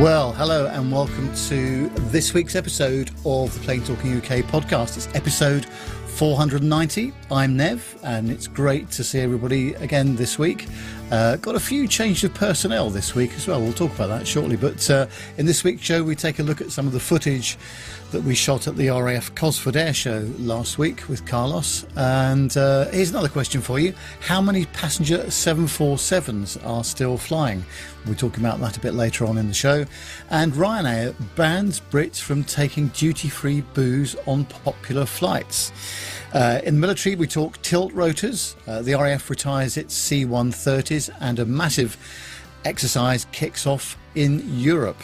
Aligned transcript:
Well, 0.00 0.32
hello 0.32 0.66
and 0.66 0.90
welcome 0.90 1.32
to 1.46 1.88
this 2.10 2.34
week's 2.34 2.56
episode 2.56 3.12
of 3.24 3.54
the 3.54 3.60
Plane 3.60 3.84
Talking 3.84 4.16
UK 4.16 4.44
podcast. 4.44 4.96
It's 4.96 5.06
episode 5.14 5.66
490. 5.66 7.12
I'm 7.30 7.56
Nev, 7.56 7.96
and 8.02 8.28
it's 8.28 8.48
great 8.48 8.90
to 8.90 9.04
see 9.04 9.20
everybody 9.20 9.74
again 9.74 10.16
this 10.16 10.36
week. 10.36 10.66
Uh, 11.14 11.36
got 11.36 11.54
a 11.54 11.60
few 11.60 11.86
changes 11.86 12.24
of 12.24 12.34
personnel 12.34 12.90
this 12.90 13.14
week 13.14 13.32
as 13.34 13.46
well. 13.46 13.60
We'll 13.60 13.72
talk 13.72 13.94
about 13.94 14.08
that 14.08 14.26
shortly. 14.26 14.56
But 14.56 14.90
uh, 14.90 15.06
in 15.38 15.46
this 15.46 15.62
week's 15.62 15.82
show, 15.82 16.02
we 16.02 16.16
take 16.16 16.40
a 16.40 16.42
look 16.42 16.60
at 16.60 16.72
some 16.72 16.88
of 16.88 16.92
the 16.92 16.98
footage 16.98 17.56
that 18.10 18.24
we 18.24 18.34
shot 18.34 18.66
at 18.66 18.74
the 18.74 18.88
RAF 18.88 19.32
Cosford 19.36 19.76
Air 19.76 19.94
Show 19.94 20.28
last 20.40 20.76
week 20.76 21.08
with 21.08 21.24
Carlos. 21.24 21.86
And 21.94 22.56
uh, 22.56 22.86
here's 22.90 23.10
another 23.10 23.28
question 23.28 23.60
for 23.60 23.78
you 23.78 23.94
How 24.22 24.40
many 24.40 24.66
passenger 24.66 25.18
747s 25.18 26.66
are 26.66 26.82
still 26.82 27.16
flying? 27.16 27.64
We'll 28.06 28.16
talk 28.16 28.36
about 28.36 28.58
that 28.58 28.76
a 28.76 28.80
bit 28.80 28.94
later 28.94 29.24
on 29.24 29.38
in 29.38 29.46
the 29.46 29.54
show. 29.54 29.84
And 30.30 30.52
Ryanair 30.52 31.14
bans 31.36 31.80
Brits 31.80 32.20
from 32.20 32.42
taking 32.42 32.88
duty 32.88 33.28
free 33.28 33.60
booze 33.74 34.16
on 34.26 34.46
popular 34.46 35.06
flights. 35.06 35.70
Uh, 36.34 36.60
in 36.64 36.74
the 36.74 36.80
military, 36.80 37.14
we 37.14 37.28
talk 37.28 37.62
tilt 37.62 37.92
rotors. 37.92 38.56
Uh, 38.66 38.82
the 38.82 38.92
RAF 38.92 39.30
retires 39.30 39.76
its 39.76 39.94
C 39.94 40.26
130s, 40.26 41.08
and 41.20 41.38
a 41.38 41.44
massive 41.44 41.96
exercise 42.64 43.26
kicks 43.30 43.68
off 43.68 43.96
in 44.16 44.42
Europe. 44.58 45.00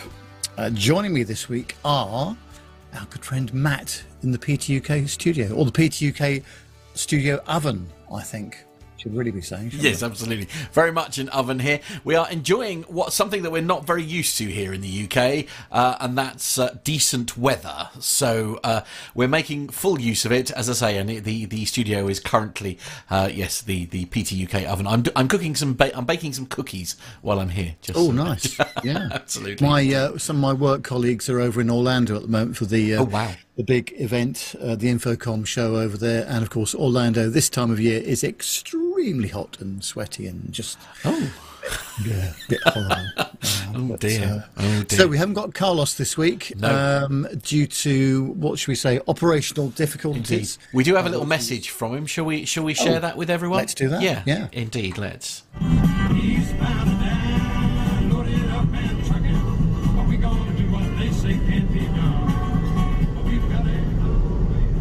Uh, 0.59 0.71
joining 0.71 1.15
me 1.15 1.23
this 1.23 1.49
week 1.49 1.77
are 1.85 2.37
our 2.95 3.07
good 3.11 3.25
friend 3.25 3.55
Matt 3.55 4.03
in 4.25 4.33
the 4.33 4.39
PTUK 4.39 5.09
studio, 5.09 5.55
or 5.55 5.65
the 5.65 5.71
PTUK 5.71 6.43
studio 6.95 7.41
oven, 7.47 7.87
I 8.13 8.23
think 8.23 8.65
should 9.01 9.15
really 9.15 9.31
be 9.31 9.41
saying. 9.41 9.71
Yes, 9.73 10.03
we? 10.03 10.07
absolutely. 10.07 10.49
Very 10.73 10.93
much 10.93 11.19
an 11.19 11.29
oven 11.31 11.59
here. 11.61 11.81
We 12.05 12.15
are 12.15 12.31
enjoying 12.31 12.83
what 12.83 13.13
something 13.13 13.43
that 13.43 13.51
we're 13.51 13.63
not 13.63 13.87
very 13.87 14.03
used 14.03 14.37
to 14.39 14.45
here 14.45 14.73
in 14.73 14.83
the 14.83 15.05
UK, 15.05 15.47
uh, 15.73 15.97
and 16.01 16.19
that's 16.19 16.59
uh, 16.59 16.77
decent 16.85 17.37
weather. 17.39 17.89
So 17.99 18.61
uh, 18.63 18.83
we're 19.15 19.29
making 19.29 19.71
full 19.71 19.99
use 19.99 20.25
of 20.25 20.33
it, 20.33 20.51
as 20.51 20.69
I 20.69 20.75
say. 20.75 20.99
And 20.99 21.09
the 21.09 21.47
the 21.47 21.65
studio 21.65 22.09
is 22.09 22.21
currently 22.21 22.79
uh, 23.11 23.31
yes 23.33 23.63
the 23.63 23.87
the 23.87 24.05
PT 24.07 24.55
UK 24.55 24.69
oven. 24.69 24.87
I'm 24.87 25.05
I'm 25.17 25.29
cooking 25.29 25.55
some 25.55 25.75
ba- 25.75 25.97
I'm 25.97 26.05
baking 26.05 26.35
some 26.35 26.47
cookies 26.47 26.97
while 27.23 27.41
I'm 27.41 27.51
here. 27.51 27.77
Just 27.81 27.99
oh, 27.99 28.11
nice. 28.11 28.59
yeah, 28.85 29.09
absolutely. 29.13 29.67
My 29.67 29.83
uh, 29.95 30.19
some 30.19 30.37
of 30.37 30.43
my 30.43 30.53
work 30.53 30.85
colleagues 30.85 31.29
are 31.31 31.41
over 31.41 31.61
in 31.61 31.71
Orlando 31.71 32.17
at 32.17 32.23
the 32.23 32.29
moment 32.29 32.57
for 32.57 32.67
the 32.67 32.97
uh, 32.97 33.01
oh 33.01 33.05
wow 33.05 33.33
the 33.61 33.65
big 33.65 33.93
event, 33.99 34.55
uh, 34.59 34.75
the 34.75 34.89
InfoComm 34.89 35.47
show 35.47 35.77
over 35.77 35.99
there, 35.99 36.25
and 36.27 36.43
of 36.43 36.49
course 36.49 36.75
Orlando 36.75 37.29
this 37.29 37.51
time 37.51 37.71
of 37.71 37.79
year 37.79 38.01
is 38.01 38.25
extremely 38.25 38.90
hot 39.31 39.61
and 39.61 39.83
sweaty 39.83 40.27
and 40.27 40.53
just 40.53 40.79
oh 41.05 41.33
yeah, 42.05 42.33
a 42.33 42.49
bit 42.49 42.61
horrible. 42.65 42.95
Um, 42.95 43.27
oh, 43.75 43.89
but, 43.91 44.01
dear. 44.01 44.49
Uh, 44.57 44.63
oh 44.63 44.83
dear! 44.85 44.99
So 44.99 45.07
we 45.07 45.19
haven't 45.19 45.35
got 45.35 45.55
Carlos 45.55 45.95
this 45.95 46.17
week 46.17 46.53
no. 46.57 47.05
um, 47.05 47.27
due 47.43 47.67
to 47.67 48.25
what 48.33 48.59
should 48.59 48.69
we 48.69 48.75
say 48.75 49.01
operational 49.09 49.71
difficulties. 49.71 50.57
Indeed. 50.57 50.75
We 50.75 50.85
do 50.85 50.95
have 50.95 51.07
a 51.07 51.09
little 51.09 51.27
message 51.27 51.71
from 51.71 51.97
him. 51.97 52.07
Shall 52.07 52.25
we? 52.25 52.45
Shall 52.45 52.65
we 52.65 52.75
share 52.75 52.97
oh, 52.97 53.01
that 53.01 53.17
with 53.17 53.31
everyone? 53.31 53.59
Let's 53.59 53.75
do 53.75 53.89
that. 53.89 54.03
Yeah, 54.03 54.23
yeah. 54.27 54.49
Indeed, 54.53 54.99
let's. 54.99 55.43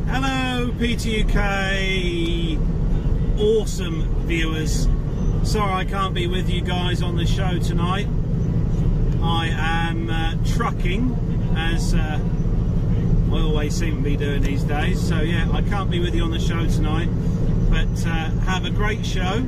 Hello, 0.07 0.71
PTUK 0.71 2.28
awesome 3.59 4.05
viewers. 4.25 4.87
Sorry 5.43 5.73
I 5.73 5.83
can't 5.83 6.13
be 6.13 6.27
with 6.27 6.49
you 6.49 6.61
guys 6.61 7.01
on 7.01 7.17
the 7.17 7.25
show 7.25 7.59
tonight. 7.59 8.07
I 9.21 9.49
am 9.51 10.09
uh, 10.09 10.35
trucking 10.55 11.53
as 11.57 11.93
uh, 11.93 12.21
I 13.33 13.37
always 13.37 13.75
seem 13.75 13.97
to 13.97 14.01
be 14.01 14.15
doing 14.15 14.43
these 14.43 14.63
days. 14.63 15.05
So 15.05 15.19
yeah, 15.19 15.51
I 15.51 15.61
can't 15.63 15.91
be 15.91 15.99
with 15.99 16.15
you 16.15 16.23
on 16.23 16.31
the 16.31 16.39
show 16.39 16.65
tonight. 16.67 17.09
But 17.69 18.07
uh, 18.07 18.29
have 18.45 18.63
a 18.63 18.69
great 18.69 19.05
show, 19.05 19.43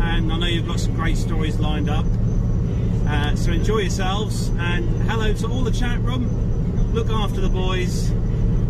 and 0.00 0.32
I 0.32 0.38
know 0.38 0.46
you've 0.46 0.68
got 0.68 0.78
some 0.78 0.94
great 0.94 1.16
stories 1.16 1.58
lined 1.58 1.90
up. 1.90 2.06
Uh, 3.08 3.34
so 3.34 3.50
enjoy 3.50 3.78
yourselves, 3.78 4.50
and 4.58 4.88
hello 5.10 5.32
to 5.32 5.48
all 5.48 5.64
the 5.64 5.72
chat 5.72 5.98
room. 6.02 6.92
Look 6.94 7.10
after 7.10 7.40
the 7.40 7.48
boys, 7.48 8.10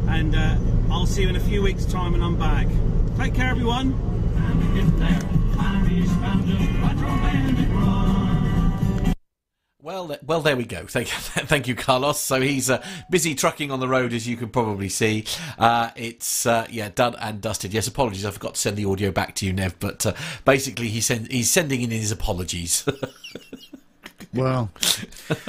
and 0.08 0.34
uh, 0.34 0.56
I'll 0.90 1.04
see 1.04 1.20
you 1.20 1.28
in 1.28 1.36
a 1.36 1.40
few 1.40 1.60
weeks' 1.60 1.84
time 1.84 2.12
when 2.12 2.22
I'm 2.22 2.38
back. 2.38 2.66
Take 3.18 3.34
care, 3.34 3.50
everyone. 3.50 4.13
Well, 9.84 10.16
well, 10.24 10.40
there 10.40 10.56
we 10.56 10.64
go. 10.64 10.86
Thank, 10.86 11.08
thank 11.08 11.68
you, 11.68 11.74
Carlos. 11.74 12.18
So 12.18 12.40
he's 12.40 12.70
uh, 12.70 12.82
busy 13.10 13.34
trucking 13.34 13.70
on 13.70 13.80
the 13.80 13.88
road, 13.88 14.14
as 14.14 14.26
you 14.26 14.34
can 14.34 14.48
probably 14.48 14.88
see. 14.88 15.26
Uh, 15.58 15.90
it's 15.94 16.46
uh, 16.46 16.66
yeah, 16.70 16.88
done 16.94 17.14
and 17.16 17.42
dusted. 17.42 17.74
Yes, 17.74 17.86
apologies, 17.86 18.24
I 18.24 18.30
forgot 18.30 18.54
to 18.54 18.60
send 18.60 18.78
the 18.78 18.86
audio 18.86 19.10
back 19.10 19.34
to 19.36 19.46
you, 19.46 19.52
Nev. 19.52 19.78
But 19.80 20.06
uh, 20.06 20.14
basically, 20.46 20.88
he 20.88 21.02
send, 21.02 21.30
he's 21.30 21.50
sending 21.50 21.82
in 21.82 21.90
his 21.90 22.10
apologies. 22.10 22.88
well, 24.34 24.70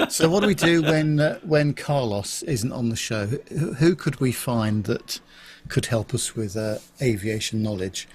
so 0.10 0.30
what 0.30 0.42
do 0.42 0.48
we 0.48 0.56
do 0.56 0.82
when 0.82 1.22
uh, 1.22 1.40
when 1.40 1.74
Carlos 1.74 2.44
isn't 2.44 2.74
on 2.74 2.90
the 2.90 2.98
show? 2.98 3.28
Who, 3.28 3.74
who 3.76 3.96
could 3.96 4.20
we 4.20 4.34
find 4.34 4.84
that 4.84 5.22
could 5.68 5.88
help 5.88 6.14
us 6.14 6.36
with 6.36 6.56
uh, 6.56 6.78
aviation 7.02 7.64
knowledge. 7.64 8.08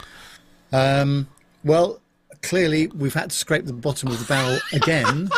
Um, 0.73 1.29
well, 1.65 2.01
clearly 2.43 2.89
we've 2.89 3.15
had 3.15 3.31
to 3.31 3.37
scrape 3.37 3.67
the 3.67 3.73
bottom 3.73 4.11
of 4.11 4.19
the 4.19 4.25
barrel 4.25 4.59
again. 4.73 5.29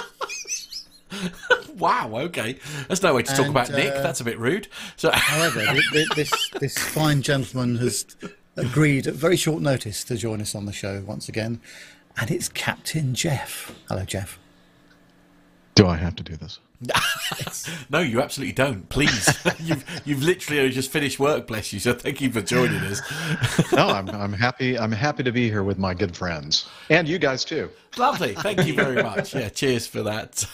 wow. 1.78 2.10
Okay, 2.12 2.58
there's 2.86 3.02
no 3.02 3.14
way 3.14 3.22
to 3.22 3.30
and, 3.30 3.38
talk 3.38 3.48
about 3.48 3.70
uh, 3.70 3.76
Nik. 3.76 3.94
That's 3.94 4.20
a 4.20 4.24
bit 4.24 4.38
rude. 4.38 4.68
So, 4.96 5.10
however, 5.12 5.64
this 6.14 6.50
this 6.60 6.78
fine 6.78 7.22
gentleman 7.22 7.76
has 7.76 8.06
agreed 8.56 9.06
at 9.06 9.14
very 9.14 9.36
short 9.36 9.62
notice 9.62 10.04
to 10.04 10.16
join 10.16 10.40
us 10.40 10.54
on 10.54 10.66
the 10.66 10.72
show 10.72 11.02
once 11.06 11.28
again, 11.28 11.60
and 12.18 12.30
it's 12.30 12.48
Captain 12.48 13.14
Jeff. 13.14 13.74
Hello, 13.88 14.04
Jeff. 14.04 14.38
Do 15.74 15.86
I 15.86 15.96
have 15.96 16.16
to 16.16 16.22
do 16.22 16.36
this? 16.36 16.58
no, 17.90 18.00
you 18.00 18.20
absolutely 18.20 18.52
don't. 18.52 18.88
Please, 18.88 19.28
you've 19.60 19.84
you've 20.04 20.22
literally 20.22 20.70
just 20.70 20.90
finished 20.90 21.18
work. 21.18 21.46
Bless 21.46 21.72
you. 21.72 21.80
So 21.80 21.92
thank 21.92 22.20
you 22.20 22.30
for 22.30 22.40
joining 22.40 22.80
us. 22.80 23.00
no, 23.72 23.88
I'm 23.88 24.08
I'm 24.10 24.32
happy. 24.32 24.78
I'm 24.78 24.92
happy 24.92 25.22
to 25.22 25.32
be 25.32 25.48
here 25.48 25.62
with 25.62 25.78
my 25.78 25.94
good 25.94 26.16
friends 26.16 26.68
and 26.90 27.08
you 27.08 27.18
guys 27.18 27.44
too. 27.44 27.70
Lovely. 27.96 28.34
Thank 28.34 28.66
you 28.66 28.74
very 28.74 29.02
much. 29.02 29.34
Yeah, 29.34 29.48
cheers 29.48 29.86
for 29.86 30.02
that. 30.02 30.44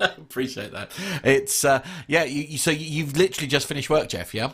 Appreciate 0.00 0.72
that. 0.72 0.92
It's 1.24 1.64
uh, 1.64 1.82
yeah. 2.06 2.24
You, 2.24 2.42
you, 2.42 2.58
so 2.58 2.70
you've 2.70 3.16
literally 3.16 3.48
just 3.48 3.66
finished 3.66 3.88
work, 3.88 4.08
Jeff. 4.08 4.34
Yeah. 4.34 4.52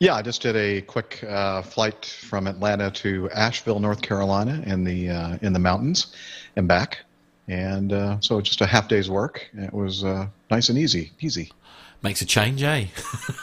Yeah, 0.00 0.14
I 0.14 0.22
just 0.22 0.42
did 0.42 0.56
a 0.56 0.82
quick 0.82 1.22
uh, 1.22 1.62
flight 1.62 2.04
from 2.04 2.48
Atlanta 2.48 2.90
to 2.90 3.30
Asheville, 3.30 3.78
North 3.78 4.02
Carolina, 4.02 4.62
in 4.66 4.84
the 4.84 5.10
uh, 5.10 5.38
in 5.40 5.52
the 5.52 5.58
mountains, 5.58 6.14
and 6.56 6.66
back 6.66 6.98
and 7.48 7.92
uh, 7.92 8.20
so 8.20 8.40
just 8.40 8.60
a 8.60 8.66
half 8.66 8.88
day's 8.88 9.10
work. 9.10 9.48
It 9.54 9.72
was 9.72 10.04
uh, 10.04 10.28
nice 10.50 10.68
and 10.68 10.78
easy, 10.78 11.12
easy. 11.20 11.50
Makes 12.02 12.20
a 12.20 12.26
change, 12.26 12.62
eh? 12.62 12.88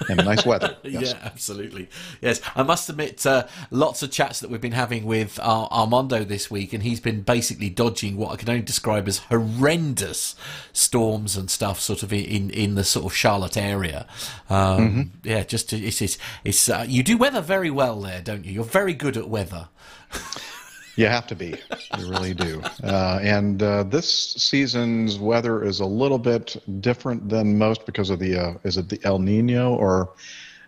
and 0.07 0.17
nice 0.17 0.45
weather. 0.45 0.77
Yes. 0.83 1.13
Yeah, 1.13 1.19
absolutely. 1.23 1.89
Yes, 2.21 2.41
I 2.55 2.63
must 2.63 2.89
admit, 2.89 3.25
uh, 3.25 3.47
lots 3.71 4.03
of 4.03 4.11
chats 4.11 4.39
that 4.41 4.51
we've 4.51 4.61
been 4.61 4.73
having 4.73 5.05
with 5.05 5.39
Armando 5.39 6.23
this 6.23 6.51
week, 6.51 6.73
and 6.73 6.83
he's 6.83 6.99
been 6.99 7.21
basically 7.21 7.69
dodging 7.69 8.17
what 8.17 8.31
I 8.31 8.35
can 8.35 8.49
only 8.49 8.61
describe 8.61 9.07
as 9.07 9.17
horrendous 9.17 10.35
storms 10.73 11.37
and 11.37 11.49
stuff, 11.49 11.79
sort 11.79 12.03
of 12.03 12.13
in 12.13 12.51
in 12.51 12.75
the 12.75 12.83
sort 12.83 13.05
of 13.05 13.15
Charlotte 13.15 13.57
area. 13.57 14.05
Um, 14.49 14.57
mm-hmm. 14.79 15.01
Yeah, 15.23 15.43
just 15.43 15.73
it's 15.73 16.01
it's, 16.01 16.17
it's 16.43 16.69
uh, 16.69 16.85
you 16.87 17.01
do 17.01 17.17
weather 17.17 17.41
very 17.41 17.71
well 17.71 17.99
there, 18.01 18.21
don't 18.21 18.45
you? 18.45 18.51
You're 18.51 18.63
very 18.63 18.93
good 18.93 19.17
at 19.17 19.27
weather. 19.27 19.69
You 20.95 21.07
have 21.07 21.27
to 21.27 21.35
be. 21.35 21.55
You 21.97 22.09
really 22.09 22.33
do. 22.33 22.61
Uh, 22.83 23.19
and 23.21 23.61
uh, 23.63 23.83
this 23.83 24.33
season's 24.33 25.17
weather 25.17 25.63
is 25.63 25.79
a 25.79 25.85
little 25.85 26.19
bit 26.19 26.61
different 26.81 27.29
than 27.29 27.57
most 27.57 27.85
because 27.85 28.09
of 28.09 28.19
the 28.19 28.37
uh, 28.37 28.53
is 28.63 28.77
it 28.77 28.89
the 28.89 28.99
El 29.03 29.19
Nino 29.19 29.73
or 29.75 30.11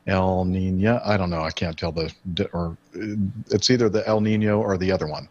El 0.08 0.46
Nina? 0.46 1.02
I 1.04 1.18
don't 1.18 1.30
know. 1.30 1.42
I 1.42 1.52
can't 1.52 1.78
tell 1.78 1.92
the 1.92 2.14
or 2.54 2.78
it's 3.50 3.70
either 3.70 3.90
the 3.90 4.08
El 4.08 4.22
Nino 4.22 4.60
or 4.60 4.78
the 4.78 4.92
other 4.92 5.08
one. 5.08 5.28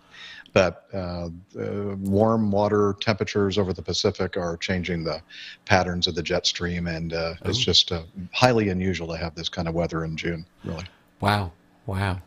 But 0.52 0.86
uh, 0.92 1.30
warm 1.54 2.50
water 2.50 2.94
temperatures 3.00 3.56
over 3.56 3.72
the 3.72 3.80
Pacific 3.80 4.36
are 4.36 4.58
changing 4.58 5.02
the 5.02 5.22
patterns 5.64 6.06
of 6.06 6.14
the 6.14 6.22
jet 6.22 6.46
stream, 6.46 6.86
and 6.88 7.14
uh, 7.14 7.34
it's 7.46 7.58
just 7.58 7.90
uh, 7.90 8.02
highly 8.32 8.68
unusual 8.68 9.08
to 9.08 9.16
have 9.16 9.34
this 9.34 9.48
kind 9.48 9.66
of 9.66 9.72
weather 9.74 10.04
in 10.04 10.14
June. 10.14 10.44
Really. 10.62 10.84
Wow! 11.20 11.52
Wow! 11.86 12.20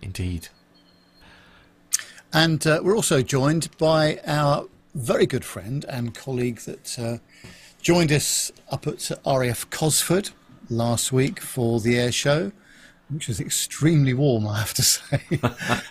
Indeed. 0.00 0.48
And 2.34 2.66
uh, 2.66 2.80
we're 2.82 2.96
also 2.96 3.22
joined 3.22 3.68
by 3.78 4.18
our 4.26 4.66
very 4.96 5.24
good 5.24 5.44
friend 5.44 5.84
and 5.88 6.12
colleague 6.12 6.58
that 6.62 6.98
uh, 6.98 7.18
joined 7.80 8.10
us 8.10 8.50
up 8.72 8.88
at 8.88 9.12
RAF 9.24 9.70
Cosford 9.70 10.30
last 10.68 11.12
week 11.12 11.40
for 11.40 11.78
the 11.78 11.96
air 11.96 12.10
show, 12.10 12.50
which 13.08 13.28
was 13.28 13.40
extremely 13.40 14.14
warm, 14.14 14.48
I 14.48 14.58
have 14.58 14.74
to 14.74 14.82
say. 14.82 15.20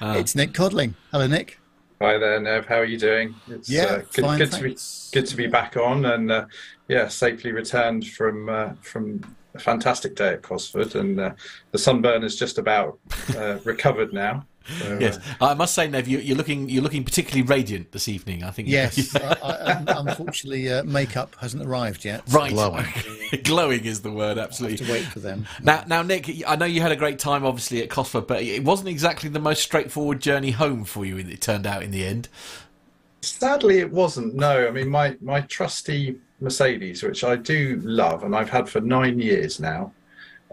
it's 0.02 0.36
Nik 0.36 0.54
Codling. 0.54 0.96
Hello, 1.14 1.28
Nik. 1.28 1.60
Hi 2.02 2.18
there, 2.18 2.42
Nev. 2.42 2.66
How 2.66 2.80
are 2.80 2.86
you 2.86 3.00
doing? 3.00 3.34
It's 3.48 3.70
Yeah, 3.70 3.84
uh, 3.84 3.98
good, 4.12 4.26
fine, 4.26 4.38
good 4.38 4.52
to 4.52 4.64
be 4.64 4.78
good 5.14 5.26
to 5.26 5.38
be 5.38 5.48
back 5.48 5.78
on, 5.78 6.04
and 6.04 6.30
uh, 6.30 6.46
yeah, 6.90 7.08
safely 7.08 7.54
returned 7.54 8.06
from 8.06 8.50
uh, 8.50 8.74
from 8.82 9.24
a 9.56 9.60
fantastic 9.60 10.16
day 10.16 10.34
at 10.34 10.42
Cosford, 10.42 10.96
and 10.96 11.18
uh, 11.18 11.32
the 11.72 11.78
sunburn 11.78 12.26
is 12.26 12.36
just 12.36 12.58
about 12.58 13.00
uh, 13.38 13.60
recovered 13.64 14.12
now. 14.12 14.46
So, 14.80 14.98
Yes, 15.00 15.18
uh, 15.42 15.48
I 15.48 15.54
must 15.54 15.74
say, 15.74 15.88
Nev, 15.88 16.08
you, 16.08 16.20
you're 16.20 16.38
looking 16.38 16.70
you're 16.70 16.84
looking 16.84 17.04
particularly 17.04 17.42
radiant 17.44 17.92
this 17.92 18.08
evening. 18.08 18.44
I 18.44 18.52
think. 18.52 18.68
Yes, 18.68 19.16
I, 19.16 19.36
I, 19.44 19.84
unfortunately, 19.88 20.72
uh, 20.72 20.84
makeup 20.84 21.36
hasn't 21.40 21.64
arrived 21.66 22.06
yet. 22.06 22.22
right. 22.32 22.52
Glowing. 22.52 22.86
Glowing 23.44 23.86
is 23.86 24.02
the 24.02 24.12
word. 24.12 24.38
Absolutely. 24.38 24.78
To 24.78 24.84
Absolutely. 24.84 25.06
wait 25.06 25.12
for 25.12 25.20
them. 25.20 25.48
Now, 25.62 25.84
now, 25.88 26.02
Nik, 26.02 26.44
I 26.48 26.56
know 26.56 26.66
you 26.66 26.82
had 26.82 26.92
a 26.92 26.96
great 26.96 27.20
time, 27.20 27.46
obviously, 27.46 27.82
at 27.82 27.90
Cosford, 27.90 28.28
but 28.28 28.42
it 28.42 28.64
wasn't 28.64 28.90
exactly 28.90 29.30
the 29.30 29.40
most 29.40 29.62
straightforward 29.64 30.22
journey 30.22 30.52
home 30.52 30.86
for 30.86 31.06
you. 31.06 31.18
It 31.18 31.42
turned 31.42 31.66
out 31.68 31.84
in 31.84 31.92
the 31.92 32.06
end. 32.06 32.30
Sadly, 33.22 33.80
it 33.80 33.92
wasn't. 33.92 34.36
No, 34.36 34.68
I 34.68 34.72
mean 34.72 34.90
my 34.90 35.16
my 35.22 35.42
trusty 35.42 36.18
Mercedes, 36.42 37.04
which 37.04 37.24
I 37.24 37.36
do 37.38 37.80
love, 37.84 38.24
and 38.24 38.36
I've 38.36 38.50
had 38.50 38.68
for 38.68 38.82
nine 38.82 39.20
years 39.20 39.60
now. 39.60 39.94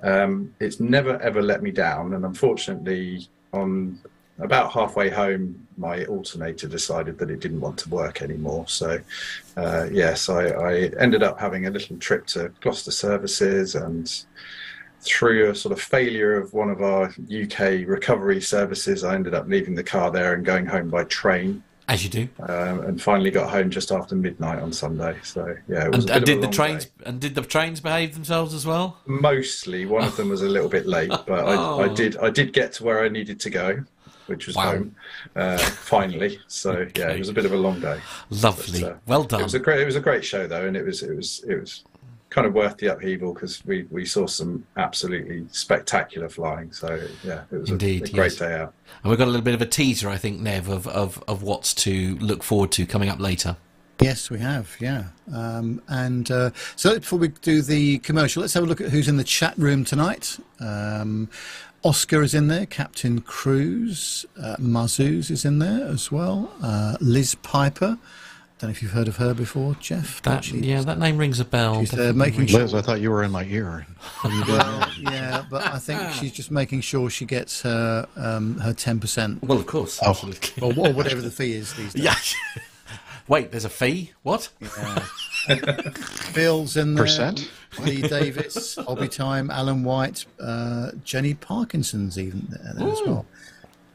Um, 0.02 0.54
it's 0.60 0.80
never 0.80 1.20
ever 1.20 1.42
let 1.42 1.62
me 1.62 1.72
down, 1.72 2.14
and 2.14 2.24
unfortunately, 2.24 3.28
on 3.52 3.98
about 4.38 4.72
halfway 4.72 5.10
home, 5.10 5.66
my 5.76 6.04
alternator 6.06 6.66
decided 6.66 7.18
that 7.18 7.30
it 7.30 7.40
didn't 7.40 7.60
want 7.60 7.78
to 7.78 7.88
work 7.90 8.22
anymore. 8.22 8.64
So, 8.68 9.00
uh, 9.56 9.88
yes, 9.92 10.28
I, 10.28 10.46
I 10.46 10.74
ended 10.98 11.22
up 11.22 11.38
having 11.38 11.66
a 11.66 11.70
little 11.70 11.98
trip 11.98 12.26
to 12.28 12.50
Gloucester 12.60 12.92
Services 12.92 13.74
and. 13.74 14.24
Through 15.02 15.48
a 15.48 15.54
sort 15.54 15.72
of 15.72 15.80
failure 15.80 16.36
of 16.36 16.52
one 16.52 16.68
of 16.68 16.82
our 16.82 17.04
UK 17.06 17.88
recovery 17.88 18.38
services, 18.38 19.02
I 19.02 19.14
ended 19.14 19.32
up 19.32 19.48
leaving 19.48 19.74
the 19.74 19.82
car 19.82 20.10
there 20.10 20.34
and 20.34 20.44
going 20.44 20.66
home 20.66 20.90
by 20.90 21.04
train 21.04 21.62
As 21.90 22.04
you 22.04 22.08
do. 22.10 22.28
um, 22.48 22.80
and 22.86 23.02
finally 23.02 23.32
got 23.32 23.50
home 23.50 23.68
just 23.68 23.90
after 23.90 24.14
midnight 24.14 24.60
on 24.60 24.72
Sunday. 24.72 25.16
So 25.24 25.56
yeah, 25.68 25.86
it 25.86 25.92
was 25.96 26.04
And, 26.04 26.10
and 26.18 26.24
did 26.24 26.40
the 26.40 26.46
trains 26.46 26.84
day. 26.84 26.90
and 27.06 27.20
did 27.20 27.34
the 27.34 27.42
trains 27.42 27.80
behave 27.80 28.14
themselves 28.14 28.54
as 28.54 28.64
well? 28.64 28.98
Mostly, 29.06 29.86
one 29.86 30.04
of 30.04 30.16
them 30.16 30.28
was 30.28 30.42
a 30.42 30.48
little 30.48 30.68
bit 30.68 30.86
late, 30.86 31.08
but 31.26 31.44
I, 31.46 31.54
I 31.54 31.88
Oh. 31.88 31.94
did 31.94 32.16
I 32.18 32.30
did 32.30 32.52
get 32.52 32.72
to 32.74 32.84
where 32.84 33.04
I 33.04 33.08
needed 33.08 33.40
to 33.40 33.50
go, 33.50 33.84
which 34.26 34.46
was 34.46 34.54
Wow. 34.54 34.70
home 34.70 34.94
uh, 35.34 35.58
finally. 35.58 36.38
So 36.46 36.86
yeah, 36.96 37.10
it 37.10 37.18
was 37.18 37.28
a 37.28 37.32
bit 37.32 37.44
of 37.44 37.52
a 37.52 37.56
long 37.56 37.80
day. 37.80 37.98
Lovely. 38.30 38.82
But, 38.82 38.92
uh, 38.92 38.96
well 39.06 39.22
It 39.22 39.28
done. 39.30 39.42
was 39.42 39.54
a 39.54 39.58
great 39.58 39.80
it 39.80 39.86
was 39.86 39.96
a 39.96 40.00
great 40.00 40.24
show 40.24 40.46
though, 40.46 40.66
and 40.68 40.76
it 40.76 40.84
was 40.84 41.02
it 41.02 41.14
was 41.16 41.44
it 41.48 41.56
was 41.60 41.82
kind 42.30 42.46
of 42.46 42.54
worth 42.54 42.76
the 42.78 42.86
upheaval 42.86 43.34
because 43.34 43.62
we 43.66 43.86
we 43.90 44.06
saw 44.06 44.26
some 44.26 44.64
absolutely 44.76 45.44
spectacular 45.50 46.28
flying. 46.28 46.72
So 46.72 47.00
yeah, 47.22 47.42
it 47.52 47.56
was 47.56 47.68
a- 47.68 47.72
Indeed, 47.72 48.08
a, 48.08 48.12
great 48.12 48.32
yes. 48.32 48.36
day 48.36 48.54
out. 48.54 48.72
And 49.02 49.10
we've 49.10 49.18
got 49.18 49.26
a 49.26 49.30
little 49.30 49.44
bit 49.44 49.54
of 49.54 49.62
a 49.62 49.66
teaser, 49.66 50.08
I 50.08 50.16
think, 50.16 50.40
Nev, 50.40 50.68
of, 50.68 50.86
of, 50.86 51.22
of 51.28 51.42
what's 51.42 51.74
to 51.74 52.16
look 52.16 52.42
forward 52.42 52.72
to 52.72 52.86
coming 52.86 53.08
up 53.08 53.20
later. 53.20 53.56
Yes, 54.00 54.30
we 54.30 54.38
have. 54.38 54.76
Yeah. 54.80 55.04
Um, 55.32 55.82
and 55.88 56.30
uh, 56.30 56.50
so 56.74 56.98
before 56.98 57.18
we 57.18 57.28
do 57.28 57.60
the 57.60 57.98
commercial, 57.98 58.40
let's 58.40 58.54
have 58.54 58.62
a 58.62 58.66
look 58.66 58.80
at 58.80 58.90
who's 58.90 59.08
in 59.08 59.18
the 59.18 59.24
chat 59.24 59.56
room 59.58 59.84
tonight. 59.84 60.38
Um, 60.58 61.28
Oscar 61.82 62.22
is 62.22 62.34
in 62.34 62.48
there. 62.48 62.64
Captain 62.66 63.20
Cruz. 63.20 64.24
Uh, 64.38 64.56
Mazuz 64.56 65.30
is 65.30 65.44
in 65.44 65.58
there 65.58 65.86
as 65.86 66.10
well. 66.10 66.50
Uh, 66.62 66.96
Liz 67.00 67.34
Piper. 67.36 67.98
Don't 68.60 68.68
know 68.68 68.72
if 68.72 68.82
you've 68.82 68.92
heard 68.92 69.08
of 69.08 69.16
her 69.16 69.32
before, 69.32 69.74
Jeff. 69.80 70.20
That, 70.22 70.44
She- 70.44 70.58
yeah, 70.58 70.82
that 70.82 70.98
name 70.98 71.16
rings 71.16 71.40
a 71.40 71.46
bell. 71.46 71.80
She's 71.80 71.94
uh, 71.98 72.12
making 72.14 72.40
rings- 72.40 72.50
sure. 72.50 72.60
Liz, 72.60 72.74
I 72.74 72.82
thought 72.82 73.00
you 73.00 73.10
were 73.10 73.22
in 73.24 73.30
my 73.30 73.44
ear. 73.44 73.86
Well, 74.24 74.86
yeah, 74.98 75.44
but 75.50 75.66
I 75.66 75.78
think 75.78 76.00
she's 76.12 76.32
just 76.32 76.50
making 76.50 76.82
sure 76.82 77.08
she 77.08 77.24
gets 77.24 77.62
her 77.62 78.06
um, 78.16 78.58
her 78.58 78.74
ten 78.74 79.00
percent, 79.00 79.42
Well, 79.42 79.58
of 79.58 79.66
course, 79.66 79.98
Oh. 80.02 80.10
absolutely. 80.10 80.62
or, 80.62 80.88
or 80.88 80.92
whatever 80.92 81.22
the 81.22 81.30
fee 81.30 81.54
is 81.54 81.72
these 81.74 81.94
days. 81.94 82.04
Yeah. 82.04 82.14
Wait, 83.28 83.50
there's 83.50 83.64
a 83.64 83.70
fee? 83.70 84.12
What? 84.24 84.50
Yeah. 84.60 85.06
Bill's 86.34 86.76
in 86.76 86.94
there. 86.96 87.04
Percent? 87.04 87.50
Lee 87.80 88.02
Davis, 88.02 88.74
Hobby 88.76 89.08
Time, 89.08 89.50
Alan 89.50 89.84
White, 89.84 90.26
uh, 90.40 90.90
Jenny 91.04 91.32
Parkinson's 91.34 92.18
even 92.18 92.46
there, 92.50 92.74
there 92.74 92.88
as 92.88 93.00
well. 93.06 93.24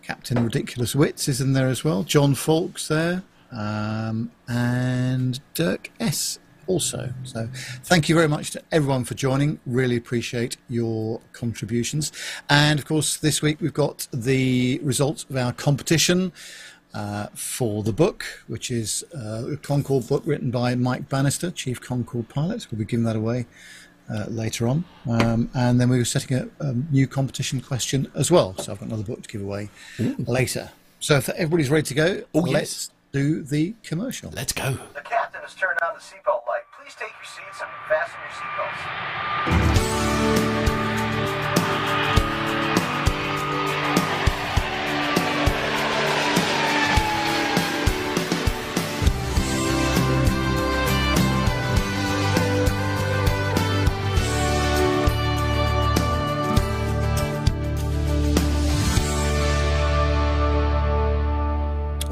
Captain 0.02 0.44
Ridiculous 0.44 0.96
Wits 0.96 1.28
is 1.28 1.42
in 1.42 1.54
there 1.54 1.68
as 1.68 1.84
well. 1.84 2.04
John 2.04 2.34
Falk's 2.36 2.88
there, 2.88 3.24
um, 3.52 4.32
and 4.48 5.40
Dirk 5.54 5.92
S. 6.00 6.40
Also, 6.68 7.14
so 7.24 7.48
thank 7.84 8.10
you 8.10 8.16
very 8.16 8.28
much 8.28 8.50
to 8.52 8.62
everyone 8.72 9.04
for 9.04 9.14
joining. 9.14 9.60
Really 9.68 9.98
appreciate 9.98 10.58
your 10.68 11.22
contributions. 11.32 12.12
And 12.50 12.80
of 12.80 12.86
course, 12.86 13.18
this 13.18 13.42
week 13.42 13.62
we've 13.62 13.74
got 13.74 14.08
the 14.12 14.80
results 14.82 15.26
of 15.30 15.38
our 15.38 15.54
competition 15.54 16.34
uh, 16.96 17.28
for 17.36 17.84
the 17.84 17.94
book, 17.94 18.26
which 18.48 18.72
is 18.72 19.04
uh, 19.16 19.52
a 19.54 19.58
Concorde 19.58 20.08
book 20.08 20.24
written 20.26 20.50
by 20.50 20.74
Mike 20.74 21.08
Bannister, 21.08 21.52
Chief 21.52 21.80
Concorde 21.80 22.30
Pilot. 22.30 22.66
We'll 22.72 22.80
be 22.80 22.86
giving 22.86 23.06
that 23.06 23.16
away 23.16 23.46
uh, 24.10 24.26
later 24.28 24.68
on. 24.68 24.86
Um, 25.08 25.50
and 25.54 25.80
then 25.80 25.90
we 25.90 25.98
were 25.98 26.06
setting 26.06 26.38
a, 26.38 26.50
a 26.62 26.74
new 26.74 27.06
competition 27.06 27.62
question 27.62 28.12
as 28.16 28.32
well. 28.32 28.56
So 28.58 28.72
I've 28.72 28.80
got 28.80 28.88
another 28.88 29.04
book 29.04 29.22
to 29.24 29.30
give 29.30 29.42
away 29.42 29.70
later. 30.18 30.72
So 31.00 31.18
if 31.18 31.30
everybody's 31.30 31.70
ready 31.70 31.84
to 31.84 31.94
go, 31.94 32.24
Oh, 32.34 32.40
let's 32.40 32.54
yes. 32.54 32.90
Do 33.16 33.42
the 33.44 33.74
commercial. 33.82 34.30
Let's 34.36 34.52
go. 34.52 34.78
The 34.94 35.00
captain 35.00 35.42
has 35.42 35.54
turned 35.54 35.80
on 35.88 35.94
the 35.94 36.02
seatbelt 36.02 36.46
light. 36.50 36.64
Please 36.78 36.94
take 36.96 37.12
your 37.16 37.24
seats 37.24 37.62
and 37.62 37.70
fasten 37.88 38.20
your 38.20 38.34
seatbelts. 40.42 40.55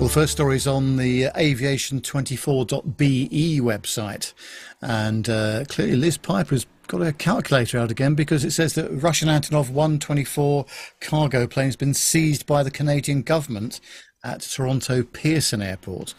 Well, 0.04 0.10
the 0.10 0.16
first 0.16 0.34
story 0.34 0.58
is 0.58 0.68
on 0.68 0.98
the 0.98 1.28
aviation24.be 1.28 3.62
website. 3.62 4.34
And 4.82 5.30
uh, 5.30 5.64
clearly, 5.70 5.96
Liz 5.96 6.18
Piper 6.18 6.56
has 6.56 6.66
got 6.88 7.02
a 7.02 7.14
calculator 7.14 7.80
out 7.80 7.90
again 7.90 8.14
because 8.14 8.44
it 8.44 8.52
says 8.52 8.74
that 8.74 8.92
Russian 8.92 9.30
Antonov 9.30 9.70
124 9.70 10.66
cargo 11.00 11.48
plane 11.48 11.68
has 11.68 11.78
been 11.78 11.94
seized 11.94 12.46
by 12.46 12.64
the 12.64 12.70
Canadian 12.70 13.22
government 13.22 13.80
at 14.26 14.42
Toronto 14.42 15.04
Pearson 15.04 15.62
Airport. 15.62 16.16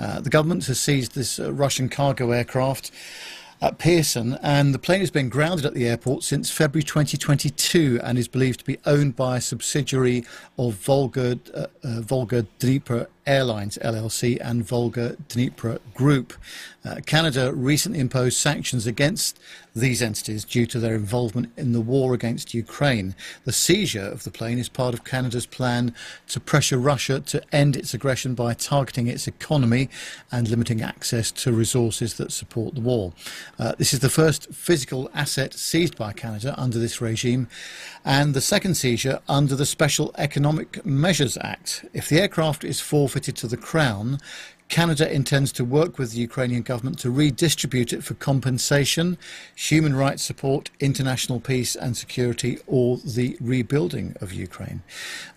Uh, 0.00 0.18
the 0.18 0.30
government 0.30 0.66
has 0.66 0.80
seized 0.80 1.14
this 1.14 1.38
uh, 1.38 1.52
Russian 1.52 1.88
cargo 1.88 2.32
aircraft 2.32 2.90
at 3.60 3.78
Pearson, 3.78 4.38
and 4.42 4.74
the 4.74 4.78
plane 4.78 5.00
has 5.00 5.10
been 5.10 5.28
grounded 5.28 5.66
at 5.66 5.74
the 5.74 5.88
airport 5.88 6.22
since 6.22 6.50
February 6.50 6.82
2022 6.82 8.00
and 8.02 8.18
is 8.18 8.28
believed 8.28 8.60
to 8.60 8.64
be 8.64 8.78
owned 8.86 9.16
by 9.16 9.36
a 9.36 9.40
subsidiary 9.40 10.24
of 10.58 10.74
Volga, 10.74 11.38
uh, 11.54 11.66
uh, 11.84 12.00
Volga 12.00 12.46
Dnipro 12.60 13.06
Airlines 13.28 13.78
LLC 13.82 14.38
and 14.40 14.66
Volga 14.66 15.16
Dnipro 15.28 15.78
Group. 15.94 16.32
Uh, 16.84 16.96
Canada 17.04 17.52
recently 17.52 18.00
imposed 18.00 18.38
sanctions 18.38 18.86
against 18.86 19.38
these 19.76 20.00
entities 20.00 20.44
due 20.44 20.66
to 20.66 20.78
their 20.78 20.94
involvement 20.94 21.52
in 21.56 21.72
the 21.72 21.80
war 21.80 22.14
against 22.14 22.54
Ukraine. 22.54 23.14
The 23.44 23.52
seizure 23.52 24.06
of 24.06 24.24
the 24.24 24.30
plane 24.30 24.58
is 24.58 24.68
part 24.68 24.94
of 24.94 25.04
Canada's 25.04 25.44
plan 25.44 25.94
to 26.28 26.40
pressure 26.40 26.78
Russia 26.78 27.20
to 27.20 27.42
end 27.54 27.76
its 27.76 27.92
aggression 27.94 28.34
by 28.34 28.54
targeting 28.54 29.06
its 29.06 29.26
economy 29.26 29.90
and 30.32 30.48
limiting 30.48 30.80
access 30.80 31.30
to 31.32 31.52
resources 31.52 32.14
that 32.14 32.32
support 32.32 32.74
the 32.74 32.80
war. 32.80 33.12
Uh, 33.58 33.74
this 33.76 33.92
is 33.92 34.00
the 34.00 34.08
first 34.08 34.52
physical 34.52 35.10
asset 35.14 35.52
seized 35.52 35.96
by 35.96 36.12
Canada 36.12 36.54
under 36.56 36.78
this 36.78 37.00
regime 37.00 37.48
and 38.08 38.32
the 38.32 38.40
second 38.40 38.74
seizure 38.74 39.20
under 39.28 39.54
the 39.54 39.66
Special 39.66 40.14
Economic 40.16 40.84
Measures 40.84 41.36
Act. 41.42 41.84
If 41.92 42.08
the 42.08 42.18
aircraft 42.18 42.64
is 42.64 42.80
forfeited 42.80 43.36
to 43.36 43.46
the 43.46 43.58
Crown, 43.58 44.18
Canada 44.70 45.12
intends 45.12 45.52
to 45.52 45.64
work 45.64 45.98
with 45.98 46.12
the 46.12 46.20
Ukrainian 46.20 46.62
government 46.62 46.98
to 47.00 47.10
redistribute 47.10 47.92
it 47.92 48.02
for 48.02 48.14
compensation, 48.14 49.18
human 49.54 49.94
rights 49.94 50.22
support, 50.22 50.70
international 50.80 51.38
peace 51.38 51.76
and 51.76 51.98
security, 51.98 52.58
or 52.66 52.96
the 52.96 53.36
rebuilding 53.42 54.16
of 54.22 54.32
Ukraine. 54.32 54.82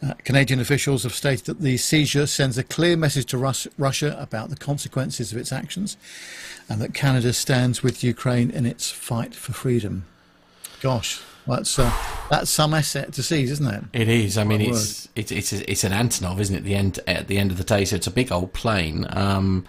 Uh, 0.02 0.14
Canadian 0.24 0.62
officials 0.62 1.04
have 1.04 1.14
stated 1.14 1.48
that 1.48 1.60
the 1.60 1.76
seizure 1.76 2.26
sends 2.26 2.58
a 2.58 2.64
clear 2.64 2.96
message 2.96 3.26
to 3.28 3.38
Rus- 3.38 3.68
Russia 3.78 4.16
about 4.18 4.50
the 4.50 4.56
consequences 4.56 5.34
of 5.34 5.38
its 5.38 5.52
actions 5.52 5.98
and 6.70 6.80
that 6.80 6.94
Canada 6.94 7.34
stands 7.34 7.84
with 7.84 8.02
Ukraine 8.02 8.50
in 8.50 8.66
its 8.66 8.90
fight 8.90 9.36
for 9.36 9.52
freedom. 9.52 10.06
Gosh, 10.82 11.22
that's, 11.52 11.78
uh, 11.80 11.92
that's 12.30 12.50
some 12.50 12.74
asset 12.74 13.14
to 13.14 13.24
seize, 13.24 13.52
isn't 13.52 13.68
it? 13.68 13.84
It 13.94 14.08
is. 14.10 14.38
I 14.38 14.44
mean, 14.44 14.62
it's 14.62 15.08
it's 15.16 15.32
it's 15.32 15.52
it's 15.54 15.84
an 15.84 15.92
Antonov, 15.92 16.40
isn't 16.40 16.56
it? 16.56 16.64
The 16.64 16.76
end 16.76 17.00
at 17.08 17.28
the 17.28 17.38
end 17.38 17.52
of 17.52 17.58
the 17.58 17.64
day, 17.64 17.86
so 17.86 17.96
it's 17.96 18.08
a 18.08 18.12
big 18.12 18.32
old 18.32 18.54
plane. 18.54 19.06
Um, 19.10 19.66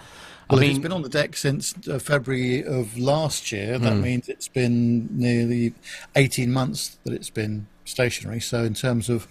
Well, 0.51 0.59
if 0.59 0.63
mean, 0.67 0.71
it's 0.77 0.83
been 0.83 0.93
on 0.93 1.03
the 1.03 1.09
deck 1.09 1.37
since 1.37 1.75
uh, 1.89 1.99
February 1.99 2.63
of 2.65 2.99
last 2.99 3.53
year, 3.53 3.79
that 3.79 3.93
Hmm. 3.95 4.03
means 4.03 4.29
it's 4.29 4.49
been 4.49 5.09
nearly 5.11 5.75
18 6.15 6.53
months 6.53 6.99
that 7.05 7.13
it's 7.15 7.31
been 7.31 7.67
stationary. 7.85 8.41
So, 8.41 8.63
in 8.65 8.75
terms 8.75 9.09
of 9.09 9.27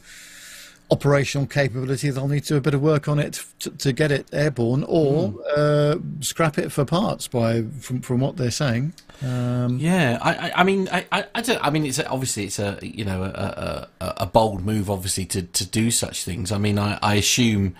operational 0.92 1.48
capability, 1.48 2.10
they'll 2.10 2.28
need 2.28 2.44
to 2.44 2.50
do 2.50 2.58
a 2.58 2.62
bit 2.62 2.74
of 2.74 2.82
work 2.82 3.08
on 3.08 3.18
it 3.18 3.42
to, 3.60 3.72
to 3.72 3.94
get 3.94 4.12
it 4.12 4.28
airborne, 4.34 4.84
or 4.88 5.34
uh, 5.56 5.96
scrap 6.20 6.58
it 6.58 6.72
for 6.72 6.86
parts. 6.86 7.28
By 7.28 7.64
from 7.80 8.02
from 8.02 8.20
what 8.20 8.38
they're 8.38 8.52
saying. 8.52 8.94
Um, 9.24 9.78
Yeah, 9.80 10.20
I, 10.22 10.34
I, 10.34 10.52
I 10.58 10.64
mean, 10.64 10.90
I, 10.92 11.06
I, 11.12 11.26
I 11.34 11.42
don't. 11.42 11.64
I 11.66 11.70
mean, 11.70 11.86
it's 11.86 12.00
obviously 12.00 12.46
it's 12.46 12.60
a 12.60 12.78
you 12.82 13.06
know 13.06 13.24
a, 13.24 13.88
a, 14.02 14.14
a 14.18 14.26
bold 14.26 14.66
move, 14.66 14.90
obviously 14.90 15.26
to, 15.28 15.44
to 15.44 15.66
do 15.66 15.92
such 15.92 16.24
things. 16.24 16.52
I 16.52 16.58
mean, 16.58 16.78
I, 16.78 17.00
I 17.02 17.16
assume. 17.16 17.76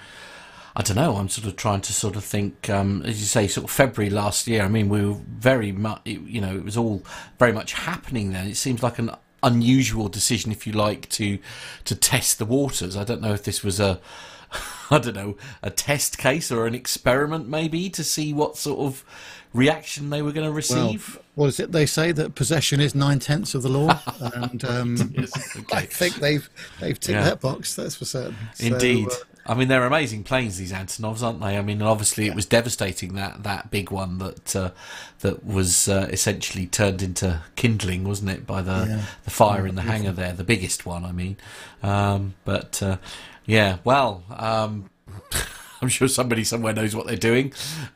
I 0.74 0.84
don't 0.84 0.96
know. 0.96 1.18
I'm 1.18 1.28
sort 1.28 1.48
of 1.48 1.58
trying 1.58 1.82
to 1.82 1.92
sort 1.92 2.16
of 2.16 2.24
think, 2.24 2.70
um, 2.70 3.02
as 3.02 3.20
you 3.20 3.26
say, 3.26 3.46
sort 3.48 3.66
of 3.66 3.72
February 3.72 4.10
last 4.10 4.48
year. 4.48 4.64
I 4.64 4.70
mean, 4.70 4.88
we 4.88 5.06
were 5.06 5.18
very 5.28 5.74
much, 5.74 6.00
you 6.06 6.40
know, 6.40 6.56
it 6.56 6.64
was 6.64 6.78
all 6.78 7.04
very 7.38 7.52
much 7.52 7.74
happening 7.74 8.32
then. 8.32 8.48
It 8.48 8.56
seems 8.56 8.82
like 8.82 8.98
an 8.98 9.12
unusual 9.44 10.08
decision, 10.10 10.52
if 10.52 10.66
you 10.68 10.74
like, 10.74 11.10
to 11.10 11.40
to 11.86 11.96
test 11.96 12.38
the 12.40 12.46
waters. 12.46 12.96
I 12.96 13.04
don't 13.04 13.22
know 13.22 13.34
if 13.34 13.44
this 13.44 13.64
was 13.64 13.80
a, 13.80 14.00
I 14.92 15.00
don't 15.00 15.16
know, 15.16 15.38
a 15.64 15.70
test 15.70 16.18
case 16.18 16.52
or 16.52 16.68
an 16.68 16.76
experiment, 16.76 17.48
maybe, 17.48 17.90
to 17.92 18.04
see 18.04 18.34
what 18.34 18.58
sort 18.58 18.80
of 18.80 19.04
reaction 19.54 20.10
they 20.12 20.22
were 20.22 20.32
going 20.32 20.46
to 20.46 20.50
well, 20.52 20.56
receive. 20.56 21.20
what 21.36 21.48
is 21.48 21.60
it 21.60 21.74
they 21.74 21.86
say 21.86 22.14
that 22.14 22.36
possession 22.36 22.80
is 22.80 22.96
nine 22.96 23.20
tenths 23.20 23.54
of 23.54 23.62
the 23.64 23.70
law, 23.70 24.00
and 24.36 24.64
um, 24.64 25.14
Yes, 25.18 25.58
okay. 25.58 25.76
I 25.78 25.86
think 25.86 26.16
they've 26.16 26.50
they've 26.80 27.00
ticked 27.00 27.16
Yeah. 27.18 27.24
that 27.26 27.42
box. 27.42 27.76
That's 27.76 27.96
for 27.96 28.06
certain. 28.06 28.36
So, 28.56 28.66
Indeed. 28.68 29.08
uh, 29.10 29.16
I 29.46 29.56
mean, 29.56 29.68
they're 29.70 29.86
amazing 29.86 30.24
planes, 30.24 30.58
these 30.58 30.72
Antonovs, 30.72 31.24
aren't 31.24 31.42
they? 31.42 31.58
I 31.58 31.62
mean, 31.62 31.82
obviously, 31.82 32.28
it 32.28 32.36
was 32.36 32.46
devastating 32.46 33.16
that 33.16 33.44
that 33.44 33.72
big 33.72 33.90
one 33.92 34.20
that 34.20 34.56
uh, 34.56 34.72
that 35.22 35.44
was 35.44 35.88
uh, 35.90 36.08
essentially 36.12 36.68
turned 36.68 37.02
into 37.02 37.42
kindling, 37.56 38.04
wasn't 38.04 38.30
it, 38.30 38.46
by 38.46 38.62
the 38.62 38.86
Yeah. 38.88 39.02
the 39.24 39.32
fire 39.32 39.66
in 39.66 39.76
the 39.76 39.82
hangar 39.82 40.12
there, 40.12 40.34
the 40.34 40.44
biggest 40.44 40.86
one, 40.86 41.04
I 41.06 41.12
mean. 41.12 41.38
Um, 41.82 42.36
but 42.46 42.82
uh, 42.84 42.98
yeah, 43.46 43.78
well, 43.84 44.24
um, 44.30 44.90
I'm 45.82 45.90
sure 45.90 46.08
somebody 46.08 46.44
somewhere 46.44 46.74
knows 46.74 46.96
what 46.96 47.08
they're 47.08 47.16
doing. 47.18 47.54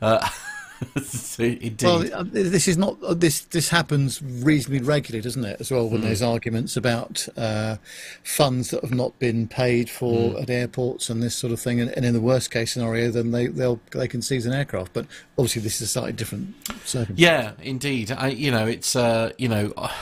Uh, 1.38 1.42
indeed. 1.42 1.82
Well, 1.82 2.14
uh, 2.14 2.24
this 2.24 2.66
is 2.66 2.78
not 2.78 2.96
uh, 3.02 3.12
this. 3.12 3.40
This 3.40 3.68
happens 3.68 4.22
reasonably 4.22 4.80
regularly, 4.80 5.22
doesn't 5.22 5.44
it? 5.44 5.60
As 5.60 5.70
well, 5.70 5.88
when 5.88 6.00
there's 6.00 6.22
arguments 6.22 6.78
about 6.78 7.28
uh, 7.36 7.76
funds 8.24 8.70
that 8.70 8.80
have 8.82 8.94
not 8.94 9.18
been 9.18 9.46
paid 9.46 9.90
for 9.90 10.40
at 10.40 10.48
airports 10.48 11.10
and 11.10 11.22
this 11.22 11.34
sort 11.34 11.52
of 11.52 11.60
thing. 11.60 11.78
And, 11.80 11.90
and 11.90 12.06
in 12.06 12.14
the 12.14 12.20
worst 12.20 12.50
case 12.50 12.72
scenario, 12.72 13.10
then 13.10 13.32
they 13.32 13.48
they'll 13.48 13.80
they 13.90 14.08
can 14.08 14.22
seize 14.22 14.46
an 14.46 14.54
aircraft. 14.54 14.94
But 14.94 15.06
obviously, 15.36 15.62
this 15.62 15.76
is 15.76 15.82
a 15.82 15.92
slightly 15.92 16.12
different 16.12 16.54
circumstance. 16.84 17.18
Yeah, 17.18 17.52
indeed. 17.60 18.10
I, 18.10 18.28
you 18.28 18.50
know, 18.50 18.66
it's 18.66 18.96
uh, 18.96 19.32
you 19.36 19.48
know, 19.48 19.74
uh, 19.76 19.92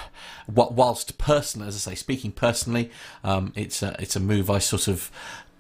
whilst 0.48 1.18
personally, 1.18 1.68
as 1.68 1.74
I 1.74 1.90
say, 1.90 1.94
speaking 1.96 2.32
personally, 2.32 2.90
um, 3.24 3.52
it's 3.56 3.82
a 3.82 3.96
it's 3.98 4.16
a 4.16 4.20
move 4.20 4.50
I 4.50 4.58
sort 4.58 4.88
of. 4.88 5.10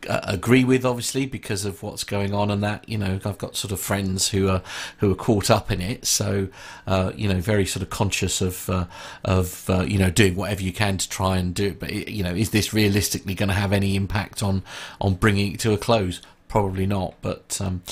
Uh, 0.08 0.20
agree 0.24 0.64
with 0.64 0.84
obviously 0.84 1.26
because 1.26 1.64
of 1.64 1.82
what's 1.82 2.04
going 2.04 2.34
on 2.34 2.50
and 2.50 2.62
that 2.62 2.88
you 2.88 2.98
know 2.98 3.18
I've 3.24 3.38
got 3.38 3.56
sort 3.56 3.72
of 3.72 3.80
friends 3.80 4.28
who 4.28 4.48
are 4.48 4.62
who 4.98 5.10
are 5.10 5.16
caught 5.16 5.50
up 5.50 5.70
in 5.70 5.80
it. 5.80 6.06
So 6.06 6.48
uh, 6.86 7.12
you 7.14 7.28
know 7.28 7.40
very 7.40 7.66
sort 7.66 7.82
of 7.82 7.90
conscious 7.90 8.40
of 8.40 8.68
uh, 8.68 8.86
of 9.24 9.68
uh, 9.70 9.82
you 9.82 9.98
know 9.98 10.10
doing 10.10 10.36
whatever 10.36 10.62
you 10.62 10.72
can 10.72 10.98
to 10.98 11.08
try 11.08 11.36
and 11.36 11.54
do 11.54 11.68
it. 11.68 11.80
But 11.80 11.92
you 12.08 12.22
know 12.22 12.34
is 12.34 12.50
this 12.50 12.72
realistically 12.72 13.34
going 13.34 13.48
to 13.48 13.54
have 13.54 13.72
any 13.72 13.96
impact 13.96 14.42
on 14.42 14.62
on 15.00 15.14
bringing 15.14 15.54
it 15.54 15.60
to 15.60 15.72
a 15.72 15.78
close? 15.78 16.20
Probably 16.48 16.86
not 16.86 17.14
but 17.20 17.58
um, 17.60 17.82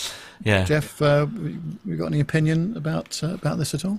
yeah. 0.43 0.65
Jeff, 0.65 1.01
uh, 1.03 1.27
you 1.85 1.97
got 1.97 2.07
any 2.07 2.21
opinion 2.21 2.77
about 2.77 3.23
uh, 3.23 3.35
about 3.35 3.59
this 3.59 3.75
at 3.75 3.85
all? 3.85 3.99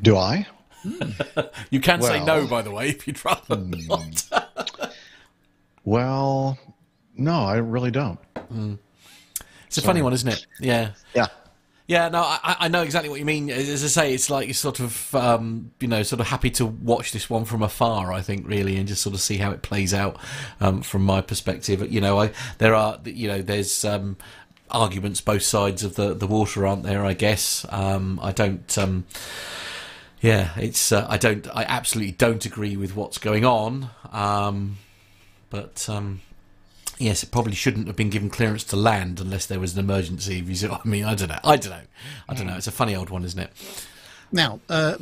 Do 0.00 0.16
I? 0.16 0.46
you 1.70 1.80
can 1.80 2.02
say 2.02 2.24
no 2.24 2.46
by 2.46 2.62
the 2.62 2.70
way 2.70 2.88
if 2.88 3.06
you'd 3.06 3.24
rather 3.24 3.56
not. 3.56 4.24
Well, 5.84 6.58
no, 7.22 7.44
I 7.44 7.56
really 7.56 7.90
don't. 7.90 8.18
It's 9.66 9.78
a 9.78 9.82
funny 9.82 10.02
one, 10.02 10.12
isn't 10.12 10.28
it? 10.28 10.46
Yeah. 10.60 10.92
Yeah. 11.14 11.28
Yeah, 11.86 12.08
no, 12.08 12.20
I, 12.22 12.56
I 12.60 12.68
know 12.68 12.82
exactly 12.82 13.10
what 13.10 13.18
you 13.18 13.24
mean. 13.24 13.50
As 13.50 13.84
I 13.84 13.88
say, 13.88 14.14
it's 14.14 14.30
like 14.30 14.46
you're 14.46 14.54
sort 14.54 14.80
of, 14.80 15.14
um, 15.14 15.72
you 15.80 15.88
know, 15.88 16.02
sort 16.04 16.20
of 16.20 16.28
happy 16.28 16.48
to 16.52 16.64
watch 16.64 17.12
this 17.12 17.28
one 17.28 17.44
from 17.44 17.60
afar. 17.62 18.12
I 18.12 18.22
think 18.22 18.46
really, 18.46 18.76
and 18.76 18.86
just 18.86 19.02
sort 19.02 19.14
of 19.14 19.20
see 19.20 19.36
how 19.36 19.50
it 19.50 19.62
plays 19.62 19.92
out 19.92 20.16
um, 20.60 20.82
from 20.82 21.02
my 21.04 21.20
perspective. 21.20 21.92
You 21.92 22.00
know, 22.00 22.20
I 22.20 22.32
there 22.58 22.74
are, 22.74 22.98
you 23.04 23.28
know, 23.28 23.42
there's 23.42 23.84
um, 23.84 24.16
arguments 24.70 25.20
both 25.20 25.42
sides 25.42 25.82
of 25.82 25.96
the 25.96 26.14
the 26.14 26.26
water, 26.26 26.66
aren't 26.66 26.84
there? 26.84 27.04
I 27.04 27.14
guess. 27.14 27.66
Um, 27.68 28.20
I 28.22 28.32
don't. 28.32 28.78
Um, 28.78 29.04
yeah, 30.20 30.52
it's. 30.56 30.92
Uh, 30.92 31.06
I 31.10 31.18
don't. 31.18 31.48
I 31.54 31.64
absolutely 31.64 32.12
don't 32.12 32.46
agree 32.46 32.76
with 32.76 32.94
what's 32.94 33.18
going 33.18 33.44
on. 33.44 33.90
Um, 34.12 34.78
but 35.50 35.86
um, 35.90 36.20
yes, 36.98 37.22
it 37.22 37.30
probably 37.30 37.54
shouldn't 37.54 37.86
have 37.86 37.96
been 37.96 38.10
given 38.10 38.30
clearance 38.30 38.64
to 38.64 38.76
land 38.76 39.20
unless 39.20 39.46
there 39.46 39.60
was 39.60 39.74
an 39.74 39.80
emergency. 39.80 40.38
If 40.38 40.48
you 40.48 40.54
see 40.54 40.68
what 40.68 40.82
I 40.84 40.88
mean, 40.88 41.04
I 41.04 41.14
don't 41.14 41.28
know. 41.28 41.38
I 41.44 41.56
don't 41.56 41.70
know. 41.70 41.80
I 42.28 42.34
don't 42.34 42.46
know. 42.46 42.56
It's 42.56 42.66
a 42.66 42.72
funny 42.72 42.94
old 42.94 43.10
one, 43.10 43.24
isn't 43.24 43.38
it? 43.40 43.50
Now, 44.30 44.60
uh, 44.68 44.96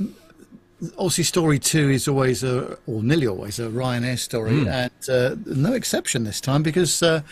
obviously, 0.97 1.25
story 1.25 1.59
two 1.59 1.90
is 1.90 2.09
always 2.09 2.42
a, 2.42 2.78
or 2.87 3.02
nearly 3.02 3.26
always 3.26 3.59
a 3.59 3.68
Ryanair 3.68 4.18
story, 4.18 4.66
and 4.66 4.90
uh, 5.09 5.37
no 5.47 5.73
exception 5.73 6.25
this 6.25 6.40
time 6.40 6.62
because 6.62 7.02
uh, 7.02 7.23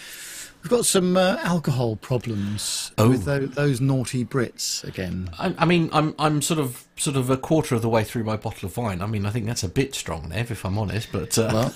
we've 0.63 0.71
got 0.71 0.87
some 0.87 1.17
uh, 1.17 1.39
alcohol 1.43 1.97
problems 1.97 2.93
with 2.99 3.25
those, 3.25 3.51
those 3.51 3.81
naughty 3.81 4.25
Brits 4.25 4.85
again. 4.85 5.31
I, 5.39 5.55
I 5.59 5.65
mean, 5.65 5.91
I'm 5.93 6.15
I'm 6.19 6.41
sort 6.43 6.61
of 6.61 6.87
sort 6.97 7.17
of 7.17 7.31
a 7.31 7.37
quarter 7.37 7.75
of 7.75 7.83
the 7.83 7.89
way 7.89 8.05
through 8.05 8.25
my 8.25 8.37
bottle 8.37 8.67
of 8.69 8.77
wine. 8.77 9.03
I 9.03 9.07
mean, 9.07 9.27
I 9.27 9.31
think 9.31 9.47
that's 9.47 9.65
a 9.65 9.69
bit 9.69 9.95
strong, 9.95 10.29
Nev, 10.29 10.51
if 10.51 10.65
I'm 10.65 10.79
honest. 10.79 11.09
But 11.11 11.37
uh, 11.39 11.51
Well, 11.53 11.75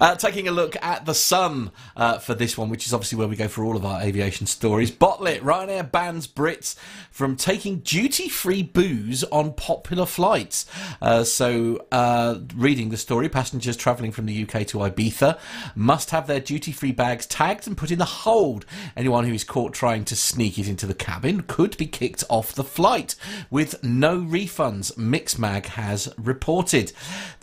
Uh, 0.00 0.16
taking 0.16 0.48
a 0.48 0.52
look 0.52 0.76
at 0.82 1.06
the 1.06 1.14
sun 1.14 1.70
uh, 1.96 2.18
for 2.18 2.34
this 2.34 2.58
one, 2.58 2.68
which 2.68 2.86
is 2.86 2.94
obviously 2.94 3.18
where 3.18 3.28
we 3.28 3.36
go 3.36 3.48
for 3.48 3.64
all 3.64 3.76
of 3.76 3.84
our 3.84 4.00
aviation 4.02 4.46
stories. 4.46 4.90
Bottle 4.90 5.26
it, 5.26 5.42
Ryanair 5.42 5.90
bans 5.90 6.26
Brits 6.26 6.76
from 7.10 7.36
taking 7.36 7.78
duty-free 7.80 8.62
booze 8.62 9.22
on 9.24 9.52
popular 9.52 10.06
flights. 10.06 10.66
Uh, 11.00 11.24
so, 11.24 11.86
uh, 11.92 12.38
reading 12.54 12.88
the 12.88 12.96
story, 12.96 13.28
passengers 13.28 13.76
travelling 13.76 14.12
from 14.12 14.26
the 14.26 14.42
UK 14.42 14.66
to 14.68 14.78
Ibiza 14.78 15.38
must 15.74 16.10
have 16.10 16.26
their 16.26 16.40
duty-free 16.40 16.92
bags 16.92 17.26
tagged 17.26 17.66
and 17.66 17.76
put 17.76 17.90
in 17.90 17.98
the 17.98 18.04
hold. 18.04 18.64
Anyone 18.96 19.24
who 19.24 19.34
is 19.34 19.44
caught 19.44 19.74
trying 19.74 20.04
to 20.06 20.16
sneak 20.16 20.58
it 20.58 20.68
into 20.68 20.86
the 20.86 20.94
cabin 20.94 21.42
could 21.42 21.76
be 21.76 21.86
kicked 21.86 22.24
off 22.28 22.54
the 22.54 22.64
flight 22.64 23.14
with 23.50 23.82
no 23.84 24.18
refunds. 24.18 24.92
Mixmag 24.96 25.66
has 25.66 26.12
reported. 26.16 26.92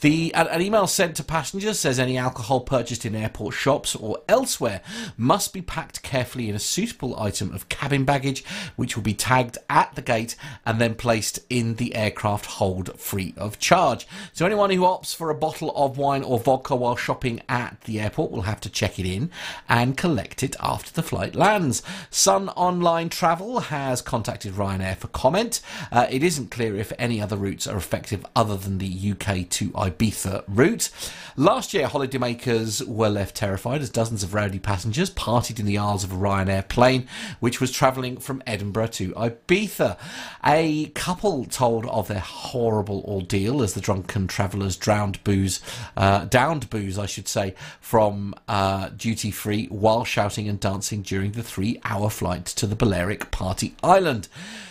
The 0.02 0.34
an, 0.34 0.48
an 0.48 0.62
email 0.62 0.88
sent 0.88 1.16
to 1.18 1.24
passengers 1.24 1.80
says 1.80 2.00
any 2.10 2.18
alcohol 2.18 2.62
purchased 2.62 3.06
in 3.06 3.14
airport 3.14 3.54
shops 3.54 3.96
or 3.96 4.20
elsewhere 4.28 4.82
must 5.16 5.54
be 5.54 5.62
packed 5.62 6.02
carefully 6.02 6.50
in 6.50 6.56
a 6.56 6.60
suitable 6.60 7.20
item 7.20 7.54
of 7.54 7.70
cabin 7.70 8.04
baggage, 8.04 8.44
which 8.78 8.96
will 8.96 9.04
be 9.04 9.14
tagged 9.14 9.60
at 9.70 9.94
the 9.94 10.02
gate 10.02 10.36
and 10.66 10.82
then 10.82 10.96
placed 10.96 11.38
in 11.52 11.76
the 11.76 11.94
aircraft 11.94 12.48
hold 12.48 13.00
free 13.00 13.36
of 13.38 13.60
charge. 13.60 14.08
So 14.34 14.44
anyone 14.44 14.72
who 14.72 14.82
opts 14.82 15.16
for 15.16 15.30
a 15.30 15.36
bottle 15.36 15.72
of 15.76 16.00
wine 16.00 16.24
or 16.24 16.40
vodka 16.40 16.76
while 16.76 16.96
shopping 16.96 17.44
at 17.48 17.82
the 17.82 18.00
airport 18.00 18.32
will 18.32 18.42
have 18.42 18.62
to 18.62 18.72
check 18.72 18.98
it 18.98 19.06
in 19.06 19.30
and 19.68 19.96
collect 19.96 20.42
it 20.42 20.56
after 20.60 20.92
the 20.92 21.04
flight 21.04 21.36
lands. 21.36 21.84
Sun 22.10 22.50
Online 22.50 23.10
Travel 23.10 23.60
has 23.60 24.02
contacted 24.02 24.54
Ryanair 24.54 24.98
for 24.98 25.10
comment. 25.10 25.62
Uh, 25.92 26.08
it 26.10 26.24
isn't 26.24 26.50
clear 26.50 26.76
if 26.76 26.92
any 26.98 27.22
other 27.22 27.38
routes 27.38 27.68
are 27.68 27.78
effective 27.78 28.26
other 28.36 28.58
than 28.58 28.80
the 28.80 29.12
UK 29.12 29.48
to 29.50 29.70
Ibiza 29.70 30.44
route. 30.48 30.90
Last 31.36 31.72
year, 31.74 31.88
holidaymakers 32.00 32.86
were 32.88 33.10
left 33.10 33.36
terrified 33.36 33.82
as 33.82 33.90
dozens 33.90 34.24
of 34.24 34.34
rowdy 34.34 34.60
passengers 34.60 35.10
partied 35.10 35.60
in 35.60 35.66
the 35.66 35.78
aisles 35.78 36.04
of 36.04 36.12
a 36.12 36.16
Ryanair 36.16 36.68
plane, 36.68 37.08
which 37.40 37.60
was 37.60 37.72
travelling 37.72 38.18
from 38.18 38.42
Edinburgh 38.48 38.88
to 38.88 39.12
Ibiza. 39.12 39.98
A 40.46 40.88
couple 40.96 41.44
told 41.46 41.86
of 41.88 42.08
their 42.08 42.20
horrible 42.20 43.04
ordeal 43.06 43.62
as 43.62 43.74
the 43.74 43.82
drunken 43.82 44.28
travellers 44.28 44.78
drowned 44.78 45.22
booze, 45.26 45.60
uh, 45.98 46.26
downed 46.26 46.70
booze, 46.70 46.98
I 46.98 47.06
should 47.06 47.28
say, 47.28 47.54
from 47.82 48.34
uh, 48.48 48.90
duty 48.90 49.32
free 49.32 49.66
while 49.68 50.06
shouting 50.06 50.48
and 50.48 50.60
dancing 50.60 51.02
during 51.02 51.34
the 51.34 51.44
three-hour 51.44 52.10
flight 52.10 52.46
to 52.46 52.66
the 52.66 52.76
Balearic 52.76 53.30
Party 53.32 53.76
Island. 53.84 54.30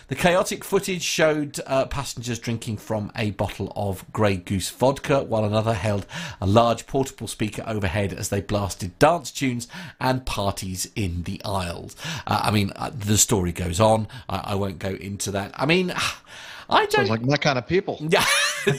The 0.09 0.15
chaotic 0.15 0.65
footage 0.65 1.03
showed 1.03 1.61
uh, 1.67 1.85
passengers 1.85 2.39
drinking 2.39 2.79
from 2.79 3.13
a 3.15 3.33
bottle 3.33 3.71
of 3.77 4.11
Grey 4.11 4.37
Goose 4.37 4.71
vodka, 4.71 5.23
while 5.23 5.45
another 5.45 5.75
held 5.75 6.07
a 6.41 6.47
large 6.47 6.87
portable 6.87 7.27
speaker 7.27 7.63
overhead 7.67 8.15
as 8.15 8.31
they 8.31 8.41
blasted 8.41 8.99
dance 8.99 9.31
tunes 9.31 9.69
and 10.01 10.25
parties 10.25 10.91
in 10.97 11.25
the 11.25 11.43
aisles. 11.45 11.95
Uh, 12.27 12.41
I 12.43 12.51
mean, 12.51 12.73
uh, 12.75 12.91
the 12.95 13.19
story 13.19 13.53
goes 13.53 13.81
on. 13.81 14.09
I, 14.31 14.39
I 14.39 14.55
won't 14.55 14.79
go 14.79 14.91
into 14.91 15.31
that. 15.33 15.53
I 15.55 15.67
mean, 15.67 15.93
I 16.71 16.87
don't. 16.87 16.93
Sounds 16.93 17.11
like 17.11 17.23
my 17.23 17.37
kind 17.37 17.59
of 17.59 17.67
people. 17.67 17.99
Yeah, 18.11 18.25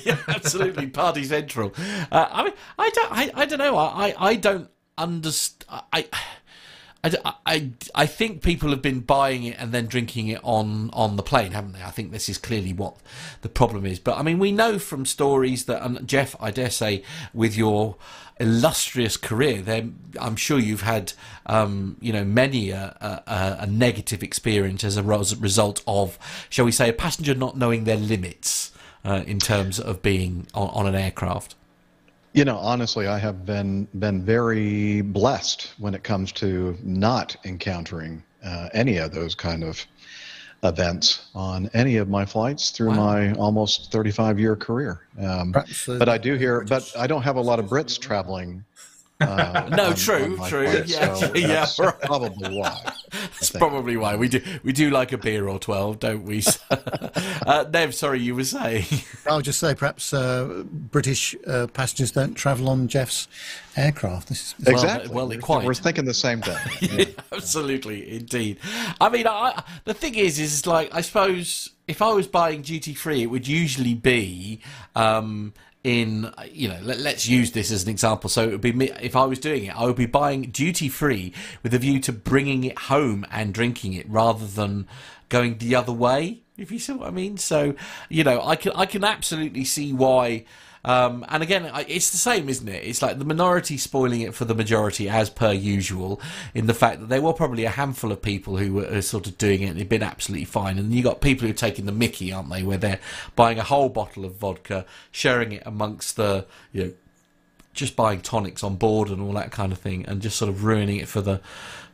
yeah, 0.03 0.17
absolutely. 0.27 0.87
Party 1.03 1.23
central. 1.23 1.73
Uh, 2.11 2.27
I 2.31 2.43
mean, 2.43 2.53
I 2.77 2.89
don't. 2.89 3.11
I, 3.11 3.31
I 3.33 3.45
don't 3.45 3.59
know. 3.59 3.77
I, 3.77 4.09
I, 4.09 4.15
I 4.19 4.35
don't 4.35 4.69
understand. 4.97 5.83
I. 5.93 6.07
I, 7.03 7.33
I, 7.45 7.71
I 7.95 8.05
think 8.05 8.41
people 8.41 8.71
have 8.71 8.81
been 8.81 8.99
buying 8.99 9.43
it 9.43 9.55
and 9.57 9.71
then 9.71 9.85
drinking 9.87 10.27
it 10.27 10.41
on, 10.43 10.89
on 10.91 11.15
the 11.15 11.23
plane, 11.23 11.53
haven't 11.53 11.73
they? 11.73 11.81
I 11.81 11.91
think 11.91 12.11
this 12.11 12.27
is 12.27 12.37
clearly 12.37 12.73
what 12.73 12.97
the 13.41 13.49
problem 13.49 13.85
is. 13.85 13.99
But 13.99 14.17
I 14.17 14.21
mean, 14.21 14.37
we 14.37 14.51
know 14.51 14.79
from 14.79 15.05
stories 15.05 15.65
that, 15.65 15.81
and 15.81 16.05
Jeff, 16.07 16.35
I 16.41 16.51
dare 16.51 16.69
say, 16.69 17.03
with 17.33 17.55
your 17.55 17.95
illustrious 18.39 19.15
career, 19.15 19.61
then 19.61 19.97
I'm 20.19 20.35
sure 20.35 20.59
you've 20.59 20.81
had, 20.81 21.13
um, 21.45 21.95
you 22.01 22.11
know, 22.11 22.25
many 22.25 22.71
a, 22.71 23.23
a, 23.27 23.63
a, 23.63 23.67
negative 23.67 24.23
experience 24.23 24.83
as 24.83 24.97
a 24.97 25.03
result 25.03 25.83
of, 25.87 26.17
shall 26.49 26.65
we 26.65 26.71
say, 26.71 26.89
a 26.89 26.93
passenger 26.93 27.35
not 27.35 27.57
knowing 27.57 27.83
their 27.83 27.97
limits 27.97 28.71
uh, 29.05 29.23
in 29.25 29.39
terms 29.39 29.79
of 29.79 30.01
being 30.01 30.47
on, 30.53 30.69
on 30.69 30.87
an 30.87 30.95
aircraft. 30.95 31.55
You 32.33 32.45
know, 32.45 32.57
honestly, 32.57 33.07
I 33.07 33.17
have 33.17 33.45
been 33.45 33.87
been 33.97 34.23
very 34.23 35.01
blessed 35.01 35.73
when 35.79 35.93
it 35.93 36.03
comes 36.03 36.31
to 36.33 36.77
not 36.83 37.35
encountering 37.43 38.23
uh, 38.43 38.69
any 38.73 38.97
of 38.97 39.11
those 39.11 39.35
kind 39.35 39.63
of 39.63 39.85
events 40.63 41.29
on 41.33 41.69
any 41.73 41.97
of 41.97 42.09
my 42.09 42.25
flights 42.25 42.71
through 42.71 42.89
wow. 42.89 42.95
my 42.95 43.33
almost 43.33 43.91
35 43.91 44.39
year 44.39 44.55
career. 44.55 45.07
Um, 45.19 45.53
but 45.87 46.09
I 46.09 46.17
do 46.17 46.35
hear, 46.35 46.61
but 46.61 46.91
I 46.97 47.07
don't 47.07 47.21
have 47.23 47.37
a 47.37 47.41
lot 47.41 47.59
of 47.59 47.65
Brits 47.65 47.99
traveling 47.99 48.63
uh, 49.21 49.69
no, 49.75 49.87
on, 49.87 49.95
true, 49.95 50.37
on 50.39 50.49
true. 50.49 50.83
Yeah, 50.85 51.13
so 51.13 51.33
yeah, 51.35 51.65
right. 51.79 52.01
probably 52.01 52.57
why. 52.57 52.93
That's 53.11 53.49
probably 53.49 53.97
why 53.97 54.15
we 54.15 54.29
do. 54.29 54.41
We 54.63 54.71
do 54.71 54.89
like 54.89 55.11
a 55.11 55.17
beer 55.17 55.47
or 55.47 55.59
twelve, 55.59 55.99
don't 55.99 56.23
we? 56.23 56.43
uh, 56.71 57.65
Nev, 57.71 57.93
sorry, 57.93 58.21
you 58.21 58.35
were 58.35 58.45
saying. 58.45 58.85
I'll 59.27 59.41
just 59.41 59.59
say, 59.59 59.75
perhaps 59.75 60.13
uh, 60.13 60.63
British 60.65 61.35
uh, 61.45 61.67
passengers 61.67 62.11
don't 62.11 62.33
travel 62.35 62.69
on 62.69 62.87
Jeff's 62.87 63.27
aircraft. 63.75 64.29
This 64.29 64.55
is, 64.59 64.67
exactly. 64.67 65.13
Well, 65.13 65.27
well 65.27 65.39
quite. 65.39 65.65
We're 65.65 65.73
thinking 65.73 66.05
the 66.05 66.13
same 66.13 66.41
thing. 66.41 66.57
yeah, 66.97 67.05
absolutely, 67.33 68.17
indeed. 68.17 68.57
I 69.01 69.09
mean, 69.09 69.27
I, 69.27 69.63
the 69.83 69.93
thing 69.93 70.15
is, 70.15 70.39
is 70.39 70.65
like 70.65 70.93
I 70.93 71.01
suppose 71.01 71.71
if 71.89 72.01
I 72.01 72.13
was 72.13 72.27
buying 72.27 72.61
duty 72.61 72.93
free, 72.93 73.23
it 73.23 73.27
would 73.27 73.47
usually 73.47 73.95
be. 73.95 74.61
Um, 74.95 75.53
in 75.83 76.29
you 76.51 76.67
know 76.67 76.77
let, 76.81 76.99
us 76.99 77.25
use 77.25 77.51
this 77.51 77.71
as 77.71 77.83
an 77.83 77.89
example. 77.89 78.29
So 78.29 78.43
it 78.43 78.51
would 78.51 78.61
be 78.61 78.73
me 78.73 78.91
if 79.01 79.15
i 79.15 79.25
was 79.25 79.39
doing 79.39 79.65
it 79.65 79.75
i 79.75 79.85
would 79.85 79.95
be 79.95 80.05
buying 80.05 80.43
duty 80.43 80.89
free 80.89 81.33
with 81.63 81.73
a 81.73 81.79
view 81.79 81.99
to 82.01 82.11
bringing 82.11 82.63
it 82.63 82.77
home 82.77 83.25
and 83.31 83.53
drinking 83.53 83.93
it 83.93 84.09
rather 84.09 84.45
than 84.45 84.87
going 85.29 85.57
the 85.57 85.75
other 85.75 85.93
way 85.93 86.41
if 86.57 86.71
you 86.71 86.79
see 86.79 86.93
what 86.93 87.07
i 87.07 87.11
mean. 87.11 87.37
So 87.37 87.75
you 88.09 88.23
know 88.23 88.41
i 88.43 88.55
can 88.55 88.73
i 88.73 88.85
can 88.85 89.03
absolutely 89.03 89.63
see 89.63 89.93
why 89.93 90.45
um, 90.89 91.23
and 91.29 91.43
again, 91.43 91.69
it's 91.87 92.09
the 92.09 92.17
same, 92.17 92.49
isn't 92.49 92.67
it? 92.67 92.83
It's 92.83 93.03
like 93.03 93.19
the 93.19 93.23
minority 93.23 93.77
spoiling 93.77 94.21
it 94.21 94.33
for 94.33 94.45
the 94.45 94.55
majority, 94.55 95.07
as 95.07 95.29
per 95.29 95.51
usual, 95.51 96.19
in 96.55 96.65
the 96.65 96.73
fact 96.73 96.99
that 96.99 97.09
there 97.09 97.21
were 97.21 97.31
probably 97.31 97.63
a 97.65 97.69
handful 97.69 98.11
of 98.11 98.23
people 98.23 98.57
who 98.57 98.73
were 98.73 98.99
sort 99.03 99.27
of 99.27 99.37
doing 99.37 99.61
it 99.61 99.67
and 99.67 99.77
it'd 99.77 99.87
been 99.87 100.01
absolutely 100.01 100.45
fine. 100.45 100.79
And 100.79 100.91
you 100.91 101.03
got 101.03 101.21
people 101.21 101.45
who 101.45 101.51
are 101.51 101.55
taking 101.55 101.85
the 101.85 101.91
mickey, 101.91 102.33
aren't 102.33 102.49
they? 102.49 102.63
Where 102.63 102.79
they're 102.79 102.99
buying 103.35 103.59
a 103.59 103.63
whole 103.63 103.89
bottle 103.89 104.25
of 104.25 104.37
vodka, 104.37 104.83
sharing 105.11 105.51
it 105.51 105.61
amongst 105.63 106.15
the, 106.15 106.47
you 106.73 106.83
know, 106.83 106.91
just 107.71 107.95
buying 107.95 108.21
tonics 108.21 108.63
on 108.63 108.75
board 108.75 109.09
and 109.09 109.21
all 109.21 109.33
that 109.33 109.51
kind 109.51 109.71
of 109.71 109.77
thing, 109.77 110.07
and 110.07 110.23
just 110.23 110.37
sort 110.37 110.49
of 110.49 110.63
ruining 110.63 110.97
it 110.97 111.07
for 111.07 111.21
the 111.21 111.39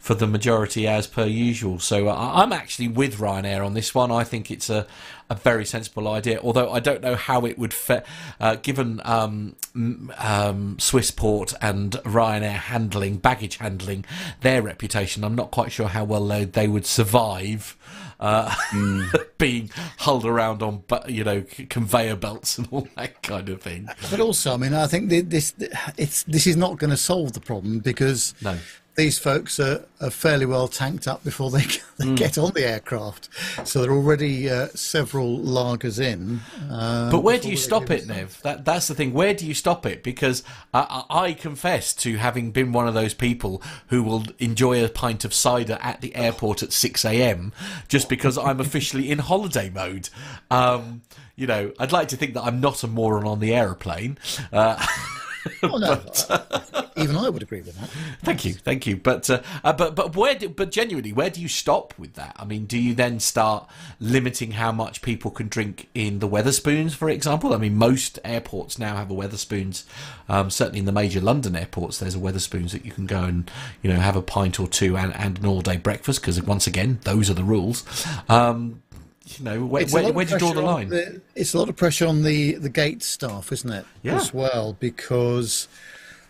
for 0.05 0.13
the 0.13 0.27
majority 0.27 0.87
as 0.87 1.07
per 1.07 1.25
usual. 1.25 1.79
So 1.79 2.09
uh, 2.09 2.31
I'm 2.35 2.53
actually 2.53 2.87
with 2.87 3.17
Ryanair 3.17 3.65
on 3.65 3.73
this 3.73 3.95
one. 3.95 4.11
I 4.11 4.23
think 4.23 4.51
it's 4.51 4.69
a, 4.69 4.85
a 5.31 5.35
very 5.35 5.65
sensible 5.65 6.07
idea, 6.07 6.39
although 6.43 6.71
I 6.71 6.79
don't 6.79 7.01
know 7.01 7.15
how 7.15 7.43
it 7.47 7.57
would 7.57 7.73
fit, 7.73 8.05
uh, 8.39 8.57
given 8.57 9.01
um, 9.03 9.55
um, 9.73 10.77
Swissport 10.77 11.55
and 11.59 11.93
Ryanair 12.03 12.51
handling, 12.51 13.17
baggage 13.17 13.57
handling, 13.57 14.05
their 14.41 14.61
reputation. 14.61 15.23
I'm 15.23 15.33
not 15.33 15.49
quite 15.49 15.71
sure 15.71 15.87
how 15.87 16.03
well 16.03 16.27
they, 16.27 16.45
they 16.45 16.67
would 16.67 16.85
survive. 16.85 17.75
Uh, 18.17 18.49
mm. 18.69 19.27
being 19.37 19.69
hulled 19.97 20.25
around 20.25 20.63
on, 20.63 20.81
you 21.05 21.21
know, 21.21 21.43
conveyor 21.69 22.15
belts 22.15 22.57
and 22.57 22.65
all 22.71 22.87
that 22.95 23.21
kind 23.21 23.49
of 23.49 23.61
thing. 23.61 23.89
But 24.09 24.21
also, 24.21 24.53
I 24.53 24.57
mean, 24.57 24.73
I 24.73 24.87
think 24.87 25.09
this 25.09 25.53
it's 25.97 26.23
this 26.23 26.47
is 26.47 26.55
not 26.55 26.77
going 26.77 26.91
to 26.91 26.97
solve 26.97 27.33
the 27.33 27.41
problem 27.41 27.79
because 27.79 28.33
no 28.41 28.57
these 28.95 29.19
folks 29.19 29.59
are, 29.59 29.85
are, 29.99 30.09
fairly 30.09 30.45
well 30.45 30.67
tanked 30.67 31.07
up 31.07 31.23
before 31.23 31.51
they, 31.51 31.59
they 31.97 32.05
mm. 32.05 32.17
get 32.17 32.37
on 32.37 32.51
the 32.53 32.65
aircraft. 32.65 33.29
So 33.67 33.81
they're 33.81 33.91
already 33.91 34.49
uh, 34.49 34.67
several 34.69 35.39
lagers 35.39 35.99
in. 35.99 36.39
Uh, 36.69 37.11
but 37.11 37.19
where 37.19 37.37
do 37.37 37.49
you 37.49 37.57
stop 37.57 37.91
it, 37.91 38.07
Nev? 38.07 38.41
That, 38.43 38.65
that's 38.65 38.87
the 38.87 38.95
thing. 38.95 39.13
Where 39.13 39.33
do 39.33 39.45
you 39.45 39.53
stop 39.53 39.85
it? 39.85 40.03
Because 40.03 40.43
I, 40.73 41.03
I, 41.09 41.33
confess 41.33 41.93
to 41.95 42.17
having 42.17 42.51
been 42.51 42.71
one 42.71 42.87
of 42.87 42.93
those 42.93 43.13
people 43.13 43.61
who 43.87 44.01
will 44.01 44.23
enjoy 44.39 44.83
a 44.83 44.89
pint 44.89 45.25
of 45.25 45.33
cider 45.33 45.77
at 45.81 46.01
the 46.01 46.15
airport 46.15 46.63
at 46.63 46.71
6 46.71 47.05
a.m. 47.05 47.51
just 47.87 48.07
because 48.07 48.37
I'm 48.37 48.59
officially 48.59 49.11
in 49.11 49.19
holiday 49.19 49.69
mode. 49.69 50.09
Um, 50.49 51.01
you 51.35 51.47
know, 51.47 51.73
I'd 51.79 51.91
like 51.91 52.07
to 52.09 52.17
think 52.17 52.33
that 52.35 52.43
I'm 52.43 52.61
not 52.61 52.83
a 52.83 52.87
moron 52.87 53.25
on 53.25 53.39
the 53.39 53.53
aeroplane. 53.53 54.17
Uh, 54.53 54.83
Oh, 55.63 55.77
no, 55.77 55.95
but, 55.95 56.91
even 56.97 57.15
I 57.15 57.29
would 57.29 57.41
agree 57.41 57.61
with 57.61 57.77
that. 57.79 57.89
Thank 58.23 58.45
you, 58.45 58.53
thank 58.53 58.87
you. 58.87 58.97
But 58.97 59.29
uh, 59.29 59.41
uh, 59.63 59.73
but 59.73 59.95
but 59.95 60.15
where? 60.15 60.35
Do, 60.35 60.49
but 60.49 60.71
genuinely, 60.71 61.11
where 61.11 61.29
do 61.29 61.41
you 61.41 61.47
stop 61.47 61.93
with 61.97 62.13
that? 62.13 62.35
I 62.37 62.45
mean, 62.45 62.65
do 62.65 62.77
you 62.77 62.93
then 62.93 63.19
start 63.19 63.67
limiting 63.99 64.51
how 64.51 64.71
much 64.71 65.01
people 65.01 65.31
can 65.31 65.47
drink 65.47 65.89
in 65.93 66.19
the 66.19 66.29
Wetherspoons, 66.29 66.93
for 66.93 67.09
example? 67.09 67.53
I 67.53 67.57
mean, 67.57 67.75
most 67.75 68.19
airports 68.23 68.79
now 68.79 68.95
have 68.95 69.11
a 69.11 69.13
Wetherspoons. 69.13 69.83
Um, 70.29 70.49
certainly, 70.49 70.79
in 70.79 70.85
the 70.85 70.91
major 70.91 71.19
London 71.19 71.55
airports, 71.55 71.99
there's 71.99 72.15
a 72.15 72.19
Wetherspoons 72.19 72.71
that 72.71 72.85
you 72.85 72.91
can 72.91 73.05
go 73.05 73.23
and 73.23 73.49
you 73.81 73.91
know 73.91 73.99
have 73.99 74.15
a 74.15 74.21
pint 74.21 74.59
or 74.59 74.67
two 74.67 74.97
and, 74.97 75.13
and 75.15 75.39
an 75.39 75.45
all 75.45 75.61
day 75.61 75.77
breakfast 75.77 76.21
because 76.21 76.41
once 76.41 76.67
again, 76.67 76.99
those 77.03 77.29
are 77.29 77.35
the 77.35 77.43
rules. 77.43 77.83
Um, 78.29 78.81
you 79.25 79.43
know, 79.43 79.65
where, 79.65 79.85
where, 79.87 80.13
where 80.13 80.25
do 80.25 80.33
you 80.33 80.39
draw 80.39 80.53
the 80.53 80.61
line? 80.61 80.89
The, 80.89 81.21
it's 81.35 81.53
a 81.53 81.57
lot 81.57 81.69
of 81.69 81.75
pressure 81.75 82.05
on 82.05 82.23
the, 82.23 82.55
the 82.55 82.69
gate 82.69 83.01
staff, 83.01 83.51
isn't 83.51 83.71
it? 83.71 83.85
Yeah. 84.03 84.15
As 84.15 84.33
well, 84.33 84.73
because 84.79 85.67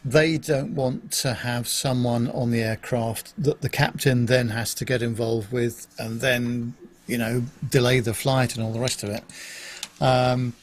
they 0.04 0.38
don't 0.38 0.76
want 0.76 1.12
to 1.12 1.34
have 1.34 1.68
someone 1.68 2.30
on 2.30 2.52
the 2.52 2.62
aircraft 2.62 3.34
that 3.42 3.62
the 3.62 3.70
captain 3.70 4.28
then 4.28 4.50
has 4.50 4.74
to 4.76 4.86
get 4.86 5.02
involved 5.02 5.52
with 5.52 5.88
and 5.98 6.22
then, 6.22 6.74
you 7.08 7.18
know, 7.18 7.44
delay 7.70 8.00
the 8.00 8.14
flight 8.14 8.56
and 8.56 8.64
all 8.64 8.72
the 8.72 8.80
rest 8.80 9.04
of 9.04 9.10
it. 9.10 9.24
Um, 10.00 10.54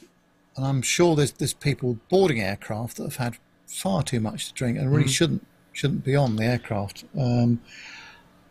and 0.57 0.65
I'm 0.65 0.83
sure 0.83 1.17
there's, 1.17 1.33
there's 1.33 1.55
people 1.55 1.99
boarding 2.09 2.41
aircraft 2.41 2.97
that 2.97 3.05
have 3.05 3.17
had 3.17 3.37
far 3.67 4.03
too 4.03 4.21
much 4.21 4.49
to 4.49 4.55
drink 4.55 4.79
and 4.79 4.91
really 4.91 5.05
mm. 5.05 5.11
shouldn't 5.15 5.47
shouldn't 5.73 6.05
be 6.05 6.15
on 6.15 6.37
the 6.37 6.45
aircraft. 6.45 7.05
Um, 7.19 7.61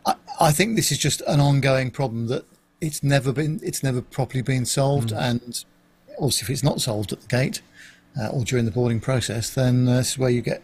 I, 0.04 0.14
I 0.40 0.50
think 0.50 0.74
this 0.74 0.90
is 0.90 0.98
just 0.98 1.20
an 1.28 1.38
ongoing 1.38 1.92
problem 1.92 2.26
that 2.26 2.44
it's 2.82 3.02
never 3.02 3.32
been 3.32 3.60
it's 3.62 3.82
never 3.82 4.02
properly 4.02 4.42
been 4.42 4.66
solved, 4.66 5.10
mm. 5.10 5.18
and 5.18 5.64
obviously 6.18 6.44
if 6.44 6.50
it's 6.50 6.64
not 6.64 6.80
solved 6.80 7.12
at 7.12 7.20
the 7.22 7.28
gate 7.28 7.62
uh, 8.20 8.28
or 8.28 8.44
during 8.44 8.64
the 8.64 8.70
boarding 8.70 9.00
process, 9.00 9.48
then 9.48 9.88
uh, 9.88 9.98
this 9.98 10.10
is 10.12 10.18
where 10.18 10.30
you 10.30 10.42
get 10.42 10.62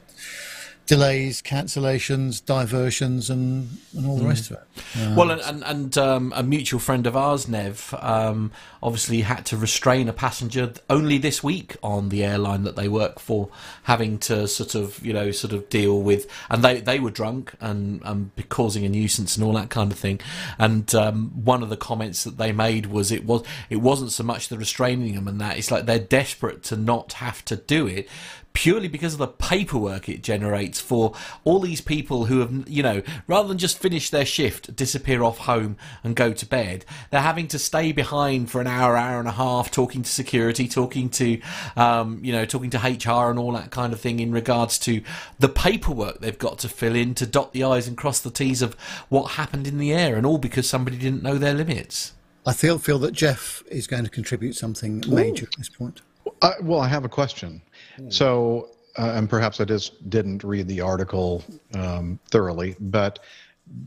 delays, 0.89 1.43
cancellations, 1.43 2.43
diversions, 2.45 3.29
and, 3.29 3.69
and 3.95 4.07
all 4.07 4.17
the 4.17 4.25
mm. 4.25 4.29
rest 4.29 4.51
of 4.51 4.57
it. 4.57 4.63
Um, 5.01 5.17
well, 5.17 5.31
and 5.31 5.63
and, 5.63 5.99
um, 5.99 6.33
a 6.35 6.43
mutual 6.43 6.81
friend 6.81 7.07
of 7.07 7.15
ours, 7.15 7.47
Nev, 7.47 7.95
um, 8.01 8.51
obviously 8.83 9.21
had 9.21 9.45
to 9.47 9.57
restrain 9.59 10.09
a 10.09 10.15
passenger 10.15 10.73
only 10.89 11.19
this 11.19 11.45
week 11.45 11.77
on 11.83 12.09
the 12.09 12.25
airline 12.25 12.63
that 12.65 12.75
they 12.75 12.89
work 12.89 13.21
for, 13.21 13.51
having 13.83 14.19
to 14.21 14.49
sort 14.49 14.75
of 14.75 15.05
you 15.05 15.13
know 15.13 15.31
sort 15.31 15.53
of 15.53 15.69
deal 15.69 16.01
with, 16.01 16.27
and 16.49 16.65
they 16.65 16.81
they 16.81 16.99
were 16.99 17.11
drunk 17.11 17.53
and 17.61 18.01
and 18.05 18.31
causing 18.49 18.87
a 18.87 18.89
nuisance 18.89 19.37
and 19.37 19.45
all 19.45 19.53
that 19.53 19.69
kind 19.69 19.93
of 19.93 19.99
thing. 19.99 20.19
And 20.59 20.93
um, 20.95 21.45
one 21.45 21.63
of 21.63 21.69
the 21.69 21.77
comments 21.77 22.25
that 22.25 22.39
they 22.39 22.51
made 22.51 22.87
was 22.87 23.13
it 23.13 23.27
was 23.27 23.45
it 23.69 23.77
wasn't 23.77 24.11
so 24.11 24.25
much 24.25 24.49
the 24.49 24.57
restraining 24.57 25.15
them 25.15 25.29
and 25.29 25.39
that 25.39 25.59
it's 25.59 25.71
like 25.71 25.85
they're 25.85 25.99
desperate 25.99 26.63
to 26.65 26.77
not 26.77 27.13
have 27.15 27.45
to 27.45 27.57
do 27.57 27.87
it 27.87 28.09
purely 28.53 28.89
because 28.89 29.13
of 29.13 29.19
the 29.19 29.29
paperwork 29.29 30.09
it 30.09 30.23
generates 30.23 30.81
for 30.81 31.15
all 31.45 31.61
these 31.61 31.81
people 31.81 32.25
who 32.25 32.41
have, 32.41 32.69
you 32.69 32.83
know, 32.83 33.03
rather 33.27 33.47
than 33.49 33.59
just 33.59 33.79
finish 33.79 34.11
their 34.11 34.27
shift, 34.27 34.75
disappear 34.75 35.23
off 35.23 35.39
home 35.39 35.77
and 36.03 36.17
go 36.17 36.33
to 36.33 36.45
bed, 36.45 36.85
they're 37.11 37.21
having 37.21 37.47
to 37.47 37.59
stay 37.59 37.93
behind 37.93 38.51
for 38.51 38.61
an 38.61 38.67
hour, 38.67 38.97
hour 38.97 39.21
and 39.21 39.29
a 39.29 39.33
half, 39.33 39.71
talking 39.71 40.03
to 40.03 40.11
security, 40.11 40.67
talking 40.67 41.09
to, 41.09 41.41
um, 41.77 42.21
you 42.23 42.33
know, 42.33 42.45
talking 42.45 42.71
to 42.71 42.79
HR 42.79 43.31
and 43.31 43.39
all 43.39 43.53
that 43.53 43.71
kind 43.71 43.93
of 43.93 44.01
thing 44.01 44.19
in 44.21 44.33
regards 44.33 44.79
to 44.81 45.03
the 45.39 45.49
paperwork 45.49 46.21
they've 46.21 46.39
got 46.39 46.59
to 46.59 46.69
fill 46.69 46.97
in 46.97 47.15
to 47.15 47.27
dot 47.27 47.53
the 47.53 47.63
I's 47.63 47.87
and 47.87 47.97
cross 47.97 48.21
the 48.21 48.31
T's 48.31 48.63
of 48.63 48.75
what 49.09 49.33
happened 49.33 49.67
in 49.67 49.79
the 49.79 49.93
air, 49.93 50.17
and 50.17 50.27
all 50.27 50.39
because 50.39 50.69
somebody 50.69 50.97
didn't 50.97 51.23
know 51.23 51.39
their 51.39 51.55
limits. 51.55 52.15
I 52.47 52.53
feel 52.53 52.79
feel 52.79 52.99
that 53.01 53.13
Jeff 53.13 53.63
is 53.69 53.87
going 53.87 54.05
to 54.05 54.11
contribute 54.11 54.55
something 54.55 55.05
major 55.07 55.47
at 55.47 55.57
this 55.59 55.69
point. 55.69 56.01
Uh, 56.41 56.53
well, 56.63 56.81
I 56.81 56.89
have 56.89 57.05
a 57.05 57.09
question. 57.09 57.63
Hmm. 57.99 58.11
So, 58.11 58.69
uh, 58.97 59.13
and 59.15 59.29
perhaps 59.29 59.61
I 59.61 59.65
just 59.65 60.09
didn't 60.09 60.45
read 60.45 60.67
the 60.69 60.81
article 60.81 61.45
um, 61.75 62.19
thoroughly, 62.31 62.77
but 62.81 63.19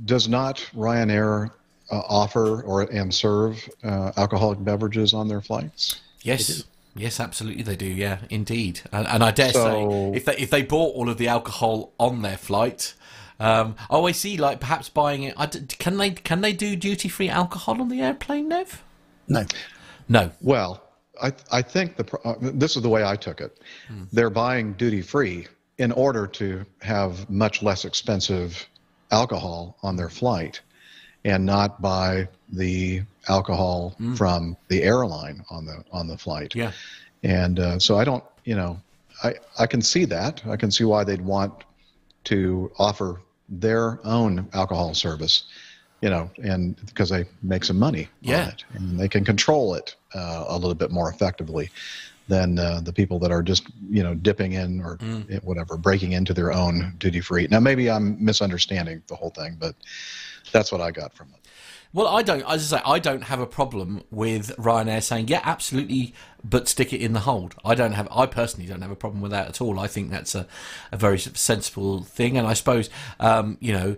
does 0.05 0.27
not 0.27 0.57
Ryanair 0.75 1.49
uh, 1.91 2.01
offer 2.07 2.61
or 2.61 2.83
and 2.83 3.13
serve 3.13 3.67
uh, 3.83 4.11
alcoholic 4.17 4.63
beverages 4.63 5.13
on 5.13 5.27
their 5.27 5.41
flights? 5.41 6.01
Yes. 6.21 6.63
Yes, 6.93 7.21
absolutely, 7.21 7.63
they 7.63 7.77
do. 7.77 7.85
Yeah, 7.85 8.17
indeed, 8.29 8.81
and, 8.91 9.07
and 9.07 9.23
I 9.23 9.31
dare 9.31 9.53
so, 9.53 10.11
say, 10.11 10.17
if 10.17 10.25
they 10.25 10.35
if 10.35 10.49
they 10.49 10.61
bought 10.61 10.93
all 10.93 11.07
of 11.07 11.17
the 11.17 11.29
alcohol 11.29 11.93
on 11.97 12.21
their 12.21 12.35
flight, 12.35 12.95
Um, 13.39 13.75
oh, 13.89 14.05
I 14.05 14.11
see. 14.11 14.37
Like 14.37 14.59
perhaps 14.59 14.89
buying 14.89 15.23
it. 15.23 15.33
I 15.37 15.45
d- 15.47 15.61
can 15.79 15.97
they 15.97 16.11
can 16.11 16.41
they 16.41 16.53
do 16.53 16.75
duty 16.75 17.09
free 17.09 17.29
alcohol 17.29 17.81
on 17.81 17.87
the 17.87 18.01
airplane, 18.01 18.49
Nev? 18.49 18.83
No. 19.27 19.45
No. 20.09 20.31
Well, 20.41 20.83
I 21.21 21.33
I 21.51 21.61
think 21.61 21.95
the 21.97 22.05
uh, 22.23 22.35
this 22.39 22.75
is 22.75 22.81
the 22.81 22.89
way 22.89 23.03
I 23.03 23.15
took 23.15 23.41
it. 23.41 23.57
They're 24.11 24.29
buying 24.29 24.73
duty 24.73 25.01
free 25.01 25.47
in 25.77 25.91
order 25.91 26.27
to 26.27 26.65
have 26.81 27.29
much 27.29 27.63
less 27.63 27.85
expensive 27.85 28.67
alcohol 29.11 29.77
on 29.83 29.95
their 29.95 30.09
flight, 30.09 30.61
and 31.25 31.45
not 31.45 31.81
buy 31.81 32.27
the 32.51 33.01
alcohol 33.27 33.95
from 34.15 34.57
the 34.67 34.83
airline 34.83 35.43
on 35.49 35.65
the 35.65 35.83
on 35.91 36.07
the 36.07 36.17
flight. 36.17 36.55
Yeah. 36.55 36.71
And 37.23 37.59
uh, 37.59 37.79
so 37.79 37.97
I 37.97 38.03
don't, 38.03 38.23
you 38.45 38.55
know, 38.55 38.79
I 39.23 39.35
I 39.59 39.67
can 39.67 39.81
see 39.81 40.05
that. 40.05 40.41
I 40.47 40.55
can 40.57 40.71
see 40.71 40.83
why 40.83 41.03
they'd 41.03 41.21
want 41.21 41.53
to 42.25 42.71
offer 42.77 43.21
their 43.49 43.99
own 44.05 44.47
alcohol 44.53 44.93
service, 44.93 45.43
you 46.01 46.09
know, 46.09 46.29
and 46.43 46.75
because 46.87 47.09
they 47.09 47.25
make 47.43 47.63
some 47.63 47.77
money 47.77 48.07
Yeah. 48.21 48.43
on 48.43 48.49
it, 48.49 48.63
and 48.73 48.99
they 48.99 49.07
can 49.07 49.23
control 49.23 49.75
it 49.75 49.95
uh, 50.15 50.45
a 50.47 50.55
little 50.57 50.75
bit 50.75 50.91
more 50.91 51.09
effectively 51.09 51.69
than 52.27 52.57
uh, 52.59 52.79
the 52.81 52.93
people 52.93 53.19
that 53.19 53.31
are 53.31 53.43
just, 53.43 53.67
you 53.89 54.01
know, 54.01 54.13
dipping 54.15 54.53
in 54.53 54.81
or 54.81 54.97
whatever, 55.43 55.77
breaking 55.77 56.13
into 56.13 56.33
their 56.33 56.51
own 56.53 56.93
duty 56.97 57.19
free. 57.19 57.47
Now, 57.51 57.59
maybe 57.59 57.89
I'm 57.89 58.23
misunderstanding 58.23 59.01
the 59.07 59.15
whole 59.15 59.31
thing, 59.31 59.57
but 59.59 59.75
that's 60.51 60.71
what 60.71 60.81
I 60.81 60.91
got 60.91 61.13
from 61.13 61.27
it. 61.33 61.39
Well, 61.93 62.07
I 62.07 62.21
don't. 62.23 62.41
As 62.49 62.71
I 62.71 62.77
say, 62.77 62.83
I 62.85 62.99
don't 62.99 63.23
have 63.25 63.41
a 63.41 63.45
problem 63.45 64.03
with 64.11 64.55
Ryanair 64.55 65.03
saying, 65.03 65.27
"Yeah, 65.27 65.41
absolutely," 65.43 66.13
but 66.41 66.69
stick 66.69 66.93
it 66.93 67.01
in 67.01 67.11
the 67.11 67.19
hold. 67.19 67.55
I 67.65 67.75
don't 67.75 67.91
have. 67.91 68.07
I 68.15 68.27
personally 68.27 68.65
don't 68.65 68.81
have 68.81 68.91
a 68.91 68.95
problem 68.95 69.21
with 69.21 69.31
that 69.31 69.49
at 69.49 69.59
all. 69.59 69.77
I 69.77 69.87
think 69.87 70.09
that's 70.09 70.33
a, 70.33 70.47
a 70.93 70.97
very 70.97 71.19
sensible 71.19 72.03
thing, 72.03 72.37
and 72.37 72.47
I 72.47 72.53
suppose, 72.53 72.89
um, 73.19 73.57
you 73.59 73.73
know, 73.73 73.97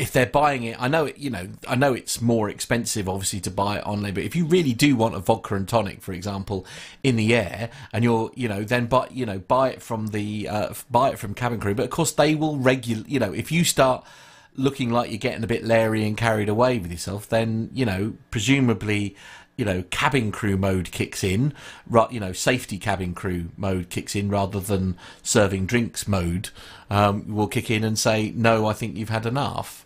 if 0.00 0.12
they're 0.12 0.24
buying 0.24 0.62
it, 0.62 0.80
I 0.80 0.88
know 0.88 1.04
it. 1.04 1.18
You 1.18 1.28
know, 1.28 1.46
I 1.68 1.76
know 1.76 1.92
it's 1.92 2.22
more 2.22 2.48
expensive, 2.48 3.06
obviously, 3.06 3.40
to 3.40 3.50
buy 3.50 3.76
it 3.76 3.86
online. 3.86 4.14
But 4.14 4.22
if 4.22 4.34
you 4.34 4.46
really 4.46 4.72
do 4.72 4.96
want 4.96 5.14
a 5.14 5.18
vodka 5.18 5.54
and 5.54 5.68
tonic, 5.68 6.00
for 6.00 6.14
example, 6.14 6.64
in 7.04 7.16
the 7.16 7.34
air, 7.34 7.68
and 7.92 8.02
you're, 8.02 8.30
you 8.34 8.48
know, 8.48 8.64
then 8.64 8.86
buy, 8.86 9.08
you 9.10 9.26
know, 9.26 9.38
buy 9.38 9.68
it 9.68 9.82
from 9.82 10.06
the, 10.06 10.48
uh, 10.48 10.72
buy 10.90 11.10
it 11.10 11.18
from 11.18 11.34
cabin 11.34 11.60
crew. 11.60 11.74
But 11.74 11.84
of 11.84 11.90
course, 11.90 12.12
they 12.12 12.34
will 12.34 12.56
regulate, 12.56 13.10
You 13.10 13.20
know, 13.20 13.34
if 13.34 13.52
you 13.52 13.62
start 13.62 14.06
looking 14.54 14.90
like 14.90 15.10
you're 15.10 15.18
getting 15.18 15.44
a 15.44 15.46
bit 15.46 15.64
leery 15.64 16.06
and 16.06 16.16
carried 16.16 16.48
away 16.48 16.78
with 16.78 16.90
yourself, 16.90 17.28
then 17.28 17.68
you 17.74 17.84
know, 17.84 18.14
presumably, 18.30 19.14
you 19.58 19.66
know, 19.66 19.84
cabin 19.90 20.32
crew 20.32 20.56
mode 20.56 20.92
kicks 20.92 21.22
in, 21.22 21.52
right? 21.86 22.10
You 22.10 22.20
know, 22.20 22.32
safety 22.32 22.78
cabin 22.78 23.12
crew 23.12 23.50
mode 23.58 23.90
kicks 23.90 24.16
in 24.16 24.30
rather 24.30 24.60
than 24.60 24.96
serving 25.22 25.66
drinks 25.66 26.08
mode. 26.08 26.48
Um, 26.88 27.34
will 27.34 27.48
kick 27.48 27.70
in 27.70 27.84
and 27.84 27.98
say, 27.98 28.32
"No, 28.34 28.66
I 28.66 28.72
think 28.72 28.96
you've 28.96 29.10
had 29.10 29.26
enough." 29.26 29.84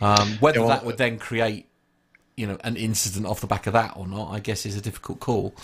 Um, 0.00 0.36
whether 0.40 0.58
Yeah, 0.58 0.66
well, 0.66 0.76
that 0.76 0.84
would 0.84 0.98
then 0.98 1.18
create, 1.18 1.66
you 2.36 2.46
know, 2.46 2.58
an 2.64 2.76
incident 2.76 3.26
off 3.26 3.40
the 3.40 3.46
back 3.46 3.66
of 3.66 3.72
that 3.72 3.96
or 3.96 4.06
not, 4.06 4.30
I 4.30 4.40
guess 4.40 4.66
is 4.66 4.76
a 4.76 4.80
difficult 4.80 5.20
call. 5.20 5.54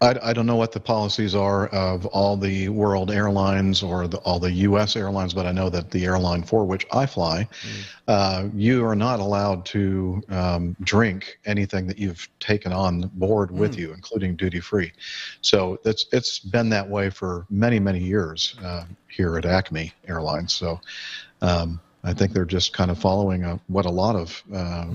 I, 0.00 0.14
I 0.22 0.32
don't 0.34 0.46
know 0.46 0.56
what 0.56 0.72
the 0.72 0.80
policies 0.80 1.34
are 1.34 1.68
of 1.68 2.04
all 2.06 2.36
the 2.36 2.68
world 2.68 3.10
airlines 3.10 3.82
or 3.82 4.06
the, 4.06 4.18
all 4.18 4.38
the 4.38 4.52
U.S. 4.52 4.94
airlines, 4.94 5.32
but 5.32 5.46
I 5.46 5.52
know 5.52 5.70
that 5.70 5.90
the 5.90 6.04
airline 6.04 6.42
for 6.42 6.66
which 6.66 6.86
I 6.92 7.06
fly, 7.06 7.48
uh, 8.06 8.48
you 8.54 8.84
are 8.84 8.94
not 8.94 9.20
allowed 9.20 9.64
to 9.66 10.22
um, 10.28 10.76
drink 10.82 11.38
anything 11.46 11.86
that 11.86 11.98
you've 11.98 12.28
taken 12.40 12.72
on 12.72 13.10
board 13.14 13.50
with 13.50 13.78
you, 13.78 13.92
including 13.92 14.36
duty 14.36 14.60
free. 14.60 14.92
So 15.40 15.78
it's 15.84 16.04
it's 16.12 16.40
been 16.40 16.68
that 16.70 16.86
way 16.86 17.08
for 17.08 17.46
many 17.48 17.80
many 17.80 18.00
years 18.00 18.54
uh, 18.62 18.84
here 19.08 19.38
at 19.38 19.46
Acme 19.46 19.92
Airlines. 20.06 20.52
So 20.52 20.78
um, 21.40 21.80
I 22.04 22.14
think 22.14 22.32
they're 22.32 22.44
just 22.44 22.72
kind 22.72 22.90
of 22.90 22.98
following 22.98 23.44
a, 23.44 23.60
what 23.66 23.84
a 23.86 23.90
lot 23.90 24.16
of 24.16 24.42
uh, 24.54 24.86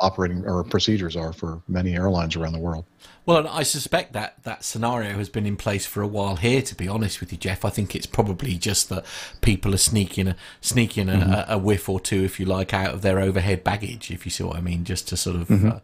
operating 0.00 0.44
or 0.46 0.64
procedures 0.64 1.16
are 1.16 1.32
for 1.32 1.62
many 1.68 1.94
airlines 1.94 2.34
around 2.34 2.52
the 2.54 2.58
world. 2.58 2.84
Well, 3.26 3.38
and 3.38 3.48
I 3.48 3.62
suspect 3.62 4.12
that 4.14 4.42
that 4.42 4.64
scenario 4.64 5.16
has 5.18 5.28
been 5.28 5.46
in 5.46 5.56
place 5.56 5.86
for 5.86 6.02
a 6.02 6.06
while 6.06 6.36
here. 6.36 6.62
To 6.62 6.74
be 6.74 6.88
honest 6.88 7.20
with 7.20 7.30
you, 7.30 7.38
Jeff, 7.38 7.64
I 7.64 7.70
think 7.70 7.94
it's 7.94 8.06
probably 8.06 8.56
just 8.56 8.88
that 8.88 9.04
people 9.40 9.74
are 9.74 9.78
sneaking 9.78 10.26
a 10.28 10.36
sneaking 10.60 11.08
a, 11.08 11.46
a, 11.48 11.54
a 11.54 11.58
whiff 11.58 11.88
or 11.88 12.00
two, 12.00 12.24
if 12.24 12.40
you 12.40 12.46
like, 12.46 12.74
out 12.74 12.94
of 12.94 13.02
their 13.02 13.20
overhead 13.20 13.62
baggage. 13.62 14.10
If 14.10 14.24
you 14.24 14.30
see 14.30 14.42
what 14.42 14.56
I 14.56 14.60
mean, 14.60 14.84
just 14.84 15.08
to 15.08 15.16
sort 15.16 15.36
of. 15.36 15.50
Uh, 15.64 15.80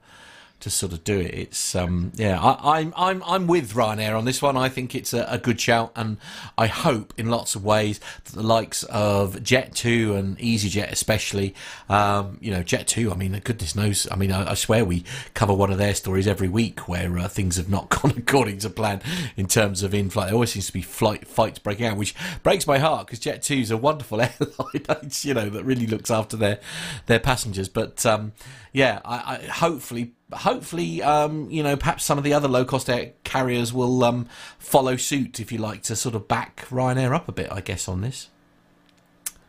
to 0.60 0.70
sort 0.70 0.92
of 0.92 1.04
do 1.04 1.20
it, 1.20 1.34
it's 1.34 1.74
um, 1.74 2.12
yeah. 2.16 2.40
I, 2.40 2.78
I'm 2.78 2.92
I'm 2.96 3.22
I'm 3.24 3.46
with 3.46 3.74
Ryanair 3.74 4.16
on 4.16 4.24
this 4.24 4.40
one. 4.40 4.56
I 4.56 4.68
think 4.68 4.94
it's 4.94 5.12
a, 5.12 5.26
a 5.28 5.38
good 5.38 5.60
shout, 5.60 5.92
and 5.94 6.16
I 6.56 6.66
hope 6.66 7.12
in 7.16 7.28
lots 7.28 7.54
of 7.54 7.64
ways 7.64 8.00
that 8.24 8.32
the 8.32 8.42
likes 8.42 8.82
of 8.84 9.36
Jet2 9.36 10.18
and 10.18 10.38
EasyJet, 10.38 10.90
especially, 10.90 11.54
um, 11.88 12.38
you 12.40 12.50
know, 12.50 12.62
Jet2. 12.62 13.12
I 13.12 13.16
mean, 13.16 13.40
goodness 13.44 13.76
knows. 13.76 14.08
I 14.10 14.16
mean, 14.16 14.32
I, 14.32 14.52
I 14.52 14.54
swear 14.54 14.84
we 14.84 15.04
cover 15.34 15.52
one 15.52 15.70
of 15.70 15.78
their 15.78 15.94
stories 15.94 16.26
every 16.26 16.48
week 16.48 16.88
where 16.88 17.18
uh, 17.18 17.28
things 17.28 17.56
have 17.56 17.68
not 17.68 17.88
gone 18.02 18.14
according 18.16 18.58
to 18.58 18.70
plan 18.70 19.02
in 19.36 19.46
terms 19.46 19.82
of 19.82 19.94
in-flight. 19.94 20.26
There 20.26 20.34
always 20.34 20.52
seems 20.52 20.66
to 20.66 20.72
be 20.72 20.82
flight 20.82 21.28
fights 21.28 21.58
breaking 21.58 21.86
out, 21.86 21.96
which 21.96 22.14
breaks 22.42 22.66
my 22.66 22.78
heart 22.78 23.06
because 23.06 23.20
Jet2 23.20 23.60
is 23.60 23.70
a 23.70 23.76
wonderful 23.76 24.20
airline, 24.22 25.10
you 25.20 25.34
know, 25.34 25.48
that 25.50 25.64
really 25.64 25.86
looks 25.86 26.10
after 26.10 26.36
their 26.36 26.58
their 27.06 27.20
passengers. 27.20 27.68
But 27.68 28.04
um, 28.04 28.32
yeah, 28.72 29.00
I, 29.04 29.36
I 29.36 29.46
hopefully 29.46 30.15
hopefully, 30.32 31.02
um, 31.02 31.48
you 31.50 31.62
know, 31.62 31.76
perhaps 31.76 32.04
some 32.04 32.18
of 32.18 32.24
the 32.24 32.32
other 32.32 32.48
low 32.48 32.64
cost 32.64 32.90
air 32.90 33.12
carriers 33.24 33.72
will 33.72 34.02
um, 34.04 34.28
follow 34.58 34.96
suit, 34.96 35.40
if 35.40 35.52
you 35.52 35.58
like, 35.58 35.82
to 35.84 35.96
sort 35.96 36.14
of 36.14 36.28
back 36.28 36.66
Ryanair 36.70 37.14
up 37.14 37.28
a 37.28 37.32
bit, 37.32 37.50
I 37.50 37.60
guess, 37.60 37.88
on 37.88 38.00
this. 38.00 38.28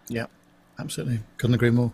Yeah, 0.08 0.28
absolutely. 0.80 1.20
Couldn't 1.38 1.56
agree 1.56 1.72
more. 1.72 1.92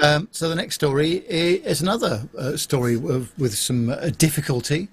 Um, 0.00 0.28
so 0.30 0.48
the 0.48 0.54
next 0.54 0.76
story 0.76 1.14
is 1.14 1.80
another 1.80 2.28
uh, 2.38 2.56
story 2.56 2.96
with, 2.96 3.36
with 3.38 3.54
some 3.54 3.90
uh, 3.90 4.10
difficulty, 4.10 4.88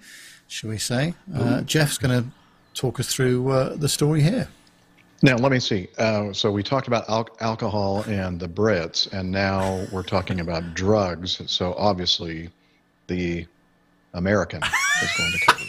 shall 0.47 0.71
we 0.71 0.79
say? 0.79 1.13
Uh, 1.35 1.61
Jeff's 1.61 1.99
going 1.99 2.23
to 2.23 2.29
talk 2.73 2.99
us 2.99 3.13
through 3.13 3.49
uh, 3.49 3.75
the 3.75 3.87
story 3.87 4.21
here. 4.21 4.47
Now, 5.21 5.37
let 5.37 5.51
me 5.51 5.59
see. 5.59 5.87
Uh, 5.97 6.33
so 6.33 6.51
we 6.51 6.63
talked 6.63 6.87
about 6.87 7.07
al- 7.09 7.29
alcohol 7.39 8.03
and 8.07 8.39
the 8.39 8.47
Brits, 8.47 9.11
and 9.13 9.31
now 9.31 9.85
we're 9.91 10.03
talking 10.03 10.39
about 10.39 10.73
drugs. 10.73 11.41
So 11.45 11.73
obviously, 11.77 12.49
the 13.07 13.45
American 14.13 14.61
is 14.63 15.11
going 15.17 15.31
to 15.31 15.39
cover 15.45 15.63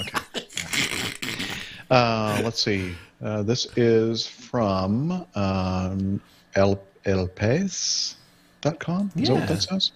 it. 0.00 0.02
Okay. 0.06 0.18
Uh, 1.90 2.40
let's 2.44 2.62
see. 2.62 2.94
Uh, 3.22 3.42
this 3.42 3.66
is 3.76 4.26
from 4.26 5.26
um, 5.34 6.20
El 6.54 6.80
elpais.com. 7.04 9.10
Is 9.16 9.28
that 9.28 9.34
what 9.34 9.40
Yeah. 9.40 9.46
that 9.46 9.62
says? 9.62 9.92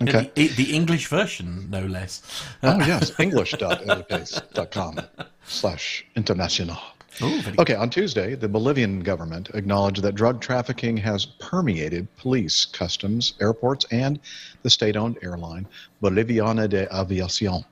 Okay. 0.00 0.30
The, 0.36 0.46
the 0.48 0.72
English 0.74 1.08
version, 1.08 1.68
no 1.70 1.80
less. 1.80 2.22
Oh, 2.62 2.78
yes. 2.78 3.18
English.elpace.com 3.18 5.00
slash 5.44 6.06
international. 6.14 6.78
Oh, 7.20 7.40
very 7.42 7.56
Okay, 7.58 7.74
on 7.74 7.90
Tuesday, 7.90 8.34
the 8.34 8.48
Bolivian 8.48 9.00
government 9.00 9.50
acknowledged 9.54 10.02
that 10.02 10.14
drug 10.14 10.40
trafficking 10.40 10.96
has 10.98 11.26
permeated 11.26 12.06
police, 12.16 12.64
customs, 12.64 13.34
airports, 13.40 13.84
and 13.90 14.20
the 14.62 14.70
state 14.70 14.96
owned 14.96 15.18
airline 15.22 15.66
Boliviana 16.00 16.68
de 16.68 16.86
Aviación. 16.86 17.64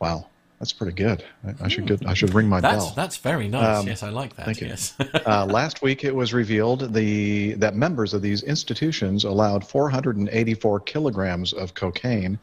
Wow, 0.00 0.26
that's 0.58 0.72
pretty 0.72 0.92
good. 0.92 1.24
I, 1.46 1.66
I 1.66 1.68
should 1.68 1.86
get, 1.86 2.04
I 2.04 2.14
should 2.14 2.34
ring 2.34 2.48
my 2.48 2.60
That's 2.60 2.86
bell. 2.86 2.94
that's 2.96 3.16
very 3.16 3.46
nice. 3.46 3.78
Um, 3.78 3.86
yes, 3.86 4.02
I 4.02 4.10
like 4.10 4.34
that. 4.34 4.44
thank 4.44 4.60
you. 4.60 4.66
Yes. 4.66 4.94
uh, 5.26 5.46
last 5.46 5.82
week, 5.82 6.02
it 6.02 6.14
was 6.14 6.34
revealed 6.34 6.92
the 6.92 7.52
that 7.54 7.76
members 7.76 8.12
of 8.12 8.22
these 8.22 8.42
institutions 8.42 9.22
allowed 9.22 9.64
484 9.64 10.80
kilograms 10.80 11.52
of 11.52 11.74
cocaine 11.74 12.40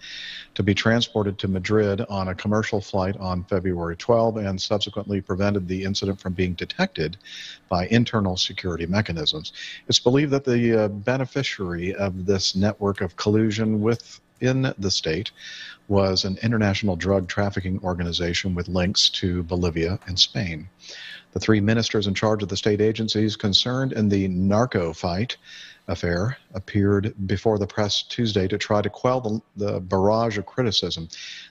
to 0.54 0.64
be 0.64 0.74
transported 0.74 1.38
to 1.40 1.50
Madrid 1.50 2.06
on 2.08 2.30
a 2.30 2.36
commercial 2.36 2.80
flight 2.80 3.18
on 3.18 3.44
February 3.44 3.98
12, 3.98 4.38
and 4.38 4.62
subsequently 4.62 5.20
prevented 5.20 5.68
the 5.68 5.84
incident 5.84 6.18
from 6.20 6.32
being 6.32 6.54
detected 6.54 7.18
by 7.68 7.88
internal 7.88 8.38
security 8.38 8.86
mechanisms. 8.86 9.52
It's 9.90 10.00
believed 10.00 10.32
that 10.32 10.46
the 10.46 10.86
uh, 10.86 10.88
beneficiary 10.88 11.94
of 11.96 12.26
this 12.26 12.56
network 12.56 13.02
of 13.02 13.18
collusion 13.18 13.82
within 14.40 14.74
the 14.78 14.92
state 14.92 15.32
was 15.88 16.26
an 16.26 16.38
international 16.42 16.96
drug 16.96 17.28
trafficking 17.28 17.80
organization 17.84 18.56
with 18.56 18.68
links 18.68 19.10
to 19.10 19.44
Bolivia 19.44 20.00
and 20.08 20.18
Spain. 20.18 20.68
The 21.34 21.40
three 21.40 21.60
ministers 21.60 22.08
in 22.08 22.14
charge 22.14 22.42
of 22.44 22.50
the 22.50 22.58
state 22.58 22.82
agencies 22.82 23.36
concerned 23.36 23.92
in 23.94 24.10
the 24.10 24.28
narco 24.28 24.94
fight 24.94 25.38
affair 25.88 26.38
appeared 26.54 27.14
before 27.28 27.60
the 27.60 27.68
press 27.68 28.02
Tuesday 28.04 28.48
to 28.48 28.58
try 28.58 28.82
to 28.82 28.90
quell 28.90 29.22
the, 29.22 29.42
the 29.56 29.80
barrage 29.80 30.38
of 30.38 30.46
criticism 30.46 31.08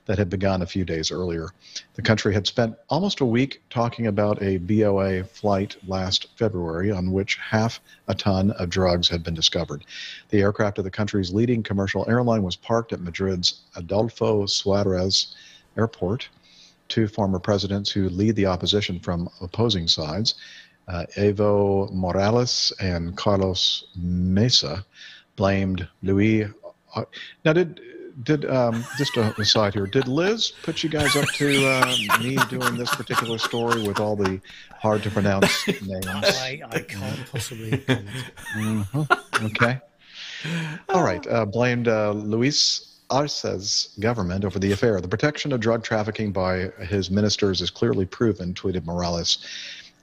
that 0.06 0.18
had 0.18 0.28
begun 0.28 0.62
a 0.62 0.66
few 0.66 0.84
days 0.84 1.10
earlier. 1.10 1.48
The 1.94 2.02
country 2.02 2.34
had 2.34 2.46
spent 2.46 2.76
almost 2.88 3.20
a 3.20 3.24
week 3.24 3.62
talking 3.70 4.06
about 4.06 4.42
a 4.42 4.58
BOA 4.58 5.24
flight 5.24 5.76
last 5.86 6.28
February 6.36 6.90
on 6.90 7.12
which 7.12 7.36
half 7.36 7.80
a 8.08 8.14
ton 8.14 8.50
of 8.52 8.70
drugs 8.70 9.08
had 9.08 9.22
been 9.22 9.34
discovered. 9.34 9.84
The 10.30 10.40
aircraft 10.40 10.78
of 10.78 10.84
the 10.84 10.90
country's 10.90 11.32
leading 11.32 11.62
commercial 11.62 12.08
airline 12.08 12.42
was 12.42 12.56
parked 12.56 12.92
at 12.92 13.00
Madrid's 13.00 13.62
Adolfo 13.76 14.46
Suarez 14.46 15.34
Airport 15.76 16.28
two 16.88 17.08
former 17.08 17.38
presidents 17.38 17.90
who 17.90 18.10
lead 18.10 18.36
the 18.36 18.46
opposition 18.46 19.00
from 19.00 19.28
opposing 19.40 19.88
sides 19.88 20.34
uh, 20.88 21.04
Evo 21.16 21.90
Morales 21.92 22.72
and 22.80 23.16
Carlos 23.16 23.84
Mesa 23.96 24.84
blamed 25.36 25.88
Luis. 26.02 26.46
Uh, 26.94 27.04
now, 27.44 27.52
did 27.52 27.80
did 28.22 28.44
um, 28.48 28.84
just 28.96 29.16
a 29.16 29.34
aside 29.40 29.74
here? 29.74 29.86
Did 29.86 30.08
Liz 30.08 30.52
put 30.62 30.82
you 30.82 30.88
guys 30.88 31.16
up 31.16 31.28
to 31.28 31.66
uh, 31.66 31.96
me 32.20 32.36
doing 32.48 32.76
this 32.76 32.94
particular 32.94 33.38
story 33.38 33.86
with 33.86 33.98
all 33.98 34.16
the 34.16 34.40
hard 34.78 35.02
to 35.02 35.10
pronounce 35.10 35.66
names? 35.82 36.06
I, 36.06 36.62
I 36.70 36.80
can't 36.80 37.30
possibly. 37.30 37.72
Mm-hmm. 38.56 39.46
Okay. 39.46 39.80
All 40.88 41.02
right. 41.02 41.26
Uh, 41.26 41.44
blamed 41.44 41.88
uh, 41.88 42.12
Luis 42.12 43.00
Arce's 43.10 43.94
government 44.00 44.44
over 44.44 44.58
the 44.58 44.72
affair. 44.72 45.00
The 45.00 45.08
protection 45.08 45.52
of 45.52 45.60
drug 45.60 45.82
trafficking 45.82 46.32
by 46.32 46.70
his 46.88 47.10
ministers 47.10 47.60
is 47.60 47.70
clearly 47.70 48.06
proven, 48.06 48.54
tweeted 48.54 48.84
Morales, 48.84 49.38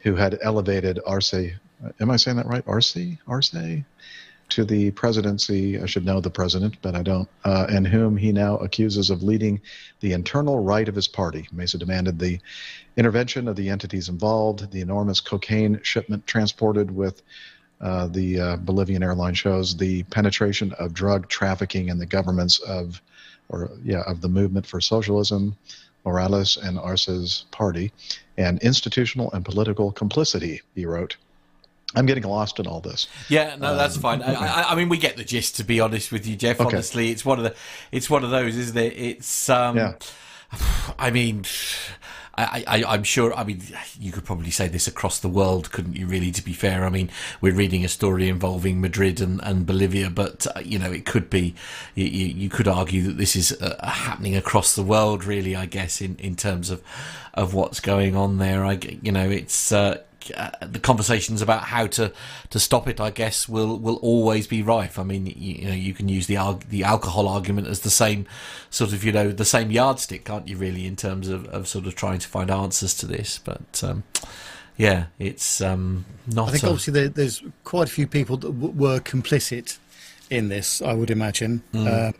who 0.01 0.15
had 0.15 0.37
elevated 0.41 0.99
Arce. 1.05 1.33
Am 1.33 2.11
I 2.11 2.15
saying 2.15 2.37
that 2.37 2.47
right? 2.47 2.63
Arce? 2.67 2.97
Arce? 3.27 3.55
To 4.51 4.65
the 4.65 4.91
presidency. 4.91 5.79
I 5.79 5.85
should 5.85 6.03
know 6.03 6.19
the 6.19 6.29
president, 6.29 6.75
but 6.81 6.93
I 6.93 7.03
don't. 7.03 7.29
Uh, 7.45 7.67
and 7.69 7.87
whom 7.87 8.17
he 8.17 8.33
now 8.33 8.57
accuses 8.57 9.09
of 9.09 9.23
leading 9.23 9.61
the 10.01 10.11
internal 10.11 10.59
right 10.61 10.89
of 10.89 10.95
his 10.95 11.07
party. 11.07 11.47
Mesa 11.53 11.77
demanded 11.77 12.19
the 12.19 12.37
intervention 12.97 13.47
of 13.47 13.55
the 13.55 13.69
entities 13.69 14.09
involved. 14.09 14.69
The 14.71 14.81
enormous 14.81 15.21
cocaine 15.21 15.79
shipment 15.83 16.27
transported 16.27 16.91
with 16.91 17.21
uh, 17.79 18.07
the 18.07 18.39
uh, 18.41 18.57
Bolivian 18.57 19.03
airline 19.03 19.35
shows 19.35 19.77
the 19.77 20.03
penetration 20.03 20.73
of 20.73 20.93
drug 20.93 21.29
trafficking 21.29 21.87
in 21.87 21.97
the 21.97 22.05
governments 22.05 22.59
of, 22.59 23.01
or 23.47 23.71
yeah, 23.85 24.03
of 24.05 24.19
the 24.19 24.29
movement 24.29 24.65
for 24.65 24.81
socialism, 24.81 25.55
Morales 26.03 26.57
and 26.57 26.77
Arce's 26.77 27.45
party, 27.51 27.93
and 28.37 28.59
institutional 28.59 29.31
and 29.31 29.45
political 29.45 29.93
complicity. 29.93 30.61
He 30.75 30.85
wrote. 30.85 31.15
I'm 31.95 32.05
getting 32.05 32.23
lost 32.23 32.59
in 32.59 32.67
all 32.67 32.79
this. 32.79 33.07
Yeah, 33.29 33.55
no, 33.57 33.75
that's 33.75 33.97
fine. 33.97 34.21
I, 34.21 34.33
I, 34.33 34.71
I 34.71 34.75
mean, 34.75 34.87
we 34.89 34.97
get 34.97 35.17
the 35.17 35.23
gist. 35.23 35.57
To 35.57 35.63
be 35.63 35.79
honest 35.79 36.11
with 36.11 36.25
you, 36.25 36.35
Jeff, 36.35 36.59
Okay. 36.61 36.69
honestly, 36.75 37.09
it's 37.09 37.25
one 37.25 37.37
of 37.37 37.43
the, 37.43 37.55
it's 37.91 38.09
one 38.09 38.23
of 38.23 38.29
those, 38.31 38.55
isn't 38.57 38.77
it? 38.77 38.93
It's, 38.95 39.49
um, 39.49 39.75
Yeah. 39.77 39.93
I 40.99 41.11
mean, 41.11 41.45
I, 42.37 42.63
I, 42.67 42.83
I'm 42.85 43.03
sure. 43.03 43.33
I 43.33 43.43
mean, 43.45 43.61
you 43.99 44.11
could 44.11 44.25
probably 44.25 44.51
say 44.51 44.67
this 44.67 44.85
across 44.87 45.19
the 45.19 45.29
world, 45.29 45.71
couldn't 45.71 45.95
you? 45.95 46.07
Really, 46.07 46.31
to 46.31 46.43
be 46.43 46.53
fair, 46.53 46.85
I 46.85 46.89
mean, 46.89 47.09
we're 47.39 47.53
reading 47.53 47.85
a 47.85 47.87
story 47.87 48.27
involving 48.27 48.81
Madrid 48.81 49.21
and, 49.21 49.41
and 49.43 49.65
Bolivia, 49.65 50.09
but 50.09 50.45
uh, 50.55 50.59
you 50.59 50.77
know, 50.79 50.91
it 50.91 51.05
could 51.05 51.29
be. 51.29 51.55
You, 51.95 52.05
you 52.05 52.49
could 52.49 52.67
argue 52.67 53.03
that 53.03 53.17
this 53.17 53.35
is 53.35 53.53
uh, 53.61 53.77
happening 53.85 54.35
across 54.35 54.75
the 54.75 54.83
world, 54.83 55.23
really. 55.23 55.55
I 55.55 55.65
guess 55.67 56.01
in, 56.01 56.15
in 56.19 56.35
terms 56.35 56.69
of 56.69 56.81
of 57.33 57.53
what's 57.53 57.79
going 57.79 58.15
on 58.15 58.37
there. 58.37 58.65
I, 58.65 58.79
you 59.01 59.11
know, 59.11 59.29
it's. 59.29 59.71
Uh, 59.71 60.01
uh, 60.35 60.51
the 60.61 60.79
conversations 60.79 61.41
about 61.41 61.63
how 61.63 61.87
to, 61.87 62.11
to 62.49 62.59
stop 62.59 62.87
it, 62.87 62.99
I 62.99 63.09
guess, 63.09 63.49
will, 63.49 63.79
will 63.79 63.95
always 63.97 64.45
be 64.47 64.61
rife. 64.61 64.99
I 64.99 65.03
mean, 65.03 65.25
you, 65.25 65.33
you 65.35 65.67
know, 65.67 65.73
you 65.73 65.93
can 65.93 66.07
use 66.09 66.27
the 66.27 66.37
arg- 66.37 66.67
the 66.69 66.83
alcohol 66.83 67.27
argument 67.27 67.67
as 67.67 67.79
the 67.79 67.89
same 67.89 68.25
sort 68.69 68.93
of, 68.93 69.03
you 69.03 69.11
know, 69.11 69.31
the 69.31 69.45
same 69.45 69.71
yardstick, 69.71 70.25
can't 70.25 70.47
you? 70.47 70.57
Really, 70.57 70.85
in 70.85 70.95
terms 70.95 71.27
of, 71.27 71.45
of 71.47 71.67
sort 71.67 71.87
of 71.87 71.95
trying 71.95 72.19
to 72.19 72.27
find 72.27 72.51
answers 72.51 72.93
to 72.95 73.05
this. 73.07 73.39
But 73.43 73.83
um, 73.83 74.03
yeah, 74.77 75.05
it's 75.17 75.61
um, 75.61 76.05
not. 76.27 76.49
I 76.49 76.51
think 76.51 76.63
a- 76.63 76.67
obviously 76.67 76.93
there, 76.93 77.09
there's 77.09 77.41
quite 77.63 77.87
a 77.87 77.91
few 77.91 78.07
people 78.07 78.37
that 78.37 78.51
w- 78.59 78.73
were 78.73 78.99
complicit 78.99 79.77
in 80.29 80.49
this. 80.49 80.81
I 80.81 80.93
would 80.93 81.09
imagine. 81.09 81.63
Uh, 81.73 82.11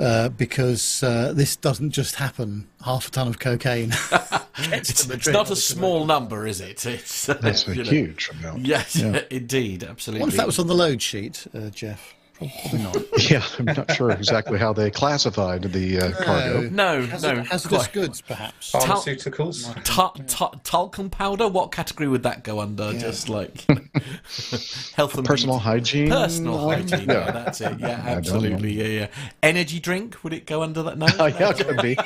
uh, 0.00 0.28
because 0.30 1.02
uh, 1.02 1.32
this 1.34 1.56
doesn't 1.56 1.90
just 1.90 2.16
happen. 2.16 2.68
Half 2.84 3.08
a 3.08 3.10
ton 3.10 3.28
of 3.28 3.38
cocaine. 3.38 3.92
it's, 4.58 5.08
it's 5.08 5.26
not 5.28 5.36
a 5.36 5.38
obviously. 5.40 5.76
small 5.76 6.04
number, 6.06 6.46
is 6.46 6.60
it? 6.60 6.84
It's 6.86 7.28
uh, 7.28 7.34
That's 7.34 7.66
a 7.66 7.74
know. 7.74 7.82
huge 7.84 8.30
amount. 8.30 8.66
Yes, 8.66 8.96
Yeah. 8.96 9.22
indeed, 9.30 9.84
absolutely. 9.84 10.20
wonder 10.20 10.34
if 10.34 10.36
that 10.38 10.46
was 10.46 10.58
on 10.58 10.66
the 10.66 10.74
load 10.74 11.00
sheet, 11.02 11.46
uh, 11.54 11.70
Jeff. 11.70 12.14
Probably 12.62 12.82
not. 12.82 12.96
Yeah, 13.30 13.42
I'm 13.58 13.64
not 13.64 13.90
sure 13.92 14.10
exactly 14.10 14.58
how 14.58 14.72
they 14.72 14.90
classified 14.90 15.62
the 15.62 15.98
uh, 16.00 16.10
cargo. 16.12 16.68
no, 16.68 17.06
Hazard- 17.06 17.36
no, 17.36 17.42
hazardous 17.44 17.86
goods, 17.88 18.20
perhaps. 18.20 18.72
Pharmaceuticals. 18.72 19.72
Ta- 19.84 20.12
ta- 20.26 20.52
talcum 20.64 21.08
powder? 21.10 21.48
What 21.48 21.72
category 21.72 22.08
would 22.08 22.22
that 22.24 22.44
go 22.44 22.60
under? 22.60 22.92
Just 22.92 23.28
like 23.28 23.60
health 24.94 25.16
and 25.16 25.24
Personal 25.26 25.56
beauty. 25.56 25.64
hygiene. 25.64 26.10
Personal 26.10 26.68
hygiene. 26.68 27.08
Yeah. 27.08 27.30
that's 27.30 27.60
it. 27.60 27.78
Yeah, 27.84 28.02
absolutely. 28.04 28.72
Yeah, 28.72 28.84
yeah. 29.00 29.06
Energy 29.42 29.80
drink? 29.80 30.22
Would 30.24 30.32
it 30.32 30.44
go 30.46 30.62
under 30.62 30.82
that? 30.82 30.98
No, 30.98 31.06
Oh, 31.18 31.26
yeah, 31.26 31.52
could 31.52 31.80
be. 31.82 31.96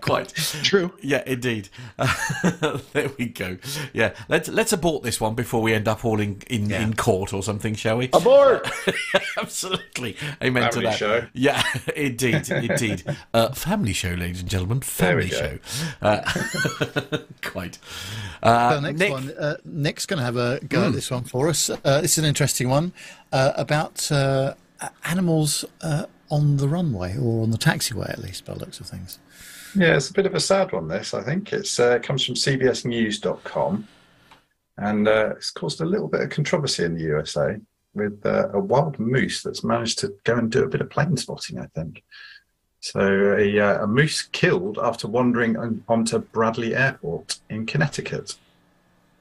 quite. 0.00 0.28
True. 0.62 0.92
Yeah, 1.02 1.22
indeed. 1.26 1.68
there 2.92 3.10
we 3.18 3.26
go. 3.26 3.56
Yeah, 3.92 4.14
let's 4.28 4.48
let's 4.48 4.72
abort 4.72 5.02
this 5.02 5.20
one 5.20 5.34
before 5.34 5.62
we 5.62 5.72
end 5.74 5.88
up 5.88 6.04
all 6.04 6.20
in 6.20 6.40
in, 6.48 6.70
in 6.70 6.94
court 6.94 7.32
or 7.32 7.42
something, 7.42 7.74
shall 7.74 7.98
we? 7.98 8.10
Abort! 8.12 8.68
Absolutely. 9.38 10.16
Amen 10.42 10.62
Family 10.70 10.80
to 10.84 10.90
that. 10.90 10.98
show. 10.98 11.26
Yeah, 11.32 11.62
indeed, 11.96 12.48
indeed. 12.48 13.02
Uh, 13.34 13.52
family 13.52 13.92
show, 13.92 14.10
ladies 14.10 14.40
and 14.40 14.48
gentlemen. 14.50 14.78
There 14.78 15.20
Family 15.20 15.28
show. 15.28 15.58
Uh, 16.00 16.22
quite. 17.42 17.78
Uh, 18.42 18.70
So 18.74 18.80
next 18.80 18.98
Nik, 18.98 19.10
one, 19.12 19.30
uh, 19.38 19.56
Nik's 19.64 20.06
going 20.06 20.18
to 20.18 20.24
have 20.24 20.36
a 20.36 20.60
go 20.68 20.86
at 20.86 20.92
this 20.92 21.10
one 21.10 21.24
for 21.24 21.48
us. 21.48 21.68
Uh, 21.70 22.00
this 22.00 22.12
is 22.12 22.18
an 22.18 22.24
interesting 22.24 22.68
one 22.68 22.92
uh, 23.32 23.52
about 23.56 24.10
uh, 24.10 24.54
animals 25.04 25.64
uh, 25.82 26.06
on 26.30 26.56
the 26.56 26.68
runway 26.68 27.16
or 27.16 27.42
on 27.42 27.50
the 27.50 27.58
taxiway, 27.58 28.08
at 28.10 28.18
least 28.18 28.44
by 28.44 28.54
the 28.54 28.60
looks 28.60 28.80
of 28.80 28.86
things. 28.86 29.18
Yeah, 29.74 29.96
it's 29.96 30.08
a 30.08 30.14
bit 30.14 30.26
of 30.26 30.34
a 30.34 30.40
sad 30.40 30.72
one. 30.72 30.88
This, 30.88 31.12
I 31.12 31.22
think, 31.22 31.52
it's 31.52 31.78
uh, 31.78 31.96
it 31.96 32.02
comes 32.02 32.24
from 32.24 32.34
CBSNews.com, 32.34 33.86
and 34.78 35.08
uh, 35.08 35.30
it's 35.36 35.50
caused 35.50 35.80
a 35.80 35.84
little 35.84 36.08
bit 36.08 36.22
of 36.22 36.30
controversy 36.30 36.84
in 36.84 36.94
the 36.94 37.02
USA 37.02 37.56
with 37.96 38.24
uh, 38.24 38.50
a 38.52 38.60
wild 38.60 38.98
moose 39.00 39.42
that's 39.42 39.64
managed 39.64 39.98
to 40.00 40.14
go 40.24 40.36
and 40.36 40.52
do 40.52 40.62
a 40.62 40.68
bit 40.68 40.80
of 40.80 40.90
plane 40.90 41.16
spotting. 41.16 41.58
I 41.58 41.66
think. 41.74 42.04
So 42.80 43.34
a, 43.36 43.58
uh, 43.58 43.84
a 43.84 43.86
moose 43.86 44.22
killed 44.22 44.78
after 44.80 45.08
wandering 45.08 45.56
on, 45.56 45.82
onto 45.88 46.18
Bradley 46.18 46.76
Airport 46.76 47.40
in 47.50 47.66
Connecticut. 47.66 48.36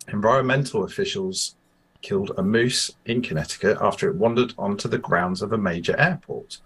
Environmental 0.08 0.84
officials 0.84 1.56
killed 2.04 2.32
a 2.38 2.44
moose 2.44 2.92
in 3.08 3.24
Connecticut 3.24 3.80
after 3.82 4.08
it 4.08 4.18
wandered 4.18 4.54
onto 4.58 4.88
the 4.88 5.00
grounds 5.00 5.42
of 5.42 5.52
a 5.52 5.58
major 5.58 6.00
airport. 6.00 6.60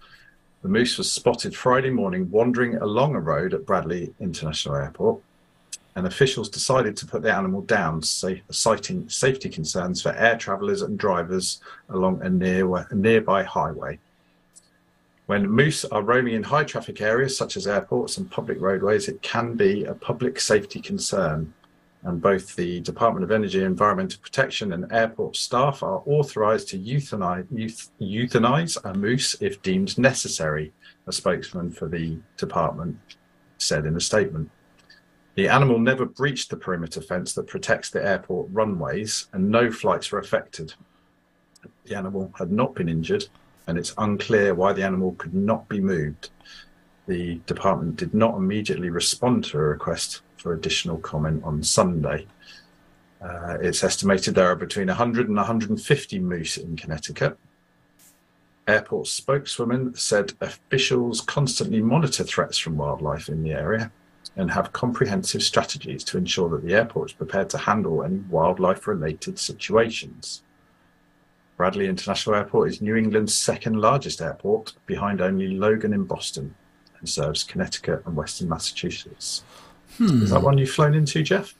The 0.62 0.68
moose 0.68 0.98
was 0.98 1.10
spotted 1.10 1.56
Friday 1.56 1.88
morning 1.88 2.30
wandering 2.30 2.76
along 2.76 3.14
a 3.14 3.20
road 3.20 3.54
at 3.54 3.64
Bradley 3.64 4.12
International 4.20 4.76
Airport, 4.76 5.22
and 5.96 6.06
officials 6.06 6.48
decided 6.48 6.96
to 6.96 7.06
put 7.06 7.22
the 7.22 7.34
animal 7.34 7.62
down, 7.62 8.02
say, 8.02 8.42
citing 8.50 9.08
safety 9.08 9.48
concerns 9.48 10.00
for 10.00 10.12
air 10.12 10.36
travellers 10.36 10.82
and 10.82 10.98
drivers 10.98 11.60
along 11.88 12.22
a, 12.22 12.28
near, 12.30 12.74
a 12.76 12.94
nearby 12.94 13.42
highway. 13.42 13.98
When 15.26 15.48
moose 15.48 15.84
are 15.84 16.02
roaming 16.02 16.34
in 16.34 16.42
high 16.42 16.64
traffic 16.64 17.00
areas 17.00 17.36
such 17.36 17.56
as 17.56 17.66
airports 17.66 18.18
and 18.18 18.30
public 18.30 18.60
roadways, 18.60 19.08
it 19.08 19.22
can 19.22 19.54
be 19.54 19.84
a 19.84 19.94
public 19.94 20.40
safety 20.40 20.80
concern. 20.80 21.54
And 22.02 22.20
both 22.20 22.56
the 22.56 22.80
Department 22.80 23.24
of 23.24 23.30
Energy, 23.30 23.62
Environmental 23.62 24.20
Protection, 24.22 24.72
and 24.72 24.90
airport 24.90 25.36
staff 25.36 25.82
are 25.82 26.02
authorised 26.06 26.68
to 26.70 26.78
euthanize, 26.78 27.46
euthanize 28.00 28.78
a 28.84 28.94
moose 28.94 29.36
if 29.40 29.60
deemed 29.62 29.98
necessary, 29.98 30.72
a 31.06 31.12
spokesman 31.12 31.70
for 31.70 31.86
the 31.86 32.16
department 32.36 32.98
said 33.58 33.86
in 33.86 33.96
a 33.96 34.00
statement. 34.00 34.50
The 35.36 35.48
animal 35.48 35.78
never 35.78 36.04
breached 36.04 36.50
the 36.50 36.56
perimeter 36.56 37.00
fence 37.00 37.34
that 37.34 37.46
protects 37.46 37.90
the 37.90 38.04
airport 38.04 38.48
runways, 38.50 39.28
and 39.32 39.50
no 39.50 39.70
flights 39.70 40.10
were 40.10 40.18
affected. 40.18 40.74
The 41.84 41.94
animal 41.94 42.32
had 42.36 42.50
not 42.50 42.74
been 42.74 42.88
injured, 42.88 43.26
and 43.66 43.78
it's 43.78 43.94
unclear 43.98 44.54
why 44.54 44.72
the 44.72 44.82
animal 44.82 45.12
could 45.18 45.34
not 45.34 45.68
be 45.68 45.80
moved. 45.80 46.30
The 47.06 47.36
department 47.46 47.96
did 47.96 48.12
not 48.12 48.36
immediately 48.36 48.90
respond 48.90 49.44
to 49.44 49.58
a 49.58 49.62
request 49.62 50.22
for 50.36 50.52
additional 50.52 50.98
comment 50.98 51.44
on 51.44 51.62
Sunday. 51.62 52.26
Uh, 53.20 53.58
it's 53.60 53.84
estimated 53.84 54.34
there 54.34 54.50
are 54.50 54.56
between 54.56 54.88
100 54.88 55.28
and 55.28 55.36
150 55.36 56.18
moose 56.18 56.56
in 56.56 56.76
Connecticut. 56.76 57.38
Airport 58.66 59.06
spokeswoman 59.06 59.94
said 59.94 60.32
officials 60.40 61.20
constantly 61.20 61.80
monitor 61.80 62.24
threats 62.24 62.56
from 62.58 62.76
wildlife 62.76 63.28
in 63.28 63.42
the 63.42 63.52
area 63.52 63.92
and 64.40 64.50
have 64.50 64.72
comprehensive 64.72 65.42
strategies 65.42 66.02
to 66.02 66.16
ensure 66.16 66.48
that 66.48 66.64
the 66.64 66.74
airport 66.74 67.10
is 67.10 67.14
prepared 67.14 67.50
to 67.50 67.58
handle 67.58 68.02
any 68.02 68.16
wildlife 68.30 68.86
related 68.86 69.38
situations. 69.38 70.42
Bradley 71.58 71.86
International 71.86 72.36
Airport 72.36 72.70
is 72.70 72.80
New 72.80 72.96
England's 72.96 73.36
second 73.36 73.74
largest 73.74 74.22
airport, 74.22 74.72
behind 74.86 75.20
only 75.20 75.48
Logan 75.48 75.92
in 75.92 76.04
Boston, 76.04 76.54
and 76.98 77.08
serves 77.08 77.44
Connecticut 77.44 78.02
and 78.06 78.16
Western 78.16 78.48
Massachusetts. 78.48 79.44
Is 79.98 80.30
that 80.30 80.40
one 80.40 80.56
you've 80.56 80.70
flown 80.70 80.94
into, 80.94 81.22
Jeff? 81.22 81.54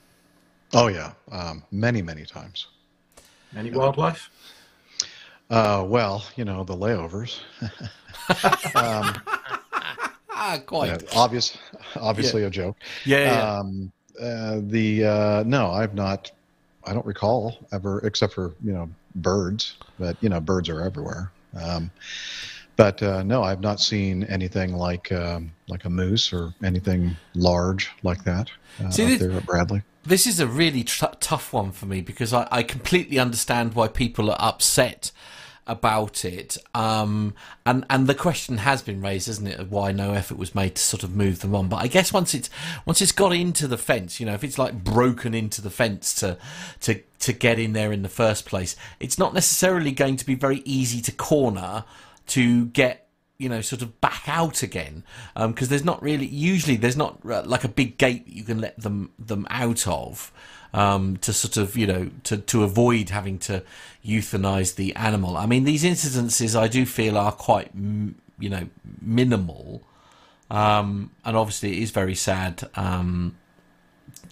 Oh 0.73 0.87
yeah, 0.87 1.11
um, 1.31 1.63
many 1.69 2.01
many 2.01 2.25
times. 2.25 2.65
Any 3.55 3.69
wildlife? 3.69 4.31
Uh, 5.51 5.83
well, 5.85 6.25
you 6.35 6.45
know 6.45 6.63
the 6.63 6.75
layovers. 6.75 7.41
ah, 10.41 10.59
quite. 10.65 11.03
Yeah, 11.03 11.07
obvious, 11.15 11.57
obviously 11.99 12.43
a 12.43 12.49
joke. 12.49 12.77
Yeah, 13.05 13.23
yeah. 13.23 13.57
Um, 13.59 13.91
uh, 14.21 14.59
the 14.63 15.05
uh, 15.05 15.43
no, 15.45 15.71
I've 15.71 15.93
not. 15.95 16.31
I 16.83 16.93
don't 16.93 17.05
recall 17.05 17.57
ever, 17.71 17.99
except 18.05 18.33
for 18.33 18.53
you 18.63 18.73
know 18.73 18.89
birds. 19.15 19.75
But 19.99 20.17
you 20.21 20.29
know, 20.29 20.39
birds 20.39 20.69
are 20.69 20.81
everywhere. 20.81 21.31
Um, 21.59 21.91
but 22.75 23.01
uh, 23.03 23.23
no, 23.23 23.43
I've 23.43 23.61
not 23.61 23.79
seen 23.79 24.23
anything 24.23 24.73
like 24.73 25.11
um, 25.11 25.51
like 25.67 25.85
a 25.85 25.89
moose 25.89 26.33
or 26.33 26.53
anything 26.63 27.15
large 27.35 27.91
like 28.03 28.23
that 28.23 28.49
uh, 28.83 28.89
See, 28.89 29.05
this- 29.05 29.19
there 29.19 29.31
at 29.31 29.45
Bradley. 29.45 29.83
This 30.03 30.25
is 30.25 30.39
a 30.39 30.47
really 30.47 30.83
tr- 30.83 31.05
tough 31.19 31.53
one 31.53 31.71
for 31.71 31.85
me 31.85 32.01
because 32.01 32.33
I, 32.33 32.47
I 32.51 32.63
completely 32.63 33.19
understand 33.19 33.75
why 33.75 33.87
people 33.87 34.31
are 34.31 34.37
upset 34.39 35.11
about 35.71 36.25
it. 36.25 36.57
Um, 36.75 37.33
and 37.65 37.85
and 37.89 38.07
the 38.07 38.13
question 38.13 38.57
has 38.57 38.81
been 38.81 39.01
raised, 39.01 39.27
isn't 39.29 39.47
it, 39.47 39.59
of 39.59 39.71
why 39.71 39.91
no 39.91 40.13
effort 40.13 40.37
was 40.37 40.53
made 40.53 40.75
to 40.75 40.81
sort 40.81 41.03
of 41.03 41.15
move 41.15 41.39
them 41.39 41.55
on. 41.55 41.69
But 41.69 41.77
I 41.77 41.87
guess 41.87 42.11
once 42.11 42.33
it's 42.33 42.49
once 42.85 43.01
it's 43.01 43.11
got 43.11 43.33
into 43.33 43.67
the 43.67 43.77
fence, 43.77 44.19
you 44.19 44.25
know, 44.25 44.33
if 44.33 44.43
it's 44.43 44.57
like 44.57 44.83
broken 44.83 45.33
into 45.33 45.61
the 45.61 45.69
fence 45.69 46.13
to 46.15 46.37
to 46.81 47.01
to 47.19 47.33
get 47.33 47.57
in 47.57 47.73
there 47.73 47.91
in 47.91 48.03
the 48.03 48.09
first 48.09 48.45
place, 48.45 48.75
it's 48.99 49.17
not 49.17 49.33
necessarily 49.33 49.91
going 49.91 50.17
to 50.17 50.25
be 50.25 50.35
very 50.35 50.61
easy 50.65 51.01
to 51.01 51.11
corner 51.11 51.85
to 52.27 52.65
get 52.67 53.07
you 53.37 53.49
know 53.49 53.61
sort 53.61 53.81
of 53.81 53.99
back 54.01 54.23
out 54.27 54.61
again 54.61 55.03
because 55.35 55.69
there's 55.69 55.83
not 55.83 56.01
really 56.03 56.27
usually 56.27 56.75
there's 56.75 56.95
not 56.95 57.17
uh, 57.25 57.41
like 57.43 57.63
a 57.63 57.67
big 57.67 57.97
gate 57.97 58.25
that 58.25 58.33
you 58.33 58.43
can 58.43 58.61
let 58.61 58.79
them 58.79 59.11
them 59.17 59.47
out 59.49 59.87
of 59.87 60.31
um, 60.73 61.17
to 61.17 61.33
sort 61.33 61.57
of 61.57 61.77
you 61.77 61.87
know 61.87 62.09
to 62.23 62.37
to 62.37 62.63
avoid 62.63 63.09
having 63.09 63.37
to 63.39 63.63
euthanize 64.05 64.75
the 64.75 64.95
animal. 64.95 65.37
I 65.37 65.45
mean 65.45 65.63
these 65.63 65.83
incidences 65.83 66.59
I 66.59 66.67
do 66.67 66.85
feel 66.85 67.17
are 67.17 67.31
quite 67.31 67.71
you 67.73 68.49
know 68.49 68.67
minimal. 69.01 69.83
Um, 70.49 71.11
and 71.23 71.37
obviously 71.37 71.77
it 71.77 71.83
is 71.83 71.91
very 71.91 72.15
sad 72.15 72.67
um, 72.75 73.37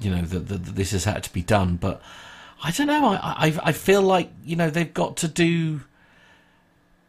you 0.01 0.11
know 0.11 0.21
that, 0.21 0.47
that, 0.49 0.65
that 0.65 0.75
this 0.75 0.91
has 0.91 1.05
had 1.05 1.23
to 1.23 1.33
be 1.33 1.41
done. 1.41 1.77
But 1.77 2.01
I 2.63 2.71
don't 2.71 2.87
know. 2.87 3.13
I, 3.13 3.19
I 3.47 3.59
I 3.63 3.71
feel 3.71 4.01
like 4.01 4.31
you 4.43 4.55
know 4.55 4.69
they've 4.69 4.93
got 4.93 5.17
to 5.17 5.27
do 5.27 5.81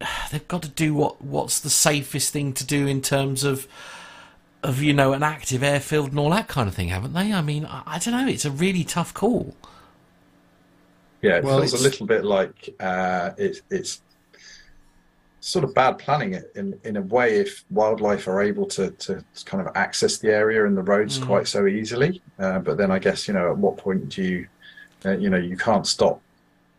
they've 0.30 0.48
got 0.48 0.62
to 0.62 0.68
do 0.68 0.94
what 0.94 1.22
what's 1.22 1.60
the 1.60 1.70
safest 1.70 2.32
thing 2.32 2.52
to 2.54 2.64
do 2.64 2.86
in 2.86 3.00
terms 3.00 3.44
of 3.44 3.66
of 4.62 4.82
you 4.82 4.92
know 4.92 5.12
an 5.12 5.22
active 5.22 5.62
airfield 5.62 6.10
and 6.10 6.18
all 6.18 6.30
that 6.30 6.48
kind 6.48 6.68
of 6.68 6.74
thing, 6.74 6.88
haven't 6.88 7.12
they? 7.14 7.32
I 7.32 7.40
mean, 7.42 7.64
I, 7.66 7.82
I 7.86 7.98
don't 7.98 8.14
know. 8.14 8.28
It's 8.28 8.44
a 8.44 8.50
really 8.50 8.84
tough 8.84 9.14
call. 9.14 9.56
Yeah, 11.22 11.36
it 11.38 11.44
Well, 11.44 11.58
feels 11.58 11.72
a 11.74 11.78
little 11.78 12.06
bit 12.06 12.24
like 12.24 12.74
uh, 12.80 13.30
it's 13.36 13.62
it's 13.70 14.02
sort 15.40 15.64
of 15.64 15.74
bad 15.74 15.98
planning 15.98 16.34
it 16.34 16.52
in 16.54 16.78
in 16.84 16.96
a 16.96 17.02
way 17.02 17.38
if 17.38 17.64
wildlife 17.70 18.28
are 18.28 18.42
able 18.42 18.66
to 18.66 18.90
to 18.92 19.24
kind 19.46 19.66
of 19.66 19.74
access 19.74 20.18
the 20.18 20.28
area 20.30 20.66
and 20.66 20.76
the 20.76 20.82
roads 20.82 21.18
Mm. 21.18 21.26
quite 21.26 21.48
so 21.48 21.66
easily. 21.66 22.22
Uh, 22.38 22.58
but 22.58 22.76
then 22.76 22.90
I 22.90 22.98
guess 22.98 23.26
you 23.26 23.34
know 23.34 23.50
at 23.50 23.56
what 23.58 23.76
point 23.78 24.08
do 24.10 24.22
you 24.22 24.48
uh, 25.06 25.16
you 25.16 25.30
know 25.30 25.38
you 25.38 25.56
can't 25.56 25.86
stop 25.86 26.20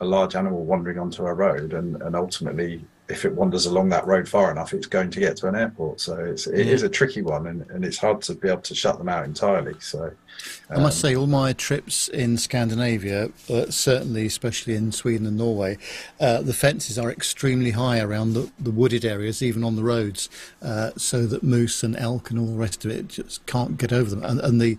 a 0.01 0.05
large 0.05 0.35
animal 0.35 0.65
wandering 0.65 0.99
onto 0.99 1.25
a 1.25 1.33
road 1.33 1.73
and 1.73 2.01
and 2.01 2.15
ultimately 2.15 2.87
if 3.11 3.25
it 3.25 3.33
wanders 3.33 3.65
along 3.65 3.89
that 3.89 4.05
road 4.07 4.27
far 4.27 4.51
enough 4.51 4.73
it's 4.73 4.87
going 4.87 5.09
to 5.11 5.19
get 5.19 5.35
to 5.37 5.47
an 5.47 5.55
airport 5.55 5.99
so 5.99 6.15
it's 6.15 6.47
it 6.47 6.65
Yeah. 6.65 6.73
is 6.73 6.83
a 6.83 6.89
tricky 6.89 7.21
one 7.21 7.47
and, 7.47 7.69
and 7.69 7.83
it's 7.85 7.97
hard 7.97 8.21
to 8.23 8.33
be 8.35 8.47
able 8.49 8.61
to 8.61 8.75
shut 8.75 8.97
them 8.97 9.09
out 9.09 9.25
entirely 9.25 9.75
so 9.79 10.11
I 10.71 10.79
must 10.79 10.99
say, 11.01 11.15
all 11.15 11.27
my 11.27 11.53
trips 11.53 12.07
in 12.07 12.35
Scandinavia, 12.37 13.29
uh, 13.49 13.69
certainly, 13.69 14.25
especially 14.25 14.73
in 14.75 14.91
Sweden 14.91 15.27
and 15.27 15.37
Norway, 15.37 15.77
uh, 16.19 16.41
the 16.41 16.53
fences 16.53 16.97
are 16.97 17.11
extremely 17.11 17.71
high 17.71 17.99
around 17.99 18.33
the, 18.33 18.49
the 18.57 18.71
wooded 18.71 19.05
areas, 19.05 19.43
even 19.43 19.63
on 19.63 19.75
the 19.75 19.83
roads, 19.83 20.29
uh, 20.63 20.91
so 20.97 21.27
that 21.27 21.43
moose 21.43 21.83
and 21.83 21.95
elk 21.97 22.31
and 22.31 22.39
all 22.39 22.47
the 22.47 22.53
rest 22.57 22.85
of 22.85 22.91
it 22.91 23.09
just 23.09 23.45
can't 23.45 23.77
get 23.77 23.91
over 23.93 24.09
them. 24.09 24.23
And, 24.23 24.39
and 24.39 24.59
the 24.61 24.77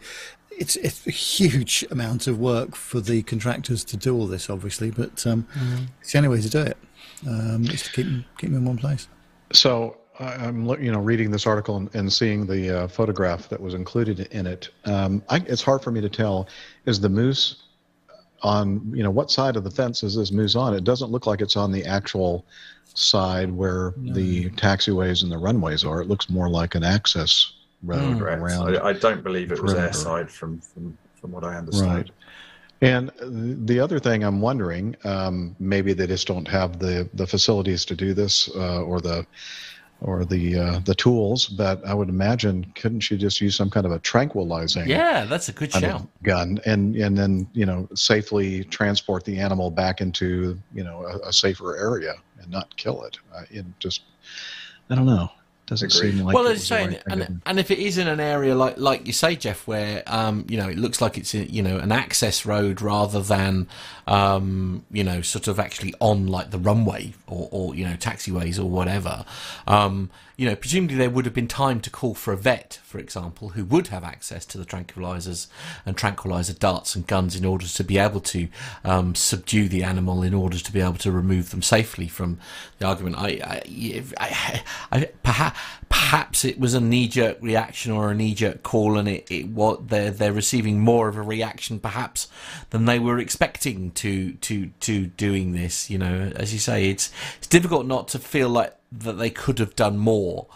it's, 0.51 0.77
it's 0.77 1.07
a 1.07 1.11
huge 1.11 1.85
amount 1.91 2.27
of 2.27 2.39
work 2.41 2.75
for 2.75 3.01
the 3.01 3.23
contractors 3.23 3.85
to 3.85 3.97
do 3.97 4.17
all 4.17 4.27
this, 4.27 4.51
obviously, 4.51 4.91
but 4.91 5.25
um, 5.27 5.47
it's 6.01 6.13
the 6.13 6.19
only 6.19 6.29
way 6.31 6.41
to 6.41 6.51
do 6.51 6.61
it. 6.61 6.77
Um, 7.27 7.65
is 7.67 7.83
to 7.85 7.93
keep 7.93 8.07
them, 8.07 8.25
keep 8.39 8.51
them 8.51 8.59
in 8.59 8.65
one 8.65 8.77
place. 8.79 9.09
So 9.53 9.99
I- 10.19 10.35
I'm 10.35 10.67
you 10.83 10.93
know 10.93 11.01
reading 11.01 11.31
this 11.31 11.47
article 11.47 11.77
and, 11.77 11.95
and 11.95 12.13
seeing 12.13 12.47
the 12.47 12.83
uh, 12.83 12.89
photograph 12.89 13.49
that 13.49 13.61
was 13.61 13.75
included 13.75 14.21
in 14.33 14.47
it. 14.47 14.71
Um, 14.85 15.23
I, 15.29 15.37
it's 15.47 15.63
hard 15.63 15.83
for 15.83 15.91
me 15.91 16.01
to 16.01 16.09
tell 16.09 16.49
is 16.87 17.01
the 17.01 17.09
moose 17.09 17.63
on 18.43 18.93
you 18.95 19.03
know 19.03 19.11
what 19.11 19.31
side 19.31 19.57
of 19.57 19.65
the 19.65 19.71
fence 19.71 20.03
is 20.03 20.17
this 20.17 20.33
moose 20.33 20.57
on? 20.57 20.75
It 20.75 20.85
doesn't 20.85 21.11
look 21.11 21.27
like 21.27 21.41
it's 21.41 21.57
on 21.57 21.71
the 21.73 21.85
actual 21.85 22.45
side 22.95 23.51
where 23.51 23.95
the 23.97 24.51
taxiways 24.51 25.23
and 25.23 25.31
the 25.33 25.39
runways 25.39 25.85
are. 25.85 26.03
It 26.03 26.09
looks 26.09 26.29
more 26.29 26.49
like 26.49 26.75
an 26.75 26.85
access 26.85 27.53
road 27.83 28.19
correct. 28.19 28.43
around. 28.43 28.77
I, 28.77 28.89
I 28.89 28.93
don't 28.93 29.23
believe 29.23 29.51
it 29.53 29.63
was 29.63 29.73
perimeter. 29.73 29.97
airside 29.99 30.31
from 30.31 30.61
from 30.61 30.99
from 31.21 31.33
what 31.33 31.45
I 31.45 31.57
understand 31.57 31.95
Right. 31.95 32.11
And 32.83 33.13
the 33.67 33.79
other 33.79 33.99
thing 34.01 34.25
I'm 34.25 34.41
wondering, 34.41 34.97
um, 35.05 35.55
maybe 35.61 35.93
they 35.93 36.07
just 36.07 36.27
don't 36.27 36.49
have 36.49 36.79
the, 36.81 37.09
the 37.15 37.27
facilities 37.27 37.85
to 37.87 37.95
do 37.95 38.13
this, 38.13 38.51
uh, 38.57 38.83
or 38.83 39.01
the 39.01 39.25
or 40.01 40.25
the 40.25 40.59
uh, 40.59 40.79
the 40.81 40.95
tools. 40.97 41.47
But 41.47 41.85
I 41.87 41.95
would 41.95 42.09
imagine, 42.09 42.67
couldn't 42.75 43.09
you 43.09 43.17
just 43.17 43.41
use 43.41 43.55
some 43.55 43.71
kind 43.71 43.87
of 43.87 43.93
a 43.93 44.01
tranquilizing 44.01 44.89
Yeah, 44.89 45.25
that's 45.27 45.49
a 45.49 45.53
good 45.53 45.73
shout. 45.73 46.09
gun, 46.25 46.59
and 46.67 46.97
and 46.97 47.17
then 47.17 47.47
you 47.53 47.67
know 47.67 47.89
safely 47.95 48.65
transport 48.65 49.25
the 49.25 49.39
animal 49.39 49.71
back 49.71 50.01
into 50.01 50.59
you 50.75 50.83
know 50.83 51.05
a, 51.05 51.29
a 51.29 51.33
safer 51.33 51.77
area 51.77 52.15
and 52.41 52.51
not 52.51 52.77
kill 52.77 53.05
it? 53.05 53.19
Uh, 53.33 53.45
it 53.51 53.65
just, 53.79 54.03
I 54.91 54.97
don't 54.97 55.07
know. 55.07 55.31
Doesn't 55.67 55.95
Agreed. 55.95 56.17
seem 56.17 56.25
like 56.25 56.35
well, 56.35 56.47
it 56.47 56.53
as 56.53 56.59
was 56.59 56.71
you 56.71 56.77
the 56.77 56.83
say, 56.83 56.89
right 56.89 57.03
and, 57.07 57.27
do. 57.27 57.41
and 57.47 57.61
if 57.61 57.71
it 57.71 57.79
is 57.79 57.97
in 57.97 58.09
an 58.09 58.19
area 58.19 58.55
like 58.55 58.79
like 58.79 59.07
you 59.07 59.13
say, 59.13 59.37
Jeff, 59.37 59.67
where 59.67 60.03
um, 60.09 60.45
you 60.49 60.57
know 60.57 60.69
it 60.69 60.77
looks 60.77 61.01
like 61.01 61.17
it's 61.17 61.35
a, 61.35 61.51
you 61.51 61.63
know 61.63 61.79
an 61.79 61.93
access 61.93 62.45
road 62.45 62.83
rather 62.83 63.21
than 63.23 63.69
um, 64.09 64.85
you 64.91 65.05
know 65.05 65.23
sort 65.23 65.47
of 65.47 65.61
actually 65.61 65.95
on 66.01 66.27
like 66.27 66.51
the 66.51 66.59
runway 66.59 67.15
or, 67.29 67.49
or 67.53 67.75
you 67.77 67.85
know 67.87 67.95
taxiways 67.95 68.59
or 68.59 68.65
whatever, 68.65 69.25
um, 69.69 70.11
you 70.37 70.49
know 70.49 70.57
presumably 70.57 70.97
there 70.97 71.11
would 71.11 71.25
have 71.25 71.35
been 71.35 71.49
time 71.49 71.81
to 71.81 71.91
call 71.91 72.15
for 72.15 72.33
a 72.33 72.37
vet, 72.37 72.81
for 72.85 72.99
example, 72.99 73.51
who 73.51 73.65
would 73.65 73.89
have 73.89 74.05
access 74.05 74.45
to 74.47 74.59
the 74.59 74.65
tranquilizers 74.65 75.47
and 75.85 75.97
tranquilizer 75.97 76.55
darts 76.55 76.95
and 76.95 77.07
guns 77.07 77.37
in 77.37 77.45
order 77.45 77.67
to 77.67 77.85
be 77.85 77.99
able 77.99 78.21
to 78.21 78.49
um, 78.85 79.15
subdue 79.15 79.69
the 79.69 79.83
animal 79.83 80.23
in 80.23 80.35
order 80.35 80.59
to 80.59 80.73
be 80.73 80.81
able 80.81 80.95
to 80.95 81.13
remove 81.13 81.51
them 81.51 81.63
safely 81.63 82.09
from 82.09 82.39
the 82.79 82.87
argument. 82.87 83.17
I, 83.19 83.63
I, 84.19 84.63
I, 84.91 85.05
perhaps 85.23 85.59
perhaps 85.93 86.43
it 86.43 86.59
was 86.59 86.73
a 86.73 86.81
knee 86.81 87.07
jerk 87.07 87.37
reaction 87.43 87.93
or 87.93 88.11
a 88.11 88.15
knee 88.15 88.35
jerk 88.35 88.63
call, 88.63 88.97
and 88.97 89.07
it, 89.09 89.31
it 89.31 89.49
what 89.49 89.89
they're 89.89 90.11
they're 90.11 90.33
receiving 90.33 90.81
more 90.81 91.09
of 91.09 91.17
a 91.17 91.23
reaction 91.23 91.79
perhaps 91.79 92.29
than 92.71 92.87
they 92.87 92.99
were 92.99 93.19
expecting 93.19 93.91
to 93.93 94.33
to 94.35 94.69
to 94.81 95.07
doing 95.07 95.53
this. 95.53 95.91
You 95.91 95.99
know, 95.99 96.33
as 96.35 96.53
you 96.53 96.59
say, 96.59 96.89
it's 96.89 97.13
it's 97.39 97.47
difficult 97.47 97.87
not 97.87 98.09
to 98.09 98.19
feel 98.19 98.49
like 98.49 98.75
that 98.99 99.15
they 99.15 99.31
could 99.31 99.59
have 99.59 99.75
done 99.75 99.99
more 99.99 100.47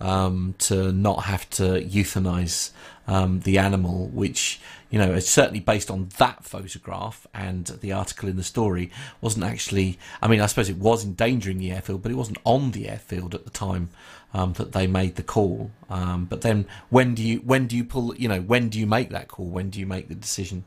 um, 0.00 0.54
to 0.58 0.92
not 0.92 1.24
have 1.24 1.48
to 1.50 1.62
euthanize 1.82 2.70
um, 3.06 3.40
the 3.40 3.58
animal, 3.58 4.08
which 4.08 4.60
you 4.90 4.98
know 4.98 5.12
is 5.12 5.28
certainly 5.28 5.60
based 5.60 5.90
on 5.90 6.08
that 6.18 6.44
photograph 6.44 7.26
and 7.34 7.66
the 7.66 7.92
article 7.92 8.28
in 8.28 8.36
the 8.36 8.42
story 8.42 8.90
wasn't 9.20 9.44
actually. 9.44 9.98
I 10.20 10.28
mean, 10.28 10.40
I 10.40 10.46
suppose 10.46 10.68
it 10.68 10.78
was 10.78 11.04
endangering 11.04 11.58
the 11.58 11.72
airfield, 11.72 12.02
but 12.02 12.12
it 12.12 12.16
wasn't 12.16 12.38
on 12.44 12.72
the 12.72 12.88
airfield 12.88 13.34
at 13.34 13.44
the 13.44 13.50
time 13.50 13.90
um, 14.34 14.52
that 14.54 14.72
they 14.72 14.86
made 14.86 15.16
the 15.16 15.22
call. 15.22 15.70
Um, 15.88 16.26
but 16.26 16.42
then, 16.42 16.66
when 16.90 17.14
do 17.14 17.22
you 17.22 17.38
when 17.38 17.66
do 17.66 17.76
you 17.76 17.84
pull? 17.84 18.14
You 18.16 18.28
know, 18.28 18.40
when 18.40 18.68
do 18.68 18.78
you 18.78 18.86
make 18.86 19.10
that 19.10 19.28
call? 19.28 19.46
When 19.46 19.70
do 19.70 19.80
you 19.80 19.86
make 19.86 20.08
the 20.08 20.14
decision? 20.14 20.64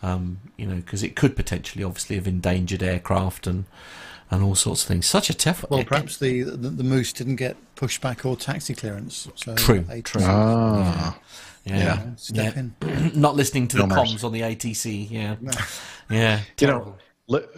Um, 0.00 0.38
you 0.56 0.64
know, 0.66 0.76
because 0.76 1.02
it 1.02 1.16
could 1.16 1.34
potentially, 1.34 1.82
obviously, 1.82 2.14
have 2.14 2.28
endangered 2.28 2.84
aircraft 2.84 3.48
and 3.48 3.64
and 4.30 4.42
all 4.42 4.54
sorts 4.54 4.82
of 4.82 4.88
things. 4.88 5.06
Such 5.06 5.30
a 5.30 5.34
tough. 5.34 5.64
Well, 5.70 5.84
perhaps 5.84 6.18
the, 6.18 6.42
the 6.42 6.68
the 6.70 6.84
moose 6.84 7.12
didn't 7.12 7.36
get 7.36 7.56
pushback 7.76 8.24
or 8.24 8.36
taxi 8.36 8.74
clearance. 8.74 9.28
So 9.36 9.54
True, 9.54 9.80
they- 9.80 10.02
true. 10.02 10.22
Ah, 10.24 11.18
yeah. 11.64 11.76
Yeah, 11.76 12.14
step 12.16 12.54
Yeah. 12.54 12.60
in. 12.60 13.12
not 13.20 13.36
listening 13.36 13.68
to 13.68 13.76
the 13.76 13.86
No 13.86 13.94
mercy. 13.96 14.14
comms 14.14 14.24
on 14.24 14.32
the 14.32 14.40
ATC. 14.40 15.10
Yeah, 15.10 15.36
yeah. 16.10 16.40
you 16.60 16.66
know, 16.66 16.96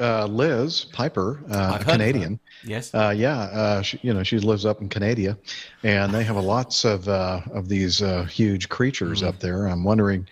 uh, 0.00 0.26
Liz 0.26 0.86
Piper, 0.92 1.40
uh, 1.50 1.54
a 1.54 1.56
heard 1.56 1.80
of 1.80 1.86
her. 1.86 1.92
Canadian. 1.92 2.40
yes. 2.64 2.92
Uh, 2.92 3.14
yeah, 3.16 3.38
uh, 3.38 3.82
she, 3.82 4.00
you 4.02 4.12
know, 4.12 4.24
she 4.24 4.38
lives 4.40 4.66
up 4.66 4.80
in 4.80 4.88
Canada, 4.88 5.38
and 5.84 6.12
they 6.12 6.24
have 6.24 6.36
lots 6.36 6.84
of 6.84 7.08
uh, 7.08 7.40
of 7.52 7.68
these 7.68 8.02
uh, 8.02 8.24
huge 8.24 8.68
creatures 8.68 9.22
up 9.22 9.38
there. 9.38 9.66
I'm 9.66 9.84
wondering, 9.84 10.26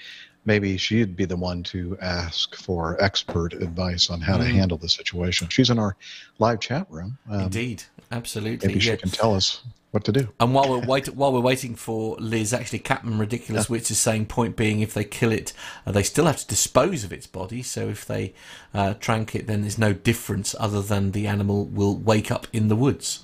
maybe 0.49 0.79
she'd 0.79 1.15
be 1.15 1.27
the 1.27 1.37
one 1.37 1.63
to 1.63 1.97
ask 2.01 2.57
for 2.57 3.01
expert 3.05 3.53
advice 3.53 4.09
on 4.09 4.19
how 4.19 4.39
to 4.39 4.45
handle 4.45 4.79
the 4.79 4.89
situation. 4.89 5.47
She's 5.51 5.69
in 5.69 5.79
our 5.79 5.95
live 6.39 6.59
chat 6.59 6.87
room. 6.91 7.19
Um, 7.31 7.43
Indeed, 7.43 7.85
absolutely. 8.11 8.67
maybe 8.67 8.81
yeah. 8.81 8.93
she 8.93 8.97
can 8.97 9.11
tell 9.11 9.35
us 9.35 9.61
what 9.91 10.05
to 10.05 10.13
do. 10.13 10.29
And 10.41 10.55
while 10.55 10.71
we're 10.71 10.87
wait, 10.87 11.09
while 11.09 11.35
we're 11.35 11.41
waiting 11.41 11.75
for 11.75 12.17
Liz, 12.19 12.55
actually, 12.55 12.79
Captain 12.79 13.19
Ridiculous 13.19 13.69
Wits 13.69 13.91
is 13.91 13.99
saying, 13.99 14.27
point 14.27 14.57
being, 14.57 14.81
if 14.81 14.95
they 14.95 15.05
kill 15.05 15.33
it, 15.33 15.53
uh, 15.87 15.93
they 15.93 16.03
still 16.03 16.25
have 16.25 16.39
to 16.39 16.47
dispose 16.47 17.05
of 17.05 17.13
its 17.13 17.27
body. 17.27 17.63
So 17.63 17.89
if 17.89 18.07
they 18.07 18.33
uh, 18.73 18.95
trank 18.95 19.35
it, 19.35 19.47
then 19.47 19.61
there's 19.61 19.79
no 19.79 19.93
difference 19.93 20.55
other 20.59 20.81
than 20.81 21.13
the 21.13 21.27
animal 21.27 21.67
will 21.67 21.97
wake 21.97 22.31
up 22.31 22.47
in 22.55 22.69
the 22.69 22.77
woods. 22.77 23.23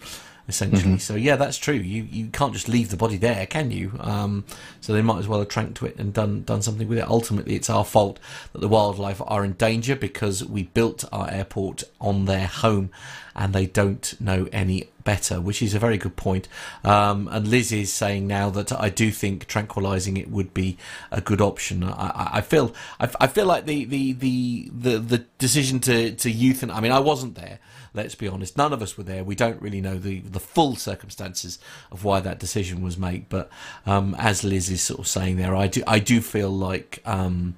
Essentially. 0.49 0.99
So 0.99 1.15
yeah, 1.15 1.37
that's 1.37 1.59
true. 1.59 1.75
You 1.75 2.03
you 2.05 2.27
can't 2.29 2.53
just 2.53 2.69
leave 2.69 2.91
the 2.91 2.97
body 2.97 3.17
there, 3.17 3.47
can 3.47 3.71
you? 3.71 3.93
Um, 4.01 4.45
so 4.81 4.93
they 4.93 5.03
might 5.03 5.19
as 5.19 5.29
well 5.29 5.39
have 5.39 5.49
tranked 5.49 5.77
to 5.79 5.87
it 5.87 5.97
and 5.97 6.13
done 6.13 6.43
done 6.43 6.63
something 6.63 6.89
with 6.89 6.99
it. 6.99 7.09
Ultimately, 7.09 7.55
it's 7.55 7.71
our 7.71 7.85
fault 7.85 8.19
that 8.53 8.61
the 8.61 8.69
wildlife 8.69 9.21
are 9.27 9.45
in 9.45 9.53
danger 9.53 9.97
because 9.97 10.45
we 10.45 10.65
built 10.65 11.05
our 11.13 11.31
airport 11.31 11.85
on 12.01 12.27
their 12.27 12.47
home, 12.47 12.91
and 13.35 13.53
they 13.55 13.67
don't 13.67 14.21
know 14.21 14.49
any 14.53 14.89
better, 15.05 15.41
which 15.41 15.63
is 15.63 15.75
a 15.75 15.79
very 15.79 15.99
good 15.99 16.17
point. 16.17 16.49
Um, 16.83 17.29
and 17.31 17.47
Liz 17.49 17.73
is 17.73 17.93
saying 17.93 18.27
now 18.27 18.51
that 18.51 18.73
I 18.73 18.89
do 18.89 19.11
think 19.11 19.47
tranquilizing 19.47 20.17
it 20.17 20.31
would 20.31 20.55
be 20.55 20.77
a 21.11 21.21
good 21.21 21.41
option. 21.41 21.85
I, 21.85 22.31
I 22.35 22.41
feel 22.41 22.75
I, 22.99 23.11
I, 23.21 23.27
feel 23.27 23.47
like 23.47 23.67
the, 23.67 23.85
the, 23.85 24.13
the, 24.13 24.71
the, 24.73 24.99
the 24.99 25.19
decision 25.39 25.81
to, 25.81 26.13
to 26.13 26.33
euthanize. 26.33 26.75
I 26.75 26.81
mean, 26.81 26.93
I 26.93 27.01
wasn't 27.01 27.35
there. 27.35 27.59
Let's 27.95 28.17
be 28.17 28.27
honest. 28.27 28.57
None 28.57 28.73
of 28.73 28.83
us 28.83 28.99
were 28.99 29.05
there. 29.05 29.23
We 29.23 29.37
don't 29.37 29.63
really 29.63 29.81
know 29.81 29.97
the, 29.99 30.19
the 30.21 30.41
full 30.41 30.75
circumstances 30.75 31.61
of 31.93 32.03
why 32.03 32.19
that 32.21 32.41
decision 32.41 32.83
was 32.83 32.99
made. 32.99 33.29
But 33.29 33.49
um, 33.87 34.17
as 34.19 34.43
Liz 34.43 34.69
is 34.69 34.83
sort 34.83 34.99
of 34.99 35.07
saying 35.07 35.37
there, 35.37 35.55
I 35.55 35.69
do 35.69 35.83
I 35.87 36.01
do 36.01 36.21
feel 36.21 36.51
like 36.51 37.01
um, 37.07 37.55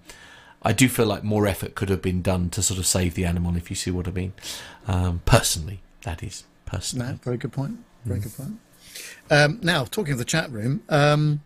I 0.63 0.73
do 0.73 0.89
feel 0.89 1.07
like 1.07 1.25
more 1.25 1.47
effort 1.47 1.75
could 1.75 1.89
have 1.89 2.03
been 2.03 2.21
done 2.21 2.51
to 2.51 2.63
sort 2.63 2.79
of 2.79 2.87
save 2.87 3.15
the 3.15 3.25
animal. 3.25 3.57
If 3.57 3.71
you 3.71 3.77
see 3.77 3.91
what 3.91 4.07
I 4.07 4.11
mean, 4.11 4.35
um, 4.87 5.23
personally, 5.25 5.81
that 6.03 6.23
is 6.23 6.45
personally. 6.67 7.13
No, 7.13 7.19
very 7.23 7.39
good 7.39 7.53
point. 7.53 7.79
Very 8.05 8.21
mm. 8.21 8.23
good 8.25 8.37
point. 8.37 8.61
Um, 9.31 9.59
now, 9.63 9.85
talking 9.85 10.13
of 10.13 10.19
the 10.19 10.25
chat 10.25 10.51
room, 10.51 10.83
um, 10.89 11.41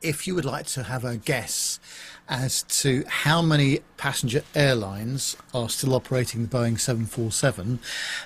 if 0.00 0.26
you 0.26 0.34
would 0.34 0.44
like 0.44 0.66
to 0.66 0.84
have 0.84 1.04
a 1.04 1.16
guess 1.16 1.80
as 2.28 2.62
to 2.62 3.04
how 3.06 3.42
many 3.42 3.80
passenger 3.96 4.42
airlines 4.54 5.36
are 5.52 5.68
still 5.68 5.94
operating 5.94 6.42
the 6.42 6.48
Boeing 6.48 6.80
747, 6.80 7.78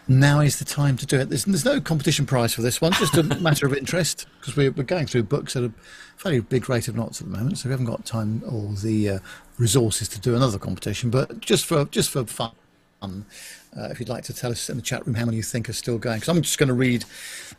now 0.07 0.41
is 0.41 0.59
the 0.59 0.65
time 0.65 0.97
to 0.97 1.07
do 1.07 1.19
it. 1.19 1.29
There's, 1.29 1.45
there's 1.45 1.65
no 1.65 1.81
competition 1.81 2.25
prize 2.25 2.55
for 2.55 2.63
this 2.63 2.81
one, 2.81 2.93
just 2.93 3.17
a 3.17 3.23
matter 3.41 3.67
of 3.67 3.75
interest, 3.75 4.27
because 4.41 4.57
we're, 4.57 4.71
we're 4.71 4.85
going 4.85 5.07
through 5.07 5.25
books 5.25 5.57
at 5.57 5.65
a 5.65 5.73
fairly 6.17 6.41
big 6.41 6.69
rate 6.69 6.87
of 6.89 6.97
knots 6.97 7.21
at 7.21 7.31
the 7.31 7.37
moment, 7.37 7.59
so 7.59 7.69
we 7.69 7.73
haven't 7.73 7.87
got 7.87 8.05
time 8.05 8.43
or 8.47 8.73
the 8.75 9.09
uh, 9.11 9.19
resources 9.59 10.09
to 10.09 10.21
do 10.21 10.37
another 10.37 10.59
competition, 10.59 11.11
but 11.11 11.41
just 11.41 11.67
for 11.67 11.85
just 11.87 12.11
for 12.11 12.25
fun. 12.25 12.53
Uh, 13.01 13.89
if 13.91 14.01
you'd 14.01 14.09
like 14.09 14.25
to 14.25 14.35
tell 14.35 14.51
us 14.51 14.69
in 14.69 14.77
the 14.77 14.83
chat 14.83 15.07
room 15.07 15.15
how 15.15 15.25
many 15.25 15.37
you 15.37 15.43
think 15.43 15.69
are 15.69 15.75
still 15.75 15.99
going, 15.99 16.17
because 16.17 16.29
I'm 16.29 16.43
just 16.43 16.59
going 16.59 16.69
to 16.69 16.75
read 16.75 17.05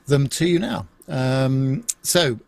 them 0.07 0.27
to 0.27 0.45
you 0.45 0.59
now. 0.59 0.87
Um, 1.07 1.85
so, 2.01 2.39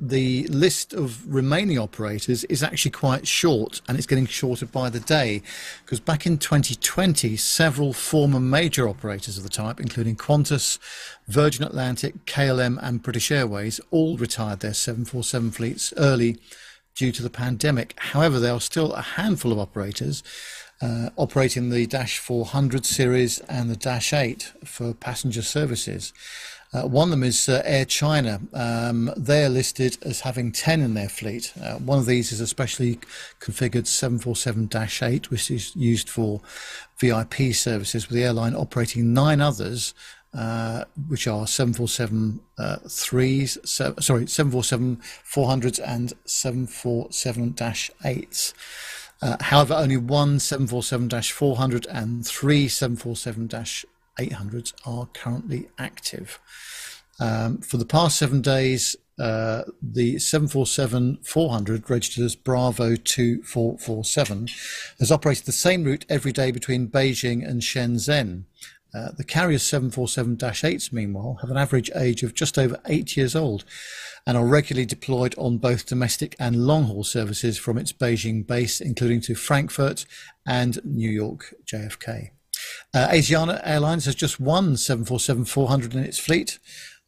the 0.00 0.46
list 0.48 0.92
of 0.92 1.32
remaining 1.32 1.78
operators 1.78 2.44
is 2.44 2.62
actually 2.62 2.90
quite 2.90 3.26
short 3.26 3.80
and 3.88 3.96
it's 3.96 4.06
getting 4.06 4.26
shorter 4.26 4.66
by 4.66 4.90
the 4.90 5.00
day 5.00 5.40
because 5.84 6.00
back 6.00 6.26
in 6.26 6.36
2020 6.36 7.36
several 7.36 7.92
former 7.92 8.40
major 8.40 8.88
operators 8.88 9.38
of 9.38 9.44
the 9.44 9.48
type 9.48 9.80
including 9.80 10.16
Qantas, 10.16 10.78
Virgin 11.28 11.64
Atlantic, 11.64 12.26
KLM 12.26 12.78
and 12.82 13.02
British 13.02 13.30
Airways 13.30 13.80
all 13.90 14.16
retired 14.16 14.60
their 14.60 14.74
747 14.74 15.52
fleets 15.52 15.94
early 15.96 16.38
due 16.94 17.12
to 17.12 17.22
the 17.22 17.30
pandemic. 17.30 17.94
However, 17.98 18.38
there 18.38 18.54
are 18.54 18.60
still 18.60 18.92
a 18.92 19.02
handful 19.02 19.52
of 19.52 19.58
operators 19.58 20.22
uh, 20.80 21.10
operating 21.16 21.70
the 21.70 21.86
Dash 21.86 22.18
400 22.18 22.84
series 22.84 23.38
and 23.40 23.70
the 23.70 23.76
Dash 23.76 24.12
8 24.12 24.52
for 24.64 24.92
passenger 24.92 25.42
services. 25.42 26.12
Uh, 26.74 26.86
one 26.88 27.08
of 27.08 27.10
them 27.10 27.22
is 27.22 27.48
uh, 27.48 27.62
Air 27.64 27.84
China. 27.84 28.40
Um, 28.52 29.12
they 29.16 29.44
are 29.44 29.48
listed 29.48 29.96
as 30.02 30.22
having 30.22 30.50
10 30.50 30.80
in 30.80 30.94
their 30.94 31.08
fleet. 31.08 31.52
Uh, 31.62 31.76
one 31.76 32.00
of 32.00 32.06
these 32.06 32.32
is 32.32 32.40
a 32.40 32.48
specially 32.48 32.98
configured 33.38 33.84
747-8, 33.84 35.30
which 35.30 35.52
is 35.52 35.76
used 35.76 36.10
for 36.10 36.40
VIP 36.98 37.54
services, 37.54 38.08
with 38.08 38.16
the 38.16 38.24
airline 38.24 38.56
operating 38.56 39.14
nine 39.14 39.40
others, 39.40 39.94
uh, 40.36 40.82
which 41.06 41.28
are 41.28 41.46
747 41.46 42.40
uh, 42.58 42.78
3s, 42.84 43.64
se- 43.64 43.94
sorry, 44.00 44.26
747 44.26 45.00
400s 45.32 45.78
and 45.86 46.12
747-8s. 46.26 48.52
Uh, 49.22 49.36
however, 49.40 49.74
only 49.74 49.96
one 49.96 50.38
747-400 50.38 51.86
and 51.88 52.26
three 52.26 52.66
747 52.66 53.46
800s 54.18 54.72
are 54.86 55.06
currently 55.06 55.68
active. 55.78 56.38
Um, 57.20 57.58
for 57.58 57.76
the 57.76 57.84
past 57.84 58.18
seven 58.18 58.40
days, 58.40 58.96
uh, 59.18 59.62
the 59.80 60.16
747-400 60.16 61.88
registered 61.88 62.24
as 62.24 62.34
Bravo 62.34 62.96
2447 62.96 64.48
has 64.98 65.12
operated 65.12 65.46
the 65.46 65.52
same 65.52 65.84
route 65.84 66.04
every 66.08 66.32
day 66.32 66.50
between 66.50 66.88
Beijing 66.88 67.48
and 67.48 67.60
Shenzhen. 67.60 68.44
Uh, 68.92 69.10
the 69.16 69.24
carrier's 69.24 69.62
747-8s, 69.62 70.92
meanwhile, 70.92 71.38
have 71.40 71.50
an 71.50 71.56
average 71.56 71.90
age 71.96 72.22
of 72.22 72.34
just 72.34 72.58
over 72.58 72.80
eight 72.86 73.16
years 73.16 73.34
old 73.34 73.64
and 74.26 74.36
are 74.36 74.46
regularly 74.46 74.86
deployed 74.86 75.34
on 75.36 75.58
both 75.58 75.86
domestic 75.86 76.36
and 76.38 76.66
long-haul 76.66 77.04
services 77.04 77.58
from 77.58 77.76
its 77.76 77.92
Beijing 77.92 78.46
base, 78.46 78.80
including 78.80 79.20
to 79.22 79.34
Frankfurt 79.34 80.06
and 80.46 80.78
New 80.84 81.10
York 81.10 81.54
JFK. 81.66 82.30
Uh, 82.94 83.08
Asiana 83.08 83.60
Airlines 83.64 84.04
has 84.04 84.14
just 84.14 84.38
one 84.38 84.74
747-400 84.74 85.94
in 85.94 86.04
its 86.04 86.18
fleet, 86.18 86.58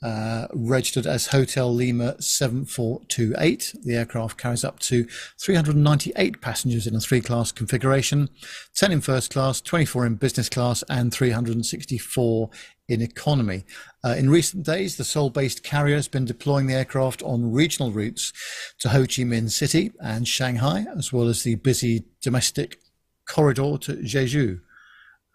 uh, 0.03 0.47
registered 0.53 1.07
as 1.07 1.29
Hotel 1.29 1.73
Lima 1.73 2.21
7428. 2.21 3.75
The 3.83 3.95
aircraft 3.95 4.37
carries 4.37 4.65
up 4.65 4.79
to 4.81 5.07
398 5.41 6.41
passengers 6.41 6.87
in 6.87 6.95
a 6.95 7.01
three 7.01 7.21
class 7.21 7.51
configuration 7.51 8.29
10 8.75 8.93
in 8.93 9.01
first 9.01 9.33
class, 9.33 9.61
24 9.61 10.07
in 10.07 10.15
business 10.17 10.49
class, 10.49 10.85
and 10.89 11.13
364 11.13 12.51
in 12.89 13.03
economy. 13.03 13.65
Uh, 14.05 14.15
in 14.17 14.31
recent 14.31 14.65
days, 14.65 14.97
the 14.97 15.05
Seoul 15.05 15.31
based 15.31 15.65
carrier 15.65 15.97
has 15.97 16.09
been 16.09 16.25
deploying 16.25 16.67
the 16.67 16.75
aircraft 16.75 17.23
on 17.23 17.53
regional 17.53 17.91
routes 17.91 18.33
to 18.79 18.91
Ho 18.91 19.01
Chi 19.01 19.23
Minh 19.23 19.51
City 19.51 19.93
and 20.01 20.29
Shanghai, 20.29 20.87
as 20.97 21.13
well 21.13 21.29
as 21.29 21.43
the 21.43 21.57
busy 21.57 22.05
domestic 22.21 22.79
corridor 23.27 23.77
to 23.79 23.95
Jeju. 23.97 24.61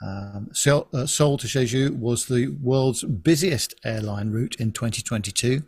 Um, 0.04 0.49
Seoul, 0.52 0.88
uh, 0.93 1.06
Seoul 1.06 1.38
to 1.38 1.47
Jeju 1.47 1.99
was 1.99 2.26
the 2.26 2.47
world's 2.62 3.04
busiest 3.04 3.76
airline 3.84 4.32
route 4.32 4.56
in 4.60 4.72
2022 4.72 5.64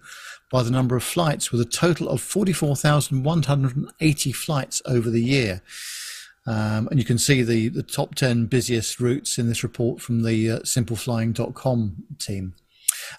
by 0.51 0.63
the 0.63 0.71
number 0.71 0.95
of 0.95 1.03
flights, 1.03 1.51
with 1.51 1.61
a 1.61 1.65
total 1.65 2.09
of 2.09 2.21
44,180 2.21 4.31
flights 4.31 4.81
over 4.86 5.09
the 5.09 5.23
year. 5.23 5.61
Um, 6.45 6.88
and 6.89 6.99
you 6.99 7.05
can 7.05 7.17
see 7.17 7.41
the, 7.41 7.69
the 7.69 7.84
top 7.84 8.15
10 8.15 8.47
busiest 8.47 8.99
routes 8.99 9.38
in 9.38 9.47
this 9.47 9.63
report 9.63 10.01
from 10.01 10.23
the 10.23 10.51
uh, 10.51 10.59
simpleflying.com 10.59 11.95
team. 12.19 12.55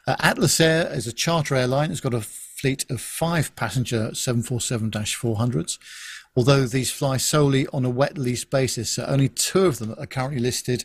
Uh, 0.07 0.17
Atlas 0.19 0.61
Air 0.61 0.93
is 0.93 1.07
a 1.07 1.13
charter 1.13 1.55
airline. 1.55 1.91
It's 1.91 2.01
got 2.01 2.15
a 2.15 2.21
fleet 2.21 2.85
of 2.91 3.01
five 3.01 3.55
passenger 3.57 4.15
747 4.15 4.91
400s 4.91 5.79
although 6.37 6.67
these 6.67 6.91
fly 6.91 7.17
solely 7.17 7.67
on 7.69 7.85
a 7.85 7.91
wet 7.91 8.19
lease 8.19 8.45
basis. 8.45 8.91
So 8.91 9.05
only 9.07 9.29
two 9.29 9.67
of 9.67 9.79
them 9.79 9.95
are 9.99 10.07
currently 10.07 10.41
listed 10.41 10.85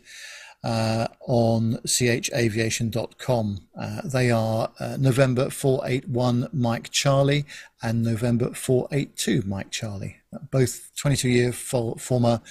uh, 0.64 1.08
on 1.22 1.80
chaviation.com. 1.86 3.68
Uh, 3.80 4.02
they 4.04 4.30
are 4.30 4.72
uh, 4.80 4.98
November 5.00 5.50
481 5.50 6.50
Mike 6.52 6.92
Charlie 6.92 7.46
and 7.82 8.04
November 8.04 8.54
482 8.54 9.48
Mike 9.48 9.72
Charlie, 9.72 10.18
both 10.52 10.92
22 10.98 11.30
year 11.30 11.52
former. 11.52 12.42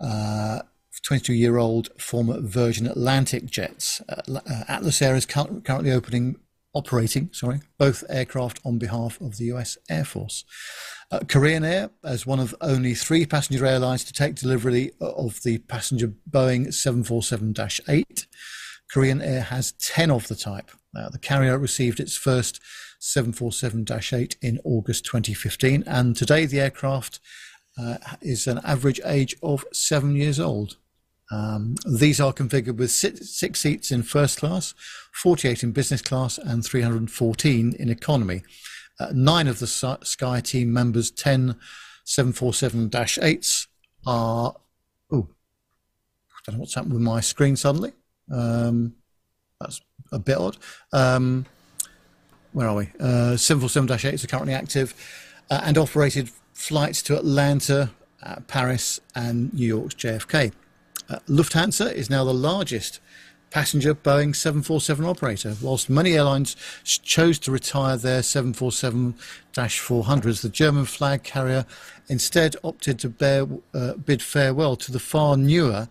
Uh, 0.00 0.60
22 1.02 1.34
year 1.34 1.58
old 1.58 1.90
former 2.00 2.40
Virgin 2.40 2.86
Atlantic 2.86 3.46
jets. 3.46 4.00
Uh, 4.08 4.22
uh, 4.46 4.64
Atlas 4.68 5.02
Air 5.02 5.14
is 5.14 5.26
currently 5.26 5.92
opening 5.92 6.36
operating, 6.72 7.30
sorry, 7.32 7.60
both 7.78 8.04
aircraft 8.08 8.60
on 8.64 8.78
behalf 8.78 9.20
of 9.20 9.36
the 9.36 9.44
US 9.46 9.76
Air 9.88 10.04
Force. 10.04 10.44
Uh, 11.10 11.20
Korean 11.28 11.64
Air, 11.64 11.90
as 12.02 12.26
one 12.26 12.40
of 12.40 12.54
only 12.60 12.94
three 12.94 13.26
passenger 13.26 13.66
airlines 13.66 14.04
to 14.04 14.12
take 14.12 14.34
delivery 14.34 14.92
of 15.00 15.42
the 15.42 15.58
passenger 15.58 16.12
Boeing 16.30 16.72
747 16.72 17.54
8, 17.88 18.26
Korean 18.90 19.20
Air 19.20 19.42
has 19.42 19.72
10 19.72 20.10
of 20.10 20.28
the 20.28 20.34
type. 20.34 20.70
Uh, 20.96 21.08
the 21.10 21.18
carrier 21.18 21.58
received 21.58 22.00
its 22.00 22.16
first 22.16 22.60
747 23.00 23.86
8 24.12 24.36
in 24.40 24.58
August 24.64 25.04
2015, 25.04 25.84
and 25.86 26.16
today 26.16 26.46
the 26.46 26.60
aircraft 26.60 27.20
uh, 27.78 27.96
is 28.22 28.46
an 28.46 28.60
average 28.64 29.00
age 29.04 29.36
of 29.42 29.64
seven 29.72 30.16
years 30.16 30.40
old. 30.40 30.76
Um, 31.30 31.76
these 31.86 32.20
are 32.20 32.32
configured 32.32 32.76
with 32.76 32.90
six, 32.90 33.30
six, 33.30 33.60
seats 33.60 33.90
in 33.90 34.02
first 34.02 34.38
class, 34.38 34.74
48 35.12 35.64
in 35.64 35.72
business 35.72 36.02
class, 36.02 36.38
and 36.38 36.64
314 36.64 37.74
in 37.78 37.88
economy. 37.88 38.42
Uh, 39.00 39.08
nine 39.12 39.48
of 39.48 39.58
the 39.58 39.66
SkyTeam 39.66 40.66
members, 40.66 41.10
10 41.10 41.56
747 42.04 42.90
8s, 42.90 43.66
are. 44.06 44.54
Oh, 45.10 45.28
I 46.30 46.38
don't 46.46 46.54
know 46.54 46.60
what's 46.60 46.74
happened 46.74 46.94
with 46.94 47.02
my 47.02 47.20
screen 47.20 47.56
suddenly. 47.56 47.92
Um, 48.32 48.94
that's 49.60 49.80
a 50.12 50.18
bit 50.18 50.38
odd. 50.38 50.56
Um, 50.92 51.46
where 52.52 52.68
are 52.68 52.74
we? 52.76 52.84
Uh, 53.00 53.36
747 53.36 53.88
8s 53.88 54.24
are 54.24 54.26
currently 54.28 54.54
active 54.54 54.94
uh, 55.50 55.60
and 55.64 55.76
operated 55.76 56.30
flights 56.52 57.02
to 57.02 57.18
Atlanta, 57.18 57.90
uh, 58.22 58.36
Paris, 58.46 59.00
and 59.14 59.52
New 59.52 59.66
York's 59.66 59.94
JFK. 59.94 60.52
Uh, 61.08 61.18
Lufthansa 61.28 61.92
is 61.92 62.08
now 62.08 62.24
the 62.24 62.32
largest 62.32 63.00
passenger 63.54 63.94
Boeing 63.94 64.34
747 64.34 65.06
operator. 65.06 65.54
Whilst 65.62 65.88
many 65.88 66.14
airlines 66.14 66.56
chose 66.82 67.38
to 67.38 67.52
retire 67.52 67.96
their 67.96 68.20
747 68.20 69.14
400s, 69.54 70.42
the 70.42 70.48
German 70.48 70.86
flag 70.86 71.22
carrier 71.22 71.64
instead 72.08 72.56
opted 72.64 72.98
to 72.98 73.08
bear, 73.08 73.46
uh, 73.72 73.92
bid 73.94 74.22
farewell 74.22 74.74
to 74.74 74.90
the 74.90 74.98
far 74.98 75.36
newer 75.36 75.86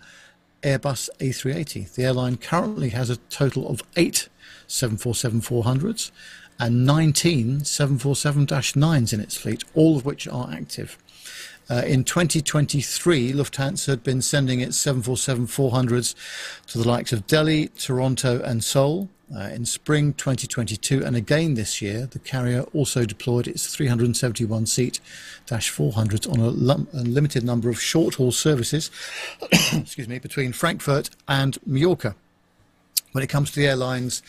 Airbus 0.62 1.10
A380. 1.20 1.94
The 1.94 2.04
airline 2.04 2.36
currently 2.36 2.90
has 2.90 3.10
a 3.10 3.16
total 3.16 3.70
of 3.70 3.82
eight 3.96 4.28
747 4.68 5.40
400s 5.40 6.12
and 6.60 6.86
19 6.86 7.64
747 7.64 8.46
9s 8.46 9.14
in 9.14 9.22
its 9.22 9.38
fleet, 9.38 9.64
all 9.74 9.96
of 9.96 10.04
which 10.04 10.28
are 10.28 10.52
active. 10.52 10.98
Uh, 11.70 11.84
in 11.86 12.04
2023, 12.04 13.32
Lufthansa 13.32 13.88
had 13.88 14.04
been 14.04 14.22
sending 14.22 14.60
its 14.60 14.78
747 14.78 15.48
400s 15.48 16.16
to 16.68 16.78
the 16.78 16.88
likes 16.88 17.14
of 17.14 17.26
Delhi, 17.28 17.70
Toronto, 17.70 18.42
and 18.42 18.64
Seoul. 18.64 19.10
Uh, 19.36 19.48
in 19.48 19.66
spring 19.66 20.14
2022 20.14 21.04
and 21.04 21.16
again 21.16 21.56
this 21.56 21.82
year, 21.82 22.06
the 22.06 22.20
carrier 22.20 22.64
also 22.74 23.04
deployed 23.04 23.48
its 23.48 23.74
371 23.74 24.68
seat 24.68 25.00
Dash 25.48 25.74
400s 25.74 26.32
on 26.32 26.40
a, 26.40 26.50
lum- 26.50 26.88
a 26.94 26.98
limited 26.98 27.44
number 27.44 27.70
of 27.70 27.82
short 27.82 28.16
haul 28.16 28.32
services 28.32 28.92
excuse 29.74 30.08
me, 30.08 30.20
between 30.20 30.54
Frankfurt 30.54 31.10
and 31.28 31.58
Mallorca. 31.66 32.16
When 33.14 33.24
it 33.24 33.28
comes 33.28 33.50
to 33.52 33.60
the 33.60 33.66
airlines, 33.66 34.22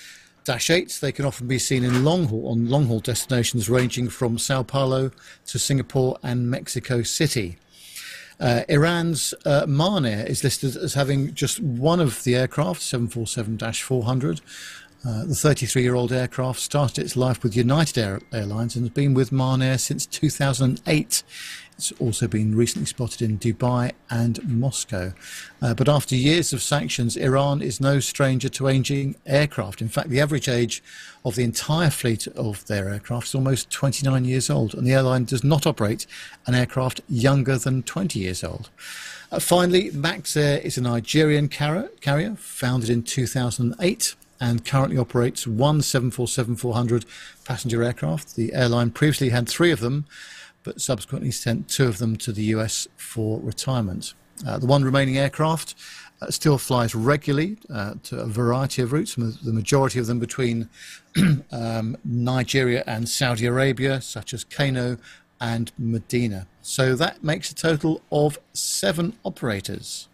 Dash 0.45 0.69
8s, 0.69 1.01
they 1.01 1.11
can 1.11 1.25
often 1.25 1.47
be 1.47 1.59
seen 1.59 1.85
in 1.85 2.05
long 2.05 2.27
haul, 2.27 2.49
on 2.49 2.69
long 2.69 2.87
haul 2.87 3.01
destinations 3.01 3.71
ranging 3.71 4.11
from 4.11 4.37
Sao 4.37 4.63
Paulo 4.63 5.11
to 5.47 5.59
Singapore 5.59 6.19
and 6.23 6.51
Mexico 6.51 7.03
City. 7.03 7.57
Uh, 8.39 8.63
Iran's 8.69 9.33
uh, 9.47 9.65
Mahan 9.67 10.05
Air 10.05 10.27
is 10.27 10.45
listed 10.45 10.77
as 10.77 10.93
having 10.93 11.33
just 11.33 11.61
one 11.61 11.99
of 11.99 12.25
the 12.25 12.35
aircraft, 12.35 12.83
747 12.83 13.73
400. 13.73 14.43
Uh, 15.07 15.25
the 15.25 15.35
33 15.35 15.83
year 15.83 15.95
old 15.95 16.13
aircraft 16.13 16.61
started 16.61 16.99
its 17.03 17.17
life 17.17 17.43
with 17.43 17.57
United 17.57 17.97
Air- 17.97 18.21
Airlines 18.33 18.75
and 18.75 18.85
has 18.85 18.93
been 18.93 19.15
with 19.15 19.33
Mahan 19.33 19.63
Air 19.63 19.79
since 19.79 20.05
2008. 20.05 21.23
It's 21.77 21.93
also 21.99 22.29
been 22.29 22.55
recently 22.55 22.87
spotted 22.87 23.21
in 23.21 23.39
Dubai 23.39 23.93
and 24.09 24.47
Moscow. 24.49 25.13
Uh, 25.61 25.75
but 25.75 25.89
after 25.89 26.15
years 26.15 26.53
of 26.53 26.63
sanctions, 26.63 27.17
Iran 27.17 27.61
is 27.63 27.81
no 27.81 27.99
stranger 27.99 28.49
to 28.51 28.69
aging 28.69 29.17
aircraft. 29.27 29.83
In 29.83 29.89
fact, 29.89 30.09
the 30.09 30.21
average 30.21 30.49
age 30.49 30.83
of 31.25 31.35
the 31.35 31.43
entire 31.43 31.91
fleet 31.91 32.27
of 32.29 32.65
their 32.67 32.89
aircraft 32.89 33.29
is 33.29 33.35
almost 33.35 33.71
29 33.71 34.25
years 34.25 34.49
old, 34.49 34.75
and 34.75 34.87
the 34.87 34.93
airline 34.93 35.25
does 35.25 35.43
not 35.43 35.67
operate 35.67 36.07
an 36.47 36.55
aircraft 36.55 37.01
younger 37.09 37.59
than 37.59 37.83
20 37.83 38.21
years 38.21 38.45
old. 38.45 38.71
Uh, 39.33 39.41
finally, 39.41 39.91
Maxair 39.91 40.63
is 40.63 40.79
a 40.79 40.81
Nigerian 40.81 41.49
carrier, 41.49 41.91
carrier 42.01 42.37
founded 42.37 42.89
in 42.89 43.03
2008 43.03 44.15
and 44.41 44.65
currently 44.65 44.99
operates 44.99 45.47
one 45.47 45.81
747-400 45.81 47.05
passenger 47.45 47.83
aircraft. 47.83 48.37
The 48.37 48.53
airline 48.53 48.91
previously 48.91 49.31
had 49.31 49.49
three 49.49 49.71
of 49.71 49.81
them, 49.81 50.07
but 50.65 50.81
subsequently 50.81 51.31
sent 51.31 51.69
two 51.69 51.87
of 51.87 51.99
them 51.99 52.17
to 52.17 52.33
the 52.33 52.43
US 52.57 52.89
for 52.97 53.39
retirement. 53.41 54.15
Uh, 54.47 54.59
the 54.59 54.67
one 54.67 54.83
remaining 54.83 55.17
aircraft 55.17 55.75
uh, 56.21 56.31
still 56.31 56.59
flies 56.59 56.95
regularly 56.95 57.57
uh, 57.73 57.95
to 58.03 58.19
a 58.19 58.27
variety 58.27 58.83
of 58.83 58.93
routes, 58.93 59.15
the 59.15 59.53
majority 59.53 59.99
of 60.01 60.07
them 60.07 60.19
between 60.19 60.69
um, 61.53 61.97
Nigeria 62.05 62.83
and 62.87 63.09
Saudi 63.09 63.47
Arabia, 63.47 64.01
such 64.01 64.35
as 64.35 64.43
Kano 64.43 64.97
and 65.41 65.71
Medina. 65.79 66.47
So 66.63 66.95
that 66.97 67.23
makes 67.23 67.51
a 67.51 67.55
total 67.55 68.03
of 68.11 68.39
seven 68.53 69.17
operators. 69.25 70.09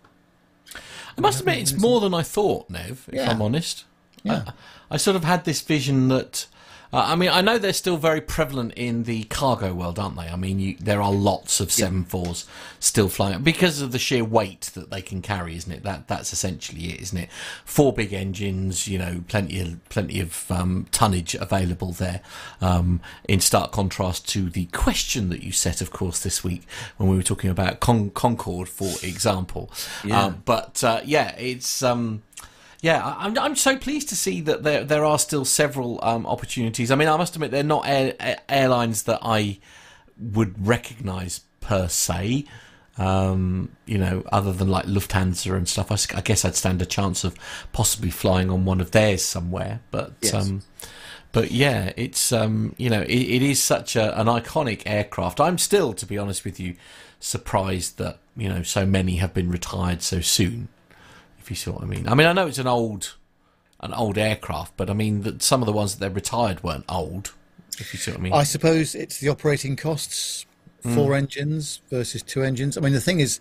I 1.16 1.20
must 1.20 1.40
admit, 1.40 1.58
it's 1.58 1.78
more 1.78 2.00
than 2.00 2.12
I 2.14 2.22
thought, 2.22 2.68
Nev, 2.70 3.06
if 3.08 3.14
Yeah. 3.14 3.30
I'm 3.30 3.42
honest. 3.42 3.84
Yeah. 4.22 4.44
I, 4.46 4.52
I 4.92 4.96
sort 4.96 5.16
of 5.16 5.24
had 5.24 5.44
this 5.44 5.60
vision 5.62 6.08
that. 6.08 6.46
Uh, 6.92 7.04
I 7.06 7.14
mean, 7.14 7.28
I 7.28 7.40
know 7.40 7.56
they're 7.56 7.72
still 7.72 7.96
very 7.96 8.20
prevalent 8.20 8.72
in 8.74 9.04
the 9.04 9.24
cargo 9.24 9.72
world, 9.72 9.98
aren't 9.98 10.16
they? 10.16 10.26
I 10.26 10.36
mean, 10.36 10.58
you, 10.58 10.76
there 10.80 11.00
are 11.00 11.12
lots 11.12 11.60
of 11.60 11.70
seven 11.70 12.04
fours 12.04 12.46
still 12.80 13.08
flying 13.08 13.42
because 13.42 13.80
of 13.80 13.92
the 13.92 13.98
sheer 13.98 14.24
weight 14.24 14.70
that 14.74 14.90
they 14.90 15.00
can 15.00 15.22
carry, 15.22 15.56
isn't 15.56 15.70
it? 15.70 15.84
That 15.84 16.08
that's 16.08 16.32
essentially 16.32 16.86
it, 16.92 17.00
isn't 17.00 17.18
it? 17.18 17.30
Four 17.64 17.92
big 17.92 18.12
engines, 18.12 18.88
you 18.88 18.98
know, 18.98 19.22
plenty 19.28 19.60
of 19.60 19.88
plenty 19.88 20.18
of 20.20 20.50
um, 20.50 20.86
tonnage 20.90 21.34
available 21.34 21.92
there. 21.92 22.22
Um, 22.60 23.00
in 23.28 23.40
stark 23.40 23.70
contrast 23.70 24.28
to 24.30 24.50
the 24.50 24.66
question 24.66 25.28
that 25.28 25.42
you 25.44 25.52
set, 25.52 25.80
of 25.80 25.92
course, 25.92 26.20
this 26.20 26.42
week 26.42 26.66
when 26.96 27.08
we 27.08 27.16
were 27.16 27.22
talking 27.22 27.50
about 27.50 27.78
Con- 27.80 28.10
Concorde, 28.10 28.68
for 28.68 28.92
example. 29.06 29.70
Um, 30.16 30.42
but 30.44 30.82
uh, 30.82 31.02
yeah, 31.04 31.36
it's. 31.36 31.82
Um, 31.82 32.22
yeah, 32.82 33.04
I- 33.04 33.26
I'm, 33.26 33.38
I'm 33.38 33.56
so 33.56 33.76
pleased 33.76 34.08
to 34.10 34.16
see 34.16 34.40
that 34.42 34.62
there 34.62 34.84
there 34.84 35.04
are 35.04 35.18
still 35.18 35.44
several 35.44 35.98
um, 36.02 36.26
opportunities. 36.26 36.90
I 36.90 36.94
mean, 36.94 37.08
I 37.08 37.16
must 37.16 37.34
admit 37.34 37.50
they're 37.50 37.62
not 37.62 37.86
air, 37.86 38.14
air- 38.20 38.40
airlines 38.48 39.02
that 39.04 39.20
I 39.22 39.58
would 40.18 40.66
recognise 40.66 41.40
per 41.60 41.88
se. 41.88 42.44
Um, 42.98 43.70
you 43.86 43.96
know, 43.96 44.22
other 44.30 44.52
than 44.52 44.68
like 44.68 44.84
Lufthansa 44.84 45.56
and 45.56 45.66
stuff, 45.68 45.90
I 46.14 46.20
guess 46.20 46.44
I'd 46.44 46.54
stand 46.54 46.82
a 46.82 46.86
chance 46.86 47.24
of 47.24 47.34
possibly 47.72 48.10
flying 48.10 48.50
on 48.50 48.64
one 48.66 48.80
of 48.80 48.90
theirs 48.90 49.24
somewhere. 49.24 49.80
But 49.90 50.12
Yes. 50.20 50.34
um, 50.34 50.62
but 51.32 51.50
yeah, 51.52 51.92
it's 51.96 52.32
um, 52.32 52.74
you 52.76 52.90
know, 52.90 53.00
it, 53.02 53.08
it 53.08 53.42
is 53.42 53.62
such 53.62 53.96
a, 53.96 54.18
an 54.20 54.26
iconic 54.26 54.82
aircraft. 54.84 55.40
I'm 55.40 55.56
still, 55.56 55.92
to 55.94 56.04
be 56.04 56.18
honest 56.18 56.44
with 56.44 56.58
you, 56.60 56.76
surprised 57.20 57.96
that 57.98 58.18
you 58.36 58.48
know 58.48 58.62
so 58.62 58.84
many 58.84 59.16
have 59.16 59.32
been 59.32 59.50
retired 59.50 60.02
so 60.02 60.20
soon 60.20 60.68
if 61.50 61.56
you 61.56 61.56
see 61.56 61.70
what 61.70 61.82
I 61.82 61.86
mean. 61.86 62.06
I 62.06 62.14
mean, 62.14 62.28
I 62.28 62.32
know 62.32 62.46
it's 62.46 62.58
an 62.58 62.68
old, 62.68 63.16
an 63.80 63.92
old 63.92 64.16
aircraft, 64.16 64.76
but 64.76 64.88
I 64.88 64.92
mean 64.92 65.22
that 65.22 65.42
some 65.42 65.60
of 65.62 65.66
the 65.66 65.72
ones 65.72 65.96
that 65.96 66.08
they 66.08 66.14
retired 66.14 66.62
weren't 66.62 66.84
old. 66.88 67.32
If 67.78 67.92
you 67.92 67.98
see 67.98 68.12
what 68.12 68.20
I 68.20 68.22
mean. 68.22 68.32
I 68.32 68.44
suppose 68.44 68.94
it's 68.94 69.18
the 69.18 69.30
operating 69.30 69.74
costs, 69.74 70.46
four 70.80 71.10
mm. 71.10 71.18
engines 71.18 71.80
versus 71.90 72.22
two 72.22 72.44
engines. 72.44 72.78
I 72.78 72.82
mean, 72.82 72.92
the 72.92 73.00
thing 73.00 73.18
is, 73.18 73.40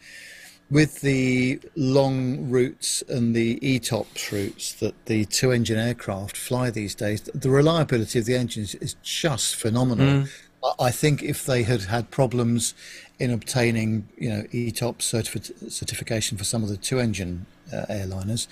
with 0.72 1.02
the 1.02 1.60
long 1.76 2.50
routes 2.50 3.04
and 3.10 3.36
the 3.36 3.60
ETOPS 3.60 4.32
routes 4.32 4.74
that 4.74 5.06
the 5.06 5.26
two 5.26 5.52
engine 5.52 5.78
aircraft 5.78 6.36
fly 6.36 6.72
these 6.72 6.96
days, 6.96 7.22
the 7.22 7.52
reliability 7.52 8.18
of 8.18 8.26
the 8.26 8.36
engines 8.36 8.74
is 8.76 8.96
just 9.04 9.56
phenomenal. 9.56 10.24
Mm. 10.24 10.30
I- 10.64 10.86
I 10.88 10.92
think 10.92 11.22
if 11.22 11.46
they 11.46 11.64
had 11.64 11.84
had 11.84 12.10
problems 12.10 12.74
in 13.20 13.32
obtaining, 13.32 14.08
you 14.18 14.30
know, 14.30 14.44
ETOPS 14.54 15.02
certifi- 15.02 15.72
certification 15.72 16.38
for 16.38 16.44
some 16.44 16.64
of 16.64 16.70
the 16.70 16.78
two 16.78 17.00
engine 17.00 17.46
uh, 17.72 17.86
airliners, 17.90 18.48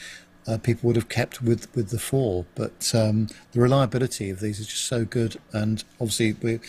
uh, 0.45 0.57
people 0.57 0.88
would 0.88 0.95
have 0.95 1.09
kept 1.09 1.41
with, 1.41 1.74
with 1.76 1.89
the 1.89 1.99
four. 1.99 2.45
But 2.55 2.91
um, 2.93 3.28
the 3.53 3.61
reliability 3.61 4.30
of 4.30 4.39
these 4.39 4.59
is 4.59 4.68
just 4.68 4.86
so 4.86 5.05
good. 5.05 5.38
And 5.53 5.84
obviously, 5.99 6.34
we're 6.41 6.59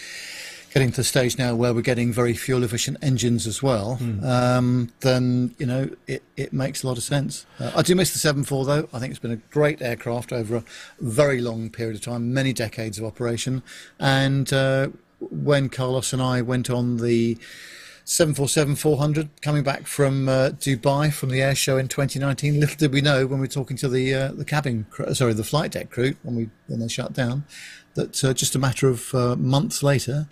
getting 0.73 0.91
to 0.91 0.99
the 0.99 1.05
stage 1.05 1.39
now 1.39 1.55
where 1.55 1.73
we're 1.73 1.81
getting 1.81 2.13
very 2.13 2.35
fuel 2.35 2.63
efficient 2.63 2.99
engines 3.03 3.47
as 3.47 3.63
well. 3.63 3.99
Um, 4.25 4.93
then, 5.01 5.55
you 5.59 5.67
know, 5.67 5.91
it, 6.07 6.23
it 6.37 6.53
makes 6.53 6.83
a 6.83 6.87
lot 6.87 6.99
of 6.99 7.03
sense. 7.03 7.47
Uh, 7.59 7.73
I 7.75 7.83
do 7.83 7.95
miss 7.95 8.13
the 8.21 8.33
7.4 8.33 8.67
though. 8.67 8.89
I 8.93 8.99
think 9.01 9.11
it's 9.11 9.19
been 9.21 9.33
a 9.33 9.37
great 9.37 9.81
aircraft 9.81 10.33
over 10.33 10.57
a 10.57 10.65
very 11.01 11.41
long 11.41 11.71
period 11.71 11.97
of 11.97 12.03
time, 12.03 12.33
many 12.35 12.53
decades 12.53 12.99
of 12.99 13.05
operation. 13.05 13.63
And 13.99 14.53
uh, 14.53 14.89
when 15.21 15.69
Carlos 15.69 16.13
and 16.13 16.23
I 16.23 16.43
went 16.43 16.71
on 16.71 16.99
the 16.99 17.39
747 18.09 18.77
400 18.77 19.43
coming 19.43 19.63
back 19.63 19.87
from 19.87 20.31
uh, 20.31 20.49
Dubai 20.59 21.13
from 21.13 21.29
the 21.29 21.43
air 21.43 21.55
show 21.55 21.77
in 21.77 21.89
2019. 21.89 22.59
Little 22.59 22.75
did 22.75 22.91
we 22.91 23.03
know 23.03 23.27
when 23.27 23.39
we 23.39 23.45
were 23.45 23.53
talking 23.53 23.77
to 23.77 23.89
the 23.89 24.15
uh, 24.15 24.33
the 24.33 24.47
cabin, 24.47 24.87
crew, 24.89 25.13
sorry, 25.13 25.35
the 25.35 25.45
flight 25.45 25.73
deck 25.73 25.91
crew 25.91 26.15
when 26.23 26.35
we 26.35 26.49
when 26.69 26.81
they 26.81 26.89
shut 26.89 27.13
down, 27.13 27.45
that 27.97 28.25
uh, 28.25 28.33
just 28.33 28.55
a 28.55 28.59
matter 28.59 28.89
of 28.89 29.15
uh, 29.15 29.37
months 29.37 29.83
later, 29.83 30.27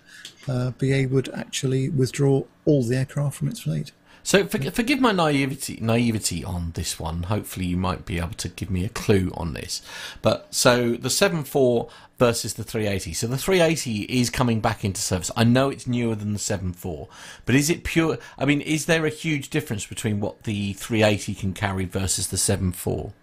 uh, 0.47 0.71
BA 0.71 1.07
would 1.11 1.29
actually 1.35 1.87
withdraw 1.87 2.41
all 2.65 2.81
the 2.81 2.97
aircraft 2.97 3.37
from 3.37 3.47
its 3.47 3.59
fleet. 3.59 3.91
So 4.27 4.45
for, 4.45 4.59
forgive 4.71 4.99
my 4.99 5.13
naivety, 5.13 5.79
naivety 5.79 6.43
on 6.43 6.71
this 6.73 6.99
one. 6.99 7.23
Hopefully, 7.23 7.65
you 7.65 7.77
might 7.77 8.03
be 8.05 8.17
able 8.17 8.33
to 8.33 8.49
give 8.49 8.69
me 8.69 8.83
a 8.83 8.89
clue 8.89 9.31
on 9.35 9.53
this. 9.53 9.81
But 10.21 10.53
so 10.53 10.95
the 10.95 11.09
seven 11.09 11.45
four 11.45 11.87
versus 12.19 12.55
the 12.55 12.65
380. 12.65 13.13
So 13.13 13.25
the 13.27 13.37
380 13.37 14.01
is 14.01 14.29
coming 14.29 14.59
back 14.59 14.83
into 14.83 14.99
service. 14.99 15.31
I 15.37 15.45
know 15.45 15.69
it's 15.69 15.87
newer 15.87 16.13
than 16.13 16.33
the 16.33 16.39
74, 16.39 17.07
but 17.45 17.55
is 17.55 17.69
it 17.69 17.85
pure? 17.85 18.17
I 18.37 18.43
mean, 18.43 18.59
is 18.59 18.85
there 18.85 19.05
a 19.05 19.09
huge 19.09 19.49
difference 19.49 19.85
between 19.85 20.19
what 20.19 20.43
the 20.43 20.73
380 20.73 21.33
can 21.33 21.53
carry 21.53 21.85
versus 21.85 22.27
the 22.27 22.37
74? 22.37 23.13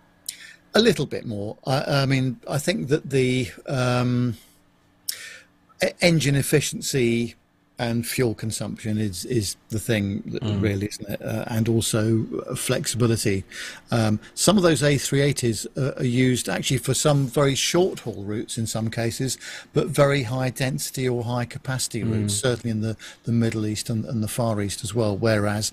A 0.74 0.80
little 0.80 1.05
bit 1.05 1.26
more. 1.26 1.59
I, 1.66 2.02
I 2.02 2.07
mean, 2.07 2.40
I 2.48 2.57
think 2.57 2.88
that 2.88 3.11
the 3.11 3.50
um, 3.66 4.38
engine 6.00 6.34
efficiency 6.34 7.34
and 7.78 8.06
fuel 8.06 8.34
consumption 8.34 8.98
is 8.98 9.24
is 9.24 9.56
the 9.70 9.80
thing 9.80 10.22
that 10.26 10.42
Mm. 10.44 10.62
really 10.62 10.86
isn't 10.86 11.08
it 11.08 11.20
uh, 11.22 11.44
and 11.48 11.68
also 11.68 12.24
uh, 12.48 12.54
flexibility 12.54 13.42
um, 13.90 14.20
some 14.34 14.56
of 14.56 14.62
those 14.62 14.80
A380s 14.82 15.66
are, 15.76 15.98
are 15.98 16.04
used 16.04 16.48
actually 16.48 16.78
for 16.78 16.94
some 16.94 17.26
very 17.26 17.56
short 17.56 18.00
haul 18.00 18.22
routes 18.22 18.58
in 18.58 18.66
some 18.68 18.90
cases 18.90 19.38
but 19.72 19.88
very 19.88 20.22
high 20.22 20.50
density 20.50 21.08
or 21.08 21.24
high 21.24 21.44
capacity 21.44 22.02
Mm. 22.04 22.12
routes 22.12 22.34
certainly 22.34 22.70
in 22.70 22.80
the, 22.80 22.96
the 23.24 23.32
Middle 23.32 23.66
East 23.66 23.90
and, 23.90 24.04
and 24.04 24.22
the 24.22 24.28
Far 24.28 24.60
East 24.62 24.84
as 24.84 24.94
well 24.94 25.16
whereas 25.16 25.72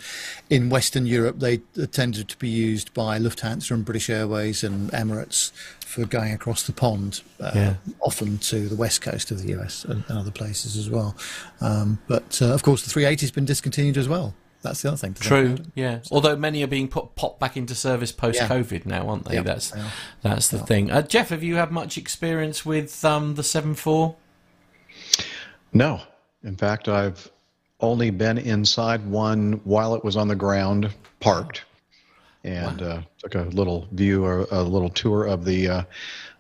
in 0.49 0.69
Western 0.69 1.05
Europe 1.05 1.37
they 1.39 1.57
tended 1.91 2.27
to 2.29 2.37
be 2.37 2.49
used 2.49 2.93
by 2.95 3.19
Lufthansa 3.19 3.71
and 3.71 3.85
British 3.85 4.09
Airways 4.09 4.63
and 4.63 4.89
Emirates 4.91 5.51
for 5.91 6.05
going 6.05 6.31
across 6.31 6.63
the 6.63 6.71
pond, 6.71 7.21
uh, 7.39 7.51
Yeah. 7.53 7.73
often 7.99 8.37
to 8.37 8.69
the 8.69 8.75
west 8.77 9.01
coast 9.01 9.29
of 9.31 9.41
the 9.43 9.53
US 9.59 9.83
and, 9.83 10.03
and 10.07 10.17
other 10.17 10.31
places 10.31 10.77
as 10.77 10.89
well. 10.89 11.15
Um, 11.59 11.99
but 12.07 12.41
uh, 12.41 12.53
of 12.53 12.63
course, 12.63 12.83
the 12.83 12.89
380 12.89 13.25
has 13.25 13.31
been 13.31 13.45
discontinued 13.45 13.97
as 13.97 14.07
well. 14.07 14.33
That's 14.61 14.83
the 14.83 14.89
other 14.89 14.97
thing. 14.97 15.15
True, 15.15 15.53
about. 15.53 15.65
yeah. 15.75 15.99
Although 16.11 16.35
many 16.37 16.63
are 16.63 16.67
being 16.67 16.87
put 16.87 17.15
popped 17.15 17.39
back 17.39 17.57
into 17.57 17.73
service 17.75 18.11
post 18.11 18.39
COVID 18.41 18.85
now, 18.85 19.09
aren't 19.09 19.25
they? 19.25 19.33
Yeah, 19.35 19.41
that's 19.41 19.71
they 19.71 19.79
are. 19.81 19.91
that's 20.21 20.49
the 20.49 20.59
thing. 20.59 20.91
Uh, 20.91 21.01
Jeff, 21.01 21.29
have 21.29 21.41
you 21.43 21.55
had 21.55 21.71
much 21.71 21.97
experience 21.97 22.63
with 22.65 23.03
um, 23.03 23.33
the 23.35 23.43
seven 23.43 23.73
four? 23.73 24.15
No. 25.73 26.01
In 26.43 26.55
fact, 26.55 26.87
I've 26.87 27.29
only 27.79 28.11
been 28.11 28.37
inside 28.37 29.05
one 29.05 29.61
while 29.63 29.95
it 29.95 30.03
was 30.03 30.15
on 30.15 30.27
the 30.27 30.35
ground, 30.35 30.89
parked, 31.19 31.63
and 32.43 32.81
uh, 32.81 33.01
took 33.19 33.35
a 33.35 33.43
little 33.43 33.87
view 33.91 34.25
or 34.25 34.47
a 34.51 34.63
little 34.63 34.89
tour 34.89 35.25
of 35.25 35.45
the 35.45 35.67
uh, 35.67 35.83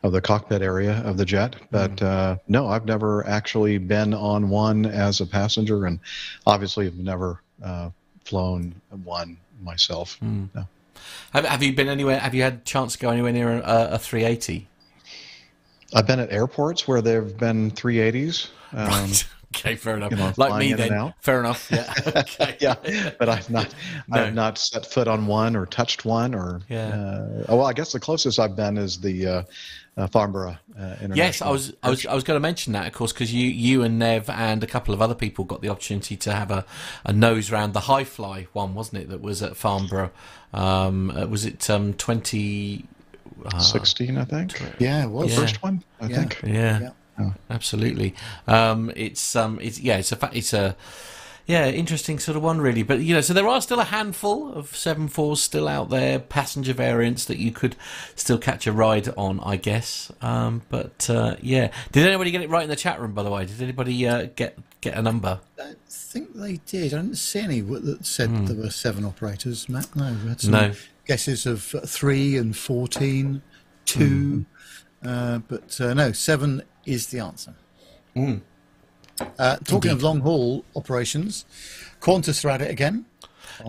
of 0.03 0.11
the 0.11 0.21
cockpit 0.21 0.61
area 0.61 1.01
of 1.05 1.17
the 1.17 1.25
jet. 1.25 1.55
But 1.69 2.01
uh, 2.01 2.37
no, 2.47 2.67
I've 2.67 2.85
never 2.85 3.25
actually 3.27 3.77
been 3.77 4.13
on 4.13 4.49
one 4.49 4.85
as 4.85 5.21
a 5.21 5.25
passenger, 5.25 5.85
and 5.85 5.99
obviously 6.47 6.85
have 6.85 6.95
never 6.95 7.41
uh, 7.63 7.89
flown 8.25 8.73
one 9.03 9.37
myself. 9.61 10.17
No. 10.21 10.47
Have, 11.33 11.45
have 11.45 11.63
you 11.63 11.73
been 11.73 11.89
anywhere? 11.89 12.19
Have 12.19 12.33
you 12.33 12.43
had 12.43 12.53
a 12.53 12.57
chance 12.57 12.93
to 12.93 12.99
go 12.99 13.09
anywhere 13.09 13.31
near 13.31 13.57
a, 13.57 13.89
a 13.91 13.99
three 13.99 14.23
eighty? 14.23 14.67
I've 15.93 16.07
been 16.07 16.19
at 16.19 16.31
airports 16.31 16.87
where 16.87 17.01
there 17.01 17.21
have 17.21 17.37
been 17.37 17.71
380s. 17.71 18.49
Um, 18.71 19.11
Okay, 19.55 19.75
fair 19.75 19.97
enough. 19.97 20.11
you 20.11 20.17
know, 20.17 20.33
like 20.37 20.59
me 20.59 20.73
then. 20.73 21.13
Fair 21.19 21.39
enough. 21.39 21.69
Yeah. 21.71 21.93
Okay. 22.21 22.57
yeah, 22.59 22.75
but 23.19 23.27
I've 23.29 23.49
not, 23.49 23.73
No. 24.07 24.21
I've 24.23 24.33
not 24.33 24.57
set 24.57 24.85
foot 24.85 25.07
on 25.07 25.27
one 25.27 25.55
or 25.55 25.65
touched 25.65 26.05
one 26.05 26.33
or. 26.33 26.61
Yeah. 26.69 26.87
Uh, 26.89 27.45
oh, 27.49 27.57
well, 27.57 27.65
I 27.67 27.73
guess 27.73 27.91
the 27.91 27.99
closest 27.99 28.39
I've 28.39 28.55
been 28.55 28.77
is 28.77 28.99
the 28.99 29.27
uh, 29.27 29.43
uh, 29.97 30.07
Farnborough 30.07 30.57
uh, 30.77 30.81
International. 31.01 31.17
Yes, 31.17 31.41
I 31.41 31.49
was, 31.49 31.73
I 31.83 31.89
was, 31.89 32.05
I 32.05 32.13
was 32.15 32.23
going 32.23 32.35
to 32.37 32.41
mention 32.41 32.73
that, 32.73 32.87
of 32.87 32.93
course, 32.93 33.11
because 33.11 33.33
you, 33.33 33.45
you 33.47 33.83
and 33.83 33.99
Nev 33.99 34.29
and 34.29 34.63
a 34.63 34.67
couple 34.67 34.93
of 34.93 35.01
other 35.01 35.15
people 35.15 35.43
got 35.45 35.61
the 35.61 35.69
opportunity 35.69 36.15
to 36.17 36.31
have 36.33 36.49
a, 36.51 36.65
a 37.05 37.11
nose 37.13 37.51
round 37.51 37.73
the 37.73 37.81
Hi 37.81 38.03
Fly 38.03 38.47
one, 38.53 38.73
wasn't 38.73 39.03
it? 39.03 39.09
That 39.09 39.21
was 39.21 39.43
at 39.43 39.57
Farnborough. 39.57 40.11
Um, 40.53 41.11
uh, 41.11 41.25
was 41.27 41.45
it 41.45 41.69
um, 41.69 41.93
twenty? 41.93 42.85
16, 43.59 44.17
I 44.17 44.23
think. 44.25 44.61
Yeah, 44.79 45.03
it 45.05 45.09
was. 45.09 45.33
The 45.33 45.41
first 45.41 45.63
one, 45.63 45.83
I 45.99 46.07
Yeah. 46.07 46.15
think. 46.17 46.41
Yeah, 46.43 46.79
Yeah. 46.79 46.89
Absolutely. 47.49 48.13
Um, 48.47 48.91
it's 48.95 49.35
um, 49.35 49.59
it's 49.61 49.79
yeah, 49.79 49.97
it's 49.97 50.11
a 50.11 50.15
fa- 50.15 50.31
it's 50.33 50.53
a 50.53 50.75
yeah, 51.47 51.67
interesting 51.67 52.19
sort 52.19 52.37
of 52.37 52.43
one 52.43 52.61
really. 52.61 52.83
But 52.83 52.99
you 52.99 53.13
know, 53.15 53.21
so 53.21 53.33
there 53.33 53.47
are 53.47 53.59
still 53.61 53.79
a 53.79 53.83
handful 53.85 54.53
of 54.53 54.75
seven 54.75 55.07
fours 55.07 55.41
still 55.41 55.67
out 55.67 55.89
there, 55.89 56.19
passenger 56.19 56.73
variants 56.73 57.25
that 57.25 57.37
you 57.39 57.51
could 57.51 57.75
still 58.15 58.37
catch 58.37 58.67
a 58.67 58.71
ride 58.71 59.09
on, 59.17 59.39
I 59.41 59.55
guess. 59.57 60.11
Um, 60.21 60.61
but 60.69 61.09
uh, 61.09 61.35
yeah, 61.41 61.71
did 61.91 62.05
anybody 62.07 62.31
get 62.31 62.41
it 62.41 62.49
right 62.49 62.63
in 62.63 62.69
the 62.69 62.75
chat 62.75 62.99
room? 63.01 63.13
By 63.13 63.23
the 63.23 63.31
way, 63.31 63.45
did 63.45 63.61
anybody 63.61 64.07
uh, 64.07 64.27
get 64.35 64.57
get 64.81 64.95
a 64.95 65.01
number? 65.01 65.39
I 65.59 65.73
think 65.89 66.35
they 66.35 66.57
did. 66.65 66.93
I 66.93 66.97
didn't 66.97 67.17
see 67.17 67.39
any 67.39 67.61
that 67.61 68.05
said 68.05 68.47
there 68.47 68.55
were 68.55 68.69
seven 68.69 69.03
operators, 69.03 69.67
Matt. 69.67 69.93
No, 69.95 70.15
we 70.23 70.29
had 70.29 70.41
some 70.41 70.51
No. 70.51 70.73
guesses 71.07 71.45
of 71.45 71.63
three 71.85 72.37
and 72.37 72.55
14, 72.55 73.41
two. 73.85 74.45
Uh, 75.03 75.39
but 75.39 75.81
uh, 75.81 75.93
no, 75.95 76.11
seven 76.11 76.61
is 76.85 77.07
the 77.07 77.19
answer. 77.19 77.53
Uh, 79.37 79.57
talking 79.57 79.91
of 79.91 80.01
long 80.03 80.21
haul 80.21 80.65
operations, 80.75 81.45
Qantas 82.01 82.43
are 82.45 82.49
at 82.49 82.61
it 82.61 82.71
again. 82.71 83.05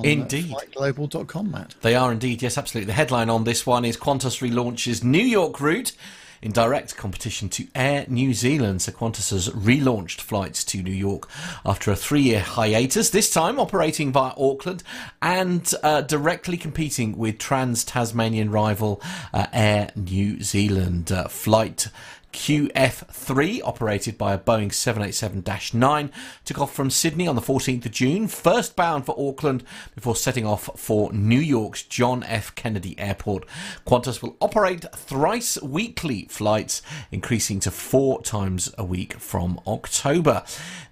Indeed. 0.02 0.54
Flightglobal.com, 0.54 1.50
Matt. 1.50 1.74
They 1.82 1.94
are 1.94 2.10
indeed, 2.12 2.42
yes, 2.42 2.56
absolutely. 2.56 2.86
The 2.86 2.94
headline 2.94 3.28
on 3.28 3.44
this 3.44 3.66
one 3.66 3.84
is 3.84 3.96
Qantas 3.96 4.40
relaunches 4.40 5.04
New 5.04 5.22
York 5.22 5.60
route 5.60 5.92
in 6.40 6.50
direct 6.50 6.96
competition 6.96 7.48
to 7.48 7.68
Air 7.74 8.04
New 8.08 8.34
Zealand. 8.34 8.82
So 8.82 8.92
Qantas 8.92 9.30
has 9.30 9.48
relaunched 9.50 10.20
flights 10.20 10.64
to 10.64 10.82
New 10.82 10.90
York 10.90 11.28
after 11.64 11.92
a 11.92 11.96
three-year 11.96 12.40
hiatus, 12.40 13.10
this 13.10 13.30
time 13.30 13.60
operating 13.60 14.12
via 14.12 14.32
Auckland 14.36 14.82
and 15.20 15.72
uh, 15.82 16.00
directly 16.00 16.56
competing 16.56 17.16
with 17.16 17.38
trans-Tasmanian 17.38 18.50
rival 18.50 19.00
uh, 19.32 19.46
Air 19.52 19.90
New 19.94 20.42
Zealand. 20.42 21.12
Uh, 21.12 21.28
flight 21.28 21.88
QF3, 22.32 23.60
operated 23.62 24.16
by 24.18 24.32
a 24.32 24.38
Boeing 24.38 24.70
787-9, 24.70 26.10
took 26.44 26.58
off 26.58 26.74
from 26.74 26.90
Sydney 26.90 27.28
on 27.28 27.36
the 27.36 27.42
14th 27.42 27.86
of 27.86 27.92
June, 27.92 28.26
first 28.28 28.74
bound 28.74 29.06
for 29.06 29.14
Auckland 29.18 29.62
before 29.94 30.16
setting 30.16 30.46
off 30.46 30.70
for 30.76 31.12
New 31.12 31.38
York's 31.38 31.82
John 31.82 32.22
F. 32.24 32.54
Kennedy 32.54 32.98
Airport. 32.98 33.46
Qantas 33.86 34.22
will 34.22 34.36
operate 34.40 34.84
thrice 34.94 35.60
weekly 35.62 36.26
flights, 36.30 36.82
increasing 37.10 37.60
to 37.60 37.70
four 37.70 38.22
times 38.22 38.72
a 38.78 38.84
week 38.84 39.14
from 39.14 39.60
October. 39.66 40.42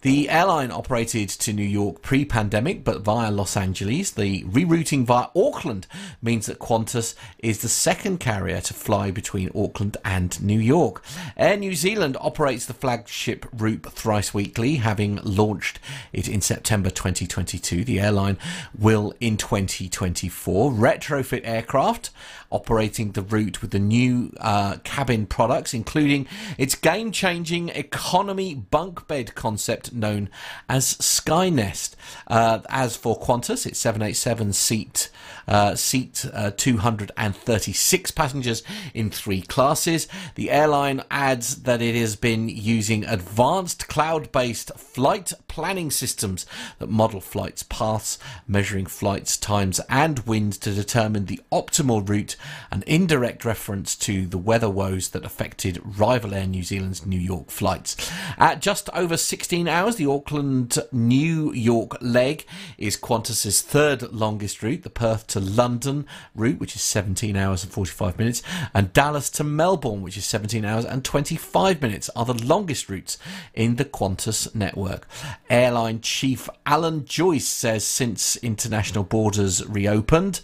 The 0.03 0.30
airline 0.30 0.70
operated 0.70 1.28
to 1.30 1.53
New 1.53 1.62
York 1.62 2.01
pre-pandemic, 2.03 2.84
but 2.84 3.03
via 3.03 3.30
Los 3.30 3.57
Angeles. 3.57 4.11
The 4.11 4.45
rerouting 4.45 5.05
via 5.05 5.28
Auckland 5.36 5.86
means 6.22 6.47
that 6.47 6.59
Qantas 6.59 7.14
is 7.38 7.61
the 7.61 7.68
second 7.68 8.18
carrier 8.18 8.61
to 8.62 8.74
fly 8.74 9.11
between 9.11 9.51
Auckland 9.55 9.97
and 10.05 10.41
New 10.43 10.59
York. 10.59 11.03
Air 11.37 11.57
New 11.57 11.74
Zealand 11.74 12.16
operates 12.20 12.66
the 12.66 12.74
flagship 12.74 13.47
route 13.53 13.87
thrice 13.93 14.35
weekly, 14.35 14.76
having 14.76 15.16
launched 15.22 15.78
it 16.12 16.28
in 16.28 16.41
September 16.41 16.91
2022. 16.91 17.85
The 17.85 18.01
airline 18.01 18.39
will, 18.76 19.14
in 19.20 19.37
2024, 19.37 20.72
retrofit 20.72 21.43
aircraft 21.45 22.11
operating 22.51 23.12
the 23.12 23.22
route 23.22 23.62
with 23.62 23.70
the 23.70 23.78
new 23.78 24.32
uh, 24.40 24.76
cabin 24.84 25.26
products, 25.26 25.72
including 25.72 26.26
its 26.59 26.74
game 26.74 27.12
changing 27.12 27.68
economy 27.70 28.55
bunk 28.55 29.07
bed 29.07 29.34
concept 29.34 29.92
known 29.92 30.28
as 30.68 30.94
Skynest. 30.94 31.94
Uh, 32.26 32.61
as 32.68 32.96
for 32.96 33.18
Qantas, 33.18 33.66
its 33.66 33.78
787 33.78 34.53
seat. 34.53 35.11
Uh, 35.48 35.74
seat 35.74 36.26
uh, 36.32 36.53
236 36.57 38.11
passengers 38.12 38.62
in 38.94 39.11
three 39.11 39.42
classes. 39.42 40.07
The 40.36 40.51
airline 40.51 41.03
adds 41.11 41.62
that 41.62 41.82
it 41.82 41.96
has 41.96 42.14
been 42.14 42.48
using 42.48 43.05
advanced 43.05 43.88
cloud 43.88 44.30
based 44.30 44.70
flight 44.76 45.32
planning 45.48 45.90
systems 45.90 46.46
that 46.78 46.88
model 46.88 47.20
flights 47.20 47.64
paths, 47.64 48.18
measuring 48.46 48.86
flights 48.86 49.36
times 49.36 49.80
and 49.88 50.20
winds 50.20 50.57
to 50.59 50.72
determine 50.72 51.26
the 51.26 51.40
optimal 51.51 52.09
route, 52.09 52.36
an 52.70 52.84
indirect 52.86 53.45
reference 53.45 53.97
to 53.97 54.26
the 54.26 54.38
weather 54.38 54.70
woes 54.70 55.11
that 55.11 55.24
affected 55.24 55.80
rival 55.84 56.34
Air 56.34 56.47
New 56.47 56.62
Zealand's 56.62 57.05
New 57.07 57.18
York 57.18 57.51
flights. 57.51 57.97
At 58.38 58.61
just 58.61 58.88
over 58.91 59.16
16 59.16 59.68
hours, 59.68 59.97
the 59.97 60.07
Auckland 60.07 60.78
New 60.93 61.53
York 61.53 61.97
leg 62.01 62.45
is 62.78 62.97
Qantas's 62.97 63.62
third 63.62 64.03
longest 64.12 64.62
route, 64.62 64.82
the 64.82 64.91
Perth 64.91 65.26
to 65.28 65.41
London 65.41 66.07
route, 66.34 66.59
which 66.59 66.74
is 66.74 66.82
17 66.82 67.36
hours 67.36 67.62
and 67.62 67.72
45 67.72 68.18
minutes, 68.18 68.43
and 68.74 68.93
Dallas 68.93 69.30
to 69.30 69.45
Melbourne, 69.45 70.03
which 70.03 70.16
is 70.16 70.24
17 70.24 70.64
hours 70.64 70.84
and 70.84 71.05
25 71.05 71.82
minutes, 71.82 72.11
are 72.16 72.24
the 72.24 72.34
longest 72.45 72.88
routes 72.88 73.18
in 73.55 73.76
the 73.76 73.84
Qantas 73.84 74.55
network. 74.55 75.07
Airline 75.49 76.01
chief 76.01 76.49
Alan 76.66 77.05
Joyce 77.05 77.49
says 77.49 77.84
since 77.84 78.36
international 78.36 79.05
borders 79.05 79.66
reopened, 79.66 80.41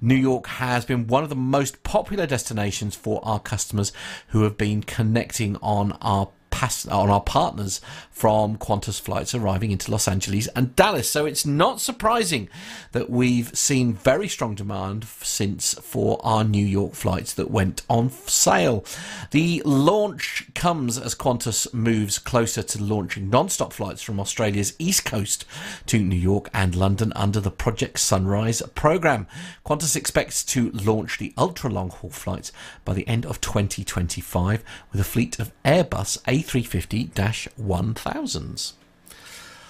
New 0.00 0.14
York 0.14 0.46
has 0.46 0.84
been 0.84 1.06
one 1.06 1.22
of 1.22 1.28
the 1.28 1.36
most 1.40 1.82
popular 1.82 2.26
destinations 2.26 2.94
for 2.94 3.20
our 3.24 3.40
customers 3.40 3.92
who 4.28 4.42
have 4.42 4.56
been 4.56 4.82
connecting 4.82 5.56
on 5.56 5.92
our 6.00 6.28
pass 6.60 6.86
on 6.88 7.08
our 7.08 7.22
partners 7.22 7.80
from 8.10 8.58
Qantas 8.58 9.00
flights 9.00 9.34
arriving 9.34 9.70
into 9.70 9.90
Los 9.90 10.06
Angeles 10.06 10.46
and 10.48 10.76
Dallas. 10.76 11.08
So 11.08 11.24
it's 11.24 11.46
not 11.46 11.80
surprising 11.80 12.50
that 12.92 13.08
we've 13.08 13.56
seen 13.56 13.94
very 13.94 14.28
strong 14.28 14.56
demand 14.56 15.06
since 15.22 15.72
for 15.72 16.20
our 16.22 16.44
New 16.44 16.66
York 16.66 16.92
flights 16.92 17.32
that 17.32 17.50
went 17.50 17.80
on 17.88 18.10
sale. 18.10 18.84
The 19.30 19.62
launch 19.64 20.50
comes 20.54 20.98
as 20.98 21.14
Qantas 21.14 21.72
moves 21.72 22.18
closer 22.18 22.62
to 22.62 22.84
launching 22.84 23.30
non-stop 23.30 23.72
flights 23.72 24.02
from 24.02 24.20
Australia's 24.20 24.74
east 24.78 25.06
coast 25.06 25.46
to 25.86 25.98
New 25.98 26.14
York 26.14 26.50
and 26.52 26.74
London 26.74 27.10
under 27.16 27.40
the 27.40 27.50
Project 27.50 28.00
Sunrise 28.00 28.60
program. 28.74 29.26
Qantas 29.64 29.96
expects 29.96 30.44
to 30.44 30.70
launch 30.72 31.16
the 31.16 31.32
ultra 31.38 31.70
long 31.70 31.88
haul 31.88 32.10
flights 32.10 32.52
by 32.84 32.92
the 32.92 33.08
end 33.08 33.24
of 33.24 33.40
2025 33.40 34.62
with 34.92 35.00
a 35.00 35.04
fleet 35.04 35.38
of 35.38 35.52
Airbus 35.64 36.20
A350 36.24 36.49
1000s. 37.58 38.72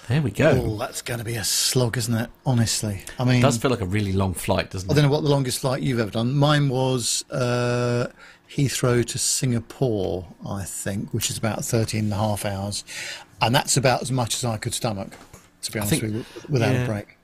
There 0.07 0.21
we 0.21 0.31
go. 0.31 0.49
Oh, 0.49 0.77
that's 0.77 1.01
going 1.01 1.19
to 1.19 1.23
be 1.23 1.35
a 1.35 1.43
slog, 1.43 1.95
isn't 1.97 2.13
it? 2.13 2.29
Honestly, 2.45 3.03
I 3.17 3.23
mean, 3.23 3.37
It 3.37 3.41
does 3.41 3.57
feel 3.57 3.71
like 3.71 3.81
a 3.81 3.85
really 3.85 4.11
long 4.11 4.33
flight, 4.33 4.71
doesn't 4.71 4.89
it? 4.89 4.91
I 4.91 4.95
don't 4.95 5.05
know 5.05 5.11
what 5.11 5.23
the 5.23 5.29
longest 5.29 5.59
flight 5.59 5.81
you've 5.81 5.99
ever 5.99 6.11
done. 6.11 6.35
Mine 6.35 6.67
was 6.69 7.23
uh, 7.31 8.07
Heathrow 8.49 9.05
to 9.05 9.17
Singapore, 9.17 10.27
I 10.45 10.63
think, 10.63 11.13
which 11.13 11.29
is 11.29 11.37
about 11.37 11.63
13 11.63 12.05
and 12.05 12.13
a 12.13 12.17
half 12.17 12.45
hours. 12.45 12.83
And 13.41 13.55
that's 13.55 13.77
about 13.77 14.01
as 14.01 14.11
much 14.11 14.35
as 14.35 14.43
I 14.43 14.57
could 14.57 14.73
stomach, 14.73 15.11
to 15.61 15.71
be 15.71 15.79
honest 15.79 15.91
think- 15.91 16.03
with 16.03 16.13
you, 16.13 16.25
without 16.49 16.73
yeah. 16.73 16.83
a 16.83 16.87
break. 16.87 17.17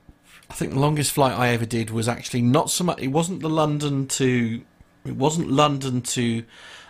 I 0.50 0.54
think 0.54 0.72
the 0.72 0.78
longest 0.78 1.12
flight 1.12 1.38
I 1.38 1.48
ever 1.48 1.66
did 1.66 1.90
was 1.90 2.08
actually 2.08 2.40
not 2.40 2.70
so 2.70 2.82
much. 2.84 3.00
It 3.00 3.08
wasn't 3.08 3.40
the 3.40 3.50
London 3.50 4.06
to. 4.06 4.62
It 5.04 5.14
wasn't 5.16 5.50
London 5.50 6.00
to 6.00 6.42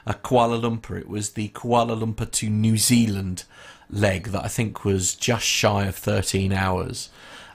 uh, 0.09 0.15
Kuala 0.15 0.61
Lumpur. 0.61 0.99
It 0.99 1.09
was 1.09 1.31
the 1.31 1.49
Kuala 1.51 2.01
Lumpur 2.01 2.31
to 2.31 2.51
New 2.51 2.77
Zealand 2.77 3.45
leg 3.91 4.29
that 4.29 4.45
I 4.45 4.49
think 4.49 4.85
was 4.85 5.15
just 5.15 5.45
shy 5.45 5.87
of 5.87 5.97
13 5.97 6.53
hours. 6.53 7.11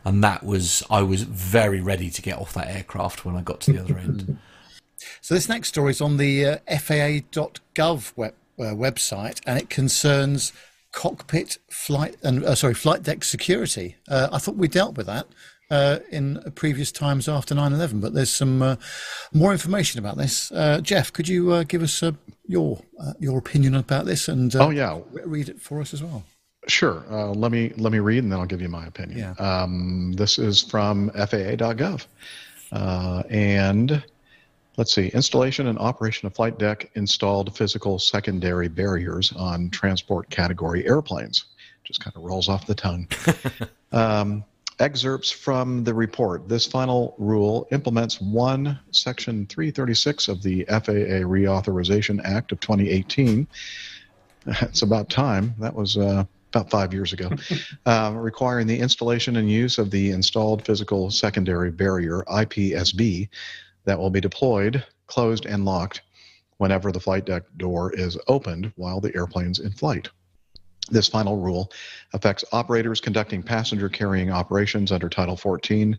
And 0.06 0.24
that 0.24 0.43
was, 0.43 0.84
I 0.89 1.01
was 1.01 1.24
very 1.24 1.82
ready 1.82 2.10
to 2.10 2.22
get 2.22 2.38
off 2.38 2.54
that 2.54 2.68
aircraft 2.68 3.26
when 3.26 3.36
I 3.36 3.41
got 3.41 3.62
to 3.62 3.74
the 3.74 3.82
other 3.82 3.97
end. 3.97 4.38
So 5.20 5.34
this 5.34 5.49
next 5.49 5.68
story 5.68 5.91
is 5.91 5.99
on 5.99 6.16
the 6.16 6.45
uh, 6.45 6.58
FAA.gov 6.66 8.14
web, 8.16 8.34
uh, 8.58 8.64
website, 8.64 9.41
and 9.45 9.60
it 9.60 9.70
concerns 9.70 10.54
cockpit 10.93 11.58
flight 11.70 12.16
and 12.24 12.45
uh, 12.45 12.56
sorry 12.56 12.74
flight 12.74 13.04
deck 13.04 13.26
security. 13.26 13.97
Uh, 14.08 14.30
I 14.32 14.38
thought 14.38 14.56
we 14.56 14.70
dealt 14.70 14.95
with 14.95 15.08
that 15.08 15.28
uh, 15.74 15.99
in 16.11 16.39
previous 16.53 16.91
times 16.91 17.28
after 17.28 17.55
9/11, 17.55 17.99
but 17.99 18.13
there's 18.13 18.30
some 18.30 18.61
uh, 18.61 18.76
more 19.34 19.51
information 19.51 19.99
about 19.99 20.17
this. 20.17 20.51
Uh, 20.51 20.80
Jeff, 20.82 21.11
could 21.11 21.28
you 21.28 21.51
uh, 21.51 21.63
give 21.63 21.82
us 21.82 22.03
uh, 22.03 22.11
your 22.45 22.80
uh, 22.99 23.13
your 23.19 23.39
opinion 23.39 23.76
about 23.76 24.05
this 24.05 24.28
and 24.28 24.55
uh, 24.55 24.67
Oh 24.67 24.69
yeah, 24.69 24.99
re- 25.11 25.24
read 25.26 25.49
it 25.49 25.59
for 25.59 25.82
us 25.82 25.93
as 25.93 26.03
well? 26.03 26.24
Sure. 26.67 27.03
Uh, 27.09 27.32
let 27.32 27.51
me 27.51 27.74
let 27.78 27.91
me 27.91 27.99
read, 27.99 28.24
and 28.24 28.32
then 28.32 28.39
I'll 28.39 28.45
give 28.45 28.61
you 28.61 28.69
my 28.69 28.86
opinion. 28.86 29.17
Yeah. 29.17 29.34
Um, 29.39 30.13
this 30.13 30.38
is 30.38 30.61
from 30.61 31.09
FAA.gov, 31.09 32.05
uh, 32.71 33.24
and 33.30 34.03
let's 34.78 34.93
see: 34.93 35.07
installation 35.07 35.67
and 35.67 35.80
operation 35.80 36.28
of 36.28 36.36
flight 36.36 36.59
deck 36.59 36.91
installed 36.93 37.57
physical 37.57 37.97
secondary 37.97 38.67
barriers 38.67 39.34
on 39.34 39.71
transport 39.71 40.30
category 40.30 40.86
airplanes. 40.86 41.45
Just 41.84 41.99
kind 41.99 42.15
of 42.15 42.21
rolls 42.21 42.47
off 42.47 42.67
the 42.67 42.76
tongue. 42.76 43.07
um, 43.91 44.45
excerpts 44.84 45.32
from 45.32 45.86
the 45.86 45.94
report. 45.94 46.50
This 46.50 46.68
final 46.68 47.16
rule 47.18 47.70
implements 47.72 48.20
one 48.20 48.78
Section 48.92 49.46
336 49.48 50.28
of 50.28 50.44
the 50.44 50.66
FAA 50.66 51.24
Reauthorization 51.24 52.20
Act 52.26 52.52
of 52.52 52.60
2018. 52.60 53.48
It's 54.46 54.82
about 54.82 55.10
time. 55.10 55.56
That 55.60 55.74
was 55.74 55.96
uh, 55.96 56.26
about 56.54 56.70
five 56.70 56.94
years 56.94 57.14
ago, 57.14 57.30
um, 57.86 58.18
requiring 58.32 58.68
the 58.68 58.78
installation 58.78 59.38
and 59.38 59.50
use 59.50 59.78
of 59.78 59.90
the 59.90 60.12
installed 60.12 60.66
physical 60.66 61.10
secondary 61.10 61.72
barrier 61.72 62.26
(IPSB) 62.28 63.30
that 63.86 63.98
will 63.98 64.10
be 64.10 64.20
deployed, 64.20 64.84
closed, 65.08 65.46
and 65.46 65.64
locked 65.64 66.02
whenever 66.58 66.92
the 66.92 67.00
flight 67.00 67.24
deck 67.26 67.44
door 67.56 67.94
is 67.94 68.18
opened 68.28 68.74
while 68.76 69.00
the 69.00 69.16
airplane's 69.16 69.60
in 69.60 69.72
flight. 69.72 70.10
This 70.90 71.08
final 71.08 71.38
rule 71.38 71.72
affects 72.14 72.44
operators 72.52 73.00
conducting 73.00 73.42
passenger 73.42 73.90
carrying 73.90 74.32
operations 74.32 74.92
under 74.92 75.10
Title 75.10 75.38
14 75.38 75.98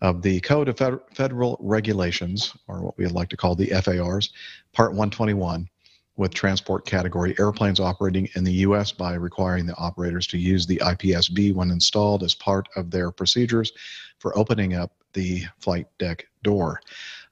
of 0.00 0.22
the 0.22 0.40
Code 0.40 0.68
of 0.68 0.78
Fed- 0.78 1.00
Federal 1.14 1.56
Regulations, 1.60 2.54
or 2.66 2.82
what 2.82 2.98
we 2.98 3.06
like 3.06 3.28
to 3.30 3.36
call 3.36 3.54
the 3.54 3.70
FARs, 3.82 4.32
Part 4.72 4.92
121, 4.92 5.68
with 6.16 6.32
transport 6.32 6.86
category 6.86 7.34
airplanes 7.38 7.78
operating 7.78 8.28
in 8.34 8.44
the 8.44 8.52
U.S. 8.52 8.90
by 8.90 9.14
requiring 9.14 9.66
the 9.66 9.76
operators 9.76 10.26
to 10.28 10.38
use 10.38 10.66
the 10.66 10.78
IPSB 10.78 11.54
when 11.54 11.70
installed 11.70 12.22
as 12.22 12.34
part 12.34 12.68
of 12.76 12.90
their 12.90 13.10
procedures 13.10 13.72
for 14.18 14.36
opening 14.36 14.74
up 14.74 14.92
the 15.12 15.42
flight 15.58 15.86
deck 15.98 16.26
door. 16.42 16.80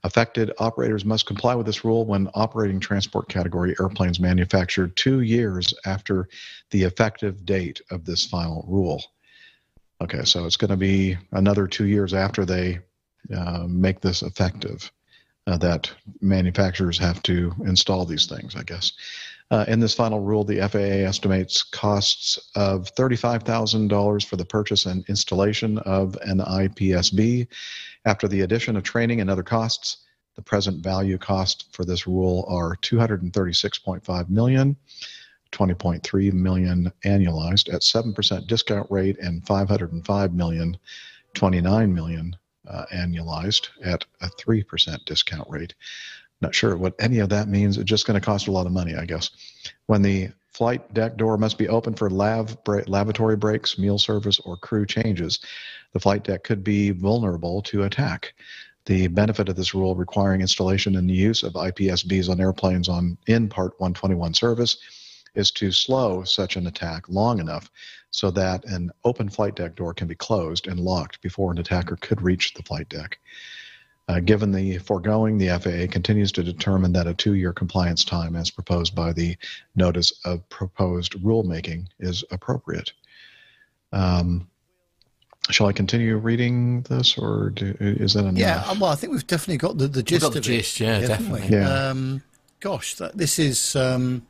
Affected 0.05 0.51
operators 0.59 1.03
must 1.03 1.25
comply 1.25 1.55
with 1.55 1.65
this 1.65 1.83
rule 1.83 2.05
when 2.05 2.29
operating 2.35 2.79
transport 2.79 3.27
category 3.27 3.75
airplanes 3.79 4.19
manufactured 4.19 4.95
two 4.95 5.21
years 5.21 5.73
after 5.83 6.29
the 6.69 6.83
effective 6.83 7.43
date 7.43 7.81
of 7.89 8.05
this 8.05 8.23
final 8.23 8.63
rule. 8.67 9.03
Okay, 9.99 10.23
so 10.23 10.45
it's 10.45 10.57
going 10.57 10.69
to 10.69 10.77
be 10.77 11.17
another 11.31 11.65
two 11.65 11.87
years 11.87 12.13
after 12.13 12.45
they 12.45 12.81
uh, 13.35 13.65
make 13.67 13.99
this 13.99 14.21
effective 14.21 14.91
uh, 15.47 15.57
that 15.57 15.91
manufacturers 16.21 16.99
have 16.99 17.23
to 17.23 17.51
install 17.65 18.05
these 18.05 18.27
things, 18.27 18.55
I 18.55 18.61
guess. 18.61 18.91
Uh, 19.51 19.63
in 19.67 19.79
this 19.79 19.93
final 19.93 20.19
rule, 20.19 20.43
the 20.43 20.57
FAA 20.67 21.07
estimates 21.07 21.61
costs 21.61 22.39
of 22.55 22.93
$35,000 22.95 24.25
for 24.25 24.35
the 24.37 24.45
purchase 24.45 24.85
and 24.87 25.05
installation 25.07 25.77
of 25.79 26.17
an 26.23 26.39
IPSB. 26.39 27.47
After 28.05 28.27
the 28.27 28.41
addition 28.41 28.75
of 28.75 28.83
training 28.83 29.21
and 29.21 29.29
other 29.29 29.43
costs, 29.43 29.97
the 30.35 30.41
present 30.41 30.83
value 30.83 31.17
cost 31.17 31.67
for 31.71 31.85
this 31.85 32.07
rule 32.07 32.45
are 32.49 32.75
$236.5 32.77 34.29
million, 34.29 34.75
$20.3 35.51 36.33
million 36.33 36.91
annualized 37.05 37.73
at 37.73 37.81
7% 37.81 38.47
discount 38.47 38.89
rate 38.89 39.17
and 39.19 39.45
505 39.45 40.33
million, 40.33 40.77
29 41.35 41.93
million 41.93 42.35
uh, 42.67 42.85
annualized 42.93 43.69
at 43.83 44.05
a 44.21 44.27
3% 44.27 45.05
discount 45.05 45.49
rate. 45.49 45.75
Not 46.41 46.53
sure 46.53 46.75
what 46.75 46.95
any 46.99 47.19
of 47.19 47.29
that 47.29 47.47
means. 47.47 47.77
It's 47.77 47.89
just 47.89 48.05
going 48.05 48.19
to 48.19 48.25
cost 48.25 48.47
a 48.47 48.51
lot 48.51 48.65
of 48.65 48.71
money, 48.71 48.95
I 48.95 49.05
guess. 49.05 49.29
When 49.87 50.01
the 50.01 50.29
flight 50.51 50.93
deck 50.93 51.17
door 51.17 51.37
must 51.37 51.57
be 51.57 51.67
open 51.67 51.93
for 51.93 52.09
lav 52.09 52.63
bra- 52.63 52.83
lavatory 52.87 53.35
breaks, 53.35 53.77
meal 53.77 53.97
service, 53.97 54.39
or 54.39 54.57
crew 54.57 54.85
changes, 54.85 55.39
the 55.93 55.99
flight 55.99 56.23
deck 56.23 56.43
could 56.43 56.63
be 56.63 56.91
vulnerable 56.91 57.61
to 57.63 57.83
attack. 57.83 58.33
The 58.85 59.07
benefit 59.07 59.49
of 59.49 59.55
this 59.55 59.73
rule 59.73 59.95
requiring 59.95 60.41
installation 60.41 60.95
and 60.95 61.09
use 61.09 61.41
of 61.41 61.53
IPSBs 61.53 62.29
on 62.29 62.39
airplanes 62.39 62.87
on 62.87 63.17
in 63.27 63.49
Part 63.49 63.73
121 63.79 64.33
service 64.33 64.77
is 65.33 65.51
to 65.51 65.71
slow 65.71 66.23
such 66.23 66.55
an 66.55 66.67
attack 66.67 67.09
long 67.09 67.39
enough 67.39 67.69
so 68.11 68.31
that 68.31 68.63
an 68.65 68.91
open 69.03 69.29
flight 69.29 69.55
deck 69.55 69.75
door 69.75 69.93
can 69.93 70.07
be 70.07 70.15
closed 70.15 70.67
and 70.67 70.79
locked 70.79 71.21
before 71.21 71.51
an 71.51 71.57
attacker 71.57 71.97
could 71.97 72.21
reach 72.21 72.53
the 72.53 72.63
flight 72.63 72.87
deck. 72.87 73.19
Uh, 74.07 74.19
given 74.19 74.51
the 74.51 74.77
foregoing, 74.77 75.37
the 75.37 75.47
FAA 75.47 75.91
continues 75.91 76.31
to 76.31 76.43
determine 76.43 76.93
that 76.93 77.07
a 77.07 77.13
two 77.13 77.33
year 77.33 77.51
compliance 77.51 78.05
time, 78.05 78.35
as 78.35 78.51
proposed 78.51 78.93
by 78.93 79.11
the 79.11 79.35
Notice 79.75 80.13
of 80.25 80.47
Proposed 80.49 81.13
Rulemaking, 81.23 81.87
is 81.99 82.23
appropriate. 82.29 82.93
Um, 83.91 84.47
shall 85.49 85.65
I 85.67 85.73
continue 85.73 86.17
reading 86.17 86.81
this, 86.83 87.17
or 87.17 87.49
do, 87.49 87.75
is 87.79 88.13
that 88.13 88.25
enough? 88.25 88.37
Yeah, 88.37 88.73
well, 88.73 88.91
I 88.91 88.95
think 88.95 89.11
we've 89.11 89.25
definitely 89.25 89.57
got 89.57 89.77
the, 89.79 89.87
the 89.87 90.03
gist 90.03 90.21
got 90.21 90.33
the 90.33 90.39
of 90.39 90.45
gist, 90.45 90.79
it. 90.79 90.83
yeah, 90.83 90.99
haven't 90.99 91.31
we? 91.31 91.39
definitely. 91.39 91.57
Yeah. 91.57 91.89
Um, 91.89 92.23
gosh, 92.59 92.95
that, 92.95 93.17
this 93.17 93.39
is 93.39 93.75
um, 93.75 94.25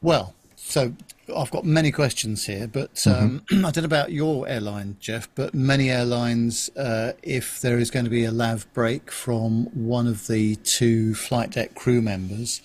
well. 0.00 0.34
So 0.72 0.94
I've 1.36 1.50
got 1.50 1.66
many 1.66 1.92
questions 1.92 2.46
here, 2.46 2.66
but 2.66 3.06
um, 3.06 3.42
I 3.50 3.70
don't 3.70 3.76
know 3.76 3.84
about 3.84 4.10
your 4.10 4.48
airline, 4.48 4.96
Jeff. 5.00 5.28
But 5.34 5.52
many 5.52 5.90
airlines, 5.90 6.70
uh, 6.78 7.12
if 7.22 7.60
there 7.60 7.78
is 7.78 7.90
going 7.90 8.06
to 8.06 8.10
be 8.10 8.24
a 8.24 8.30
lav 8.30 8.66
break 8.72 9.10
from 9.10 9.66
one 9.74 10.06
of 10.06 10.28
the 10.28 10.56
two 10.56 11.14
flight 11.14 11.50
deck 11.50 11.74
crew 11.74 12.00
members, 12.00 12.62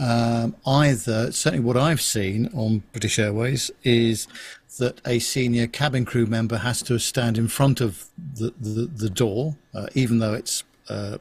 um, 0.00 0.56
either 0.66 1.30
certainly 1.30 1.64
what 1.64 1.76
I've 1.76 2.00
seen 2.00 2.50
on 2.54 2.82
British 2.90 3.20
Airways 3.20 3.70
is 3.84 4.26
that 4.80 5.00
a 5.06 5.20
senior 5.20 5.68
cabin 5.68 6.04
crew 6.04 6.26
member 6.26 6.56
has 6.56 6.82
to 6.82 6.98
stand 6.98 7.38
in 7.38 7.46
front 7.46 7.80
of 7.80 8.06
the 8.18 8.52
the, 8.60 8.86
the 8.86 9.10
door, 9.10 9.54
uh, 9.72 9.86
even 9.94 10.18
though 10.18 10.34
it's 10.34 10.64
uh, 10.88 11.18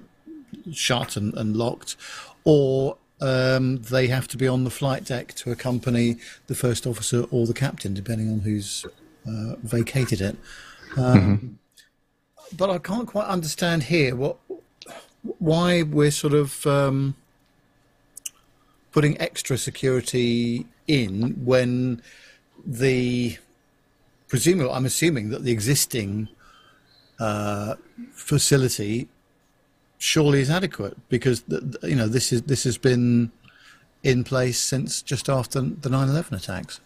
shut 0.71 1.15
and, 1.15 1.35
and 1.35 1.55
locked, 1.55 1.95
or 2.43 2.97
um, 3.21 3.77
they 3.77 4.07
have 4.07 4.27
to 4.29 4.37
be 4.37 4.47
on 4.47 4.63
the 4.63 4.69
flight 4.69 5.05
deck 5.05 5.33
to 5.35 5.51
accompany 5.51 6.17
the 6.47 6.55
first 6.55 6.85
officer 6.85 7.25
or 7.31 7.45
the 7.45 7.53
captain, 7.53 7.93
depending 7.93 8.29
on 8.31 8.39
who's 8.39 8.85
uh, 9.27 9.55
vacated 9.63 10.21
it. 10.21 10.35
Um, 10.97 11.59
But 12.55 12.69
I 12.69 12.77
can't 12.77 13.07
quite 13.07 13.25
understand 13.25 13.83
here 13.83 14.15
what 14.15 14.37
why 15.39 15.83
we're 15.83 16.11
sort 16.11 16.33
of 16.33 16.67
um, 16.67 17.15
putting 18.91 19.19
extra 19.19 19.57
security 19.57 20.67
in 20.87 21.31
when 21.45 22.01
the 22.65 23.37
presumably 24.27 24.71
I'm 24.71 24.85
assuming 24.85 25.29
that 25.29 25.43
the 25.43 25.51
existing 25.51 26.27
uh, 27.19 27.75
facility 28.11 29.07
surely 30.03 30.41
is 30.41 30.49
adequate 30.49 30.97
because 31.07 31.43
you 31.81 31.95
know 31.95 32.07
this 32.07 32.33
is 32.33 32.41
this 32.43 32.65
has 32.65 32.77
been 32.77 33.31
in 34.03 34.23
place 34.23 34.59
since 34.59 35.01
just 35.01 35.29
after 35.29 35.61
the 35.61 35.89
9/11 35.89 36.33
attacks. 36.33 36.81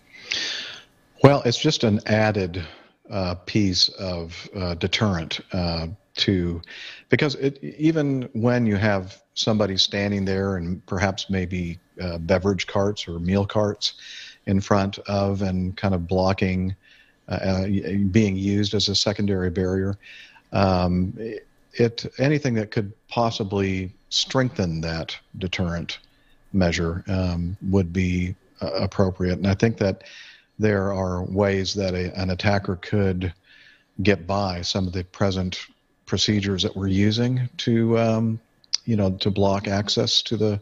Well, 1.23 1.41
it's 1.43 1.57
just 1.57 1.83
an 1.83 1.99
added 2.05 2.63
uh, 3.09 3.35
piece 3.45 3.89
of 3.89 4.47
uh, 4.55 4.75
deterrent 4.75 5.39
uh, 5.51 5.87
to, 6.17 6.61
because 7.09 7.33
it, 7.35 7.57
even 7.63 8.29
when 8.33 8.67
you 8.67 8.75
have 8.75 9.19
somebody 9.33 9.77
standing 9.77 10.23
there 10.25 10.57
and 10.57 10.85
perhaps 10.85 11.27
maybe 11.29 11.79
uh, 11.99 12.19
beverage 12.19 12.67
carts 12.67 13.07
or 13.07 13.19
meal 13.19 13.47
carts 13.47 13.93
in 14.45 14.61
front 14.61 14.99
of 15.07 15.41
and 15.41 15.75
kind 15.75 15.95
of 15.95 16.07
blocking 16.07 16.75
uh, 17.29 17.65
being 18.11 18.35
used 18.35 18.75
as 18.75 18.89
a 18.89 18.95
secondary 18.95 19.49
barrier. 19.49 19.97
Um, 20.53 21.17
it 21.79 22.05
anything 22.17 22.53
that 22.55 22.71
could 22.71 22.91
possibly 23.07 23.91
strengthen 24.09 24.81
that 24.81 25.17
deterrent 25.37 25.99
measure 26.53 27.03
um, 27.07 27.57
would 27.69 27.91
be 27.91 28.35
uh, 28.61 28.71
appropriate. 28.71 29.37
And 29.37 29.47
I 29.47 29.53
think 29.53 29.77
that 29.77 30.03
there 30.59 30.91
are 30.93 31.23
ways 31.23 31.73
that 31.75 31.93
a, 31.93 32.17
an 32.19 32.29
attacker 32.31 32.77
could 32.77 33.33
get 34.03 34.25
by 34.25 34.61
some 34.61 34.87
of 34.87 34.93
the 34.93 35.03
present 35.03 35.67
procedures 36.05 36.63
that 36.63 36.75
we're 36.75 36.87
using 36.87 37.49
to, 37.57 37.97
um, 37.99 38.39
you 38.85 38.95
know, 38.95 39.11
to 39.11 39.29
block 39.29 39.67
access 39.67 40.21
to 40.23 40.37
the 40.37 40.59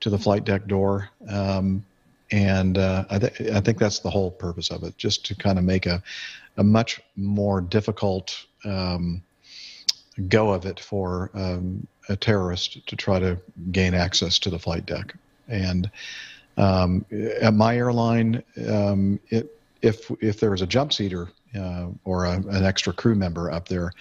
to 0.00 0.10
the 0.10 0.18
flight 0.18 0.44
deck 0.44 0.66
door. 0.66 1.08
Um, 1.28 1.84
and 2.30 2.78
uh, 2.78 3.04
I, 3.10 3.18
th- 3.18 3.40
I 3.52 3.60
think 3.60 3.78
that's 3.78 4.00
the 4.00 4.10
whole 4.10 4.30
purpose 4.30 4.70
of 4.70 4.82
it, 4.82 4.96
just 4.98 5.24
to 5.26 5.34
kind 5.34 5.58
of 5.58 5.64
make 5.64 5.86
a, 5.86 6.02
a 6.56 6.64
much 6.64 7.00
more 7.16 7.60
difficult 7.60 8.44
um, 8.64 9.22
go 10.28 10.50
of 10.50 10.64
it 10.66 10.80
for 10.80 11.30
um, 11.34 11.86
a 12.08 12.16
terrorist 12.16 12.86
to 12.86 12.96
try 12.96 13.18
to 13.18 13.38
gain 13.72 13.94
access 13.94 14.38
to 14.40 14.50
the 14.50 14.58
flight 14.58 14.86
deck. 14.86 15.14
And 15.48 15.90
um, 16.56 17.04
at 17.40 17.54
my 17.54 17.76
airline, 17.76 18.42
um, 18.68 19.20
it, 19.30 19.58
if 19.82 20.10
if 20.20 20.40
there 20.40 20.54
is 20.54 20.62
a 20.62 20.66
jump 20.66 20.92
seater 20.92 21.28
uh, 21.58 21.88
or 22.04 22.24
a, 22.24 22.32
an 22.32 22.64
extra 22.64 22.92
crew 22.92 23.14
member 23.14 23.50
up 23.50 23.68
there, 23.68 23.92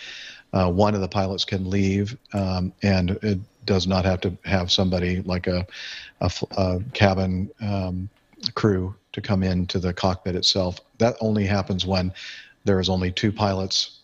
uh, 0.53 0.71
one 0.71 0.95
of 0.95 1.01
the 1.01 1.07
pilots 1.07 1.45
can 1.45 1.69
leave, 1.69 2.17
um, 2.33 2.71
and 2.83 3.11
it 3.21 3.39
does 3.65 3.87
not 3.87 4.05
have 4.05 4.21
to 4.21 4.37
have 4.45 4.71
somebody 4.71 5.21
like 5.21 5.47
a, 5.47 5.65
a, 6.21 6.31
a 6.57 6.79
cabin 6.93 7.49
um, 7.61 8.09
crew 8.53 8.93
to 9.13 9.21
come 9.21 9.43
into 9.43 9.79
the 9.79 9.93
cockpit 9.93 10.35
itself. 10.35 10.79
That 10.99 11.15
only 11.21 11.45
happens 11.45 11.85
when 11.85 12.13
there 12.65 12.79
is 12.79 12.89
only 12.89 13.11
two 13.11 13.31
pilots 13.31 13.99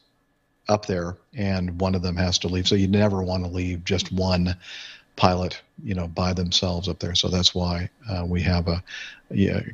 up 0.69 0.85
there 0.85 1.17
and 1.33 1.79
one 1.81 1.95
of 1.95 2.01
them 2.01 2.15
has 2.15 2.37
to 2.39 2.47
leave. 2.47 2.67
So 2.67 2.75
you 2.75 2.87
never 2.87 3.21
want 3.21 3.43
to 3.43 3.49
leave 3.49 3.83
just 3.83 4.11
one 4.11 4.55
pilot, 5.15 5.61
you 5.83 5.93
know, 5.93 6.07
by 6.07 6.31
themselves 6.31 6.87
up 6.87 6.99
there. 6.99 7.15
So 7.15 7.27
that's 7.27 7.53
why 7.53 7.89
uh, 8.09 8.23
we 8.25 8.41
have 8.43 8.67
a, 8.67 8.81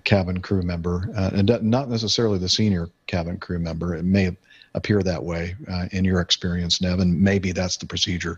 cabin 0.04 0.42
crew 0.42 0.64
member, 0.64 1.10
uh, 1.16 1.30
and 1.34 1.48
not 1.62 1.88
necessarily 1.88 2.38
the 2.38 2.50
senior 2.50 2.90
cabin 3.08 3.38
crew 3.38 3.58
member. 3.58 3.96
It 3.96 4.04
may 4.04 4.36
appear 4.74 5.02
that 5.02 5.24
way 5.24 5.56
uh, 5.72 5.88
in 5.94 6.04
your 6.04 6.20
experience, 6.20 6.82
Nevin. 6.82 7.24
Maybe 7.24 7.54
that's 7.54 7.78
the 7.78 7.86
procedure 7.86 8.38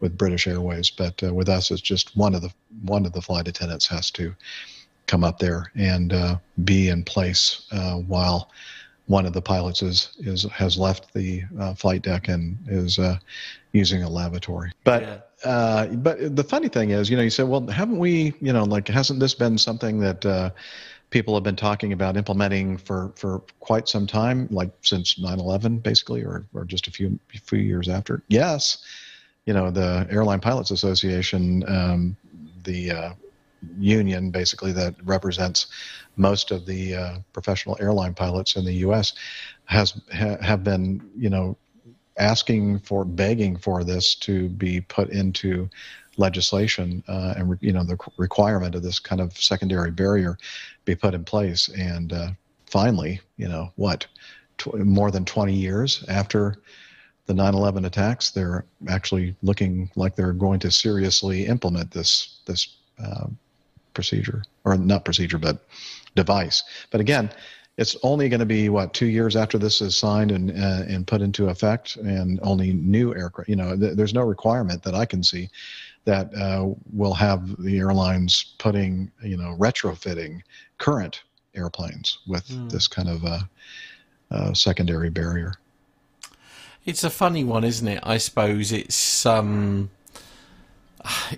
with 0.00 0.18
British 0.18 0.48
Airways, 0.48 0.90
but 0.90 1.22
uh, 1.22 1.32
with 1.32 1.48
us, 1.48 1.70
it's 1.70 1.80
just 1.80 2.16
one 2.16 2.34
of 2.34 2.42
the 2.42 2.52
one 2.82 3.06
of 3.06 3.12
the 3.12 3.22
flight 3.22 3.46
attendants 3.46 3.86
has 3.86 4.10
to 4.12 4.34
come 5.06 5.22
up 5.22 5.38
there 5.38 5.70
and 5.76 6.12
uh, 6.12 6.36
be 6.64 6.88
in 6.88 7.04
place 7.04 7.66
uh, 7.70 7.94
while 7.94 8.50
one 9.06 9.24
of 9.24 9.32
the 9.32 9.42
pilots 9.42 9.82
is, 9.82 10.10
is 10.18 10.44
has 10.44 10.76
left 10.76 11.12
the 11.14 11.42
uh, 11.60 11.74
flight 11.74 12.02
deck 12.02 12.28
and 12.28 12.58
is 12.68 12.98
uh, 12.98 13.18
using 13.72 14.02
a 14.02 14.08
lavatory. 14.08 14.72
But 14.84 15.02
yeah. 15.02 15.50
uh, 15.50 15.86
but 15.86 16.34
the 16.34 16.44
funny 16.44 16.68
thing 16.68 16.90
is, 16.90 17.08
you 17.08 17.16
know, 17.16 17.22
you 17.22 17.30
said, 17.30 17.48
well, 17.48 17.66
haven't 17.66 17.98
we, 17.98 18.34
you 18.40 18.52
know, 18.52 18.64
like 18.64 18.88
hasn't 18.88 19.20
this 19.20 19.34
been 19.34 19.58
something 19.58 20.00
that 20.00 20.26
uh, 20.26 20.50
people 21.10 21.34
have 21.34 21.44
been 21.44 21.56
talking 21.56 21.92
about 21.92 22.16
implementing 22.16 22.76
for, 22.76 23.12
for 23.16 23.42
quite 23.60 23.88
some 23.88 24.06
time, 24.06 24.48
like 24.50 24.70
since 24.82 25.14
9/11, 25.16 25.82
basically, 25.82 26.22
or 26.22 26.44
or 26.52 26.64
just 26.64 26.88
a 26.88 26.90
few 26.90 27.18
few 27.44 27.60
years 27.60 27.88
after? 27.88 28.22
Yes, 28.28 28.84
you 29.44 29.54
know, 29.54 29.70
the 29.70 30.06
Airline 30.10 30.40
Pilots 30.40 30.72
Association, 30.72 31.64
um, 31.68 32.16
the 32.64 32.90
uh, 32.90 33.12
union 33.78 34.30
basically 34.30 34.72
that 34.72 34.94
represents 35.04 35.68
most 36.16 36.50
of 36.50 36.66
the 36.66 36.94
uh, 36.94 37.18
professional 37.32 37.76
airline 37.80 38.14
pilots 38.14 38.56
in 38.56 38.64
the 38.64 38.74
U.S. 38.74 39.12
has 39.66 40.00
ha, 40.12 40.36
have 40.40 40.64
been 40.64 41.02
you 41.16 41.30
know 41.30 41.56
asking 42.18 42.78
for 42.80 43.04
begging 43.04 43.56
for 43.56 43.84
this 43.84 44.14
to 44.14 44.48
be 44.50 44.80
put 44.80 45.10
into 45.10 45.68
legislation 46.16 47.02
uh, 47.08 47.34
and 47.36 47.58
you 47.60 47.72
know 47.72 47.84
the 47.84 47.98
requirement 48.16 48.74
of 48.74 48.82
this 48.82 48.98
kind 48.98 49.20
of 49.20 49.36
secondary 49.36 49.90
barrier 49.90 50.38
be 50.84 50.94
put 50.94 51.14
in 51.14 51.24
place 51.24 51.68
and 51.68 52.12
uh, 52.12 52.28
finally 52.66 53.20
you 53.36 53.48
know 53.48 53.70
what 53.76 54.06
tw- 54.58 54.74
more 54.76 55.10
than 55.10 55.24
20 55.24 55.52
years 55.52 56.04
after 56.08 56.56
the 57.26 57.34
9/11 57.34 57.84
attacks 57.84 58.30
they're 58.30 58.64
actually 58.88 59.34
looking 59.42 59.90
like 59.96 60.16
they're 60.16 60.32
going 60.32 60.58
to 60.60 60.70
seriously 60.70 61.46
implement 61.46 61.90
this 61.90 62.38
this 62.46 62.76
uh, 63.02 63.26
procedure 63.92 64.42
or 64.64 64.76
not 64.76 65.04
procedure 65.04 65.38
but 65.38 65.66
device. 66.16 66.64
But 66.90 67.00
again 67.00 67.30
it's 67.78 67.94
only 68.02 68.30
going 68.30 68.40
to 68.40 68.46
be 68.46 68.70
what 68.70 68.94
two 68.94 69.06
years 69.06 69.36
after 69.36 69.58
this 69.58 69.82
is 69.82 69.96
signed 69.96 70.32
and 70.32 70.50
uh, 70.50 70.82
and 70.88 71.06
put 71.06 71.20
into 71.20 71.48
effect 71.48 71.96
and 71.96 72.40
only 72.42 72.72
new 72.72 73.14
aircraft 73.14 73.48
you 73.48 73.56
know 73.56 73.76
th- 73.76 73.94
there's 73.96 74.14
no 74.14 74.22
requirement 74.22 74.82
that 74.82 74.94
i 74.94 75.04
can 75.04 75.22
see 75.22 75.48
that 76.06 76.32
uh, 76.34 76.68
will 76.92 77.12
have 77.12 77.62
the 77.62 77.78
airlines 77.78 78.54
putting 78.58 79.10
you 79.22 79.36
know 79.36 79.54
retrofitting 79.58 80.40
current 80.78 81.22
airplanes 81.54 82.18
with 82.26 82.46
mm. 82.48 82.70
this 82.70 82.86
kind 82.86 83.08
of 83.08 83.24
uh, 83.24 83.40
uh, 84.30 84.54
secondary 84.54 85.10
barrier. 85.10 85.54
It's 86.84 87.02
a 87.02 87.10
funny 87.10 87.44
one 87.44 87.64
isn't 87.64 87.88
it? 87.88 88.00
I 88.02 88.18
suppose 88.18 88.72
it's 88.72 89.26
um 89.26 89.90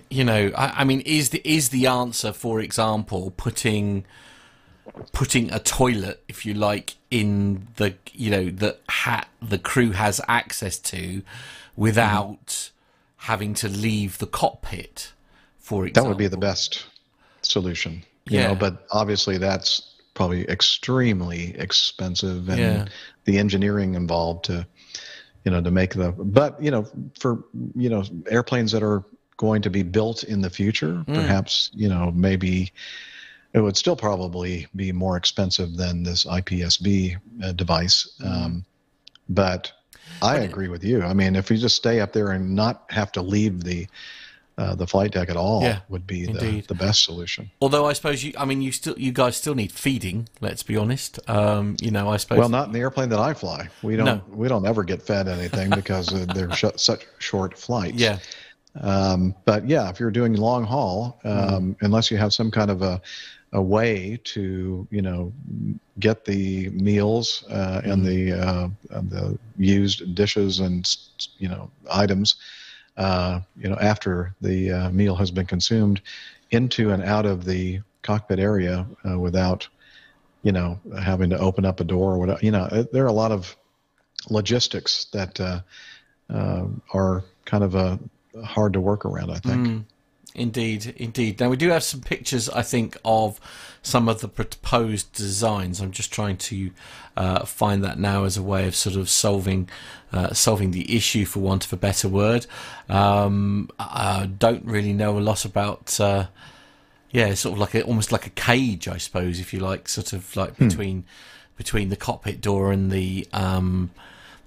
you 0.09 0.23
know, 0.23 0.51
I, 0.57 0.81
I, 0.81 0.83
mean, 0.83 1.01
is 1.01 1.29
the 1.29 1.41
is 1.47 1.69
the 1.69 1.85
answer, 1.85 2.33
for 2.33 2.59
example, 2.59 3.33
putting 3.37 4.03
putting 5.11 5.51
a 5.51 5.59
toilet, 5.59 6.23
if 6.27 6.45
you 6.45 6.53
like, 6.53 6.95
in 7.11 7.67
the 7.77 7.95
you 8.13 8.29
know 8.29 8.49
that 8.49 8.79
hat 8.87 9.27
the 9.41 9.57
crew 9.57 9.91
has 9.91 10.21
access 10.27 10.77
to, 10.79 11.21
without 11.75 12.47
mm. 12.47 12.71
having 13.17 13.53
to 13.55 13.67
leave 13.67 14.17
the 14.17 14.27
cockpit, 14.27 15.13
for 15.57 15.85
example. 15.85 16.03
That 16.03 16.09
would 16.09 16.17
be 16.17 16.27
the 16.27 16.37
best 16.37 16.85
solution. 17.41 18.03
You 18.25 18.39
yeah. 18.39 18.47
know, 18.47 18.55
but 18.55 18.85
obviously 18.91 19.37
that's 19.37 19.95
probably 20.13 20.47
extremely 20.49 21.55
expensive 21.57 22.49
and 22.49 22.59
yeah. 22.59 22.85
the 23.23 23.37
engineering 23.37 23.95
involved 23.95 24.45
to 24.45 24.67
you 25.45 25.51
know 25.51 25.61
to 25.61 25.71
make 25.71 25.93
the 25.93 26.11
but 26.11 26.61
you 26.61 26.69
know 26.69 26.85
for 27.17 27.43
you 27.75 27.89
know 27.89 28.03
airplanes 28.29 28.71
that 28.73 28.83
are 28.83 29.05
going 29.39 29.61
to 29.61 29.69
be 29.69 29.83
built 29.83 30.23
in 30.23 30.41
the 30.41 30.49
future. 30.49 31.03
Mm. 31.07 31.15
Perhaps, 31.15 31.71
you 31.73 31.87
know, 31.87 32.11
maybe 32.11 32.73
it 33.53 33.61
would 33.61 33.77
still 33.77 33.95
probably 33.95 34.67
be 34.75 34.91
more 34.91 35.17
expensive 35.17 35.75
than 35.75 36.03
this 36.03 36.25
IPSB 36.25 37.17
uh, 37.43 37.51
device. 37.53 38.15
Mm. 38.21 38.27
Um, 38.27 38.65
but 39.27 39.71
I 40.21 40.37
agree 40.37 40.67
with 40.67 40.83
you. 40.83 41.03
I 41.03 41.13
mean, 41.13 41.35
if 41.35 41.49
you 41.49 41.57
just 41.57 41.75
stay 41.75 41.99
up 41.99 42.13
there 42.13 42.31
and 42.31 42.55
not 42.55 42.83
have 42.89 43.11
to 43.13 43.21
leave 43.21 43.63
the 43.63 43.87
uh, 44.57 44.75
the 44.75 44.85
flight 44.85 45.11
deck 45.13 45.29
at 45.29 45.37
all 45.37 45.61
yeah, 45.61 45.79
would 45.87 46.05
be 46.05 46.25
the, 46.25 46.59
the 46.67 46.75
best 46.75 47.05
solution. 47.05 47.49
Although 47.61 47.85
I 47.85 47.93
suppose 47.93 48.25
you, 48.25 48.33
I 48.37 48.43
mean, 48.43 48.61
you 48.61 48.73
still, 48.73 48.93
you 48.99 49.13
guys 49.13 49.37
still 49.37 49.55
need 49.55 49.71
feeding. 49.71 50.27
Let's 50.41 50.63
be 50.63 50.75
honest. 50.75 51.17
Um, 51.29 51.77
you 51.79 51.91
know, 51.91 52.09
I 52.09 52.17
suppose. 52.17 52.39
Well, 52.39 52.49
not 52.49 52.67
in 52.67 52.73
the 52.73 52.79
airplane 52.79 53.07
that 53.09 53.19
I 53.19 53.33
fly. 53.33 53.69
We 53.81 53.95
don't. 53.95 54.05
No. 54.05 54.21
We 54.27 54.49
don't 54.49 54.65
ever 54.65 54.83
get 54.83 55.01
fed 55.01 55.29
anything 55.29 55.69
because 55.69 56.07
they're 56.33 56.51
sh- 56.51 56.75
such 56.75 57.05
short 57.19 57.57
flights. 57.57 57.95
Yeah. 57.95 58.19
Um, 58.81 59.33
but 59.45 59.65
yeah, 59.65 59.89
if 59.89 59.99
you're 59.99 60.11
doing 60.11 60.33
long 60.33 60.65
haul, 60.65 61.21
um, 61.23 61.31
mm-hmm. 61.31 61.85
unless 61.85 62.11
you 62.11 62.17
have 62.17 62.33
some 62.33 62.51
kind 62.51 62.69
of 62.69 62.81
a, 62.81 63.01
a 63.53 63.61
way 63.61 64.19
to, 64.23 64.87
you 64.91 65.01
know, 65.01 65.33
get 65.99 66.25
the 66.25 66.69
meals 66.69 67.43
uh, 67.49 67.81
mm-hmm. 67.81 67.91
and 67.91 68.05
the 68.05 68.33
uh, 68.33 68.69
and 68.91 69.09
the 69.09 69.37
used 69.57 70.15
dishes 70.15 70.59
and 70.59 70.97
you 71.39 71.47
know 71.47 71.69
items, 71.91 72.35
uh, 72.97 73.39
you 73.57 73.69
know, 73.69 73.77
after 73.81 74.35
the 74.41 74.71
uh, 74.71 74.89
meal 74.91 75.15
has 75.15 75.31
been 75.31 75.45
consumed, 75.45 76.01
into 76.51 76.91
and 76.91 77.03
out 77.03 77.25
of 77.25 77.45
the 77.45 77.81
cockpit 78.03 78.39
area 78.39 78.85
uh, 79.09 79.17
without, 79.17 79.67
you 80.43 80.51
know, 80.51 80.79
having 81.01 81.29
to 81.29 81.37
open 81.39 81.65
up 81.65 81.79
a 81.79 81.83
door 81.83 82.13
or 82.13 82.19
whatever. 82.19 82.39
You 82.41 82.51
know, 82.51 82.67
there 82.91 83.03
are 83.03 83.07
a 83.07 83.11
lot 83.13 83.31
of 83.31 83.55
logistics 84.29 85.05
that 85.05 85.39
uh, 85.39 85.61
are 86.93 87.23
kind 87.45 87.63
of 87.63 87.73
a 87.73 87.99
hard 88.45 88.73
to 88.73 88.79
work 88.79 89.05
around. 89.05 89.31
I 89.31 89.39
think. 89.39 89.67
Mm, 89.67 89.83
indeed, 90.35 90.93
indeed. 90.97 91.39
Now 91.39 91.49
we 91.49 91.57
do 91.57 91.69
have 91.69 91.83
some 91.83 92.01
pictures, 92.01 92.49
I 92.49 92.61
think, 92.61 92.97
of 93.03 93.39
some 93.81 94.09
of 94.09 94.21
the 94.21 94.27
proposed 94.27 95.13
designs. 95.13 95.79
I'm 95.79 95.91
just 95.91 96.11
trying 96.11 96.37
to 96.37 96.71
uh, 97.15 97.45
find 97.45 97.83
that 97.83 97.99
now 97.99 98.23
as 98.23 98.37
a 98.37 98.43
way 98.43 98.67
of 98.67 98.75
sort 98.75 98.95
of 98.95 99.09
solving 99.09 99.69
uh, 100.11 100.33
solving 100.33 100.71
the 100.71 100.95
issue, 100.95 101.25
for 101.25 101.39
want 101.39 101.65
of 101.65 101.73
a 101.73 101.77
better 101.77 102.07
word. 102.07 102.47
Um, 102.87 103.69
I 103.79 104.29
don't 104.37 104.65
really 104.65 104.93
know 104.93 105.17
a 105.17 105.19
lot 105.19 105.45
about. 105.45 105.99
Uh, 105.99 106.27
yeah, 107.11 107.33
sort 107.33 107.53
of 107.53 107.59
like 107.59 107.73
a, 107.73 107.81
almost 107.83 108.11
like 108.11 108.27
a 108.27 108.31
cage, 108.31 108.87
I 108.87 108.97
suppose, 108.97 109.39
if 109.39 109.51
you 109.51 109.59
like, 109.59 109.89
sort 109.89 110.13
of 110.13 110.35
like 110.35 110.55
hmm. 110.57 110.67
between 110.67 111.03
between 111.57 111.89
the 111.89 111.95
cockpit 111.95 112.39
door 112.39 112.71
and 112.71 112.91
the 112.91 113.27
um, 113.33 113.89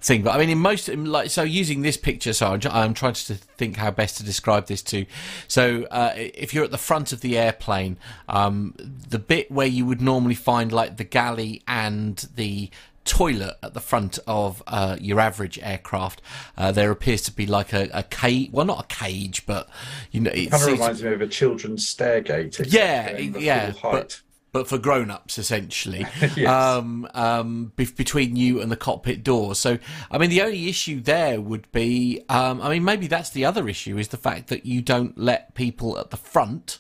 thing. 0.03 0.23
But 0.23 0.35
I 0.35 0.39
mean, 0.39 0.51
in 0.51 0.59
most, 0.59 0.89
like, 0.89 1.31
so 1.31 1.43
using 1.43 1.83
this 1.83 1.97
picture, 1.97 2.33
so 2.33 2.47
I'm, 2.49 2.61
I'm, 2.71 2.95
trying 2.95 3.15
to 3.15 3.35
think 3.35 3.77
how 3.77 3.91
best 3.91 4.17
to 4.19 4.25
describe 4.25 4.67
this 4.67 4.83
to. 4.83 5.07
So, 5.49 5.85
uh, 5.91 6.13
if 6.17 6.53
you're 6.53 6.65
at 6.65 6.71
the 6.71 6.79
front 6.79 7.13
of 7.13 7.21
the 7.21 7.39
airplane, 7.39 7.97
um, 8.29 8.75
the 8.79 9.19
bit 9.19 9.51
where 9.51 9.67
you 9.67 9.87
would 9.87 10.01
normally 10.01 10.35
find 10.35 10.73
like 10.73 10.97
the 10.97 11.05
galley 11.05 11.63
and 11.67 12.17
the 12.35 12.71
toilet 13.05 13.57
at 13.63 13.75
the 13.75 13.81
front 13.81 14.19
of 14.27 14.63
uh, 14.67 14.97
your 15.01 15.19
average 15.19 15.59
aircraft. 15.61 16.23
Uh, 16.57 16.73
there 16.73 16.91
appears 16.91 17.23
to 17.23 17.33
be 17.33 17.47
like 17.47 17.73
a, 17.73 17.89
a 17.93 18.03
cage, 18.03 18.51
well, 18.53 18.67
not 18.67 18.85
a 18.85 18.95
cage, 18.95 19.45
but 19.47 19.69
you 20.11 20.21
know, 20.21 20.31
it 20.31 20.51
Kind 20.51 20.63
of 20.63 20.73
reminds 20.73 21.03
me 21.03 21.13
of 21.13 21.21
a 21.21 21.27
children's 21.27 21.87
stairgate. 21.87 22.73
yeah, 22.73 23.19
yeah, 23.19 23.73
but. 23.83 24.21
But 24.53 24.69
for 24.69 24.77
grown-ups 24.79 25.39
essentially, 25.39 26.07
Yes. 26.37 26.47
um, 26.49 27.09
um, 27.15 27.73
be- 27.75 27.87
between 27.87 28.37
you 28.37 28.61
and 28.61 28.71
the 28.71 28.77
cockpit 28.77 29.25
door. 29.25 29.55
So, 29.55 29.79
I 30.11 30.19
mean, 30.19 30.29
the 30.31 30.43
only 30.43 30.69
issue 30.69 31.01
there 31.01 31.41
would 31.41 31.71
be, 31.73 32.23
um, 32.29 32.61
I 32.61 32.69
mean, 32.69 32.85
maybe 32.85 33.07
that's 33.07 33.31
the 33.31 33.45
other 33.47 33.69
issue 33.69 33.97
is 33.99 34.09
the 34.09 34.17
fact 34.19 34.49
that 34.49 34.67
you 34.67 34.83
don't 34.83 35.17
let 35.17 35.55
people 35.55 35.99
at 35.99 36.11
the 36.11 36.17
front 36.19 36.79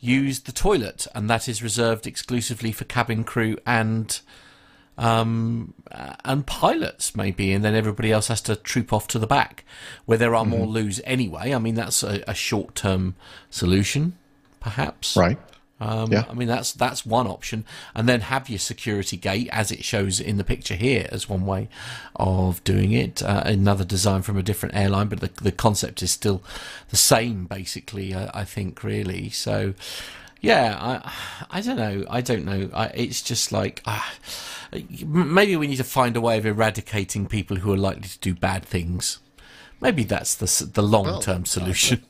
use 0.00 0.40
the 0.40 0.52
toilet, 0.52 1.06
and 1.14 1.30
that 1.30 1.48
is 1.48 1.62
reserved 1.62 2.06
exclusively 2.06 2.72
for 2.72 2.84
cabin 2.84 3.24
crew 3.24 3.56
and 3.64 4.20
um, 4.98 5.74
uh, 5.92 6.14
and 6.24 6.46
pilots 6.46 7.14
maybe, 7.14 7.52
and 7.52 7.64
then 7.64 7.74
everybody 7.74 8.10
else 8.10 8.28
has 8.28 8.40
to 8.42 8.56
troop 8.56 8.92
off 8.92 9.06
to 9.08 9.18
the 9.18 9.26
back 9.26 9.64
where 10.06 10.16
there 10.18 10.34
are 10.34 10.44
more 10.44 10.66
loos 10.66 11.00
anyway. 11.04 11.52
I 11.54 11.58
mean, 11.58 11.74
that's 11.74 12.02
a, 12.02 12.24
a 12.26 12.34
short-term 12.34 13.14
solution, 13.50 14.16
perhaps. 14.58 15.16
Right. 15.16 15.38
Um, 15.78 16.10
Yeah. 16.10 16.24
I 16.30 16.34
mean, 16.34 16.48
that's 16.48 16.72
that's 16.72 17.04
one 17.04 17.26
option, 17.26 17.64
and 17.94 18.08
then 18.08 18.20
have 18.22 18.48
your 18.48 18.58
security 18.58 19.16
gate 19.16 19.48
as 19.52 19.70
it 19.70 19.84
shows 19.84 20.20
in 20.20 20.36
the 20.38 20.44
picture 20.44 20.74
here 20.74 21.06
as 21.12 21.28
one 21.28 21.44
way 21.44 21.68
of 22.14 22.64
doing 22.64 22.92
it. 22.92 23.22
Uh, 23.22 23.42
another 23.44 23.84
design 23.84 24.22
from 24.22 24.38
a 24.38 24.42
different 24.42 24.74
airline, 24.74 25.08
but 25.08 25.20
the 25.20 25.30
the 25.42 25.52
concept 25.52 26.02
is 26.02 26.10
still 26.10 26.42
the 26.88 26.96
same, 26.96 27.44
basically. 27.44 28.14
I, 28.14 28.30
I 28.40 28.44
think 28.44 28.82
really. 28.82 29.28
So, 29.30 29.74
yeah, 30.40 30.76
I 30.80 31.12
I 31.58 31.60
don't 31.60 31.76
know. 31.76 32.04
I 32.08 32.20
don't 32.22 32.44
know. 32.44 32.70
I, 32.72 32.86
it's 32.94 33.22
just 33.22 33.52
like. 33.52 33.82
Uh, 33.84 34.00
Maybe 35.06 35.56
we 35.56 35.68
need 35.68 35.76
to 35.76 35.84
find 35.84 36.16
a 36.16 36.20
way 36.20 36.36
of 36.38 36.44
eradicating 36.44 37.26
people 37.26 37.58
who 37.58 37.72
are 37.72 37.76
likely 37.78 38.08
to 38.08 38.18
do 38.18 38.34
bad 38.34 38.64
things. 38.64 39.20
Maybe 39.80 40.04
that's 40.04 40.34
the 40.34 40.64
the 40.66 40.82
long 40.82 41.22
term 41.22 41.44
solution. 41.46 42.02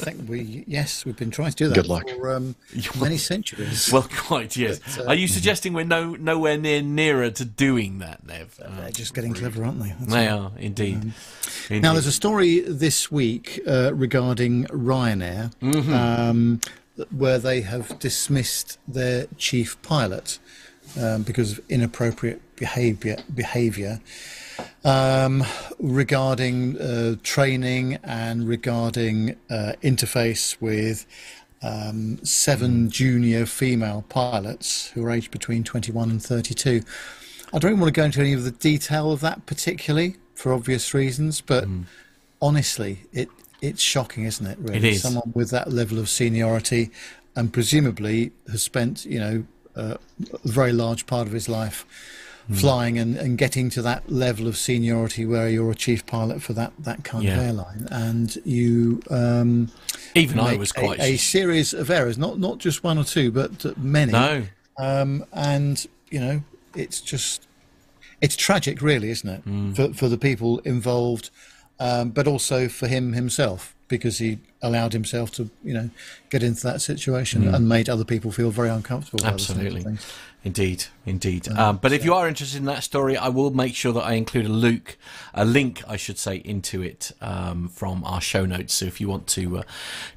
I 0.00 0.04
think 0.04 0.28
we, 0.28 0.64
yes, 0.66 1.04
we've 1.04 1.16
been 1.16 1.30
trying 1.30 1.50
to 1.50 1.56
do 1.56 1.68
that 1.68 1.74
Good 1.74 1.88
luck. 1.88 2.08
for 2.08 2.32
um, 2.34 2.54
many 3.00 3.16
centuries. 3.18 3.90
Well, 3.92 4.06
quite 4.16 4.56
yes. 4.56 4.78
But, 4.96 5.06
uh, 5.06 5.08
Are 5.08 5.14
you 5.14 5.26
suggesting 5.28 5.72
we're 5.72 5.84
no 5.84 6.14
nowhere 6.14 6.56
near 6.56 6.82
nearer 6.82 7.30
to 7.30 7.44
doing 7.44 7.98
that, 7.98 8.24
Nev? 8.26 8.58
Uh, 8.64 8.80
They're 8.80 8.90
just 8.90 9.14
getting 9.14 9.34
clever, 9.34 9.64
aren't 9.64 9.80
they? 9.82 9.94
That's 9.98 10.12
they 10.12 10.28
are 10.28 10.52
indeed. 10.58 11.12
Indeed. 11.68 11.82
Now, 11.82 11.92
there's 11.94 12.06
a 12.06 12.12
story 12.12 12.60
this 12.60 13.10
week 13.10 13.60
uh, 13.66 13.92
regarding 13.94 14.64
Ryanair 14.66 15.52
Mm-hmm. 15.60 15.92
um, 15.92 16.60
where 17.10 17.38
they 17.38 17.60
have 17.60 17.98
dismissed 17.98 18.78
their 18.88 19.26
chief 19.36 19.80
pilot 19.82 20.38
um, 21.00 21.22
because 21.22 21.52
of 21.52 21.60
inappropriate 21.68 22.40
behaviour. 22.56 23.16
behavior 23.34 24.00
um, 24.84 25.44
regarding 25.78 26.80
uh, 26.80 27.16
training 27.22 27.98
and 28.02 28.48
regarding 28.48 29.36
uh, 29.50 29.72
interface 29.82 30.60
with 30.60 31.06
um, 31.62 32.18
seven 32.24 32.88
junior 32.90 33.46
female 33.46 34.04
pilots 34.08 34.88
who 34.90 35.04
are 35.04 35.10
aged 35.10 35.30
between 35.30 35.64
21 35.64 36.10
and 36.10 36.22
32. 36.22 36.82
I 37.52 37.58
don't 37.58 37.80
want 37.80 37.92
to 37.92 37.98
go 37.98 38.04
into 38.04 38.20
any 38.20 38.32
of 38.32 38.44
the 38.44 38.50
detail 38.50 39.10
of 39.10 39.20
that 39.20 39.46
particularly 39.46 40.16
for 40.34 40.52
obvious 40.52 40.94
reasons, 40.94 41.40
but 41.40 41.66
honestly, 42.40 43.00
it 43.12 43.28
it's 43.60 43.82
shocking, 43.82 44.22
isn't 44.24 44.46
it? 44.46 44.56
Really, 44.60 44.74
Mm. 44.78 44.84
It 44.84 44.84
is. 44.84 45.02
someone 45.02 45.32
with 45.34 45.50
that 45.50 45.72
level 45.72 45.98
of 45.98 46.08
seniority 46.08 46.90
and 47.34 47.52
presumably 47.52 48.30
has 48.50 48.62
spent, 48.62 49.04
you 49.04 49.18
know, 49.18 49.44
uh, 49.74 49.96
a 50.32 50.48
very 50.48 50.72
large 50.72 51.06
part 51.06 51.26
of 51.26 51.32
his 51.32 51.48
life 51.48 51.84
Mm. 52.50 52.60
flying 52.60 52.98
and, 52.98 53.14
and 53.16 53.36
getting 53.36 53.68
to 53.70 53.82
that 53.82 54.10
level 54.10 54.46
of 54.46 54.56
seniority 54.56 55.26
where 55.26 55.50
you're 55.50 55.70
a 55.70 55.74
chief 55.74 56.06
pilot 56.06 56.40
for 56.40 56.54
that, 56.54 56.72
that 56.78 57.04
kind 57.04 57.28
of 57.28 57.38
airline, 57.38 57.86
and 57.90 58.36
you 58.46 59.02
um, 59.10 59.70
Even 60.14 60.40
I 60.40 60.56
was 60.56 60.70
a- 60.70 60.74
quite. 60.80 60.98
a, 61.00 61.18
series 61.18 61.74
of 61.74 61.90
errors, 61.90 62.16
not 62.16 62.38
not 62.38 62.56
just 62.58 62.82
one 62.82 62.96
or 62.96 63.04
two, 63.04 63.30
but 63.30 63.66
uh, 63.66 63.74
many. 63.76 64.12
no, 64.12 64.44
Um, 64.78 65.26
and 65.34 65.86
you 66.10 66.20
know, 66.20 66.42
it's 66.74 67.02
just 67.02 67.46
it's 68.22 68.34
tragic, 68.34 68.80
really, 68.80 69.10
isn't 69.10 69.28
it, 69.28 69.44
Mm. 69.44 69.76
for 69.76 69.92
for 69.92 70.08
the 70.08 70.18
people 70.18 70.60
involved, 70.60 71.28
um, 71.78 72.08
but 72.10 72.26
also 72.26 72.66
for 72.68 72.88
him 72.88 73.12
himself 73.12 73.74
because 73.88 74.18
he 74.18 74.38
allowed 74.62 74.92
himself 74.92 75.30
to, 75.32 75.48
you 75.64 75.72
know, 75.72 75.88
get 76.30 76.42
into 76.42 76.62
that 76.62 76.80
situation 76.82 77.46
and 77.54 77.68
made 77.68 77.88
other 77.88 78.04
people 78.04 78.30
feel 78.30 78.50
very 78.50 78.68
uncomfortable. 78.68 79.18
by 79.22 79.32
the 79.32 79.38
sounds 79.38 79.50
of 79.50 79.56
Mm. 79.56 79.66
absolutely. 79.66 79.98
Indeed, 80.44 80.84
indeed. 81.04 81.48
Um, 81.48 81.78
but 81.78 81.92
if 81.92 82.04
you 82.04 82.14
are 82.14 82.28
interested 82.28 82.58
in 82.58 82.66
that 82.66 82.84
story, 82.84 83.16
I 83.16 83.28
will 83.28 83.50
make 83.50 83.74
sure 83.74 83.92
that 83.92 84.04
I 84.04 84.12
include 84.12 84.46
a 84.46 84.50
Luke, 84.50 84.96
a 85.34 85.44
link, 85.44 85.82
I 85.88 85.96
should 85.96 86.16
say, 86.16 86.36
into 86.36 86.80
it 86.80 87.10
um, 87.20 87.68
from 87.68 88.04
our 88.04 88.20
show 88.20 88.46
notes. 88.46 88.74
So 88.74 88.86
if 88.86 89.00
you 89.00 89.08
want 89.08 89.26
to 89.28 89.58
uh, 89.58 89.62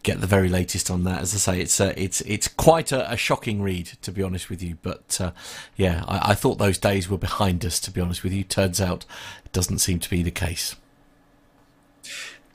get 0.03 0.21
the 0.21 0.27
very 0.27 0.47
latest 0.47 0.91
on 0.91 1.05
that, 1.05 1.21
as 1.21 1.33
I 1.33 1.37
say, 1.37 1.59
it's 1.59 1.81
uh, 1.81 1.93
it's 1.97 2.21
it's 2.21 2.47
quite 2.47 2.91
a, 2.91 3.11
a 3.11 3.17
shocking 3.17 3.63
read, 3.63 3.87
to 4.03 4.11
be 4.11 4.21
honest 4.21 4.49
with 4.51 4.61
you. 4.61 4.77
But 4.83 5.19
uh, 5.19 5.31
yeah, 5.75 6.05
I, 6.07 6.31
I 6.31 6.35
thought 6.35 6.59
those 6.59 6.77
days 6.77 7.09
were 7.09 7.17
behind 7.17 7.65
us. 7.65 7.79
To 7.79 7.91
be 7.91 7.99
honest 7.99 8.23
with 8.23 8.31
you, 8.31 8.43
turns 8.43 8.79
out 8.79 9.05
it 9.43 9.51
doesn't 9.51 9.79
seem 9.79 9.99
to 9.99 10.09
be 10.09 10.21
the 10.21 10.31
case. 10.31 10.75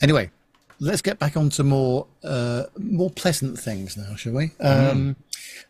Anyway, 0.01 0.31
let's 0.79 1.03
get 1.03 1.19
back 1.19 1.37
on 1.37 1.51
to 1.51 1.65
more 1.65 2.07
uh, 2.23 2.65
more 2.79 3.11
pleasant 3.11 3.59
things 3.59 3.97
now, 3.97 4.15
shall 4.15 4.35
we? 4.35 4.53
Um, 4.61 5.17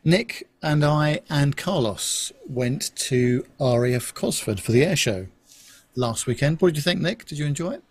Nik 0.05 0.49
and 0.63 0.85
I 0.85 1.21
and 1.29 1.57
Carlos 1.57 2.33
went 2.47 2.95
to 2.97 3.47
RAF 3.61 4.15
Cosford 4.15 4.61
for 4.61 4.73
the 4.73 4.85
air 4.85 4.97
show 4.97 5.27
last 5.95 6.27
weekend. 6.27 6.61
What 6.61 6.69
did 6.69 6.77
you 6.77 6.83
think, 6.83 7.01
Nik? 7.01 7.25
Did 7.27 7.39
you 7.39 7.47
enjoy 7.47 7.73
it? 7.73 7.83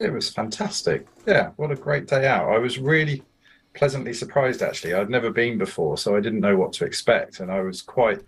It 0.00 0.12
was 0.12 0.30
fantastic. 0.30 1.06
Yeah, 1.26 1.50
what 1.56 1.70
a 1.70 1.76
great 1.76 2.06
day 2.06 2.26
out. 2.26 2.48
I 2.48 2.58
was 2.58 2.78
really 2.78 3.22
pleasantly 3.74 4.12
surprised 4.12 4.62
actually. 4.62 4.94
I'd 4.94 5.10
never 5.10 5.30
been 5.30 5.58
before, 5.58 5.98
so 5.98 6.16
I 6.16 6.20
didn't 6.20 6.40
know 6.40 6.56
what 6.56 6.72
to 6.74 6.84
expect, 6.84 7.40
and 7.40 7.50
I 7.50 7.60
was 7.60 7.82
quite 7.82 8.20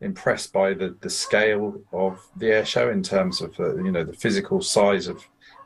impressed 0.00 0.52
by 0.52 0.72
the 0.72 0.96
the 1.00 1.10
scale 1.10 1.80
of 1.92 2.26
the 2.36 2.50
air 2.50 2.64
show 2.64 2.90
in 2.90 3.02
terms 3.02 3.40
of 3.40 3.54
the 3.56 3.76
you 3.84 3.92
know 3.92 4.04
the 4.04 4.12
physical 4.12 4.60
size 4.60 5.08
of 5.08 5.22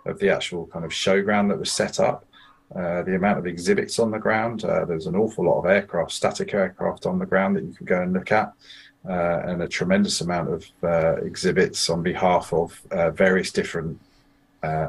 of 0.07 0.19
the 0.19 0.29
actual 0.29 0.67
kind 0.67 0.85
of 0.85 0.91
showground 0.91 1.49
that 1.49 1.59
was 1.59 1.73
set 1.73 2.01
up. 2.01 2.27
Uh, 2.75 3.03
the 3.03 3.15
amount 3.15 3.39
of 3.39 3.47
exhibits 3.47 4.01
on 4.01 4.11
the 4.11 4.19
ground. 4.19 4.65
Uh, 4.65 4.85
there's 4.85 5.07
an 5.07 5.15
awful 5.15 5.45
lot 5.45 5.59
of 5.59 5.67
aircraft, 5.67 6.11
static 6.11 6.55
aircraft 6.55 7.07
on 7.07 7.19
the 7.19 7.27
ground 7.27 7.55
that 7.55 7.63
you 7.63 7.73
can 7.73 7.87
go 7.87 8.03
and 8.03 8.13
look 8.13 8.33
at, 8.33 8.53
uh, 9.09 9.43
and 9.45 9.63
a 9.63 9.69
tremendous 9.69 10.23
amount 10.23 10.49
of 10.53 10.67
uh, 10.83 11.15
exhibits 11.23 11.89
on 11.89 12.03
behalf 12.03 12.53
of 12.53 12.81
uh, 12.91 13.11
various 13.11 13.53
different 13.53 14.01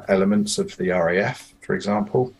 elements 0.08 0.58
of 0.58 0.76
the 0.78 0.90
RAF, 0.90 1.54
for 1.60 1.76
example. 1.76 2.34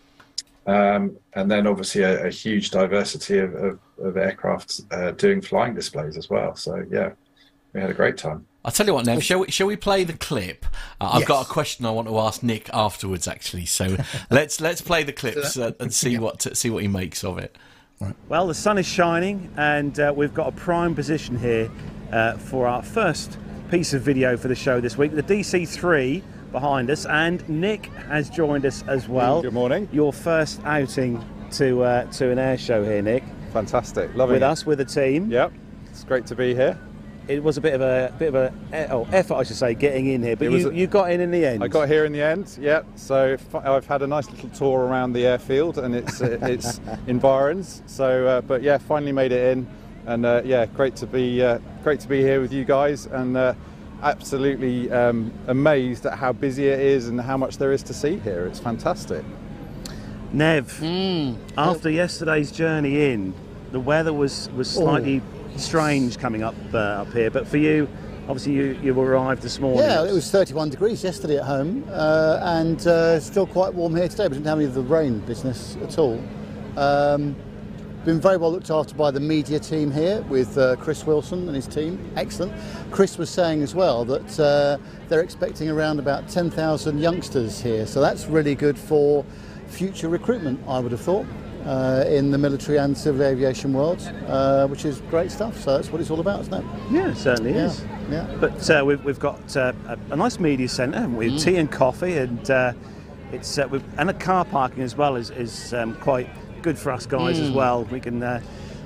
Um, 0.66 1.18
and 1.34 1.52
then 1.52 1.68
obviously 1.68 2.02
a, 2.02 2.28
a 2.28 2.30
huge 2.30 2.72
diversity 2.72 3.40
of, 3.40 3.54
of, 3.56 3.80
of 4.00 4.18
aircraft 4.18 4.82
doing 5.18 5.42
flying 5.42 5.76
displays 5.76 6.18
as 6.18 6.30
well. 6.30 6.56
So 6.56 6.84
yeah, 6.90 7.12
we 7.74 7.82
had 7.82 7.90
a 7.90 7.94
great 7.94 8.18
time. 8.18 8.48
I'll 8.66 8.72
tell 8.72 8.88
you 8.88 8.94
what, 8.96 9.06
Nev. 9.06 9.24
Shall 9.24 9.40
we, 9.40 9.52
shall 9.52 9.68
we 9.68 9.76
play 9.76 10.04
the 10.04 10.14
clip? 10.14 10.66
Uh, 11.00 11.12
I've 11.14 11.20
Yes. 11.22 11.28
got 11.28 11.46
a 11.46 11.50
question 11.50 11.86
I 11.86 11.92
want 11.92 12.08
to 12.08 12.18
ask 12.20 12.42
Nik 12.42 12.68
afterwards, 12.74 13.28
actually. 13.28 13.66
So 13.68 13.96
let's 14.32 14.60
let's 14.60 14.82
play 14.82 15.04
the 15.04 15.14
clips 15.14 15.56
uh, 15.58 15.72
and 15.80 15.94
see 15.94 16.18
what 16.18 16.42
see 16.58 16.70
what 16.72 16.82
he 16.82 16.88
makes 16.90 17.24
of 17.24 17.38
it. 17.38 17.56
Well, 18.28 18.48
the 18.48 18.54
sun 18.56 18.78
is 18.78 18.86
shining, 18.86 19.50
and 19.56 19.98
uh, 20.00 20.12
we've 20.16 20.34
got 20.34 20.48
a 20.48 20.52
prime 20.52 20.96
position 20.96 21.38
here 21.40 21.70
uh, 22.12 22.34
for 22.38 22.68
our 22.68 22.82
first 22.84 23.38
piece 23.72 23.94
of 23.94 24.02
video 24.02 24.36
for 24.36 24.48
the 24.50 24.56
show 24.56 24.82
this 24.82 24.98
week. 24.98 25.14
The 25.16 25.24
DC3 25.24 26.22
behind 26.52 26.90
us, 26.90 27.06
and 27.06 27.48
Nik 27.48 27.86
has 28.10 28.30
joined 28.30 28.66
us 28.66 28.84
as 28.88 29.08
well. 29.08 29.42
Good 29.44 29.54
morning. 29.54 29.88
Your 29.92 30.12
first 30.12 30.60
outing 30.66 31.24
to 31.52 31.84
uh, 31.84 32.06
to 32.14 32.32
an 32.32 32.40
air 32.40 32.58
show 32.58 32.84
here, 32.84 33.02
Nik, 33.04 33.24
Fantastic. 33.54 34.14
Loving 34.16 34.34
with 34.34 34.42
it. 34.44 34.46
us, 34.46 34.66
with 34.66 34.80
the 34.80 34.86
team. 34.86 35.30
Yep. 35.32 35.54
It's 35.92 36.04
great 36.04 36.26
to 36.28 36.36
be 36.36 36.54
here. 36.56 36.78
It 37.28 37.44
was 37.44 37.58
a 37.58 37.62
bit 37.62 37.74
of 37.74 37.82
a 37.82 38.14
bit 38.20 38.34
of 38.34 38.36
a 38.36 38.54
oh, 38.92 39.08
effort, 39.12 39.36
I 39.36 39.44
should 39.44 39.56
say, 39.56 39.74
getting 39.74 40.08
in 40.08 40.22
here, 40.22 40.36
but 40.36 40.52
you, 40.52 40.70
a- 40.70 40.74
you 40.74 40.88
got 40.88 41.12
in 41.12 41.22
in 41.22 41.32
the 41.32 41.46
end. 41.46 41.64
I 41.64 41.68
got 41.68 41.88
here 41.88 42.06
in 42.06 42.12
the 42.12 42.22
end. 42.22 42.58
Yep. 42.62 42.86
So 42.96 43.38
I've 43.54 43.88
had 43.88 44.02
a 44.02 44.08
nice 44.08 44.30
little 44.30 44.50
tour 44.50 44.82
around 44.82 45.14
the 45.14 45.26
airfield 45.26 45.78
and 45.78 45.96
its 45.96 46.22
uh, 46.22 46.38
its 46.44 46.80
environs. 47.08 47.82
So, 47.88 48.28
uh, 48.28 48.42
but 48.42 48.62
yeah, 48.62 48.78
finally 48.78 49.12
made 49.12 49.32
it 49.32 49.58
in, 49.58 49.68
and 50.06 50.26
uh, 50.26 50.42
yeah, 50.46 50.66
great 50.66 50.96
to 50.98 51.08
be 51.08 51.42
uh, 51.42 51.60
great 51.84 52.00
to 52.02 52.08
be 52.08 52.22
here 52.22 52.42
with 52.42 52.54
you 52.54 52.64
guys, 52.64 53.08
and 53.08 53.36
uh, 53.36 53.54
absolutely 54.04 54.92
um, 54.92 55.34
amazed 55.48 56.06
at 56.06 56.18
how 56.18 56.32
busy 56.32 56.68
it 56.68 56.80
is 56.80 57.08
and 57.08 57.20
how 57.20 57.38
much 57.38 57.58
there 57.58 57.72
is 57.72 57.82
to 57.84 57.94
see 57.94 58.18
here. 58.20 58.46
It's 58.46 58.60
fantastic. 58.60 59.26
Nev, 60.32 60.84
after 61.58 61.90
yesterday's 61.90 62.52
journey 62.52 63.12
in, 63.12 63.34
the 63.72 63.80
weather 63.80 64.14
was, 64.14 64.50
was 64.50 64.70
slightly 64.70 65.22
strange 65.58 66.18
coming 66.18 66.44
up 66.44 66.56
uh, 66.74 66.78
up 66.78 67.14
here. 67.14 67.30
But 67.30 67.48
for 67.48 67.58
you, 67.58 67.88
obviously 68.28 68.54
you, 68.54 68.80
you 68.82 69.00
arrived 69.00 69.42
this 69.42 69.60
morning. 69.60 69.84
Yeah, 69.84 70.06
it 70.06 70.14
was 70.14 70.30
31 70.32 70.70
degrees 70.70 71.04
yesterday 71.04 71.38
at 71.38 71.46
home, 71.46 71.86
uh, 71.90 72.40
and 72.42 72.86
uh, 72.88 73.20
still 73.20 73.48
quite 73.48 73.74
warm 73.74 73.96
here 73.96 74.08
today. 74.08 74.24
But 74.28 74.34
didn't 74.34 74.48
have 74.48 74.58
any 74.58 74.66
of 74.66 74.74
the 74.74 74.82
rain 74.82 75.20
business 75.20 75.78
at 75.82 75.98
all. 75.98 76.22
Um, 76.78 77.36
been 78.06 78.22
very 78.22 78.38
well 78.38 78.52
looked 78.52 78.70
after 78.70 78.94
by 78.94 79.10
the 79.10 79.20
media 79.20 79.60
team 79.60 79.92
here 79.92 80.22
with 80.30 80.60
uh, 80.60 80.76
Chris 80.76 81.08
Wilson 81.08 81.48
and 81.48 81.56
his 81.56 81.66
team. 81.66 82.12
Excellent. 82.16 82.54
Chris 82.92 83.18
was 83.18 83.32
saying 83.32 83.64
as 83.64 83.74
well 83.74 84.06
that 84.06 84.40
uh, 84.40 84.78
they're 85.10 85.24
expecting 85.24 85.72
around 85.72 85.98
about 85.98 86.30
10,000 86.30 87.00
youngsters 87.00 87.60
here, 87.60 87.88
so 87.88 88.02
that's 88.02 88.28
really 88.28 88.54
good 88.54 88.78
for 88.78 89.26
future 89.68 90.08
recruitment, 90.08 90.60
I 90.68 90.78
would 90.78 90.92
have 90.92 91.02
thought. 91.02 91.26
Uh, 91.66 92.04
in 92.08 92.30
the 92.30 92.38
military 92.38 92.78
and 92.78 92.96
civil 92.96 93.24
aviation 93.24 93.74
world, 93.74 94.00
uh, 94.28 94.68
which 94.68 94.86
is 94.86 95.02
great 95.10 95.32
stuff. 95.32 95.60
So 95.60 95.76
that's 95.76 95.92
what 95.92 96.00
it's 96.00 96.12
all 96.12 96.20
about, 96.20 96.42
isn't 96.42 96.54
it? 96.54 96.64
Yeah, 96.92 97.10
it 97.10 97.18
certainly 97.18 97.54
Yeah, 97.56 97.66
is. 97.66 97.84
yeah. 98.12 98.38
But 98.40 98.70
uh, 98.70 98.84
we've, 98.86 99.04
we've 99.04 99.18
got 99.20 99.58
uh, 99.58 99.74
a, 99.88 99.98
a 100.12 100.16
nice 100.16 100.40
media 100.40 100.70
centre 100.70 101.08
with 101.10 101.32
Mm. 101.34 101.44
tea 101.44 101.56
and 101.56 101.72
coffee, 101.72 102.18
and 102.20 102.52
uh, 102.52 102.74
it's 103.32 103.58
uh, 103.58 103.68
we've, 103.68 103.84
and 103.98 104.12
a 104.12 104.14
car 104.14 104.46
parking 104.46 104.84
as 104.84 104.96
well 104.96 105.16
is, 105.16 105.32
is 105.32 105.74
um, 105.74 105.96
quite 105.96 106.30
good 106.62 106.78
for 106.78 106.92
us 106.92 107.08
guys 107.08 107.40
as 107.40 107.50
Mm. 107.50 107.56
well. 107.56 107.84
We 107.86 108.00
can. 108.00 108.22
Uh, 108.22 108.42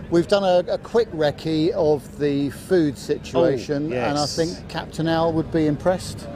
We've 0.09 0.27
done 0.29 0.45
a, 0.45 0.71
a 0.71 0.77
quick 0.77 1.11
recce 1.11 1.71
of 1.71 2.17
the 2.17 2.49
food 2.49 2.97
situation, 2.97 3.91
Oh, 3.91 3.95
and 3.97 4.17
I 4.17 4.25
think 4.25 4.69
Captain 4.69 5.09
Al 5.09 5.33
would 5.33 5.51
be 5.51 5.67
impressed. 5.67 6.29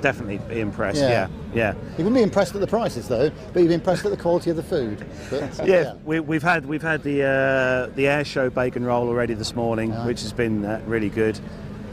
definitely 0.00 0.38
be 0.48 0.60
impressed. 0.60 1.00
Yeah. 1.00 1.08
Yeah, 1.10 1.28
yeah. 1.56 1.72
He 1.96 2.02
wouldn't 2.02 2.14
be 2.14 2.22
impressed 2.22 2.54
at 2.54 2.60
the 2.60 2.66
prices 2.66 3.08
though, 3.08 3.30
but 3.52 3.60
you'd 3.60 3.68
be 3.68 3.74
impressed 3.74 4.04
at 4.04 4.10
the 4.10 4.16
quality 4.16 4.50
of 4.50 4.56
the 4.56 4.62
food. 4.62 5.04
But, 5.30 5.42
uh, 5.60 5.64
Yeah, 5.64 5.94
we, 6.04 6.20
we've 6.20 6.42
had 6.42 6.66
we've 6.66 6.82
had 6.82 7.02
the 7.02 7.22
uh, 7.22 7.94
the 7.96 8.06
air 8.08 8.24
show 8.24 8.50
bacon 8.50 8.84
roll 8.84 9.08
already 9.08 9.34
this 9.34 9.54
morning, 9.56 9.90
which 10.04 10.20
has 10.20 10.32
been 10.32 10.64
uh, 10.64 10.82
really 10.86 11.08
good, 11.08 11.40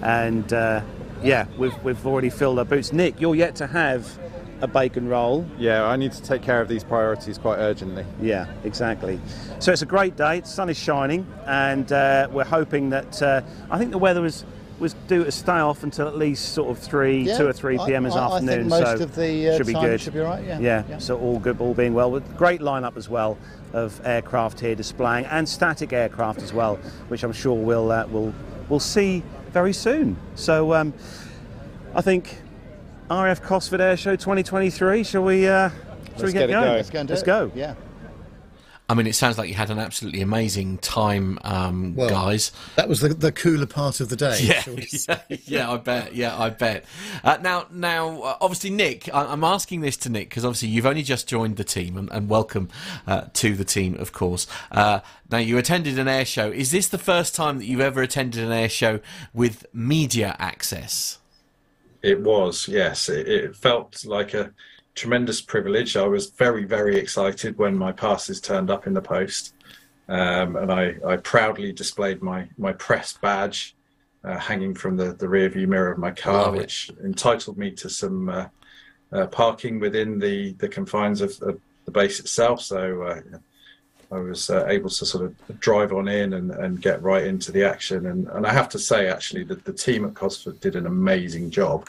and 0.02 0.52
uh, 0.52 0.82
yeah, 1.24 1.48
we've 1.58 1.82
we've 1.84 2.06
already 2.06 2.30
filled 2.30 2.60
our 2.60 2.66
boots. 2.66 2.92
Nik, 2.92 3.22
you're 3.22 3.36
yet 3.36 3.56
to 3.56 3.68
have 3.68 4.20
a 4.62 4.68
bacon 4.68 5.08
roll. 5.08 5.46
Yeah, 5.58 5.86
I 5.86 5.96
need 5.96 6.12
to 6.14 6.22
take 6.22 6.42
care 6.42 6.62
of 6.62 6.68
these 6.68 6.84
priorities 6.84 7.38
quite 7.38 7.58
urgently. 7.58 8.06
Yeah, 8.22 8.48
exactly. 8.64 9.20
So 9.60 9.72
it's 9.72 9.82
a 9.82 9.86
great 9.86 10.16
day. 10.16 10.42
The 10.42 10.48
sun 10.48 10.70
is 10.70 10.78
shining, 10.78 11.26
and 11.46 11.92
uh, 11.92 12.28
we're 12.32 12.44
hoping 12.44 12.90
that 12.90 13.22
uh, 13.22 13.42
I 13.72 13.78
think 13.78 13.92
the 13.92 13.98
weather 13.98 14.22
was 14.22 14.46
was 14.80 14.94
due 15.08 15.24
to 15.24 15.32
stay 15.32 15.52
off 15.60 15.84
until 15.84 16.08
at 16.08 16.18
least 16.18 16.54
sort 16.54 16.70
of 16.72 16.78
three, 16.78 17.24
Yeah, 17.24 17.38
two 17.38 17.48
or 17.48 17.54
three 17.54 17.78
p.m. 17.86 18.04
this 18.04 18.16
I- 18.16 18.26
I 18.26 18.40
think 18.40 18.50
afternoon. 18.50 18.70
most 18.70 18.98
so 18.98 19.04
of 19.04 19.16
the, 19.16 19.50
uh, 19.50 19.58
should 19.58 19.68
be 19.68 19.74
time 19.74 19.86
good. 19.86 20.02
should 20.02 20.14
be 20.14 20.20
right, 20.20 20.44
yeah, 20.44 20.60
yeah. 20.60 20.84
yeah. 20.90 20.98
So 20.98 21.18
all 21.20 21.40
good, 21.40 21.60
all 21.62 21.74
being 21.74 21.94
well. 21.94 22.12
With 22.12 22.38
great 22.38 22.60
lineup 22.62 22.98
as 22.98 23.08
well 23.10 23.38
of 23.74 24.02
aircraft 24.06 24.60
here 24.60 24.76
displaying, 24.76 25.26
and 25.26 25.48
static 25.48 25.94
aircraft 25.94 26.42
as 26.42 26.54
well, 26.54 26.76
which 27.08 27.24
I'm 27.24 27.34
sure 27.34 27.56
we'll 27.56 27.92
uh, 27.92 28.06
we'll 28.08 28.34
we'll 28.70 28.80
see 28.80 29.24
very 29.52 29.74
soon. 29.74 30.18
So 30.36 30.74
um, 30.74 30.94
I 31.96 32.02
think 32.02 32.42
RAF 33.10 33.42
Cosford 33.44 33.80
Air 33.82 33.96
Show 33.98 34.16
2023. 34.16 35.04
Shall 35.04 35.24
we? 35.24 35.48
Uh, 35.48 35.70
shall 35.70 35.78
we 36.18 36.22
Let's 36.24 36.34
get, 36.34 36.34
get 36.34 36.50
it 36.50 36.54
going? 36.54 36.64
going. 36.64 36.76
Let's 36.78 36.90
go 36.90 37.02
Let's 37.04 37.24
go. 37.24 37.52
Yeah. 37.56 37.76
I 38.90 38.96
mean, 38.96 39.08
it 39.08 39.16
sounds 39.16 39.38
like 39.38 39.48
you 39.48 39.56
had 39.56 39.70
an 39.70 39.80
absolutely 39.80 40.22
amazing 40.22 40.78
time, 40.80 41.40
um, 41.44 41.96
Well, 41.96 42.10
guys. 42.10 42.52
That 42.76 42.90
was 42.90 43.00
the, 43.00 43.10
the 43.10 43.32
cooler 43.32 43.66
part 43.66 44.02
of 44.02 44.10
the 44.10 44.18
day. 44.18 44.38
Yeah, 44.42 44.60
shall 44.62 44.76
we 44.76 44.82
say. 44.88 45.20
yeah, 45.30 45.38
yeah, 45.46 45.72
I 45.72 45.78
bet. 45.78 46.14
Yeah, 46.16 46.38
I 46.38 46.50
bet. 46.50 46.84
Uh, 47.24 47.38
now, 47.42 47.66
now, 47.72 48.22
uh, 48.22 48.38
obviously, 48.42 48.72
Nik, 48.72 49.14
I, 49.14 49.26
I'm 49.26 49.44
asking 49.46 49.82
this 49.82 49.96
to 49.98 50.10
Nik 50.10 50.30
because 50.30 50.44
obviously 50.44 50.68
you've 50.68 50.86
only 50.86 51.02
just 51.02 51.30
joined 51.30 51.56
the 51.56 51.64
team, 51.64 51.98
and, 51.98 52.12
and 52.12 52.30
welcome 52.30 52.68
uh, 53.08 53.28
to 53.34 53.56
the 53.56 53.64
team, 53.64 53.96
of 53.96 54.12
course. 54.12 54.48
Uh, 54.70 55.00
now, 55.32 55.38
you 55.38 55.58
attended 55.58 55.98
an 55.98 56.10
air 56.10 56.26
show. 56.26 56.52
Is 56.52 56.72
this 56.72 56.90
the 56.90 56.98
first 56.98 57.36
time 57.36 57.60
that 57.60 57.66
you've 57.66 57.80
ever 57.80 58.02
attended 58.02 58.44
an 58.44 58.52
air 58.52 58.70
show 58.70 59.00
with 59.34 59.66
media 59.74 60.36
access? 60.40 61.20
It 62.02 62.20
was, 62.22 62.68
yes. 62.68 63.08
It, 63.08 63.30
it 63.30 63.56
felt 63.56 64.04
like 64.04 64.34
a 64.34 64.52
tremendous 64.96 65.42
privilege. 65.42 65.98
I 65.98 66.08
was 66.08 66.30
very, 66.30 66.66
very 66.66 66.98
excited 66.98 67.58
when 67.58 67.78
my 67.78 67.92
passes 67.92 68.40
turned 68.40 68.70
up 68.70 68.88
in 68.88 68.94
the 68.94 69.02
post. 69.02 69.54
Um, 70.08 70.56
and 70.56 70.72
I, 70.72 70.96
I 71.06 71.18
proudly 71.18 71.72
displayed 71.72 72.22
my, 72.22 72.50
my 72.58 72.74
press 72.74 73.14
badge 73.14 73.76
uh, 74.24 74.38
hanging 74.38 74.76
from 74.76 74.98
the, 74.98 75.14
the 75.14 75.28
rear 75.28 75.50
view 75.50 75.68
mirror 75.68 75.92
of 75.92 75.98
my 75.98 76.12
car, 76.12 76.44
Love 76.44 76.56
it. 76.56 76.58
which 76.60 76.92
entitled 77.04 77.58
me 77.58 77.72
to 77.72 77.90
some 77.90 78.30
uh, 78.30 78.48
uh, 79.12 79.28
parking 79.28 79.80
within 79.80 80.20
the, 80.20 80.54
the 80.54 80.68
confines 80.68 81.22
of, 81.22 81.42
of 81.42 81.60
the 81.86 81.92
base 81.92 82.20
itself. 82.20 82.62
So 82.62 83.02
uh, 83.04 83.22
I 84.14 84.20
was 84.20 84.50
uh, 84.50 84.66
able 84.68 84.90
to 84.90 85.06
sort 85.06 85.26
of 85.26 85.60
drive 85.60 85.92
on 85.92 86.08
in 86.08 86.34
and, 86.34 86.52
and 86.52 86.82
get 86.82 87.02
right 87.02 87.26
into 87.26 87.52
the 87.52 87.64
action. 87.64 88.06
And, 88.06 88.28
and 88.30 88.46
I 88.46 88.54
have 88.54 88.70
to 88.70 88.80
say, 88.80 89.08
actually, 89.08 89.44
that 89.46 89.66
the 89.66 89.74
team 89.74 90.06
at 90.06 90.14
Cosford 90.14 90.60
did 90.60 90.76
an 90.76 90.86
amazing 90.86 91.50
job. 91.50 91.88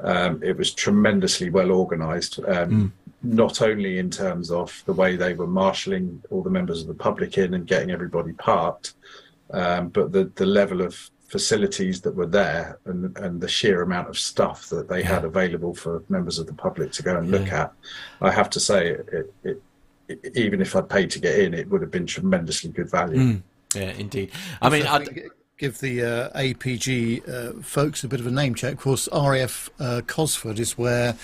Um, 0.00 0.42
it 0.42 0.56
was 0.56 0.74
tremendously 0.74 1.50
well 1.50 1.70
organised, 1.70 2.38
um, 2.46 2.92
not 3.22 3.62
only 3.62 3.98
in 3.98 4.10
terms 4.10 4.50
of 4.50 4.82
the 4.86 4.92
way 4.92 5.16
they 5.16 5.34
were 5.34 5.46
marshalling 5.46 6.22
all 6.30 6.42
the 6.42 6.50
members 6.50 6.80
of 6.82 6.88
the 6.88 6.94
public 6.94 7.38
in 7.38 7.54
and 7.54 7.66
getting 7.66 7.90
everybody 7.90 8.32
parked, 8.32 8.94
um, 9.50 9.88
but 9.88 10.12
the, 10.12 10.30
the 10.36 10.46
level 10.46 10.82
of 10.82 11.10
facilities 11.28 12.00
that 12.02 12.14
were 12.14 12.26
there 12.26 12.78
and, 12.84 13.16
and 13.18 13.40
the 13.40 13.48
sheer 13.48 13.82
amount 13.82 14.08
of 14.08 14.18
stuff 14.18 14.68
that 14.68 14.88
they 14.88 15.02
had 15.02 15.24
available 15.24 15.74
for 15.74 16.02
members 16.08 16.38
of 16.38 16.46
the 16.46 16.52
public 16.52 16.92
to 16.92 17.02
go 17.02 17.16
and 17.16 17.30
look 17.30 17.50
at. 17.50 17.72
I 18.20 18.30
have 18.30 18.48
to 18.50 18.60
say, 18.60 18.90
it, 18.90 19.34
it, 19.42 19.62
even 20.34 20.60
if 20.60 20.76
I'd 20.76 20.88
paid 20.88 21.10
to 21.12 21.18
get 21.18 21.38
in, 21.38 21.54
it 21.54 21.68
would 21.70 21.80
have 21.80 21.90
been 21.90 22.06
tremendously 22.06 22.70
good 22.70 22.90
value. 22.90 23.40
Yeah, 23.74 23.90
indeed. 23.92 24.30
I 24.62 24.70
mean, 24.70 24.86
I'd 24.86 25.30
give 25.58 25.80
the 25.80 26.02
uh, 26.02 26.38
APG 26.38 27.28
uh, 27.28 27.62
folks 27.62 28.04
a 28.04 28.08
bit 28.08 28.20
of 28.20 28.26
a 28.26 28.30
name 28.30 28.54
check. 28.54 28.74
Of 28.74 28.80
course, 28.80 29.08
RAF 29.12 29.70
uh, 29.80 30.02
Cosford 30.06 30.58
is 30.58 30.76
where 30.76 31.16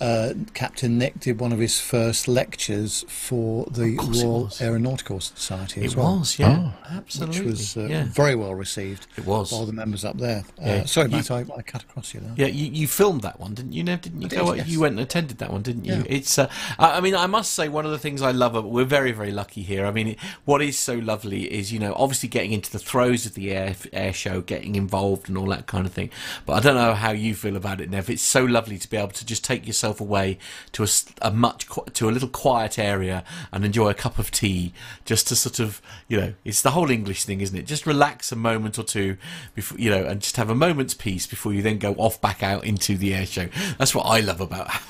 uh, 0.00 0.34
Captain 0.54 0.98
Nick 0.98 1.20
did 1.20 1.38
one 1.40 1.52
of 1.52 1.58
his 1.58 1.80
first 1.80 2.26
lectures 2.28 3.04
for 3.08 3.66
the 3.70 3.96
Royal. 3.96 4.50
Aeronautical 4.60 5.20
Society 5.20 5.84
as 5.84 5.92
it 5.92 5.96
well. 5.98 6.18
was, 6.18 6.38
yeah, 6.38 6.72
absolutely. 6.90 7.40
Which 7.40 7.46
was 7.50 7.76
uh, 7.76 7.86
yeah. 7.90 8.04
very 8.08 8.34
well 8.34 8.54
received 8.54 9.06
It 9.16 9.26
was. 9.26 9.50
by 9.50 9.56
all 9.58 9.66
the 9.66 9.72
members 9.72 10.04
up 10.04 10.16
there. 10.18 10.44
Uh, 10.58 10.64
Yeah, 10.66 10.84
sorry, 10.84 11.10
you- 11.10 11.16
Matt, 11.16 11.30
I, 11.30 11.44
I 11.56 11.62
cut 11.62 11.82
across 11.82 12.14
you 12.14 12.20
there. 12.20 12.32
Yeah, 12.36 12.46
you, 12.46 12.70
you 12.70 12.86
filmed 12.88 13.22
that 13.22 13.38
one, 13.40 13.54
didn't 13.54 13.72
you? 13.72 13.84
Nev? 13.84 14.00
Didn't 14.00 14.22
you 14.22 14.28
did, 14.28 14.38
go? 14.38 14.52
yes. 14.54 14.68
You 14.68 14.80
went 14.80 14.92
and 14.92 15.00
attended 15.00 15.38
that 15.38 15.50
one, 15.52 15.62
didn't 15.62 15.84
you? 15.84 15.94
Yeah. 15.94 16.02
It's. 16.06 16.38
Uh, 16.38 16.48
I, 16.78 16.98
I 16.98 17.00
mean, 17.00 17.14
I 17.14 17.26
must 17.26 17.52
say 17.54 17.68
one 17.68 17.84
of 17.84 17.90
the 17.90 17.98
things 17.98 18.22
I 18.22 18.30
love. 18.30 18.54
About, 18.54 18.70
we're 18.70 18.84
very, 18.84 19.12
very 19.12 19.32
lucky 19.32 19.62
here. 19.62 19.86
I 19.86 19.90
mean, 19.90 20.08
it, 20.08 20.18
what 20.44 20.62
is 20.62 20.78
so 20.78 20.94
lovely 20.94 21.52
is 21.52 21.72
you 21.72 21.78
know 21.78 21.92
obviously 21.96 22.28
getting 22.28 22.52
into 22.52 22.70
the 22.70 22.78
throes 22.78 23.26
of 23.26 23.34
the 23.34 23.50
air 23.52 23.74
air 23.92 24.12
show, 24.12 24.40
getting 24.40 24.74
involved 24.76 25.28
and 25.28 25.36
all 25.36 25.46
that 25.48 25.66
kind 25.66 25.86
of 25.86 25.92
thing. 25.92 26.10
But 26.46 26.54
I 26.54 26.60
don't 26.60 26.74
know 26.76 26.94
how 26.94 27.10
you 27.12 27.34
feel 27.34 27.56
about 27.56 27.80
it, 27.80 27.90
Nev. 27.90 28.08
It's 28.08 28.22
so 28.22 28.44
lovely 28.44 28.78
to 28.78 28.88
be 28.88 28.96
able 28.96 29.08
to 29.08 29.26
just 29.26 29.44
take 29.44 29.66
yourself 29.66 29.89
away 29.98 30.38
to 30.72 30.84
a, 30.84 30.88
a 31.22 31.30
much 31.32 31.66
to 31.94 32.08
a 32.08 32.12
little 32.12 32.28
quiet 32.28 32.78
area 32.78 33.24
and 33.50 33.64
enjoy 33.64 33.88
a 33.88 33.94
cup 33.94 34.18
of 34.18 34.30
tea, 34.30 34.72
just 35.04 35.26
to 35.28 35.34
sort 35.36 35.58
of 35.58 35.80
you 36.06 36.20
know, 36.20 36.34
it's 36.44 36.60
the 36.62 36.72
whole 36.72 36.90
English 36.90 37.24
thing, 37.24 37.40
isn't 37.40 37.56
it? 37.58 37.66
Just 37.66 37.86
relax 37.86 38.30
a 38.30 38.36
moment 38.36 38.78
or 38.78 38.84
two 38.84 39.16
before 39.54 39.78
you 39.80 39.88
know, 39.90 40.04
and 40.04 40.20
just 40.20 40.36
have 40.36 40.50
a 40.50 40.54
moment's 40.54 40.94
peace 40.94 41.26
before 41.26 41.54
you 41.54 41.62
then 41.62 41.78
go 41.78 41.94
off 41.94 42.20
back 42.20 42.42
out 42.42 42.62
into 42.64 42.96
the 42.96 43.14
air 43.14 43.24
show. 43.26 43.48
That's 43.78 43.94
what 43.94 44.02
I 44.04 44.20
love 44.20 44.40
about 44.42 44.68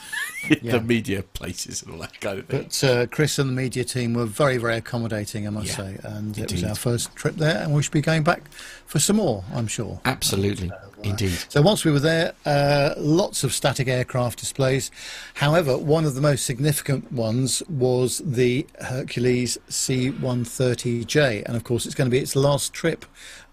Yeah. 0.62 0.72
the 0.72 0.80
media 0.80 1.22
places 1.22 1.82
and 1.82 1.92
all 1.92 1.98
that 2.00 2.18
kind 2.18 2.38
of 2.38 2.46
thing. 2.46 2.62
But 2.62 2.82
uh, 2.84 3.06
Chris 3.08 3.38
and 3.38 3.50
the 3.50 3.54
media 3.54 3.84
team 3.84 4.14
were 4.14 4.24
very, 4.24 4.56
very 4.56 4.76
accommodating, 4.76 5.46
I 5.46 5.50
must 5.50 5.66
Yeah, 5.68 5.74
say. 5.76 5.98
And 6.02 6.36
it 6.38 6.50
was 6.50 6.64
our 6.64 6.74
first 6.74 7.14
trip 7.14 7.36
there, 7.36 7.62
and 7.62 7.74
we 7.74 7.82
should 7.82 7.92
be 7.92 8.00
going 8.00 8.22
back 8.22 8.50
for 8.86 8.98
some 8.98 9.16
more, 9.16 9.44
I'm 9.52 9.66
sure. 9.66 10.00
Absolutely, 10.06 10.72
indeed. 11.02 11.38
So 11.48 11.62
once 11.62 11.84
we 11.84 11.90
were 11.92 12.00
there, 12.00 12.32
uh, 12.46 12.94
lots 12.96 13.44
of 13.44 13.52
static 13.52 13.88
aircraft 13.88 14.38
displays. 14.38 14.90
However, 15.34 15.76
one 15.76 16.04
of 16.04 16.14
the 16.14 16.20
most 16.20 16.44
significant 16.46 17.10
ones 17.12 17.62
was 17.68 18.20
the 18.24 18.66
Hercules 18.80 19.58
C-130J, 19.68 21.44
and 21.44 21.56
of 21.56 21.64
course, 21.64 21.86
it's 21.86 21.94
going 21.94 22.06
to 22.10 22.14
be 22.14 22.18
its 22.18 22.36
last 22.36 22.72
trip 22.72 23.04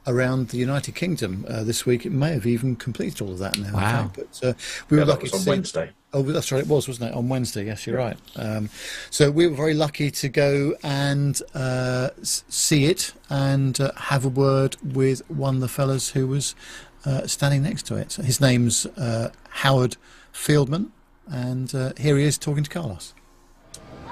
around 0.05 0.49
the 0.49 0.57
United 0.57 0.95
Kingdom 0.95 1.45
uh, 1.49 1.63
this 1.63 1.85
week. 1.85 2.05
It 2.05 2.11
may 2.13 2.31
have 2.31 2.45
even 2.45 2.75
completed 2.77 3.21
all 3.21 3.33
of 3.33 3.39
that 3.39 3.57
now. 3.57 3.67
in 3.67 3.73
Wow. 3.73 4.11
But 4.15 4.39
uh, 4.41 4.53
we 4.89 4.97
Yeah, 4.97 5.01
were 5.01 5.05
that 5.05 5.11
lucky 5.13 5.23
was 5.23 5.31
to 5.31 5.37
on 5.37 5.43
see. 5.43 5.49
Wednesday. 5.49 5.89
Oh, 6.13 6.23
that's 6.23 6.51
right. 6.53 6.61
It 6.61 6.67
was, 6.67 6.87
wasn't 6.87 7.11
it? 7.11 7.15
On 7.15 7.27
Wednesday. 7.27 7.65
Yes, 7.65 7.85
you're 7.85 7.97
right. 7.97 8.17
Um, 8.37 8.69
so 9.09 9.29
we 9.29 9.45
were 9.45 9.55
very 9.55 9.73
lucky 9.73 10.09
to 10.11 10.29
go 10.29 10.75
and 10.81 11.39
uh, 11.53 12.09
see 12.23 12.85
it 12.85 13.11
and 13.29 13.79
uh, 13.81 13.91
have 13.93 14.23
a 14.23 14.29
word 14.29 14.77
with 14.81 15.29
one 15.29 15.55
of 15.55 15.61
the 15.61 15.67
fellas 15.67 16.11
who 16.11 16.25
was 16.27 16.55
uh, 17.07 17.25
standing 17.25 17.63
next 17.63 17.84
to 17.88 17.95
it. 17.95 18.13
His 18.13 18.41
name's 18.41 18.85
uh, 18.85 19.31
Howard 19.49 19.95
Fieldman, 20.34 20.89
and 21.27 21.73
uh, 21.73 21.93
here 21.97 22.17
he 22.17 22.25
is 22.25 22.38
talking 22.38 22.63
to 22.63 22.69
Carlos. 22.69 23.13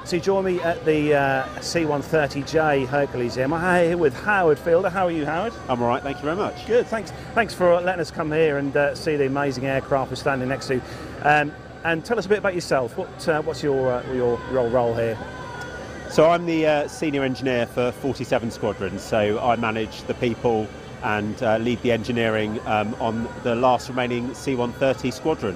So 0.05 0.17
you 0.17 0.22
join 0.22 0.45
me 0.45 0.61
at 0.61 0.85
the 0.85 1.15
uh, 1.15 1.61
C-130J 1.61 2.88
Hercules 2.88 3.35
here. 3.35 3.51
I'm 3.51 3.84
here 3.84 3.97
with 3.97 4.13
Howard 4.13 4.59
Fielder. 4.59 4.89
How 4.89 5.07
are 5.07 5.11
you, 5.11 5.26
Howard? 5.26 5.51
I'm 5.67 5.81
all 5.81 5.88
right, 5.88 6.01
thank 6.01 6.17
you 6.17 6.23
very 6.23 6.35
much. 6.35 6.65
Good, 6.67 6.85
thanks. 6.88 7.11
Thanks 7.34 7.53
for 7.53 7.81
letting 7.81 8.01
us 8.01 8.11
come 8.11 8.31
here 8.31 8.59
and 8.59 8.76
uh, 8.77 8.93
see 8.95 9.17
the 9.17 9.26
amazing 9.26 9.65
aircraft 9.65 10.11
we're 10.11 10.15
standing 10.15 10.47
next 10.47 10.67
to. 10.67 10.80
Um, 11.23 11.51
and 11.84 12.05
tell 12.05 12.17
us 12.17 12.27
a 12.27 12.30
bit 12.30 12.38
about 12.38 12.55
yourself. 12.55 12.97
What, 12.97 13.27
uh, 13.27 13.41
what's 13.41 13.61
your, 13.61 13.91
uh, 13.91 14.13
your 14.13 14.39
your 14.51 14.69
role 14.69 14.95
here? 14.95 15.17
So 16.09 16.30
I'm 16.30 16.45
the 16.45 16.65
uh, 16.65 16.88
senior 16.88 17.23
engineer 17.23 17.65
for 17.65 17.91
47 17.91 18.51
Squadron, 18.51 18.99
so 18.99 19.39
I 19.39 19.55
manage 19.55 20.03
the 20.03 20.13
people 20.13 20.67
and 21.06 21.44
uh, 21.44 21.57
lead 21.57 21.80
the 21.84 21.91
engineering 21.91 22.60
um, 22.65 22.95
on 22.99 23.30
the 23.44 23.53
last 23.53 23.90
remaining 23.90 24.34
C-130 24.34 25.14
Squadron. 25.14 25.56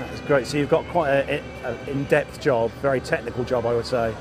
That's 0.00 0.20
great. 0.22 0.48
So 0.48 0.58
you've 0.58 0.68
got 0.68 0.84
quite 0.88 1.10
an 1.10 1.78
in-depth 1.86 2.40
job, 2.40 2.72
very 2.82 3.00
technical 3.00 3.44
job, 3.44 3.66
I 3.66 3.72
would 3.72 3.86
say. 3.86 4.12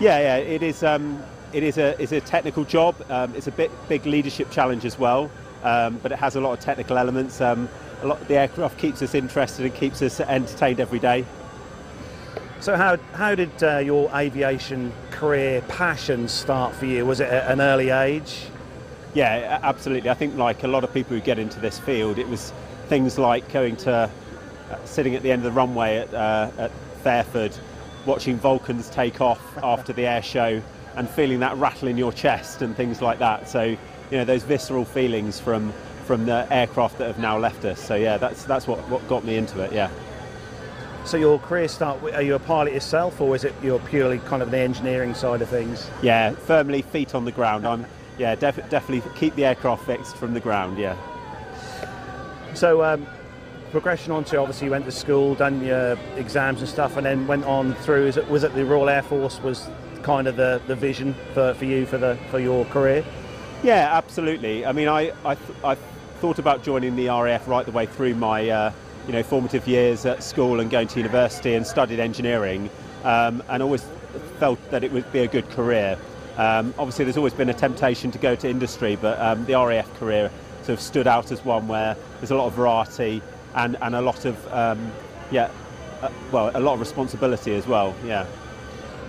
Yeah, 0.00 0.18
yeah, 0.20 0.36
it 0.36 0.62
is. 0.62 0.82
Um, 0.82 1.22
it 1.52 1.62
is 1.62 1.78
a 1.78 1.98
is 2.00 2.12
a 2.12 2.20
technical 2.20 2.64
job. 2.64 2.96
Um, 3.10 3.34
it's 3.34 3.46
a 3.46 3.52
bit 3.52 3.70
big 3.88 4.06
leadership 4.06 4.50
challenge 4.50 4.84
as 4.84 4.98
well, 4.98 5.30
um, 5.62 5.98
but 6.02 6.12
it 6.12 6.18
has 6.18 6.36
a 6.36 6.40
lot 6.40 6.52
of 6.52 6.60
technical 6.60 6.96
elements. 6.96 7.40
Um, 7.40 7.68
a 8.02 8.06
lot 8.06 8.26
the 8.28 8.36
aircraft 8.36 8.78
keeps 8.78 9.02
us 9.02 9.14
interested 9.14 9.66
and 9.66 9.74
keeps 9.74 10.00
us 10.02 10.20
entertained 10.20 10.80
every 10.80 10.98
day. 10.98 11.24
So 12.60 12.76
how 12.76 12.96
how 13.12 13.34
did 13.34 13.62
uh, 13.62 13.78
your 13.78 14.10
aviation 14.14 14.92
career 15.10 15.62
passion 15.62 16.28
start 16.28 16.74
for 16.74 16.86
you? 16.86 17.04
Was 17.04 17.20
it 17.20 17.28
at 17.28 17.50
an 17.50 17.60
early 17.60 17.90
age? 17.90 18.48
Yeah, 19.16 19.60
absolutely. 19.62 20.10
I 20.10 20.14
think 20.14 20.36
like 20.36 20.62
a 20.62 20.68
lot 20.68 20.84
of 20.84 20.92
people 20.92 21.16
who 21.16 21.22
get 21.22 21.38
into 21.38 21.58
this 21.58 21.78
field, 21.78 22.18
it 22.18 22.28
was 22.28 22.52
things 22.88 23.18
like 23.18 23.50
going 23.50 23.76
to 23.76 24.10
uh, 24.70 24.84
sitting 24.84 25.14
at 25.14 25.22
the 25.22 25.32
end 25.32 25.40
of 25.46 25.54
the 25.54 25.58
runway 25.58 25.96
at, 25.96 26.12
uh, 26.12 26.50
at 26.58 26.70
Fairford, 27.02 27.56
watching 28.04 28.36
Vulcans 28.36 28.90
take 28.90 29.22
off 29.22 29.40
after 29.62 29.94
the 29.94 30.06
air 30.06 30.20
show, 30.20 30.60
and 30.96 31.08
feeling 31.08 31.40
that 31.40 31.56
rattle 31.56 31.88
in 31.88 31.96
your 31.96 32.12
chest 32.12 32.60
and 32.60 32.76
things 32.76 33.00
like 33.00 33.18
that. 33.18 33.48
So 33.48 33.62
you 33.62 33.78
know 34.12 34.26
those 34.26 34.42
visceral 34.42 34.84
feelings 34.84 35.40
from 35.40 35.72
from 36.04 36.26
the 36.26 36.46
aircraft 36.52 36.98
that 36.98 37.06
have 37.06 37.18
now 37.18 37.38
left 37.38 37.64
us. 37.64 37.80
So 37.80 37.94
yeah, 37.94 38.18
that's 38.18 38.44
that's 38.44 38.66
what, 38.66 38.86
what 38.90 39.08
got 39.08 39.24
me 39.24 39.36
into 39.36 39.62
it. 39.62 39.72
Yeah. 39.72 39.88
So 41.06 41.16
your 41.16 41.38
career 41.38 41.68
start? 41.68 42.02
Are 42.12 42.20
you 42.20 42.34
a 42.34 42.38
pilot 42.38 42.74
yourself, 42.74 43.18
or 43.18 43.34
is 43.34 43.44
it 43.44 43.54
you're 43.62 43.78
purely 43.78 44.18
kind 44.18 44.42
of 44.42 44.50
the 44.50 44.58
engineering 44.58 45.14
side 45.14 45.40
of 45.40 45.48
things? 45.48 45.88
Yeah, 46.02 46.32
firmly 46.32 46.82
feet 46.82 47.14
on 47.14 47.24
the 47.24 47.32
ground. 47.32 47.66
I'm 47.66 47.86
yeah, 48.18 48.34
def- 48.34 48.68
definitely 48.70 49.10
keep 49.16 49.34
the 49.34 49.44
aircraft 49.44 49.84
fixed 49.84 50.16
from 50.16 50.34
the 50.34 50.40
ground. 50.40 50.78
Yeah. 50.78 50.96
So 52.54 52.82
um, 52.82 53.06
progression 53.70 54.12
onto 54.12 54.38
obviously 54.38 54.66
you 54.66 54.70
went 54.70 54.86
to 54.86 54.92
school, 54.92 55.34
done 55.34 55.62
your 55.62 55.98
exams 56.16 56.60
and 56.60 56.68
stuff, 56.68 56.96
and 56.96 57.04
then 57.04 57.26
went 57.26 57.44
on 57.44 57.74
through. 57.74 58.06
Is 58.06 58.16
it, 58.16 58.28
was 58.28 58.44
it 58.44 58.54
the 58.54 58.64
Royal 58.64 58.88
Air 58.88 59.02
Force 59.02 59.40
was 59.40 59.68
kind 60.02 60.26
of 60.26 60.36
the, 60.36 60.62
the 60.66 60.74
vision 60.74 61.14
for, 61.34 61.52
for 61.54 61.64
you 61.64 61.84
for 61.84 61.98
the 61.98 62.16
for 62.30 62.38
your 62.38 62.64
career? 62.66 63.04
Yeah, 63.62 63.90
absolutely. 63.92 64.64
I 64.64 64.72
mean, 64.72 64.88
I 64.88 65.12
I, 65.24 65.36
I 65.64 65.74
thought 66.20 66.38
about 66.38 66.62
joining 66.62 66.96
the 66.96 67.08
RAF 67.08 67.46
right 67.46 67.66
the 67.66 67.72
way 67.72 67.86
through 67.86 68.14
my 68.14 68.48
uh, 68.48 68.72
you 69.06 69.12
know 69.12 69.22
formative 69.22 69.68
years 69.68 70.06
at 70.06 70.22
school 70.22 70.60
and 70.60 70.70
going 70.70 70.88
to 70.88 70.98
university 70.98 71.54
and 71.54 71.66
studied 71.66 72.00
engineering, 72.00 72.70
um, 73.04 73.42
and 73.48 73.62
always 73.62 73.84
felt 74.38 74.58
that 74.70 74.84
it 74.84 74.92
would 74.92 75.10
be 75.12 75.20
a 75.20 75.28
good 75.28 75.48
career. 75.50 75.98
Um, 76.36 76.74
obviously, 76.78 77.04
there's 77.04 77.16
always 77.16 77.34
been 77.34 77.48
a 77.48 77.54
temptation 77.54 78.10
to 78.10 78.18
go 78.18 78.34
to 78.36 78.48
industry, 78.48 78.96
but 78.96 79.18
um, 79.20 79.44
the 79.46 79.54
RAF 79.54 79.92
career 79.98 80.30
sort 80.62 80.78
of 80.78 80.80
stood 80.80 81.06
out 81.06 81.32
as 81.32 81.44
one 81.44 81.68
where 81.68 81.96
there's 82.18 82.30
a 82.30 82.36
lot 82.36 82.46
of 82.46 82.54
variety 82.54 83.22
and, 83.54 83.76
and 83.80 83.94
a 83.94 84.02
lot 84.02 84.24
of 84.24 84.52
um, 84.52 84.92
yeah, 85.30 85.50
uh, 86.02 86.10
well, 86.30 86.50
a 86.54 86.60
lot 86.60 86.74
of 86.74 86.80
responsibility 86.80 87.54
as 87.54 87.66
well. 87.66 87.94
Yeah. 88.04 88.26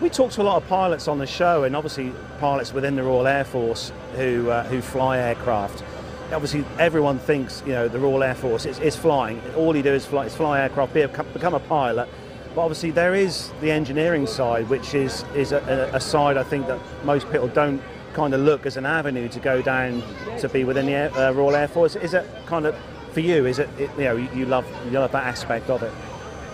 We 0.02 0.10
talked 0.10 0.36
to 0.36 0.41
a 0.41 0.44
lot 0.44 0.62
of 0.62 0.70
pilots 0.70 1.08
on 1.08 1.18
the 1.18 1.26
show, 1.26 1.64
and 1.64 1.76
obviously 1.76 2.14
pilots 2.40 2.72
within 2.72 2.95
the 2.95 3.04
Royal 3.04 3.28
Air 3.28 3.44
Force 3.44 3.91
who 4.16 4.49
uh, 4.49 4.64
who 4.66 4.82
fly 4.82 5.18
aircraft. 5.18 5.84
Obviously, 6.32 6.64
everyone 6.78 7.20
thinks 7.20 7.64
you 7.66 7.72
know 7.72 7.88
the 7.88 7.99
Royal 7.99 8.24
Air 8.24 8.36
Force 8.36 8.66
is, 8.66 8.80
is 8.80 8.95
flying. 8.95 9.41
All 9.56 9.76
you 9.76 9.84
do 9.84 9.94
is 9.94 10.06
fly, 10.06 10.26
is 10.26 10.36
fly 10.36 10.62
aircraft, 10.62 10.94
become 10.94 11.56
a 11.56 11.60
pilot. 11.60 12.08
But 12.57 12.63
obviously, 12.63 12.89
there 12.89 13.13
is 13.13 13.51
the 13.61 13.69
engineering 13.69 14.25
side, 14.25 14.67
which 14.67 14.95
is 14.95 15.23
is 15.35 15.51
a, 15.51 15.91
a 15.93 15.99
side 15.99 16.38
I 16.38 16.43
think 16.43 16.65
that 16.65 16.79
most 17.05 17.29
people 17.31 17.47
don't 17.49 17.79
kind 18.13 18.34
of 18.34 18.41
look 18.41 18.65
as 18.65 18.77
an 18.77 18.85
avenue 18.88 19.29
to 19.29 19.39
go 19.39 19.61
down 19.61 20.01
to 20.39 20.49
be 20.49 20.63
within 20.63 20.88
the 20.88 20.93
Air, 20.93 21.15
uh, 21.15 21.31
Royal 21.34 21.55
Air 21.55 21.67
Force. 21.67 21.95
Is 21.95 22.15
it 22.15 22.25
kind 22.47 22.65
of 22.65 22.75
for 23.11 23.19
you? 23.19 23.45
Is 23.45 23.59
it, 23.59 23.69
it 23.77 23.91
you 23.95 24.05
know 24.05 24.15
you, 24.15 24.47
love 24.47 24.65
you 24.85 24.97
love 24.97 25.11
that 25.11 25.27
aspect 25.27 25.69
of 25.69 25.84
it? 25.84 25.93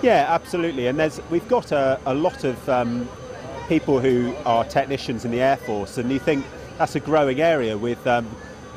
Yeah, 0.02 0.26
absolutely. 0.28 0.88
And 0.88 1.00
there's 1.00 1.22
we've 1.30 1.48
got 1.48 1.72
a, 1.72 1.98
a 2.06 2.14
lot 2.14 2.44
of 2.44 2.68
um, 2.68 3.08
people 3.70 4.02
who 4.02 4.36
are 4.46 4.66
technicians 4.66 5.24
in 5.24 5.32
the 5.32 5.40
Air 5.40 5.56
Force, 5.56 5.98
and 5.98 6.12
you 6.12 6.20
think 6.20 6.46
that's 6.78 6.98
a 6.98 7.00
growing 7.00 7.40
area 7.40 7.78
with 7.78 8.06
um, 8.08 8.28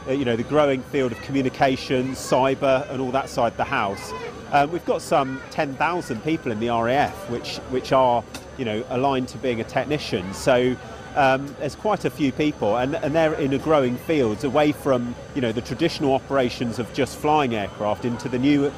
you 0.08 0.24
know 0.24 0.36
the 0.36 0.44
growing 0.44 0.80
field 0.80 1.10
of 1.10 1.20
communications, 1.22 2.18
cyber, 2.18 2.88
and 2.88 3.00
all 3.02 3.10
that 3.10 3.28
side 3.28 3.50
of 3.50 3.56
the 3.56 3.64
house. 3.64 4.12
Um, 4.52 4.70
we've 4.70 4.84
got 4.84 5.02
some 5.02 5.40
10,000 5.50 6.22
people 6.22 6.52
in 6.52 6.60
the 6.60 6.68
RAF, 6.68 7.14
which 7.30 7.56
which 7.70 7.92
are 7.92 8.22
you 8.58 8.64
know 8.64 8.84
aligned 8.90 9.28
to 9.28 9.38
being 9.38 9.60
a 9.60 9.64
technician. 9.64 10.32
So 10.32 10.76
um, 11.16 11.54
there's 11.58 11.74
quite 11.74 12.04
a 12.04 12.10
few 12.10 12.30
people, 12.30 12.76
and, 12.76 12.94
and 12.96 13.14
they're 13.14 13.34
in 13.34 13.52
a 13.54 13.58
growing 13.58 13.96
field, 13.96 14.44
away 14.44 14.72
from 14.72 15.14
you 15.34 15.40
know 15.40 15.52
the 15.52 15.62
traditional 15.62 16.14
operations 16.14 16.78
of 16.78 16.92
just 16.92 17.16
flying 17.16 17.54
aircraft 17.54 18.04
into 18.04 18.28
the 18.28 18.38
new 18.38 18.72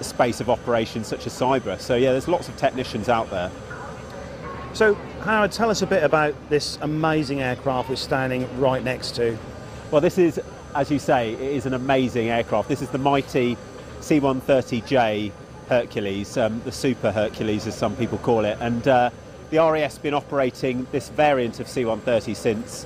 space 0.00 0.40
of 0.40 0.50
operations 0.50 1.06
such 1.06 1.26
as 1.26 1.32
cyber. 1.32 1.80
So 1.80 1.96
yeah, 1.96 2.12
there's 2.12 2.28
lots 2.28 2.48
of 2.48 2.56
technicians 2.56 3.08
out 3.08 3.30
there. 3.30 3.50
So 4.74 4.94
Howard, 5.22 5.50
tell 5.50 5.70
us 5.70 5.82
a 5.82 5.86
bit 5.86 6.04
about 6.04 6.34
this 6.50 6.78
amazing 6.82 7.40
aircraft 7.40 7.88
we're 7.88 7.96
standing 7.96 8.46
right 8.60 8.84
next 8.84 9.16
to. 9.16 9.36
Well, 9.90 10.00
this 10.00 10.18
is, 10.18 10.38
as 10.74 10.90
you 10.90 10.98
say, 10.98 11.32
it 11.32 11.40
is 11.40 11.66
an 11.66 11.74
amazing 11.74 12.28
aircraft. 12.28 12.68
This 12.68 12.82
is 12.82 12.90
the 12.90 12.98
mighty 12.98 13.56
C-130J 14.00 15.32
Hercules, 15.68 16.36
um, 16.36 16.60
the 16.64 16.72
Super 16.72 17.12
Hercules, 17.12 17.66
as 17.66 17.76
some 17.76 17.96
people 17.96 18.18
call 18.18 18.44
it, 18.44 18.58
and. 18.60 18.86
Uh, 18.86 19.10
the 19.50 19.56
RAF's 19.56 19.96
been 19.98 20.12
operating 20.12 20.86
this 20.92 21.08
variant 21.08 21.58
of 21.58 21.68
C-130 21.68 22.36
since 22.36 22.84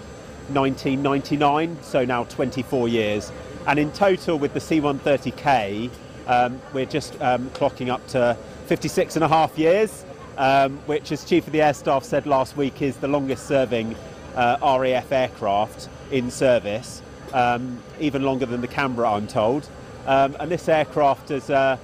1999, 0.48 1.78
so 1.82 2.04
now 2.04 2.24
24 2.24 2.88
years. 2.88 3.32
And 3.66 3.78
in 3.78 3.90
total, 3.92 4.38
with 4.38 4.54
the 4.54 4.60
C-130K, 4.60 5.90
um, 6.28 6.60
we're 6.72 6.86
just 6.86 7.20
um, 7.20 7.50
clocking 7.50 7.88
up 7.88 8.06
to 8.08 8.36
56 8.66 9.16
and 9.16 9.24
a 9.24 9.28
half 9.28 9.58
years, 9.58 10.04
um, 10.38 10.78
which, 10.86 11.10
as 11.10 11.24
Chief 11.24 11.46
of 11.46 11.52
the 11.52 11.62
Air 11.62 11.74
Staff 11.74 12.04
said 12.04 12.26
last 12.26 12.56
week, 12.56 12.80
is 12.80 12.96
the 12.98 13.08
longest 13.08 13.46
serving 13.46 13.96
uh, 14.36 14.56
RAF 14.62 15.10
aircraft 15.10 15.88
in 16.12 16.30
service, 16.30 17.02
um, 17.32 17.82
even 17.98 18.22
longer 18.22 18.46
than 18.46 18.60
the 18.60 18.68
Canberra, 18.68 19.12
I'm 19.12 19.26
told. 19.26 19.68
Um, 20.06 20.36
and 20.40 20.50
this 20.50 20.68
aircraft 20.68 21.30
is. 21.30 21.50
Uh, 21.50 21.76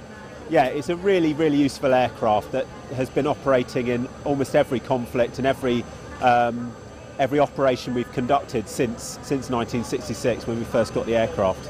yeah, 0.49 0.65
it's 0.65 0.89
a 0.89 0.95
really, 0.95 1.33
really 1.33 1.57
useful 1.57 1.93
aircraft 1.93 2.51
that 2.53 2.65
has 2.95 3.09
been 3.09 3.27
operating 3.27 3.87
in 3.87 4.09
almost 4.25 4.55
every 4.55 4.79
conflict 4.79 5.37
and 5.37 5.45
every 5.45 5.85
um, 6.21 6.73
every 7.19 7.39
operation 7.39 7.93
we've 7.93 8.11
conducted 8.13 8.67
since 8.67 9.19
since 9.21 9.49
1966 9.49 10.47
when 10.47 10.57
we 10.57 10.65
first 10.65 10.93
got 10.93 11.05
the 11.05 11.15
aircraft. 11.15 11.69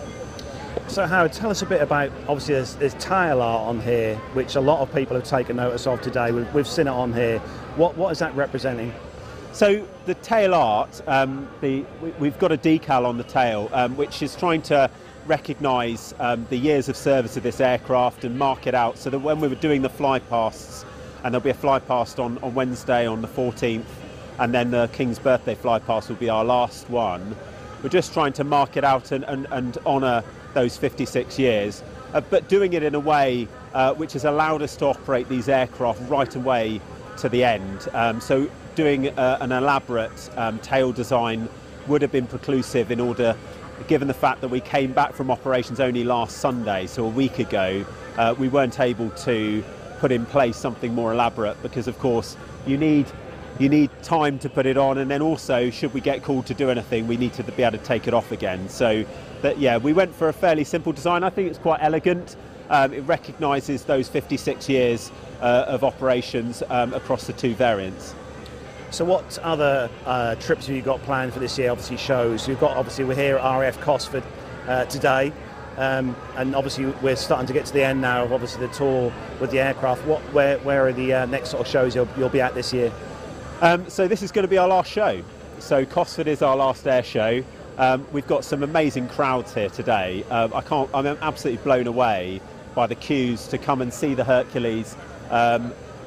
So 0.88 1.06
Howard, 1.06 1.34
tell 1.34 1.50
us 1.50 1.62
a 1.62 1.66
bit 1.66 1.82
about. 1.82 2.12
Obviously, 2.28 2.56
there's, 2.56 2.76
there's 2.76 2.94
tail 2.96 3.42
art 3.42 3.68
on 3.68 3.82
here, 3.82 4.16
which 4.34 4.56
a 4.56 4.62
lot 4.62 4.80
of 4.80 4.94
people 4.94 5.16
have 5.16 5.26
taken 5.26 5.58
notice 5.58 5.86
of 5.86 6.02
today. 6.02 6.32
We've, 6.32 6.52
we've 6.54 6.68
seen 6.68 6.88
it 6.88 6.92
on 6.92 7.14
here. 7.14 7.40
What 7.76 7.98
what 7.98 8.12
is 8.12 8.20
that 8.20 8.36
representing? 8.36 8.94
So 9.52 9.86
the 10.06 10.14
tail 10.16 10.54
art, 10.54 11.02
um, 11.08 11.50
the, 11.60 11.84
we, 12.20 12.30
have 12.30 12.38
got 12.38 12.52
a 12.52 12.58
decal 12.58 13.06
on 13.06 13.18
the 13.18 13.24
tail, 13.24 13.68
um, 13.74 13.98
which 13.98 14.22
is 14.22 14.36
trying 14.36 14.62
to 14.64 14.92
recognise 15.30 16.14
um, 16.20 16.46
the 16.50 16.58
years 16.58 16.90
of 16.90 16.98
service 16.98 17.38
of 17.38 17.44
this 17.44 17.62
aircraft 17.62 18.26
and 18.26 18.38
mark 18.38 18.66
it 18.66 18.74
out 18.74 18.98
so 18.98 19.12
that 19.12 19.20
when 19.20 19.40
we 19.40 19.48
were 19.48 19.56
doing 19.56 19.84
the 19.84 19.90
fly 19.90 20.18
pasts, 20.18 20.84
and 21.24 21.34
there'll 21.34 21.44
be 21.44 21.52
a 21.52 21.54
fly 21.54 21.78
past 21.80 22.20
on, 22.20 22.40
on 22.40 22.54
Wednesday 22.56 23.06
on 23.06 23.22
the 23.22 23.28
14th, 23.28 23.86
and 24.40 24.54
then 24.54 24.72
the 24.72 24.90
King's 24.92 25.20
birthday 25.20 25.54
fly 25.54 25.78
past 25.78 26.10
will 26.10 26.16
be 26.16 26.30
our 26.30 26.44
last 26.44 26.90
one. 26.90 27.36
We're 27.84 27.90
just 27.90 28.12
trying 28.12 28.34
to 28.34 28.44
mark 28.44 28.76
it 28.76 28.84
out 28.84 29.12
and, 29.12 29.24
and, 29.26 29.46
and 29.52 29.78
honour 29.86 30.24
those 30.56 30.78
56 30.78 31.38
years, 31.38 31.84
uh, 32.14 32.22
but 32.22 32.50
doing 32.50 32.74
it 32.74 32.82
in 32.82 32.96
a 32.96 33.00
way 33.00 33.48
uh, 33.74 33.94
which 33.94 34.14
has 34.14 34.26
allowed 34.26 34.64
us 34.64 34.76
to 34.78 34.86
operate 34.86 35.30
these 35.30 35.48
aircraft 35.48 36.02
right 36.10 36.36
away 36.36 36.82
to 37.18 37.30
the 37.30 37.44
end. 37.44 37.88
Um, 37.94 38.20
so 38.20 38.50
doing 38.74 39.10
uh, 39.10 39.38
an 39.42 39.52
elaborate 39.52 40.30
um, 40.38 40.58
tail 40.60 40.92
design 40.92 41.48
would 41.88 42.02
have 42.02 42.12
been 42.12 42.28
preclusive 42.28 42.90
in 42.90 43.00
order 43.00 43.36
given 43.88 44.08
the 44.08 44.14
fact 44.14 44.42
that 44.42 44.50
we 44.50 44.60
came 44.60 44.92
back 44.94 45.14
from 45.14 45.32
operations 45.32 45.80
only 45.80 46.04
last 46.04 46.38
Sunday, 46.38 46.88
so 46.88 47.06
a 47.06 47.10
week 47.10 47.40
ago, 47.40 47.86
uh, 48.18 48.36
we 48.38 48.48
weren't 48.48 48.80
able 48.80 49.10
to 49.12 49.64
put 50.00 50.12
in 50.12 50.26
place 50.26 50.58
something 50.58 50.94
more 50.94 51.12
elaborate 51.14 51.62
because, 51.62 51.88
of 51.88 51.98
course, 52.00 52.38
you 52.66 52.78
need 52.78 53.06
you 53.60 53.68
need 53.68 53.90
time 54.04 54.40
to 54.40 54.50
put 54.50 54.66
it 54.66 54.78
on, 54.78 55.00
and 55.00 55.12
then 55.12 55.22
also, 55.22 55.70
should 55.70 55.94
we 55.94 56.00
get 56.00 56.24
called 56.24 56.46
to 56.46 56.54
do 56.54 56.70
anything, 56.70 57.08
we 57.08 57.18
need 57.18 57.34
to 57.34 57.44
be 57.44 57.62
able 57.62 57.78
to 57.78 57.84
take 57.84 58.08
it 58.08 58.14
off 58.14 58.32
again. 58.32 58.70
So, 58.70 59.04
that 59.42 59.60
yeah, 59.60 59.76
we 59.76 59.92
went 59.92 60.16
for 60.16 60.30
a 60.30 60.34
fairly 60.34 60.64
simple 60.64 60.94
design. 60.94 61.24
I 61.24 61.30
think 61.30 61.50
it's 61.50 61.60
quite 61.60 61.80
elegant. 61.82 62.38
Um, 62.70 62.94
it 62.94 63.02
recognises 63.02 63.84
those 63.84 64.08
56 64.08 64.70
years 64.70 65.12
uh, 65.42 65.66
of 65.68 65.84
operations 65.84 66.64
um, 66.70 66.94
across 66.94 67.28
the 67.28 67.34
two 67.34 67.54
variants. 67.54 68.16
So, 68.92 69.06
what 69.06 69.38
other 69.40 69.90
uh, 70.06 70.36
trips 70.36 70.68
have 70.68 70.76
you 70.76 70.82
got 70.82 71.02
planned 71.04 71.34
for 71.34 71.40
this 71.40 71.58
year? 71.58 71.72
Obviously, 71.72 71.98
shows. 71.98 72.48
We've 72.48 72.60
got 72.60 72.76
obviously 72.76 73.06
we're 73.06 73.16
here 73.16 73.38
at 73.38 73.60
RAF 73.60 73.80
Cosford 73.82 74.24
uh, 74.68 74.86
today, 74.86 75.32
um, 75.78 76.16
and 76.36 76.56
obviously 76.56 76.88
we're 77.02 77.16
starting 77.16 77.46
to 77.48 77.54
get 77.54 77.66
to 77.68 77.74
the 77.74 77.84
end 77.84 78.02
now 78.02 78.24
of 78.24 78.34
obviously 78.34 78.66
the 78.66 78.74
tour 78.74 79.14
with 79.40 79.52
the 79.52 79.60
aircraft. 79.60 80.06
What, 80.06 80.22
where, 80.34 80.58
where 80.60 80.88
are 80.88 80.94
the 80.94 81.14
uh, 81.14 81.26
next 81.28 81.50
sort 81.50 81.62
of 81.62 81.72
shows 81.72 81.96
you'll, 81.96 82.08
you'll 82.18 82.30
be 82.30 82.42
at 82.42 82.56
this 82.56 82.74
year? 82.74 82.92
Um, 83.62 83.88
so 83.90 84.08
this 84.08 84.24
is 84.24 84.32
going 84.32 84.44
to 84.44 84.50
be 84.50 84.58
our 84.58 84.68
last 84.68 84.90
show. 84.90 85.22
So 85.60 85.86
Cosford 85.86 86.28
is 86.28 86.42
our 86.42 86.56
last 86.56 86.88
air 86.88 87.04
show. 87.04 87.44
Um, 87.78 88.08
we've 88.12 88.28
got 88.28 88.44
some 88.44 88.64
amazing 88.64 89.08
crowds 89.08 89.54
here 89.54 89.70
today. 89.70 90.24
Um, 90.30 90.54
I 90.54 90.62
can't. 90.62 90.90
I'm 90.94 91.06
absolutely 91.06 91.64
blown 91.64 91.88
away 91.88 92.42
by 92.74 92.88
the 92.88 92.96
queues 92.96 93.48
to 93.48 93.58
come 93.58 93.82
and 93.82 93.94
see 93.94 94.16
the 94.16 94.24
Hercules. 94.24 94.96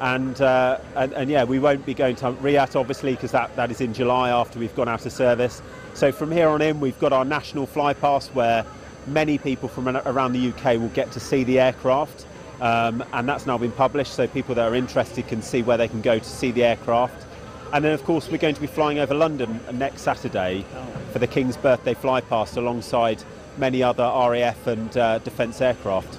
And, 0.03 0.41
uh, 0.41 0.81
and, 0.97 1.13
and 1.13 1.31
yeah, 1.31 1.45
we 1.45 1.61
won't 1.61 1.87
be 1.87 1.95
going 1.95 2.17
to 2.17 2.33
RIAT 2.33 2.75
obviously 2.75 3.15
because 3.15 3.31
that, 3.31 3.55
that 3.55 3.71
is 3.71 3.81
in 3.81 3.95
July 3.95 4.31
after 4.31 4.59
we've 4.59 4.75
gone 4.75 4.89
out 4.89 5.07
of 5.07 5.13
service. 5.13 5.63
So 5.95 6.11
from 6.11 6.33
here 6.33 6.49
on 6.49 6.61
in, 6.61 6.81
we've 6.81 6.99
got 6.99 7.13
our 7.13 7.25
national 7.25 7.67
fly 7.67 7.95
pass 7.95 8.27
where 8.31 8.67
many 9.07 9.39
people 9.39 9.69
from 9.69 9.87
around 9.89 10.33
the 10.33 10.49
UK 10.49 10.81
will 10.81 10.89
get 10.89 11.13
to 11.13 11.21
see 11.21 11.45
the 11.45 11.61
aircraft. 11.61 12.27
Um, 12.61 13.05
and 13.13 13.29
that's 13.29 13.47
now 13.47 13.57
been 13.59 13.71
published, 13.71 14.15
so 14.15 14.27
people 14.27 14.57
that 14.57 14.69
are 14.69 14.75
interested 14.75 15.29
can 15.29 15.41
see 15.41 15.63
where 15.63 15.77
they 15.77 15.87
can 15.87 16.01
go 16.01 16.19
to 16.19 16.25
see 16.25 16.51
the 16.51 16.65
aircraft. 16.65 17.25
And 17.73 17.85
then, 17.85 17.93
of 17.93 18.03
course, 18.03 18.29
we're 18.29 18.39
going 18.39 18.57
to 18.57 18.61
be 18.61 18.67
flying 18.67 18.99
over 18.99 19.15
London 19.15 19.61
next 19.73 20.03
Saturday 20.03 20.65
for 21.13 21.21
the 21.21 21.29
King's 21.29 21.57
birthday 21.57 21.95
fly 21.95 22.21
past 22.21 22.57
alongside 22.57 23.23
many 23.57 23.85
other 23.85 24.03
RAF 24.03 24.67
and 24.67 24.97
uh, 24.97 25.19
defence 25.21 25.61
aircraft. 25.61 26.19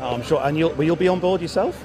Oh, 0.00 0.14
I'm 0.14 0.22
sure. 0.22 0.40
And 0.42 0.58
you'll, 0.58 0.74
will 0.74 0.84
you 0.84 0.94
be 0.94 1.08
on 1.08 1.20
board 1.20 1.40
yourself? 1.40 1.82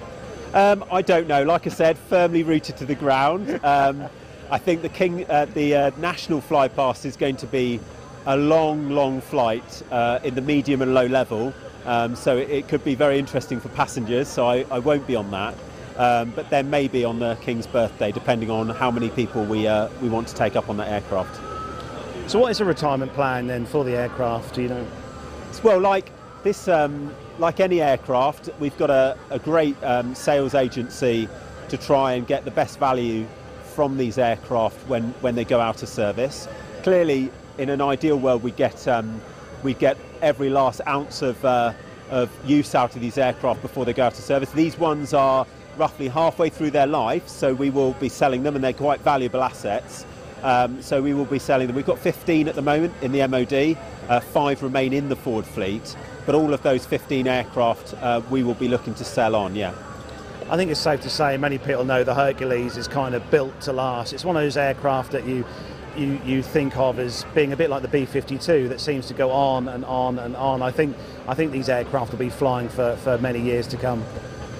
Um, 0.53 0.83
I 0.91 1.01
don't 1.01 1.27
know. 1.27 1.43
Like 1.43 1.67
I 1.67 1.69
said, 1.69 1.97
firmly 1.97 2.43
rooted 2.43 2.77
to 2.77 2.85
the 2.85 2.95
ground. 2.95 3.59
Um, 3.69 4.09
I 4.51 4.57
think 4.57 4.81
the 4.81 4.89
King, 4.89 5.29
uh, 5.29 5.45
the 5.45 5.75
uh, 5.75 5.91
national 5.97 6.41
fly 6.41 6.67
past 6.67 7.05
is 7.05 7.15
going 7.15 7.35
to 7.37 7.45
be 7.45 7.79
a 8.25 8.35
long, 8.35 8.89
long 8.89 9.21
flight 9.21 9.83
uh, 9.91 10.19
in 10.23 10.33
the 10.33 10.41
medium 10.41 10.81
and 10.81 10.95
low 10.95 11.05
level. 11.05 11.53
Um, 11.85 12.15
so 12.15 12.35
it, 12.35 12.49
it 12.49 12.67
could 12.67 12.83
be 12.83 12.95
very 12.95 13.19
interesting 13.19 13.59
for 13.59 13.69
passengers. 13.69 14.27
So 14.27 14.47
I, 14.47 14.65
I 14.71 14.79
won't 14.79 15.05
be 15.05 15.15
on 15.15 15.29
that. 15.31 15.55
Um, 15.97 16.31
but 16.31 16.49
there 16.49 16.63
may 16.63 16.87
be 16.87 17.05
on 17.05 17.19
the 17.19 17.35
King's 17.41 17.67
birthday, 17.67 18.11
depending 18.11 18.49
on 18.49 18.69
how 18.69 18.89
many 18.89 19.09
people 19.09 19.43
we 19.43 19.67
uh, 19.67 19.89
we 20.01 20.07
want 20.07 20.29
to 20.29 20.35
take 20.35 20.55
up 20.55 20.69
on 20.69 20.77
that 20.77 20.87
aircraft. 20.87 21.35
So, 22.29 22.39
what 22.39 22.51
is 22.51 22.61
a 22.61 22.65
retirement 22.65 23.11
plan 23.13 23.47
then 23.47 23.65
for 23.65 23.83
the 23.83 23.97
aircraft? 23.97 24.55
Do 24.55 24.61
you 24.61 24.69
know? 24.69 24.87
Well, 25.61 25.79
like 25.79 26.11
this, 26.43 26.69
um, 26.69 27.13
like 27.39 27.59
any 27.59 27.81
aircraft, 27.81 28.49
we've 28.59 28.77
got 28.77 28.89
a, 28.89 29.17
a 29.29 29.39
great 29.39 29.81
um, 29.83 30.13
sales 30.13 30.53
agency 30.53 31.27
to 31.69 31.77
try 31.77 32.13
and 32.13 32.27
get 32.27 32.45
the 32.45 32.51
best 32.51 32.79
value 32.79 33.25
from 33.63 33.97
these 33.97 34.17
aircraft 34.17 34.75
when, 34.87 35.03
when 35.21 35.35
they 35.35 35.45
go 35.45 35.59
out 35.59 35.81
of 35.81 35.89
service. 35.89 36.47
Clearly, 36.83 37.31
in 37.57 37.69
an 37.69 37.81
ideal 37.81 38.17
world, 38.17 38.43
we 38.43 38.51
get 38.51 38.87
um, 38.87 39.21
we 39.63 39.73
get 39.73 39.97
every 40.21 40.49
last 40.49 40.81
ounce 40.87 41.21
of 41.21 41.43
uh, 41.43 41.73
of 42.09 42.29
use 42.45 42.73
out 42.73 42.95
of 42.95 43.01
these 43.01 43.17
aircraft 43.17 43.61
before 43.61 43.85
they 43.85 43.93
go 43.93 44.05
out 44.05 44.17
of 44.17 44.23
service. 44.23 44.51
These 44.51 44.77
ones 44.77 45.13
are 45.13 45.45
roughly 45.77 46.07
halfway 46.07 46.49
through 46.49 46.71
their 46.71 46.87
life, 46.87 47.27
so 47.27 47.53
we 47.53 47.69
will 47.69 47.93
be 47.93 48.09
selling 48.09 48.43
them, 48.43 48.55
and 48.55 48.63
they're 48.63 48.73
quite 48.73 49.01
valuable 49.01 49.43
assets. 49.43 50.05
Um, 50.41 50.81
so 50.81 51.01
we 51.01 51.13
will 51.13 51.25
be 51.25 51.39
selling 51.39 51.67
them. 51.67 51.75
We've 51.75 51.85
got 51.85 51.99
15 51.99 52.47
at 52.47 52.55
the 52.55 52.61
moment 52.61 52.93
in 53.01 53.11
the 53.11 53.27
MOD, 53.27 53.77
uh, 54.09 54.19
five 54.21 54.63
remain 54.63 54.93
in 54.93 55.09
the 55.09 55.15
Ford 55.15 55.45
fleet, 55.45 55.95
but 56.25 56.35
all 56.35 56.53
of 56.53 56.61
those 56.63 56.85
15 56.85 57.27
aircraft 57.27 57.93
uh, 57.95 58.21
we 58.29 58.43
will 58.43 58.55
be 58.55 58.67
looking 58.67 58.93
to 58.95 59.03
sell 59.03 59.35
on, 59.35 59.55
yeah. 59.55 59.73
I 60.49 60.57
think 60.57 60.71
it's 60.71 60.79
safe 60.79 61.01
to 61.01 61.09
say 61.09 61.37
many 61.37 61.59
people 61.59 61.85
know 61.85 62.03
the 62.03 62.15
Hercules 62.15 62.75
is 62.75 62.87
kind 62.87 63.13
of 63.13 63.29
built 63.29 63.61
to 63.61 63.73
last. 63.73 64.13
It's 64.13 64.25
one 64.25 64.35
of 64.35 64.41
those 64.41 64.57
aircraft 64.57 65.11
that 65.11 65.25
you 65.25 65.45
you, 65.95 66.19
you 66.23 66.41
think 66.41 66.77
of 66.77 66.99
as 66.99 67.25
being 67.35 67.51
a 67.51 67.57
bit 67.57 67.69
like 67.69 67.81
the 67.81 67.87
B-52 67.87 68.69
that 68.69 68.79
seems 68.79 69.07
to 69.07 69.13
go 69.13 69.31
on 69.31 69.67
and 69.67 69.83
on 69.85 70.19
and 70.19 70.35
on. 70.35 70.61
I 70.61 70.71
think 70.71 70.95
I 71.27 71.33
think 71.33 71.51
these 71.51 71.69
aircraft 71.69 72.11
will 72.11 72.19
be 72.19 72.29
flying 72.29 72.69
for, 72.69 72.95
for 72.97 73.17
many 73.17 73.39
years 73.39 73.67
to 73.67 73.77
come. 73.77 74.03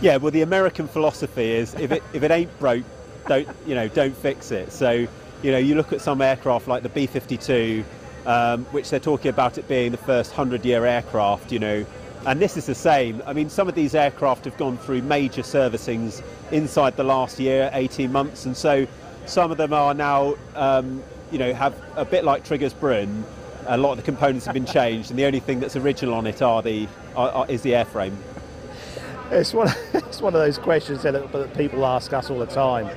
Yeah, 0.02 0.18
well, 0.18 0.31
the 0.31 0.41
American 0.41 0.88
philosophy 0.88 1.52
is 1.52 1.73
if 1.76 1.91
it 1.91 2.03
if 2.14 2.23
it 2.23 2.31
ain't 2.31 2.57
broke, 2.60 2.84
don't 3.27 3.48
you 3.65 3.76
know, 3.76 3.88
don't 3.88 4.15
fix 4.15 4.52
it. 4.52 4.72
So, 4.72 5.07
you 5.41 5.52
know, 5.52 5.57
you 5.57 5.76
look 5.76 5.94
at 5.94 6.02
some 6.02 6.22
aircraft 6.22 6.68
like 6.68 6.84
the 6.84 6.90
B-52, 6.90 7.84
um, 8.26 8.66
which 8.66 8.90
they're 8.90 9.00
talking 9.00 9.30
about 9.30 9.58
it 9.58 9.68
being 9.68 9.91
the 9.91 9.98
first 9.98 10.32
hundred-year 10.32 10.86
aircraft. 10.86 11.52
You 11.52 11.60
know, 11.60 11.86
and 12.26 12.41
this 12.41 12.58
is 12.58 12.66
the 12.66 12.76
same. 12.76 13.22
I 13.26 13.34
mean, 13.34 13.50
some 13.50 13.68
of 13.68 13.76
these 13.76 13.96
aircraft 13.96 14.46
have 14.46 14.58
gone 14.58 14.78
through 14.78 15.02
major 15.04 15.41
servicings 15.41 16.22
inside 16.52 16.98
the 16.98 17.04
last 17.04 17.40
year, 17.40 17.70
18 17.74 18.12
months, 18.12 18.46
and 18.46 18.56
so 18.56 18.88
some 19.26 19.52
of 19.52 19.58
them 19.58 19.74
are 19.74 19.94
now, 19.94 20.36
um, 20.56 21.04
you 21.32 21.38
know, 21.38 21.54
have 21.54 21.80
a 21.96 22.06
bit 22.06 22.24
like 22.24 22.44
Trigger's 22.44 22.74
broom. 22.74 23.24
A 23.68 23.78
lot 23.78 23.91
of 23.91 23.98
the 23.98 24.04
components 24.04 24.46
have 24.46 24.54
been 24.54 24.66
changed, 24.80 25.12
and 25.12 25.20
the 25.20 25.26
only 25.26 25.40
thing 25.40 25.60
that's 25.60 25.76
original 25.76 26.16
on 26.16 26.28
it 26.28 26.41
are 26.41 26.62
the 26.62 26.88
are, 27.16 27.30
are, 27.30 27.46
is 27.50 27.62
the 27.62 27.72
airframe. 27.72 28.16
It's 29.32 29.54
one, 29.54 29.70
it's 29.94 30.22
one 30.22 30.34
of 30.34 30.41
those 30.41 30.58
questions 30.58 31.04
that, 31.04 31.32
that 31.32 31.54
people 31.56 31.86
ask 31.86 32.12
us 32.14 32.30
all 32.30 32.40
the 32.40 32.48
time. 32.48 32.90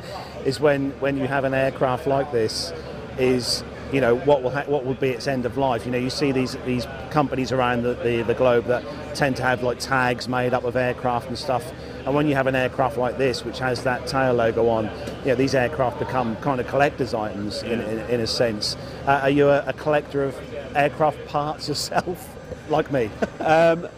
Is 0.44 0.59
when, 0.59 0.90
when 0.99 1.16
you 1.16 1.28
have 1.28 1.44
an 1.44 1.55
aircraft 1.55 2.09
like 2.09 2.32
this, 2.32 2.73
is 3.19 3.62
you 3.93 4.01
know 4.01 4.16
what 4.16 4.43
will 4.43 4.51
ha- 4.51 4.64
what 4.66 4.85
will 4.85 4.94
be 4.94 5.10
its 5.10 5.27
end 5.27 5.44
of 5.47 5.56
life? 5.59 5.85
You 5.85 5.93
know, 5.93 5.98
you 5.98 6.10
see 6.10 6.32
these 6.32 6.56
these 6.64 6.86
companies 7.10 7.52
around 7.52 7.82
the, 7.82 7.94
the, 7.94 8.23
the 8.23 8.35
globe 8.35 8.66
that 8.66 8.82
tend 9.14 9.36
to 9.36 9.43
have 9.43 9.62
like 9.62 9.78
tags 9.78 10.28
made 10.28 10.55
up 10.55 10.64
of 10.64 10.77
aircraft 10.77 11.28
and 11.28 11.39
stuff. 11.39 11.70
And 12.05 12.14
when 12.14 12.27
you 12.27 12.35
have 12.35 12.48
an 12.48 12.56
aircraft 12.56 12.97
like 12.97 13.16
this, 13.19 13.44
which 13.44 13.60
has 13.60 13.85
that 13.85 14.06
tail 14.09 14.35
logo 14.35 14.69
on, 14.69 14.86
you 15.20 15.27
know, 15.28 15.35
these 15.36 15.55
aircraft 15.55 16.01
become 16.01 16.35
kind 16.36 16.60
of 16.60 16.66
collector's 16.66 17.14
items 17.14 17.62
in, 17.62 17.81
in, 17.81 17.98
in 18.10 18.20
a 18.20 18.27
sense. 18.27 18.77
Uh, 19.06 19.20
are 19.23 19.31
you 19.31 19.48
a, 19.48 19.62
a 19.66 19.73
collector 19.73 20.24
of 20.24 20.36
aircraft 20.74 21.24
parts 21.27 21.69
yourself, 21.69 22.36
like 22.69 22.90
me? 22.90 23.10
Um, 23.40 23.89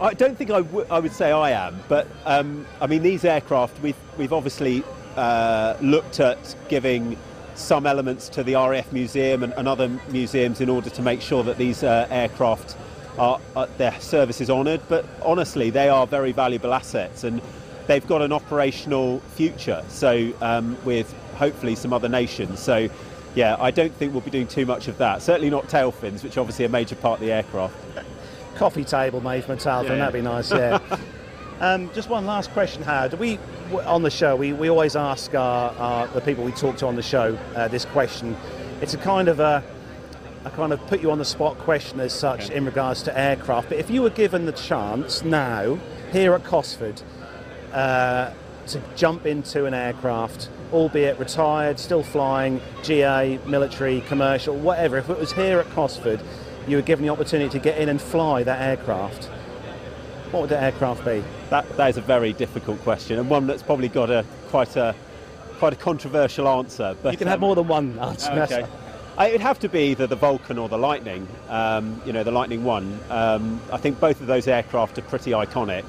I 0.00 0.14
don't 0.14 0.36
think 0.36 0.50
I, 0.50 0.62
w- 0.62 0.86
I 0.90 0.98
would 0.98 1.12
say 1.12 1.30
I 1.30 1.50
am, 1.50 1.78
but 1.88 2.06
um, 2.24 2.66
I 2.80 2.86
mean 2.86 3.02
these 3.02 3.24
aircraft 3.24 3.78
we've 3.82 3.96
we've 4.16 4.32
obviously 4.32 4.82
uh, 5.16 5.76
looked 5.82 6.20
at 6.20 6.56
giving 6.68 7.18
some 7.54 7.86
elements 7.86 8.28
to 8.30 8.42
the 8.42 8.54
RAF 8.54 8.92
museum 8.92 9.42
and, 9.42 9.52
and 9.54 9.68
other 9.68 9.88
museums 10.08 10.60
in 10.60 10.68
order 10.68 10.90
to 10.90 11.02
make 11.02 11.20
sure 11.20 11.42
that 11.44 11.58
these 11.58 11.82
uh, 11.82 12.06
aircraft 12.10 12.76
are, 13.18 13.40
are 13.56 13.66
their 13.78 13.98
service 14.00 14.40
is 14.40 14.50
honoured. 14.50 14.80
But 14.88 15.04
honestly, 15.24 15.70
they 15.70 15.88
are 15.88 16.06
very 16.06 16.32
valuable 16.32 16.72
assets 16.74 17.24
and 17.24 17.40
they've 17.86 18.06
got 18.06 18.22
an 18.22 18.32
operational 18.32 19.20
future. 19.34 19.84
So 19.88 20.32
um, 20.40 20.76
with 20.84 21.12
hopefully 21.34 21.74
some 21.74 21.92
other 21.92 22.08
nations. 22.08 22.60
So 22.60 22.88
yeah, 23.34 23.56
I 23.58 23.70
don't 23.70 23.92
think 23.94 24.12
we'll 24.12 24.22
be 24.22 24.30
doing 24.30 24.46
too 24.46 24.66
much 24.66 24.88
of 24.88 24.98
that. 24.98 25.22
Certainly 25.22 25.50
not 25.50 25.68
tail 25.68 25.92
fins, 25.92 26.22
which 26.22 26.36
are 26.36 26.40
obviously 26.40 26.64
a 26.64 26.68
major 26.68 26.96
part 26.96 27.20
of 27.20 27.26
the 27.26 27.32
aircraft. 27.32 27.74
Coffee 28.56 28.84
table 28.84 29.20
made 29.20 29.44
from 29.44 29.54
a 29.54 29.56
tail 29.56 29.82
fin, 29.82 29.92
Yeah, 29.92 29.98
that'd 29.98 30.14
be 30.14 30.22
nice, 30.22 30.50
yeah. 30.50 30.78
um, 31.60 31.90
just 31.92 32.08
one 32.08 32.26
last 32.26 32.50
question, 32.52 32.82
Howard. 32.82 33.14
We 33.14 33.38
on 33.84 34.02
the 34.02 34.10
show, 34.10 34.34
we, 34.34 34.52
we 34.52 34.68
always 34.68 34.96
ask 34.96 35.34
our, 35.34 35.70
our, 35.72 36.06
the 36.08 36.20
people 36.20 36.42
we 36.42 36.52
talk 36.52 36.76
to 36.78 36.86
on 36.86 36.96
the 36.96 37.02
show 37.02 37.38
uh, 37.54 37.68
this 37.68 37.84
question. 37.84 38.36
It's 38.80 38.94
a 38.94 38.98
kind 38.98 39.28
of 39.28 39.40
a, 39.40 39.62
a 40.44 40.50
kind 40.50 40.72
of 40.72 40.84
put 40.86 41.00
you 41.00 41.10
on 41.10 41.18
the 41.18 41.24
spot 41.24 41.58
question 41.58 42.00
as 42.00 42.12
such 42.12 42.50
in 42.50 42.64
regards 42.64 43.02
to 43.04 43.18
aircraft. 43.18 43.68
But 43.68 43.78
if 43.78 43.90
you 43.90 44.02
were 44.02 44.10
given 44.10 44.46
the 44.46 44.52
chance 44.52 45.22
now, 45.22 45.78
here 46.12 46.34
at 46.34 46.44
Cosford, 46.44 47.02
uh, 47.72 48.32
to 48.68 48.82
jump 48.96 49.26
into 49.26 49.66
an 49.66 49.74
aircraft, 49.74 50.48
albeit 50.72 51.18
retired, 51.18 51.78
still 51.78 52.02
flying, 52.02 52.60
GA, 52.82 53.38
military, 53.46 54.00
commercial, 54.02 54.56
whatever, 54.56 54.98
if 54.98 55.10
it 55.10 55.18
was 55.18 55.32
here 55.32 55.58
at 55.58 55.68
Cosford, 55.70 56.20
you 56.66 56.76
were 56.76 56.82
given 56.82 57.04
the 57.04 57.10
opportunity 57.12 57.50
to 57.50 57.58
get 57.58 57.78
in 57.78 57.88
and 57.88 58.00
fly 58.00 58.42
that 58.42 58.60
aircraft, 58.60 59.28
what 60.30 60.40
would 60.42 60.50
the 60.50 60.60
aircraft 60.60 61.04
be? 61.04 61.22
That, 61.50 61.68
that 61.76 61.90
is 61.90 61.96
a 61.96 62.02
very 62.02 62.32
difficult 62.32 62.80
question 62.82 63.18
and 63.18 63.28
one 63.28 63.46
that's 63.46 63.62
probably 63.62 63.88
got 63.88 64.10
a 64.10 64.24
quite 64.48 64.76
a 64.76 64.94
quite 65.58 65.72
a 65.72 65.76
controversial 65.76 66.48
answer. 66.48 66.96
But 67.02 67.12
You 67.12 67.18
can 67.18 67.26
have 67.28 67.36
um, 67.36 67.40
more 67.40 67.54
than 67.54 67.68
one 67.68 67.98
answer. 67.98 68.32
Okay. 68.32 68.66
I, 69.18 69.28
it'd 69.28 69.42
have 69.42 69.58
to 69.60 69.68
be 69.68 69.90
either 69.90 70.06
the 70.06 70.16
Vulcan 70.16 70.56
or 70.56 70.68
the 70.68 70.78
Lightning. 70.78 71.28
Um, 71.48 72.00
you 72.06 72.12
know, 72.12 72.22
the 72.22 72.30
Lightning 72.30 72.64
One. 72.64 72.98
Um, 73.10 73.60
I 73.70 73.76
think 73.76 74.00
both 74.00 74.20
of 74.20 74.26
those 74.26 74.48
aircraft 74.48 74.98
are 74.98 75.02
pretty 75.02 75.32
iconic, 75.32 75.84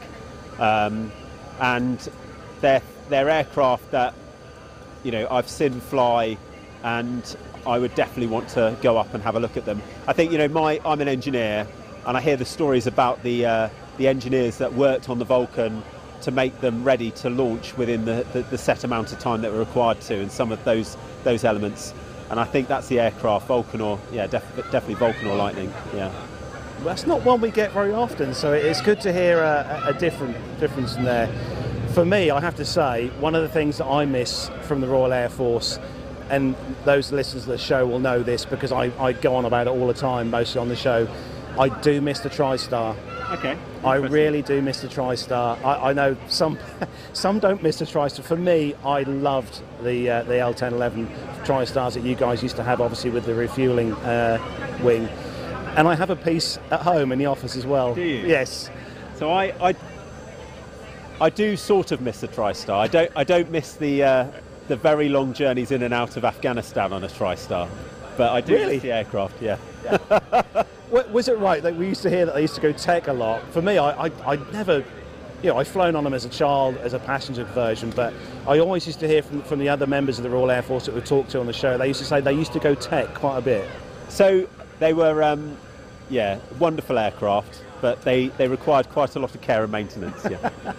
um, 0.59 1.11
and 1.59 2.09
they're 2.59 2.81
they're 3.09 3.29
aircraft 3.29 3.89
that 3.91 4.13
you 5.03 5.11
know 5.11 5.27
I've 5.31 5.49
seen 5.49 5.79
fly, 5.79 6.37
and 6.83 7.37
I 7.65 7.79
would 7.79 7.95
definitely 7.95 8.27
want 8.27 8.49
to 8.49 8.75
go 8.81 8.97
up 8.97 9.13
and 9.13 9.23
have 9.23 9.35
a 9.35 9.39
look 9.39 9.55
at 9.55 9.65
them. 9.65 9.81
I 10.07 10.13
think 10.13 10.31
you 10.33 10.37
know 10.37 10.49
my 10.49 10.81
I'm 10.83 10.99
an 10.99 11.07
engineer, 11.07 11.67
and 12.05 12.17
I 12.17 12.21
hear 12.21 12.35
the 12.35 12.45
stories 12.45 12.87
about 12.87 13.23
the 13.23 13.45
uh, 13.45 13.69
the 13.97 14.07
engineers 14.07 14.57
that 14.57 14.73
worked 14.73 15.09
on 15.09 15.19
the 15.19 15.25
Vulcan 15.25 15.83
to 16.21 16.31
make 16.31 16.59
them 16.61 16.83
ready 16.83 17.11
to 17.11 17.29
launch 17.29 17.75
within 17.77 18.05
the, 18.05 18.25
the, 18.33 18.43
the 18.43 18.57
set 18.57 18.83
amount 18.83 19.11
of 19.11 19.19
time 19.19 19.41
that 19.41 19.51
were 19.51 19.59
required 19.59 20.01
to, 20.01 20.19
and 20.19 20.31
some 20.31 20.51
of 20.51 20.63
those 20.63 20.97
those 21.23 21.43
elements. 21.43 21.93
And 22.29 22.39
I 22.39 22.45
think 22.45 22.67
that's 22.67 22.87
the 22.87 22.99
aircraft, 22.99 23.47
Vulcan 23.47 23.81
or 23.81 23.99
yeah, 24.11 24.27
def- 24.27 24.55
definitely 24.55 24.95
Vulcan 24.95 25.27
or 25.27 25.35
Lightning. 25.35 25.73
Yeah. 25.93 26.11
That's 26.83 27.05
not 27.05 27.23
one 27.23 27.41
we 27.41 27.51
get 27.51 27.73
very 27.73 27.93
often, 27.93 28.33
so 28.33 28.53
it's 28.53 28.81
good 28.81 29.01
to 29.01 29.13
hear 29.13 29.39
a, 29.39 29.83
a 29.87 29.93
different 29.93 30.35
difference 30.59 30.95
in 30.95 31.03
there. 31.03 31.27
For 31.93 32.05
me, 32.05 32.31
I 32.31 32.39
have 32.39 32.55
to 32.55 32.65
say, 32.65 33.09
one 33.19 33.35
of 33.35 33.43
the 33.43 33.49
things 33.49 33.77
that 33.77 33.85
I 33.85 34.05
miss 34.05 34.49
from 34.63 34.81
the 34.81 34.87
Royal 34.87 35.13
Air 35.13 35.29
Force, 35.29 35.77
and 36.29 36.55
those 36.85 37.11
listeners 37.11 37.43
of 37.43 37.49
the 37.49 37.57
show 37.57 37.85
will 37.85 37.99
know 37.99 38.23
this 38.23 38.45
because 38.45 38.71
I, 38.71 38.85
I 38.99 39.11
go 39.13 39.35
on 39.35 39.45
about 39.45 39.67
it 39.67 39.71
all 39.71 39.85
the 39.85 39.93
time, 39.93 40.31
mostly 40.31 40.59
on 40.59 40.69
the 40.69 40.75
show, 40.75 41.07
I 41.59 41.69
do 41.81 42.01
miss 42.01 42.19
the 42.21 42.29
TriStar. 42.29 42.95
Okay. 43.33 43.57
I 43.83 43.95
really 43.95 44.41
do 44.41 44.61
miss 44.61 44.81
the 44.81 44.87
TriStar. 44.87 45.63
I, 45.63 45.89
I 45.89 45.93
know 45.93 46.15
some 46.27 46.57
some 47.13 47.39
don't 47.39 47.61
miss 47.63 47.79
the 47.79 47.85
TriStar. 47.85 48.23
For 48.23 48.35
me, 48.37 48.73
I 48.85 49.03
loved 49.03 49.61
the 49.83 50.09
uh, 50.09 50.23
the 50.23 50.33
L1011 50.33 51.07
TriStars 51.45 51.93
that 51.93 52.03
you 52.03 52.15
guys 52.15 52.43
used 52.43 52.55
to 52.57 52.63
have, 52.63 52.81
obviously 52.81 53.09
with 53.09 53.25
the 53.25 53.33
refueling 53.35 53.93
uh, 53.93 54.37
wing. 54.83 55.07
And 55.77 55.87
I 55.87 55.95
have 55.95 56.09
a 56.09 56.15
piece 56.15 56.57
at 56.71 56.81
home 56.81 57.11
in 57.11 57.19
the 57.19 57.25
office 57.27 57.55
as 57.55 57.65
well. 57.65 57.95
Do 57.95 58.01
you? 58.01 58.27
Yes. 58.27 58.69
So 59.15 59.31
I, 59.31 59.69
I 59.69 59.75
I 61.21 61.29
do 61.29 61.55
sort 61.55 61.91
of 61.91 62.01
miss 62.01 62.21
the 62.21 62.27
TriStar. 62.27 62.73
I 62.77 62.87
don't. 62.87 63.11
I 63.15 63.23
don't 63.23 63.49
miss 63.51 63.73
the 63.73 64.03
uh, 64.03 64.27
the 64.67 64.75
very 64.75 65.07
long 65.09 65.33
journeys 65.33 65.71
in 65.71 65.83
and 65.83 65.93
out 65.93 66.17
of 66.17 66.25
Afghanistan 66.25 66.91
on 66.93 67.03
a 67.03 67.07
TriStar, 67.07 67.69
but 68.17 68.31
I 68.31 68.41
do 68.41 68.53
Really? 68.55 68.73
miss 68.75 68.81
the 68.83 68.91
aircraft. 68.91 69.41
Yeah. 69.41 69.57
Wa- 70.09 70.43
Was 70.91 71.29
it 71.29 71.37
right 71.37 71.63
that 71.63 71.77
we 71.77 71.87
used 71.87 72.01
to 72.01 72.09
hear 72.09 72.25
that 72.25 72.35
they 72.35 72.41
used 72.41 72.55
to 72.55 72.61
go 72.61 72.73
tech 72.73 73.07
a 73.07 73.13
lot? 73.13 73.41
For 73.53 73.61
me, 73.61 73.77
I, 73.77 74.07
I, 74.07 74.11
I 74.25 74.35
never, 74.51 74.83
you 75.41 75.49
know, 75.49 75.57
I've 75.57 75.69
flown 75.69 75.95
on 75.95 76.03
them 76.03 76.13
as 76.13 76.25
a 76.25 76.29
child 76.29 76.75
as 76.77 76.91
a 76.93 76.99
passenger 76.99 77.45
version, 77.45 77.91
but 77.95 78.13
I 78.45 78.59
always 78.59 78.85
used 78.85 78.99
to 78.99 79.07
hear 79.07 79.23
from, 79.23 79.41
from 79.43 79.59
the 79.59 79.69
other 79.69 79.87
members 79.87 80.19
of 80.19 80.23
the 80.23 80.29
Royal 80.29 80.51
Air 80.51 80.61
Force 80.61 80.87
that 80.87 80.95
we 80.95 80.99
talked 80.99 81.29
to 81.31 81.39
on 81.39 81.45
the 81.45 81.53
show, 81.53 81.77
they 81.77 81.87
used 81.87 82.01
to 82.01 82.05
say 82.05 82.19
they 82.19 82.33
used 82.33 82.51
to 82.53 82.59
go 82.59 82.75
tech 82.75 83.13
quite 83.13 83.37
a 83.37 83.41
bit. 83.41 83.69
So 84.09 84.49
they 84.79 84.91
were, 84.91 85.23
um, 85.23 85.55
yeah, 86.09 86.39
wonderful 86.59 86.99
aircraft, 86.99 87.63
but 87.79 88.01
they, 88.01 88.27
they 88.27 88.49
required 88.49 88.89
quite 88.89 89.15
a 89.15 89.19
lot 89.19 89.33
of 89.33 89.39
care 89.39 89.63
and 89.63 89.71
maintenance. 89.71 90.25
Yeah. 90.29 90.49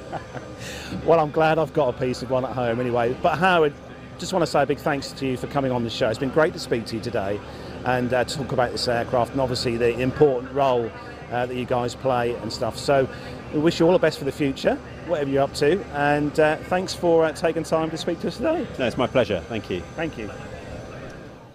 Well, 1.04 1.18
I'm 1.18 1.32
glad 1.32 1.58
I've 1.58 1.72
got 1.72 1.92
a 1.92 1.98
piece 1.98 2.22
of 2.22 2.30
one 2.30 2.44
at 2.44 2.52
home 2.52 2.78
anyway. 2.78 3.16
But 3.20 3.38
Howard, 3.38 3.72
just 4.18 4.32
want 4.32 4.44
to 4.44 4.46
say 4.46 4.62
a 4.62 4.66
big 4.66 4.78
thanks 4.78 5.10
to 5.12 5.26
you 5.26 5.36
for 5.36 5.48
coming 5.48 5.72
on 5.72 5.82
the 5.82 5.90
show. 5.90 6.08
It's 6.08 6.18
been 6.18 6.28
great 6.28 6.52
to 6.52 6.60
speak 6.60 6.86
to 6.86 6.96
you 6.96 7.02
today 7.02 7.40
and 7.84 8.12
uh, 8.12 8.24
talk 8.24 8.52
about 8.52 8.72
this 8.72 8.88
aircraft 8.88 9.32
and 9.32 9.40
obviously 9.40 9.76
the 9.76 9.98
important 9.98 10.52
role 10.52 10.90
uh, 11.30 11.46
that 11.46 11.56
you 11.56 11.64
guys 11.64 11.94
play 11.94 12.34
and 12.36 12.52
stuff. 12.52 12.78
So 12.78 13.08
we 13.52 13.60
wish 13.60 13.80
you 13.80 13.86
all 13.86 13.92
the 13.92 13.98
best 13.98 14.18
for 14.18 14.24
the 14.24 14.32
future, 14.32 14.76
whatever 15.06 15.30
you're 15.30 15.42
up 15.42 15.54
to. 15.54 15.82
And 15.94 16.38
uh, 16.38 16.56
thanks 16.56 16.94
for 16.94 17.24
uh, 17.24 17.32
taking 17.32 17.64
time 17.64 17.90
to 17.90 17.96
speak 17.96 18.20
to 18.20 18.28
us 18.28 18.36
today. 18.36 18.66
no, 18.78 18.86
it's 18.86 18.98
my 18.98 19.06
pleasure. 19.06 19.40
Thank 19.48 19.70
you. 19.70 19.82
Thank 19.96 20.18
you. 20.18 20.30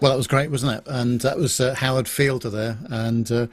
Well, 0.00 0.12
that 0.12 0.16
was 0.16 0.28
great, 0.28 0.48
wasn't 0.52 0.78
it? 0.78 0.84
And 0.86 1.20
that 1.22 1.38
was 1.38 1.58
uh, 1.60 1.74
Howard 1.74 2.06
Fielder 2.06 2.50
there, 2.50 2.78
and 2.88 3.30
uh, 3.32 3.48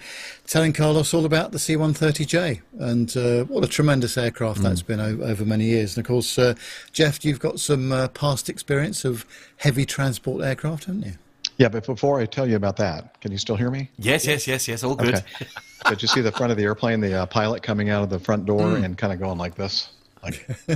telling 0.45 0.73
Carlos 0.73 1.11
all 1.11 1.25
about 1.25 1.53
the 1.53 1.57
C-130J, 1.57 2.61
and 2.77 3.17
uh, 3.17 3.45
what 3.45 3.63
a 3.63 3.67
tremendous 3.67 4.15
aircraft 4.15 4.61
that's 4.61 4.83
been 4.83 4.99
o- 4.99 5.23
over 5.23 5.43
many 5.43 5.65
years. 5.65 5.97
And 5.97 6.05
of 6.05 6.07
course, 6.07 6.37
uh, 6.37 6.53
Jeff, 6.91 7.25
you've 7.25 7.39
got 7.39 7.59
some 7.59 7.91
uh, 7.91 8.09
past 8.09 8.47
experience 8.47 9.03
of 9.05 9.25
heavy 9.57 9.85
transport 9.87 10.43
aircraft, 10.45 10.85
haven't 10.85 11.05
you? 11.07 11.13
Yeah, 11.57 11.69
but 11.69 11.85
before 11.85 12.19
I 12.19 12.25
tell 12.25 12.47
you 12.47 12.55
about 12.57 12.77
that, 12.77 13.19
can 13.21 13.31
you 13.31 13.37
still 13.37 13.55
hear 13.55 13.71
me? 13.71 13.89
Yes, 13.97 14.25
yes, 14.25 14.45
yes, 14.47 14.67
yes. 14.67 14.83
All 14.83 14.95
good. 14.95 15.15
Okay. 15.15 15.47
Did 15.89 16.01
you 16.01 16.07
see 16.07 16.21
the 16.21 16.31
front 16.31 16.51
of 16.51 16.57
the 16.57 16.63
airplane, 16.63 16.99
the 16.99 17.13
uh, 17.21 17.25
pilot 17.27 17.63
coming 17.63 17.89
out 17.89 18.03
of 18.03 18.09
the 18.09 18.19
front 18.19 18.45
door 18.45 18.61
Mm. 18.61 18.83
and 18.83 18.97
kind 18.97 19.13
of 19.13 19.19
going 19.19 19.37
like 19.37 19.55
this? 19.55 19.89
Like, 20.23 20.47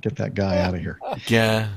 get 0.00 0.16
that 0.16 0.32
guy 0.34 0.58
out 0.58 0.74
of 0.74 0.80
here. 0.80 0.98
Yeah. 1.28 1.68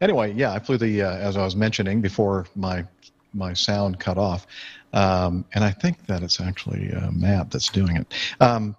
Anyway, 0.00 0.32
yeah, 0.32 0.52
I 0.52 0.58
flew 0.58 0.78
the, 0.78 1.02
uh, 1.02 1.16
as 1.16 1.36
I 1.36 1.44
was 1.44 1.54
mentioning 1.56 2.00
before 2.00 2.46
my 2.56 2.84
my 3.32 3.52
sound 3.52 4.00
cut 4.00 4.18
off, 4.18 4.44
um, 4.92 5.44
and 5.54 5.62
I 5.62 5.70
think 5.70 6.04
that 6.06 6.22
it's 6.24 6.40
actually 6.40 6.92
uh, 6.92 7.12
Matt 7.12 7.50
that's 7.52 7.68
doing 7.68 7.96
it. 7.96 8.12
Um, 8.40 8.74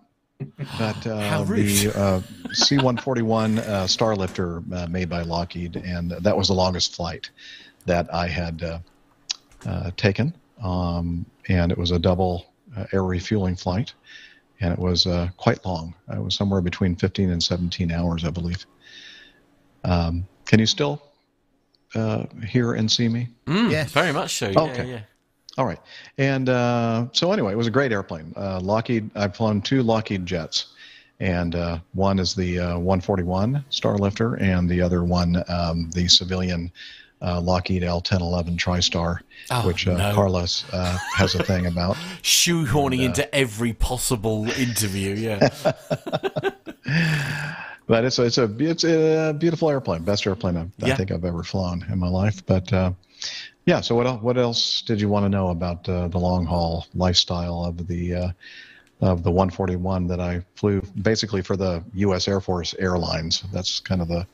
but 0.78 1.08
uh, 1.08 1.22
How 1.22 1.44
rude. 1.44 1.68
the 1.68 1.98
uh, 1.98 2.22
C-141 2.52 3.60
uh, 3.60 3.86
Starlifter 3.86 4.62
uh, 4.74 4.88
made 4.88 5.08
by 5.10 5.22
Lockheed, 5.22 5.78
and 5.78 6.12
that 6.12 6.36
was 6.36 6.50
the 6.50 6.54
longest 6.54 6.96
flight 6.98 7.30
that 7.86 8.14
I 8.14 8.28
had 8.28 8.64
uh, 8.64 8.80
uh, 9.66 9.92
taken, 9.98 10.34
um, 10.64 11.26
and 11.50 11.72
it 11.72 11.78
was 11.78 11.92
a 11.92 12.00
double 12.00 12.46
uh, 12.78 12.86
air 12.94 13.04
refueling 13.04 13.56
flight, 13.56 13.94
and 14.60 14.72
it 14.74 14.80
was 14.80 15.08
uh, 15.08 15.30
quite 15.38 15.64
long. 15.66 15.94
It 16.12 16.22
was 16.22 16.36
somewhere 16.36 16.62
between 16.62 16.96
15 16.96 17.30
and 17.32 17.42
17 17.44 17.92
hours, 17.92 18.24
I 18.26 18.30
believe. 18.30 18.66
Um, 19.84 20.28
can 20.46 20.60
you 20.60 20.66
still 20.66 21.02
uh, 21.96 22.26
hear 22.48 22.74
and 22.74 22.92
see 22.92 23.08
me? 23.08 23.30
Mm, 23.48 23.72
Yes. 23.72 23.92
Very 23.92 24.12
much 24.14 24.36
so. 24.36 24.50
Yeah, 24.50 24.60
Okay. 24.62 24.90
yeah. 24.90 25.00
All 25.58 25.66
right. 25.66 25.80
And 26.18 26.48
uh, 26.48 27.08
so 27.12 27.32
anyway, 27.34 27.52
it 27.52 27.58
was 27.58 27.68
a 27.68 27.72
great 27.72 27.92
airplane. 27.92 28.34
Uh, 28.38 28.60
Lockheed. 28.62 29.10
I've 29.16 29.36
flown 29.36 29.62
two 29.62 29.84
Lockheed 29.84 30.26
jets, 30.26 30.68
and 31.20 31.56
uh, 31.56 31.80
one 31.94 32.20
is 32.20 32.34
the 32.34 32.58
uh, 32.60 32.78
141 32.78 33.66
Starlifter, 33.70 34.40
and 34.42 34.70
the 34.70 34.82
other 34.82 35.04
one, 35.04 35.44
um, 35.50 35.90
the 35.94 36.08
civilian 36.08 36.72
uh, 37.22 37.40
Lockheed 37.42 37.84
L1011 37.84 38.58
TriStar, 38.58 39.20
Oh, 39.50 39.68
which 39.68 39.88
uh, 39.88 39.98
no. 39.98 40.14
Carlos 40.14 40.66
uh, 40.74 40.98
has 41.16 41.36
a 41.36 41.44
thing 41.44 41.66
about. 41.66 41.96
Shoehorning 42.24 43.02
into 43.02 43.34
every 43.34 43.74
possible 43.74 44.50
interview. 44.52 45.16
Yeah. 45.16 45.50
But 47.88 48.06
it's 48.06 48.20
a, 48.20 48.24
it's 48.24 48.38
a 48.38 48.56
it's 48.58 48.84
a 48.86 49.36
beautiful 49.38 49.70
airplane, 49.70 50.04
best 50.04 50.26
airplane 50.26 50.56
I, 50.56 50.66
I 50.84 50.96
think 50.96 51.12
I've 51.12 51.26
ever 51.26 51.44
flown 51.44 51.86
in 51.92 52.00
my 52.00 52.08
life. 52.08 52.46
But 52.46 52.72
uh, 52.72 52.94
yeah, 53.66 53.82
so 53.82 53.96
what 53.96 54.08
else, 54.08 54.22
what 54.22 54.38
else 54.38 54.82
did 54.82 55.02
you 55.02 55.10
want 55.10 55.26
to 55.26 55.30
know 55.30 55.50
about 55.50 55.90
uh, 55.90 56.08
the 56.08 56.18
long 56.18 56.46
haul 56.46 56.88
lifestyle 56.96 57.66
of 57.66 57.88
the 57.88 58.16
uh, 58.16 58.32
of 59.02 59.24
the 59.24 59.32
141 59.32 60.08
that 60.08 60.22
I 60.22 60.42
flew 60.56 60.82
basically 61.02 61.42
for 61.42 61.58
the 61.58 61.84
U.S. 61.96 62.30
Air 62.30 62.40
Force 62.40 62.74
Airlines? 62.80 63.44
That's 63.52 63.82
kind 63.82 64.02
of 64.02 64.08
the 64.08 64.26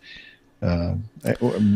uh, 0.61 0.95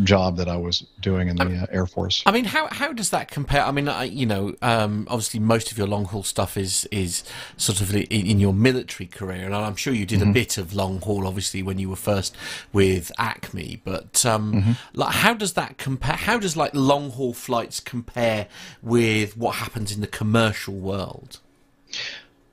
job 0.03 0.37
that 0.37 0.47
I 0.47 0.57
was 0.57 0.85
doing 1.01 1.27
in 1.27 1.35
the 1.35 1.43
uh, 1.43 1.65
Air 1.71 1.85
Force. 1.85 2.23
I 2.25 2.31
mean, 2.31 2.45
how 2.45 2.67
how 2.67 2.93
does 2.93 3.11
that 3.11 3.29
compare? 3.29 3.63
I 3.63 3.71
mean, 3.71 3.87
I, 3.87 4.05
you 4.05 4.25
know, 4.25 4.55
um, 4.61 5.07
obviously 5.09 5.39
most 5.39 5.71
of 5.71 5.77
your 5.77 5.87
long 5.87 6.05
haul 6.05 6.23
stuff 6.23 6.57
is 6.57 6.87
is 6.91 7.23
sort 7.57 7.81
of 7.81 7.93
in, 7.95 8.03
in 8.03 8.39
your 8.39 8.53
military 8.53 9.07
career, 9.07 9.45
and 9.45 9.55
I'm 9.55 9.75
sure 9.75 9.93
you 9.93 10.05
did 10.05 10.21
a 10.21 10.25
bit 10.25 10.57
of 10.57 10.73
long 10.73 10.99
haul, 11.01 11.27
obviously, 11.27 11.61
when 11.61 11.77
you 11.77 11.89
were 11.89 11.95
first 11.95 12.35
with 12.73 13.11
Acme. 13.17 13.81
But 13.83 14.25
um, 14.25 14.77
like, 14.93 15.13
how 15.15 15.33
does 15.35 15.53
that 15.53 15.77
compare? 15.77 16.15
How 16.15 16.39
does 16.39 16.57
like 16.57 16.73
long 16.73 17.11
haul 17.11 17.33
flights 17.33 17.79
compare 17.79 18.47
with 18.81 19.37
what 19.37 19.55
happens 19.55 19.91
in 19.91 20.01
the 20.01 20.07
commercial 20.07 20.73
world? 20.73 21.39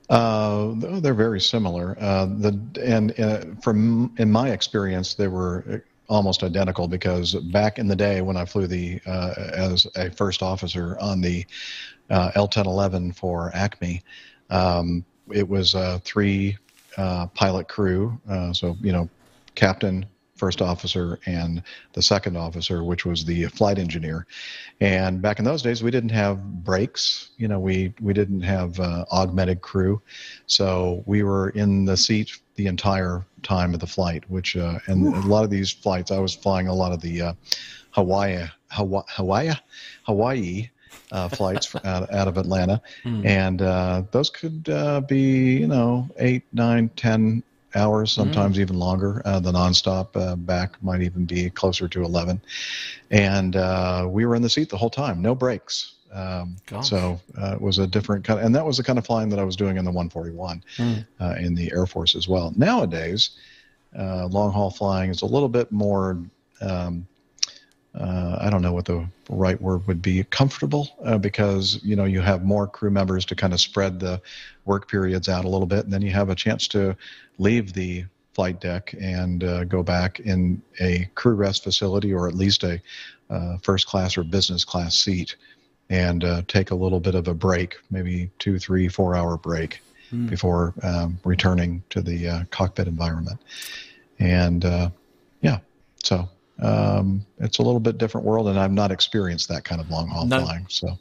Uh, 0.09 0.73
they're 0.75 1.13
very 1.13 1.39
similar. 1.39 1.95
Uh, 1.99 2.25
the 2.25 2.59
and 2.83 3.19
uh, 3.19 3.45
from 3.61 4.13
in 4.17 4.31
my 4.31 4.49
experience, 4.49 5.13
they 5.13 5.27
were 5.27 5.83
almost 6.09 6.43
identical 6.43 6.87
because 6.87 7.35
back 7.35 7.79
in 7.79 7.87
the 7.87 7.95
day 7.95 8.21
when 8.21 8.35
I 8.35 8.45
flew 8.45 8.67
the 8.67 8.99
uh, 9.05 9.33
as 9.53 9.87
a 9.95 10.09
first 10.11 10.41
officer 10.41 10.97
on 10.99 11.21
the 11.21 11.45
uh, 12.09 12.31
L1011 12.35 13.15
for 13.15 13.51
Acme, 13.53 14.01
um, 14.49 15.05
it 15.31 15.47
was 15.47 15.75
a 15.75 15.99
three 16.03 16.57
uh, 16.97 17.27
pilot 17.27 17.67
crew. 17.67 18.19
Uh, 18.27 18.51
so 18.51 18.75
you 18.81 18.91
know, 18.91 19.07
captain, 19.55 20.05
first 20.35 20.61
officer, 20.61 21.19
and 21.25 21.61
the 21.93 22.01
second 22.01 22.35
officer, 22.35 22.83
which 22.83 23.05
was 23.05 23.23
the 23.25 23.45
flight 23.45 23.77
engineer. 23.77 24.25
And 24.81 25.21
back 25.21 25.37
in 25.37 25.45
those 25.45 25.61
days, 25.61 25.83
we 25.83 25.91
didn't 25.91 26.09
have 26.09 26.63
breaks. 26.63 27.29
You 27.37 27.47
know, 27.47 27.59
we 27.59 27.93
we 28.01 28.13
didn't 28.13 28.41
have 28.41 28.79
uh, 28.79 29.05
augmented 29.11 29.61
crew, 29.61 30.01
so 30.47 31.03
we 31.05 31.21
were 31.23 31.49
in 31.49 31.85
the 31.85 31.95
seat 31.97 32.31
the 32.59 32.67
entire 32.67 33.25
time 33.41 33.73
of 33.73 33.79
the 33.79 33.87
flight. 33.87 34.29
Which 34.29 34.57
uh, 34.57 34.79
and 34.87 35.07
a 35.15 35.27
lot 35.27 35.45
of 35.45 35.49
these 35.49 35.71
flights, 35.71 36.11
I 36.11 36.19
was 36.19 36.35
flying 36.35 36.67
a 36.67 36.73
lot 36.73 36.91
of 36.91 36.99
the 36.99 37.21
uh, 37.21 37.33
Hawaii 37.91 38.45
Hawaii 38.71 39.03
Hawaii 39.07 39.53
Hawaii. 40.03 40.69
Uh, 41.11 41.27
flights 41.39 41.73
out, 41.85 42.13
out 42.13 42.27
of 42.27 42.37
Atlanta, 42.37 42.79
and 43.25 43.63
uh, 43.63 44.03
those 44.11 44.29
could 44.29 44.69
uh, 44.69 45.01
be, 45.01 45.57
you 45.57 45.67
know, 45.67 46.07
eight, 46.19 46.43
nine, 46.53 46.87
ten 46.95 47.41
hours, 47.75 48.11
sometimes 48.11 48.59
even 48.59 48.77
longer. 48.77 49.21
Uh, 49.25 49.39
the 49.39 49.51
nonstop 49.51 50.15
uh, 50.15 50.35
back 50.35 50.81
might 50.83 51.01
even 51.01 51.25
be 51.25 51.49
closer 51.49 51.87
to 51.87 52.03
11. 52.03 52.41
And 53.11 53.55
uh, 53.55 54.07
we 54.07 54.25
were 54.25 54.35
in 54.35 54.41
the 54.41 54.49
seat 54.49 54.69
the 54.69 54.77
whole 54.77 54.89
time, 54.89 55.21
no 55.21 55.35
breaks. 55.35 55.95
Um, 56.11 56.55
so 56.81 57.19
uh, 57.39 57.53
it 57.53 57.61
was 57.61 57.77
a 57.77 57.87
different 57.87 58.23
kind, 58.25 58.39
and 58.39 58.55
that 58.55 58.65
was 58.65 58.77
the 58.77 58.83
kind 58.83 58.97
of 58.97 59.05
flying 59.05 59.29
that 59.29 59.39
I 59.39 59.43
was 59.43 59.55
doing 59.55 59.77
in 59.77 59.85
the 59.85 59.91
141 59.91 60.63
Hmm. 60.77 60.93
uh, 61.19 61.35
in 61.39 61.53
the 61.55 61.71
Air 61.71 61.85
Force 61.85 62.15
as 62.15 62.27
well. 62.27 62.53
Nowadays, 62.55 63.31
uh, 63.97 64.27
long 64.27 64.51
haul 64.51 64.71
flying 64.71 65.09
is 65.09 65.21
a 65.21 65.25
little 65.25 65.49
bit 65.49 65.71
more. 65.71 66.17
Um, 66.61 67.07
uh, 67.99 68.37
I 68.39 68.49
don't 68.51 68.61
know 68.61 68.73
what 68.73 68.85
the 68.85 69.07
right 69.29 69.59
word 69.59 69.85
would 69.87 70.01
be. 70.01 70.23
Comfortable 70.25 70.89
uh, 71.03 71.17
because 71.17 71.79
you 71.83 71.95
know 71.95 72.05
you 72.05 72.21
have 72.21 72.43
more 72.43 72.67
crew 72.67 72.91
members 72.91 73.25
to 73.25 73.35
kind 73.35 73.51
of 73.53 73.59
spread 73.59 73.99
the 73.99 74.21
work 74.65 74.89
periods 74.89 75.27
out 75.27 75.45
a 75.45 75.49
little 75.49 75.67
bit, 75.67 75.85
and 75.85 75.93
then 75.93 76.01
you 76.01 76.11
have 76.11 76.29
a 76.29 76.35
chance 76.35 76.67
to 76.69 76.95
leave 77.39 77.73
the 77.73 78.05
flight 78.33 78.61
deck 78.61 78.93
and 79.01 79.43
uh, 79.43 79.63
go 79.65 79.83
back 79.83 80.19
in 80.19 80.61
a 80.79 81.09
crew 81.15 81.33
rest 81.33 81.63
facility 81.63 82.13
or 82.13 82.27
at 82.27 82.35
least 82.35 82.63
a 82.63 82.79
uh, 83.29 83.57
first 83.57 83.87
class 83.87 84.17
or 84.17 84.23
business 84.23 84.63
class 84.63 84.95
seat 84.95 85.35
and 85.89 86.23
uh, 86.23 86.41
take 86.47 86.71
a 86.71 86.75
little 86.75 86.99
bit 86.99 87.15
of 87.15 87.27
a 87.27 87.33
break, 87.33 87.77
maybe 87.89 88.29
two, 88.39 88.59
three, 88.59 88.87
four 88.87 89.15
hour 89.15 89.37
break 89.37 89.81
before 90.27 90.73
um, 90.81 91.19
returning 91.23 91.83
to 91.91 92.01
the 92.01 92.27
uh, 92.27 92.43
cockpit 92.49 92.87
environment. 92.87 93.39
And 94.17 94.65
uh, 94.65 94.89
yeah, 95.41 95.59
so 96.03 96.27
um, 96.59 97.23
it's 97.39 97.59
a 97.59 97.61
little 97.61 97.79
bit 97.79 97.97
different 97.99 98.25
world, 98.25 98.47
and 98.47 98.59
I've 98.59 98.71
not 98.71 98.91
experienced 98.91 99.49
that 99.49 99.63
kind 99.65 99.79
of 99.79 99.89
long 99.91 100.07
haul 100.07 100.25
No. 100.25 100.41
flying. 100.41 100.65
So 100.69 100.97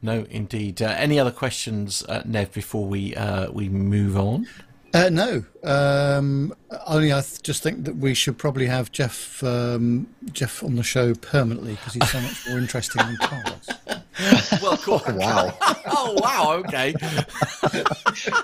No, 0.00 0.24
indeed. 0.30 0.80
Uh, 0.80 0.94
any 0.96 1.18
other 1.18 1.30
questions, 1.30 2.02
uh, 2.08 2.22
Nev, 2.24 2.52
before 2.52 2.86
we 2.86 3.14
uh, 3.14 3.50
we 3.52 3.68
move 3.68 4.16
on? 4.16 4.46
Uh, 4.94 5.08
no, 5.10 5.42
um, 5.64 6.54
only 6.86 7.12
I 7.12 7.20
th- 7.22 7.42
just 7.42 7.62
think 7.62 7.84
that 7.84 7.96
we 7.96 8.12
should 8.12 8.36
probably 8.36 8.66
have 8.66 8.92
Jeff 8.92 9.42
um, 9.42 10.06
Jeff 10.32 10.62
on 10.62 10.76
the 10.76 10.82
show 10.82 11.14
permanently 11.14 11.72
because 11.76 11.94
he's 11.94 12.10
so 12.10 12.20
much 12.20 12.46
more 12.48 12.58
interesting 12.58 13.02
than 13.06 13.16
Carlos. 13.18 13.68
well, 14.62 14.76
cool. 14.78 15.00
Oh, 15.06 15.14
wow. 15.16 15.56
oh 15.86 16.16
wow. 16.22 16.52
Okay. 16.66 16.94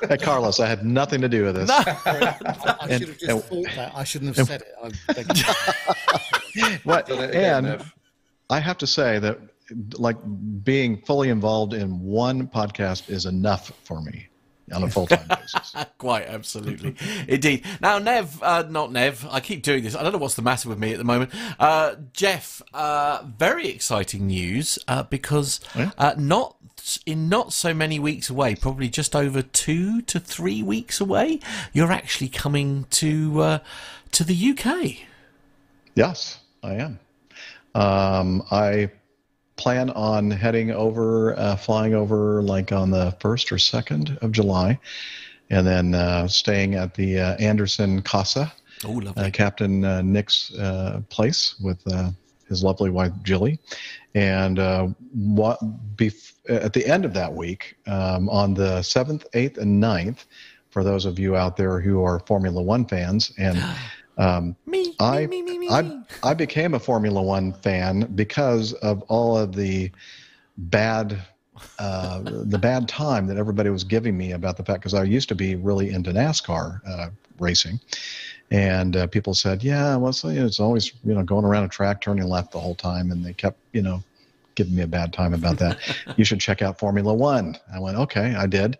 Hey, 0.08 0.16
Carlos, 0.16 0.60
I 0.60 0.66
had 0.66 0.84
nothing 0.84 1.20
to 1.20 1.28
do 1.28 1.44
with 1.44 1.54
this. 1.56 1.68
I 1.70 2.76
And- 2.88 3.00
should 3.00 3.08
have 3.08 3.18
just 3.18 3.30
and- 3.30 3.42
thought 3.44 3.76
that. 3.76 3.92
I 3.94 4.04
shouldn't 4.04 4.36
have 4.36 4.46
said 4.46 4.62
it. 4.62 4.74
I 4.82 5.12
beg 5.12 6.80
What? 6.84 7.08
It 7.10 7.30
again, 7.30 7.54
And 7.56 7.66
Nev. 7.66 7.94
I 8.50 8.58
have 8.60 8.78
to 8.78 8.86
say 8.86 9.18
that, 9.18 9.38
like, 9.98 10.16
being 10.64 11.02
fully 11.02 11.28
involved 11.28 11.74
in 11.74 12.00
one 12.00 12.48
podcast 12.48 13.10
is 13.10 13.26
enough 13.26 13.70
for 13.84 14.00
me 14.00 14.26
on 14.72 14.82
a 14.82 14.90
full 14.90 15.06
time 15.06 15.26
basis. 15.28 15.74
Quite 15.98 16.26
absolutely, 16.26 16.96
indeed. 17.28 17.64
Now, 17.80 17.98
Nev, 17.98 18.42
uh, 18.42 18.64
not 18.68 18.92
Nev. 18.92 19.26
I 19.30 19.40
keep 19.40 19.62
doing 19.62 19.84
this. 19.84 19.94
I 19.94 20.02
don't 20.02 20.12
know 20.12 20.18
what's 20.18 20.34
the 20.34 20.42
matter 20.42 20.68
with 20.68 20.78
me 20.78 20.92
at 20.92 20.98
the 20.98 21.04
moment. 21.04 21.32
Uh, 21.58 21.96
Jeff, 22.12 22.62
uh, 22.74 23.24
very 23.38 23.68
exciting 23.68 24.26
news 24.26 24.78
uh, 24.88 25.02
because 25.04 25.60
uh, 25.74 26.14
not 26.16 26.56
in 27.04 27.28
not 27.28 27.52
so 27.52 27.74
many 27.74 27.98
weeks 27.98 28.30
away, 28.30 28.54
probably 28.54 28.88
just 28.88 29.14
over 29.14 29.42
two 29.42 30.00
to 30.02 30.18
three 30.20 30.62
weeks 30.62 31.00
away, 31.00 31.40
you're 31.72 31.92
actually 31.92 32.28
coming 32.28 32.86
to 32.90 33.40
uh, 33.40 33.58
to 34.12 34.24
the 34.24 34.50
UK. 34.50 34.96
Yes, 35.94 36.38
I 36.62 36.74
am. 36.74 36.98
Um, 37.74 38.42
I 38.50 38.90
plan 39.58 39.90
on 39.90 40.30
heading 40.30 40.70
over, 40.70 41.38
uh, 41.38 41.56
flying 41.56 41.92
over 41.94 42.40
like 42.42 42.72
on 42.72 42.90
the 42.90 43.14
1st 43.20 43.52
or 43.52 43.56
2nd 43.56 44.16
of 44.22 44.32
July, 44.32 44.78
and 45.50 45.66
then 45.66 45.94
uh, 45.94 46.26
staying 46.28 46.74
at 46.76 46.94
the 46.94 47.18
uh, 47.18 47.36
Anderson 47.36 48.00
Casa, 48.00 48.50
Oh, 48.84 48.92
lovely. 48.92 49.24
uh, 49.24 49.30
Captain 49.30 49.84
uh, 49.84 50.00
Nick's 50.02 50.54
uh, 50.54 51.00
place 51.10 51.56
with 51.60 51.80
uh, 51.92 52.10
his 52.48 52.62
lovely 52.62 52.90
wife, 52.90 53.12
Jilly. 53.24 53.58
And 54.14 54.58
uh, 54.58 54.88
what, 55.12 55.58
bef- 55.96 56.32
at 56.48 56.72
the 56.72 56.86
end 56.86 57.04
of 57.04 57.12
that 57.14 57.32
week, 57.34 57.76
um, 57.86 58.28
on 58.28 58.54
the 58.54 58.78
7th, 58.80 59.24
8th, 59.34 59.58
and 59.58 59.82
9th, 59.82 60.24
for 60.70 60.84
those 60.84 61.04
of 61.06 61.18
you 61.18 61.34
out 61.34 61.56
there 61.56 61.80
who 61.80 62.02
are 62.04 62.20
Formula 62.20 62.62
One 62.62 62.86
fans, 62.86 63.32
and 63.36 63.58
um, 64.18 64.56
me, 64.66 64.94
I, 64.98 65.26
me, 65.26 65.42
me, 65.42 65.58
me. 65.58 65.68
I, 65.70 66.02
I 66.22 66.34
became 66.34 66.74
a 66.74 66.78
Formula 66.78 67.22
One 67.22 67.52
fan 67.52 68.10
because 68.14 68.72
of 68.74 69.02
all 69.02 69.38
of 69.38 69.54
the 69.54 69.90
bad, 70.56 71.20
uh, 71.78 72.20
the 72.22 72.58
bad 72.58 72.88
time 72.88 73.26
that 73.28 73.36
everybody 73.36 73.70
was 73.70 73.84
giving 73.84 74.16
me 74.16 74.32
about 74.32 74.56
the 74.56 74.64
fact 74.64 74.80
because 74.80 74.94
I 74.94 75.04
used 75.04 75.28
to 75.28 75.34
be 75.34 75.54
really 75.54 75.90
into 75.90 76.10
NASCAR 76.10 76.80
uh, 76.86 77.10
racing, 77.38 77.80
and 78.50 78.96
uh, 78.96 79.06
people 79.06 79.34
said, 79.34 79.62
"Yeah, 79.62 79.94
well, 79.96 80.12
so, 80.12 80.30
you 80.30 80.40
know, 80.40 80.46
it's 80.46 80.60
always 80.60 80.92
you 81.04 81.14
know 81.14 81.22
going 81.22 81.44
around 81.44 81.64
a 81.64 81.68
track 81.68 82.00
turning 82.00 82.24
left 82.24 82.50
the 82.50 82.60
whole 82.60 82.74
time," 82.74 83.12
and 83.12 83.24
they 83.24 83.32
kept 83.32 83.58
you 83.72 83.82
know 83.82 84.02
giving 84.58 84.74
me 84.74 84.82
a 84.82 84.88
bad 84.88 85.12
time 85.12 85.32
about 85.32 85.56
that. 85.58 85.78
you 86.16 86.24
should 86.24 86.40
check 86.40 86.60
out 86.60 86.80
Formula 86.80 87.14
One. 87.14 87.56
I 87.72 87.78
went, 87.78 87.96
okay, 87.96 88.34
I 88.34 88.46
did. 88.46 88.76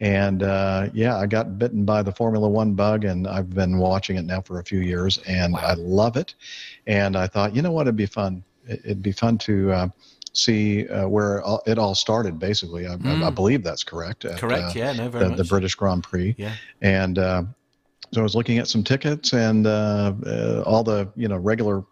And 0.00 0.42
uh, 0.42 0.88
yeah, 0.94 1.16
I 1.18 1.26
got 1.26 1.58
bitten 1.58 1.84
by 1.84 2.02
the 2.02 2.12
Formula 2.12 2.48
One 2.48 2.74
bug, 2.74 3.04
and 3.04 3.26
I've 3.28 3.50
been 3.50 3.78
watching 3.78 4.16
it 4.16 4.24
now 4.24 4.40
for 4.40 4.58
a 4.58 4.64
few 4.64 4.80
years, 4.80 5.18
and 5.26 5.54
I 5.56 5.74
love 5.74 6.16
it. 6.16 6.34
And 6.86 7.16
I 7.16 7.26
thought, 7.26 7.54
you 7.54 7.60
know 7.62 7.72
what, 7.72 7.82
it'd 7.82 7.96
be 7.96 8.06
fun. 8.06 8.42
It- 8.66 8.80
It'd 8.84 9.02
be 9.02 9.12
fun 9.12 9.36
to 9.38 9.72
uh, 9.72 9.88
see 10.32 10.88
uh, 10.88 11.06
where 11.08 11.42
it 11.66 11.78
all- 11.78 11.94
started. 11.94 12.38
Basically, 12.38 12.86
I, 12.86 12.94
I, 13.04 13.26
I 13.26 13.30
believe 13.30 13.62
that's 13.62 13.84
correct. 13.84 14.24
at, 14.24 14.36
Mm. 14.36 14.38
Correct. 14.38 14.62
uh, 14.64 14.72
yeah. 14.78 14.92
No. 14.92 15.08
Very 15.08 15.24
the, 15.24 15.28
much. 15.30 15.38
the 15.38 15.44
British 15.44 15.74
Grand 15.74 16.02
Prix 16.02 16.34
Yeah. 16.38 16.54
and 16.80 17.18
uh, 17.18 17.42
so 18.12 18.20
I 18.20 18.22
was 18.22 18.34
looking 18.34 18.58
at 18.58 18.68
some 18.68 18.82
tickets, 18.82 19.32
and 19.34 19.66
uh, 19.66 20.12
uh, 20.26 20.62
all 20.66 20.82
the 20.82 21.08
you 21.14 21.28
know 21.28 21.36
regular 21.36 21.84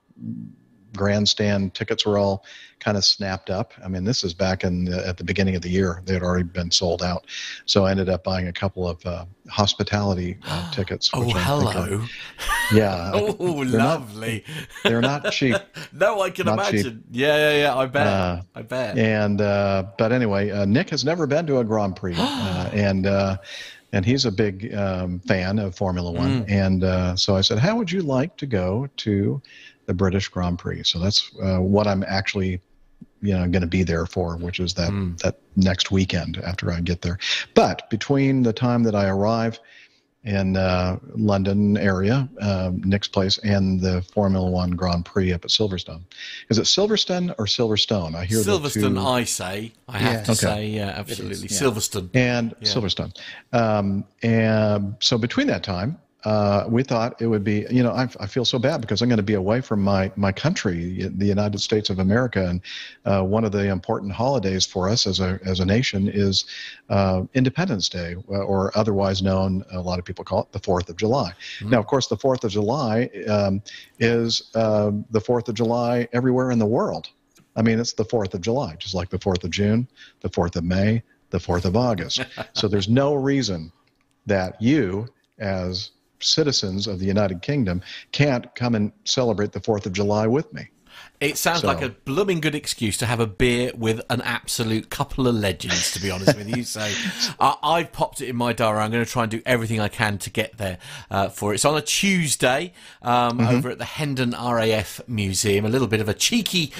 grandstand 0.98 1.72
tickets 1.74 2.04
were 2.04 2.18
all 2.18 2.44
kind 2.80 2.96
of 2.96 3.04
snapped 3.04 3.50
up. 3.50 3.72
I 3.84 3.88
mean, 3.88 4.04
this 4.04 4.22
is 4.22 4.34
back 4.34 4.62
in 4.62 4.84
the, 4.84 5.04
at 5.06 5.16
the 5.16 5.24
beginning 5.24 5.56
of 5.56 5.62
the 5.62 5.68
year; 5.70 6.02
they 6.04 6.12
had 6.12 6.22
already 6.22 6.44
been 6.44 6.70
sold 6.70 7.02
out. 7.02 7.26
So 7.66 7.84
I 7.86 7.90
ended 7.90 8.08
up 8.08 8.22
buying 8.24 8.48
a 8.48 8.52
couple 8.52 8.86
of 8.88 9.04
uh, 9.06 9.24
hospitality 9.48 10.36
uh, 10.46 10.70
tickets. 10.72 11.10
Oh, 11.14 11.24
which 11.26 11.34
I 11.34 11.40
hello. 11.40 12.04
yeah. 12.72 13.10
Oh, 13.14 13.64
they're 13.64 13.78
not- 13.78 14.00
lovely. 14.00 14.44
they're 14.84 15.00
not 15.00 15.32
cheap. 15.32 15.56
no, 15.92 16.20
I 16.20 16.30
can 16.30 16.46
Not 16.46 16.64
cheap. 16.66 16.74
imagine. 16.74 17.04
Yeah, 17.10 17.36
yeah, 17.36 17.58
yeah. 17.62 17.76
I 17.76 17.86
bet. 17.86 18.06
Uh, 18.06 18.42
I 18.54 18.62
bet. 18.62 18.98
And 18.98 19.40
uh, 19.40 19.84
but 19.96 20.12
anyway, 20.12 20.50
uh, 20.50 20.64
Nick 20.66 20.90
has 20.90 21.04
never 21.04 21.26
been 21.26 21.46
to 21.46 21.58
a 21.58 21.64
Grand 21.64 21.96
Prix, 21.96 22.14
uh, 22.18 22.70
and 22.74 23.06
uh, 23.06 23.38
and 23.92 24.04
he's 24.04 24.24
a 24.26 24.30
big 24.30 24.74
um, 24.74 25.18
fan 25.20 25.58
of 25.58 25.74
Formula 25.74 26.10
One. 26.12 26.44
And 26.48 26.84
uh, 26.84 27.16
so 27.16 27.34
I 27.34 27.40
said, 27.40 27.58
"How 27.58 27.76
would 27.76 27.90
you 27.90 28.02
like 28.02 28.36
to 28.36 28.46
go 28.46 28.88
to 28.98 29.40
the 29.88 29.94
British 29.94 30.28
Grand 30.28 30.58
Prix?" 30.60 30.84
So 30.84 31.00
that's 31.00 31.30
uh, 31.42 31.58
what 31.58 31.88
I'm 31.88 32.04
actually, 32.06 32.60
you 33.20 33.32
know, 33.34 33.48
going 33.48 33.62
to 33.62 33.66
be 33.66 33.82
there 33.82 34.06
for, 34.06 34.36
which 34.36 34.60
is 34.60 34.74
that 34.74 34.92
that 35.24 35.40
next 35.56 35.90
weekend 35.90 36.36
after 36.38 36.70
I 36.70 36.80
get 36.80 37.02
there. 37.02 37.18
But 37.54 37.90
between 37.90 38.42
the 38.44 38.52
time 38.52 38.84
that 38.84 38.94
I 38.94 39.08
arrive 39.08 39.58
in 40.24 40.56
uh, 40.56 40.98
London 41.14 41.76
area, 41.78 42.28
um, 42.40 42.82
Nick's 42.84 43.08
place, 43.08 43.38
and 43.38 43.80
the 43.80 44.02
Formula 44.12 44.50
One 44.50 44.72
Grand 44.72 45.04
Prix 45.06 45.32
up 45.32 45.44
at 45.44 45.50
Silverstone. 45.50 46.02
Is 46.50 46.58
it 46.58 46.64
Silverstone 46.64 47.34
or 47.38 47.46
Silverstone? 47.46 48.14
I 48.14 48.24
hear 48.26 48.38
Silverstone, 48.40 48.94
two- 48.96 49.00
I 49.06 49.24
say. 49.24 49.72
I 49.88 49.98
have 49.98 50.12
Yeah. 50.12 50.22
to 50.24 50.32
Okay. 50.32 50.40
say, 50.40 50.66
yeah, 50.68 50.88
absolutely. 50.96 51.48
yeah. 51.48 51.60
Silverstone. 51.62 52.10
and 52.14 52.54
Yeah. 52.60 52.68
Silverstone. 52.68 53.16
Um, 53.52 54.04
and 54.22 54.96
so 55.00 55.16
between 55.18 55.46
that 55.46 55.62
time, 55.62 55.96
uh, 56.24 56.64
we 56.68 56.82
thought 56.82 57.20
it 57.22 57.26
would 57.26 57.44
be, 57.44 57.64
you 57.70 57.82
know, 57.82 57.92
I, 57.92 58.08
I 58.18 58.26
feel 58.26 58.44
so 58.44 58.58
bad 58.58 58.80
because 58.80 59.02
I'm 59.02 59.08
going 59.08 59.18
to 59.18 59.22
be 59.22 59.34
away 59.34 59.60
from 59.60 59.80
my, 59.82 60.10
my 60.16 60.32
country, 60.32 61.08
the 61.08 61.26
United 61.26 61.60
States 61.60 61.90
of 61.90 62.00
America. 62.00 62.44
And 62.44 62.60
uh, 63.04 63.22
one 63.22 63.44
of 63.44 63.52
the 63.52 63.68
important 63.68 64.12
holidays 64.12 64.66
for 64.66 64.88
us 64.88 65.06
as 65.06 65.20
a, 65.20 65.38
as 65.44 65.60
a 65.60 65.64
nation 65.64 66.08
is 66.08 66.44
uh, 66.90 67.22
Independence 67.34 67.88
Day, 67.88 68.16
uh, 68.30 68.32
or 68.32 68.76
otherwise 68.76 69.22
known, 69.22 69.64
a 69.70 69.80
lot 69.80 70.00
of 70.00 70.04
people 70.04 70.24
call 70.24 70.42
it 70.42 70.52
the 70.52 70.60
4th 70.60 70.88
of 70.88 70.96
July. 70.96 71.32
Now, 71.62 71.78
of 71.78 71.86
course, 71.86 72.08
the 72.08 72.16
4th 72.16 72.42
of 72.42 72.50
July 72.50 73.10
um, 73.28 73.62
is 74.00 74.50
uh, 74.56 74.90
the 75.10 75.20
4th 75.20 75.48
of 75.48 75.54
July 75.54 76.08
everywhere 76.12 76.50
in 76.50 76.58
the 76.58 76.66
world. 76.66 77.10
I 77.54 77.62
mean, 77.62 77.78
it's 77.78 77.92
the 77.92 78.04
4th 78.04 78.34
of 78.34 78.40
July, 78.40 78.74
just 78.76 78.94
like 78.94 79.08
the 79.08 79.18
4th 79.18 79.44
of 79.44 79.50
June, 79.50 79.88
the 80.20 80.30
4th 80.30 80.56
of 80.56 80.64
May, 80.64 81.02
the 81.30 81.38
4th 81.38 81.64
of 81.64 81.76
August. 81.76 82.24
so 82.54 82.66
there's 82.66 82.88
no 82.88 83.14
reason 83.14 83.72
that 84.26 84.60
you, 84.60 85.06
as 85.38 85.92
citizens 86.20 86.86
of 86.86 86.98
the 86.98 87.06
United 87.06 87.42
Kingdom, 87.42 87.82
can't 88.12 88.54
come 88.54 88.74
and 88.74 88.92
celebrate 89.04 89.52
the 89.52 89.60
4th 89.60 89.86
of 89.86 89.92
July 89.92 90.26
with 90.26 90.52
me. 90.52 90.68
It 91.20 91.36
sounds 91.36 91.62
So- 91.62 91.66
like 91.66 91.82
a 91.82 91.88
blooming 91.88 92.40
good 92.40 92.54
excuse 92.54 92.96
to 92.98 93.06
have 93.06 93.18
a 93.20 93.26
beer 93.26 93.72
with 93.76 94.00
an 94.08 94.20
absolute 94.22 94.88
couple 94.90 95.26
of 95.26 95.34
legends, 95.34 95.90
to 95.92 96.00
be 96.00 96.10
honest 96.10 96.36
with 96.36 96.48
you. 96.56 96.62
So 96.62 96.80
I 97.40 97.56
I've 97.62 97.92
popped 97.92 98.20
it 98.20 98.28
in 98.28 98.36
my 98.36 98.52
diary. 98.52 98.78
I'm 98.78 98.90
going 98.90 99.04
to 99.04 99.10
try 99.10 99.22
and 99.24 99.30
do 99.30 99.42
everything 99.44 99.80
I 99.80 99.88
can 99.88 100.18
to 100.18 100.30
get 100.30 100.56
there 100.58 100.78
uh, 101.10 101.28
for 101.28 101.52
it. 101.52 101.56
It's 101.56 101.64
on 101.64 101.76
a 101.76 101.82
Tuesday 101.82 102.72
um, 103.02 103.40
over 103.40 103.70
at 103.70 103.78
the 103.78 103.84
Hendon 103.84 104.30
RAF 104.30 105.00
Museum. 105.08 105.64
A 105.64 105.68
little 105.68 105.88
bit 105.88 106.00
of 106.00 106.08
a 106.08 106.14
cheeky 106.14 106.72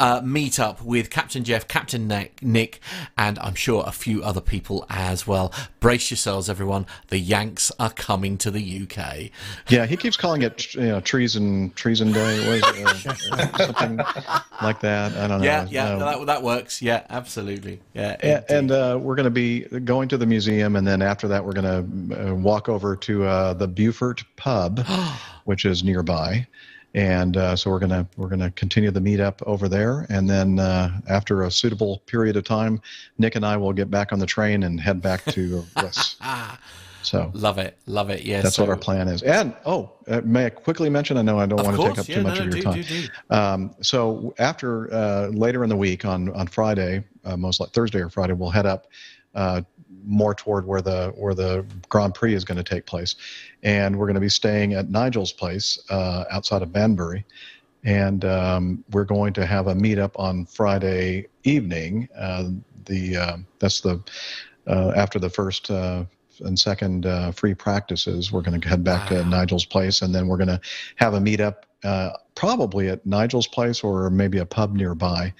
uh, 0.00 0.20
meet 0.24 0.60
up 0.60 0.82
with 0.82 1.10
Captain 1.10 1.42
Jeff, 1.44 1.66
Captain 1.68 2.06
Nick, 2.08 2.42
Nik, 2.42 2.80
and 3.18 3.38
I'm 3.40 3.54
sure 3.54 3.84
a 3.86 3.92
few 3.92 4.22
other 4.22 4.40
people 4.40 4.86
as 4.88 5.26
well. 5.26 5.52
Brace 5.80 6.10
yourselves, 6.10 6.48
everyone. 6.48 6.86
The 7.08 7.18
Yanks 7.18 7.72
are 7.78 7.90
coming 7.90 8.38
to 8.38 8.50
the 8.50 8.82
UK. 8.82 9.30
Yeah, 9.68 9.86
he 9.86 9.96
keeps 9.96 10.16
calling 10.16 10.42
it, 10.42 10.74
you 10.74 10.82
know, 10.82 11.00
treason, 11.00 11.70
treason 11.74 12.12
day, 12.12 12.60
something 13.74 14.04
like 14.62 14.80
that. 14.80 15.12
I 15.16 15.26
don't 15.26 15.40
know. 15.40 15.44
Yeah, 15.44 15.66
yeah, 15.70 15.90
Um, 15.92 15.98
that, 16.00 16.26
that 16.26 16.42
works. 16.42 16.80
Yeah, 16.82 17.04
absolutely. 17.10 17.80
Yeah, 17.94 18.16
indeed. 18.22 18.44
and 18.54 18.70
uh, 18.70 18.98
we're 19.00 19.14
going 19.16 19.24
to 19.24 19.30
be 19.30 19.60
going 19.60 20.08
to 20.08 20.16
the 20.16 20.26
museum, 20.26 20.76
and 20.76 20.86
then 20.86 21.02
after 21.02 21.28
that, 21.28 21.44
we're 21.44 21.52
going 21.52 22.08
to 22.10 22.30
uh, 22.30 22.34
walk 22.34 22.68
over 22.68 22.96
to 22.96 23.24
uh, 23.24 23.54
the 23.54 23.68
Beaufort 23.68 24.24
Pub, 24.36 24.84
which 25.44 25.64
is 25.64 25.82
nearby. 25.84 26.46
And 26.94 27.38
uh, 27.38 27.56
so 27.56 27.70
we're 27.70 27.78
gonna 27.78 28.06
we're 28.18 28.28
gonna 28.28 28.50
continue 28.50 28.90
the 28.90 29.00
meetup 29.00 29.42
over 29.46 29.66
there, 29.66 30.04
and 30.10 30.28
then 30.28 30.58
uh, 30.58 31.00
after 31.08 31.44
a 31.44 31.50
suitable 31.50 32.02
period 32.04 32.36
of 32.36 32.44
time, 32.44 32.82
Nick 33.16 33.34
and 33.34 33.46
I 33.46 33.56
will 33.56 33.72
get 33.72 33.90
back 33.90 34.12
on 34.12 34.18
the 34.18 34.26
train 34.26 34.62
and 34.62 34.78
head 34.78 35.00
back 35.00 35.24
to 35.26 35.64
Bliss. 35.76 36.16
So 37.02 37.30
Love 37.34 37.58
it, 37.58 37.76
love 37.86 38.10
it. 38.10 38.22
Yeah, 38.22 38.40
that's 38.42 38.56
so- 38.56 38.62
what 38.62 38.70
our 38.70 38.76
plan 38.76 39.08
is. 39.08 39.22
And 39.22 39.54
oh, 39.66 39.92
uh, 40.08 40.20
may 40.24 40.46
I 40.46 40.50
quickly 40.50 40.88
mention? 40.88 41.16
I 41.16 41.22
know 41.22 41.38
I 41.38 41.46
don't 41.46 41.60
Of 41.60 41.66
want 41.66 41.76
to 41.76 41.82
take 41.82 41.94
course, 41.94 42.10
up 42.10 42.14
too 42.14 42.22
much 42.22 42.38
no, 42.38 42.44
of 42.46 42.46
your 42.46 42.56
do, 42.56 42.62
time. 42.62 42.80
do, 42.80 42.82
do. 42.82 43.08
Um, 43.30 43.74
so 43.80 44.34
after 44.38 44.92
uh, 44.92 45.28
later 45.28 45.62
in 45.64 45.70
the 45.70 45.76
week 45.76 46.04
on 46.04 46.30
on 46.34 46.46
Friday, 46.46 47.04
uh, 47.24 47.36
most 47.36 47.60
like 47.60 47.70
Thursday 47.70 48.00
or 48.00 48.08
Friday, 48.08 48.32
we'll 48.34 48.50
head 48.50 48.66
up 48.66 48.86
uh, 49.34 49.62
more 50.04 50.34
toward 50.34 50.66
where 50.66 50.82
the 50.82 51.12
where 51.16 51.34
the 51.34 51.64
Grand 51.88 52.14
Prix 52.14 52.34
is 52.34 52.44
going 52.44 52.56
to 52.58 52.64
take 52.64 52.86
place, 52.86 53.14
and 53.62 53.96
we're 53.98 54.06
going 54.06 54.14
to 54.14 54.20
be 54.20 54.28
staying 54.28 54.74
at 54.74 54.90
Nigel's 54.90 55.32
place 55.32 55.78
uh, 55.90 56.24
outside 56.30 56.62
of 56.62 56.72
Banbury, 56.72 57.24
and 57.84 58.24
um, 58.24 58.84
we're 58.92 59.04
going 59.04 59.32
to 59.34 59.46
have 59.46 59.66
a 59.68 59.74
meetup 59.74 60.12
on 60.16 60.46
Friday 60.46 61.26
evening. 61.44 62.08
Uh, 62.16 62.50
the 62.84 63.16
uh, 63.16 63.36
that's 63.58 63.80
the 63.80 64.00
uh, 64.66 64.92
after 64.96 65.18
the 65.18 65.30
first. 65.30 65.70
And 66.44 66.58
second 66.58 67.06
uh, 67.06 67.32
free 67.32 67.54
practices, 67.54 68.32
we're 68.32 68.42
going 68.42 68.60
to 68.60 68.68
head 68.68 68.84
back 68.84 69.08
to 69.08 69.24
Nigel's 69.24 69.64
place, 69.64 70.02
and 70.02 70.14
then 70.14 70.26
we're 70.26 70.36
going 70.36 70.48
to 70.48 70.60
have 70.96 71.14
a 71.14 71.18
meetup 71.18 71.64
uh, 71.84 72.10
probably 72.34 72.88
at 72.88 73.04
Nigel's 73.04 73.46
place 73.46 73.82
or 73.82 74.08
maybe 74.08 74.38
a 74.38 74.46
pub 74.46 74.74
nearby. 74.74 75.32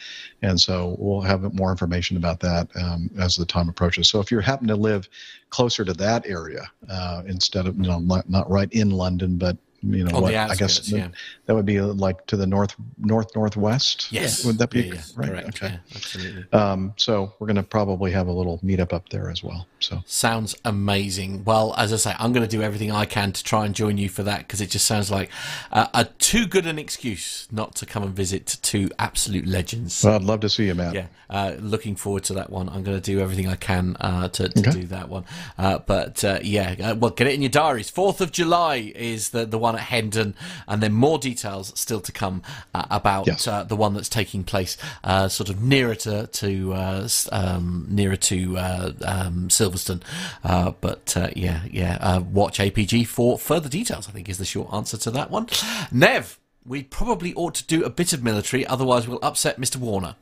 And 0.42 0.60
so 0.60 0.96
we'll 0.98 1.20
have 1.20 1.54
more 1.54 1.70
information 1.70 2.16
about 2.16 2.40
that 2.40 2.68
um, 2.76 3.10
as 3.18 3.36
the 3.36 3.46
time 3.46 3.68
approaches. 3.68 4.08
So 4.08 4.20
if 4.20 4.30
you 4.30 4.40
happen 4.40 4.66
to 4.68 4.76
live 4.76 5.08
closer 5.50 5.84
to 5.84 5.92
that 5.94 6.26
area, 6.26 6.70
uh, 6.88 7.22
instead 7.26 7.66
of, 7.66 7.76
you 7.76 7.84
know, 7.84 7.98
not 8.00 8.50
right 8.50 8.72
in 8.72 8.90
London, 8.90 9.38
but 9.38 9.56
you 9.82 10.04
know 10.04 10.20
what 10.20 10.34
I 10.34 10.54
guess 10.54 10.88
yeah. 10.90 11.08
that 11.46 11.54
would 11.54 11.66
be 11.66 11.78
uh, 11.80 11.86
like 11.86 12.26
to 12.28 12.36
the 12.36 12.46
north 12.46 12.74
north 12.98 13.34
northwest 13.34 14.12
Yes. 14.12 14.44
would 14.44 14.58
that 14.58 14.70
be 14.70 14.82
Yeah, 14.82 14.94
yeah, 14.94 15.00
right 15.16 15.28
correct, 15.28 15.62
okay 15.62 15.80
absolutely. 15.94 16.44
um, 16.52 16.94
so 16.96 17.32
we're 17.38 17.46
going 17.48 17.56
to 17.56 17.62
probably 17.62 18.12
have 18.12 18.28
a 18.28 18.32
little 18.32 18.58
meetup 18.60 18.92
up 18.92 19.08
there 19.08 19.30
as 19.30 19.42
well 19.42 19.66
so 19.80 20.02
Sounds 20.06 20.54
amazing. 20.64 21.42
Well, 21.44 21.74
as 21.76 21.92
I 21.92 21.96
say, 21.96 22.14
I'm 22.18 22.32
going 22.32 22.46
to 22.48 22.56
do 22.56 22.62
everything 22.62 22.92
I 22.92 23.04
can 23.04 23.32
to 23.32 23.42
try 23.42 23.66
and 23.66 23.74
join 23.74 23.98
you 23.98 24.08
for 24.08 24.22
that 24.22 24.38
because 24.40 24.60
it 24.60 24.70
just 24.70 24.84
sounds 24.86 25.10
like 25.10 25.28
uh, 25.72 25.88
a 25.92 26.04
too 26.04 26.46
good 26.46 26.66
an 26.66 26.78
excuse 26.78 27.48
not 27.50 27.74
to 27.76 27.86
come 27.86 28.04
and 28.04 28.14
visit 28.14 28.58
two 28.62 28.90
absolute 29.00 29.44
legends. 29.46 30.04
well, 30.04 30.14
I'd 30.14 30.22
love 30.22 30.38
to 30.40 30.48
see 30.48 30.66
you 30.66 30.74
Matt 30.76 30.94
yeah, 30.94 31.06
uh, 31.28 31.54
looking 31.58 31.96
forward 31.96 32.22
to 32.24 32.34
that 32.34 32.50
one. 32.50 32.68
I'm 32.68 32.84
going 32.84 32.96
to 32.96 33.00
do 33.00 33.18
everything 33.18 33.48
I 33.48 33.56
can 33.56 33.96
uh, 34.00 34.28
to, 34.28 34.48
to 34.50 34.60
Okay. 34.60 34.70
do 34.70 34.86
that 34.88 35.08
one. 35.08 35.24
Uh, 35.58 35.78
but 35.78 36.22
uh, 36.22 36.38
yeah, 36.42 36.76
uh, 36.80 36.94
well, 36.94 37.10
get 37.10 37.26
it 37.26 37.34
in 37.34 37.42
your 37.42 37.50
diaries. 37.50 37.90
Fourth 37.90 38.20
of 38.20 38.30
July 38.30 38.92
is 38.94 39.30
the 39.30 39.44
the 39.46 39.58
one 39.58 39.71
at 39.74 39.80
Hendon, 39.82 40.34
and 40.68 40.82
then 40.82 40.92
more 40.92 41.18
details 41.18 41.72
still 41.78 42.00
to 42.00 42.12
come 42.12 42.42
uh, 42.74 42.84
about 42.90 43.26
Yes. 43.26 43.46
uh, 43.46 43.64
the 43.64 43.76
one 43.76 43.94
that's 43.94 44.08
taking 44.08 44.44
place 44.44 44.76
uh, 45.04 45.28
sort 45.28 45.48
of 45.50 45.62
nearer 45.62 45.94
to 45.96 46.26
to 46.26 46.72
uh, 46.74 47.08
um, 47.32 47.86
nearer 47.90 48.16
to 48.16 48.58
uh, 48.58 48.92
um, 49.04 49.48
Silverstone. 49.48 50.02
Uh, 50.44 50.72
but 50.80 51.16
uh, 51.16 51.28
yeah, 51.36 51.62
yeah, 51.70 51.98
uh, 52.00 52.20
watch 52.20 52.58
APG 52.58 53.06
for 53.06 53.38
further 53.38 53.68
details. 53.68 54.08
I 54.08 54.12
think 54.12 54.28
is 54.28 54.38
the 54.38 54.44
short 54.44 54.72
answer 54.72 54.96
to 54.98 55.10
that 55.12 55.30
one. 55.30 55.46
Nev. 55.90 56.38
We 56.64 56.84
probably 56.84 57.34
ought 57.34 57.56
to 57.56 57.64
do 57.66 57.82
a 57.82 57.90
bit 57.90 58.12
of 58.12 58.22
military, 58.22 58.64
otherwise 58.64 59.08
we'll 59.08 59.18
upset 59.20 59.58
Mr. 59.60 59.78
Warner. 59.78 60.14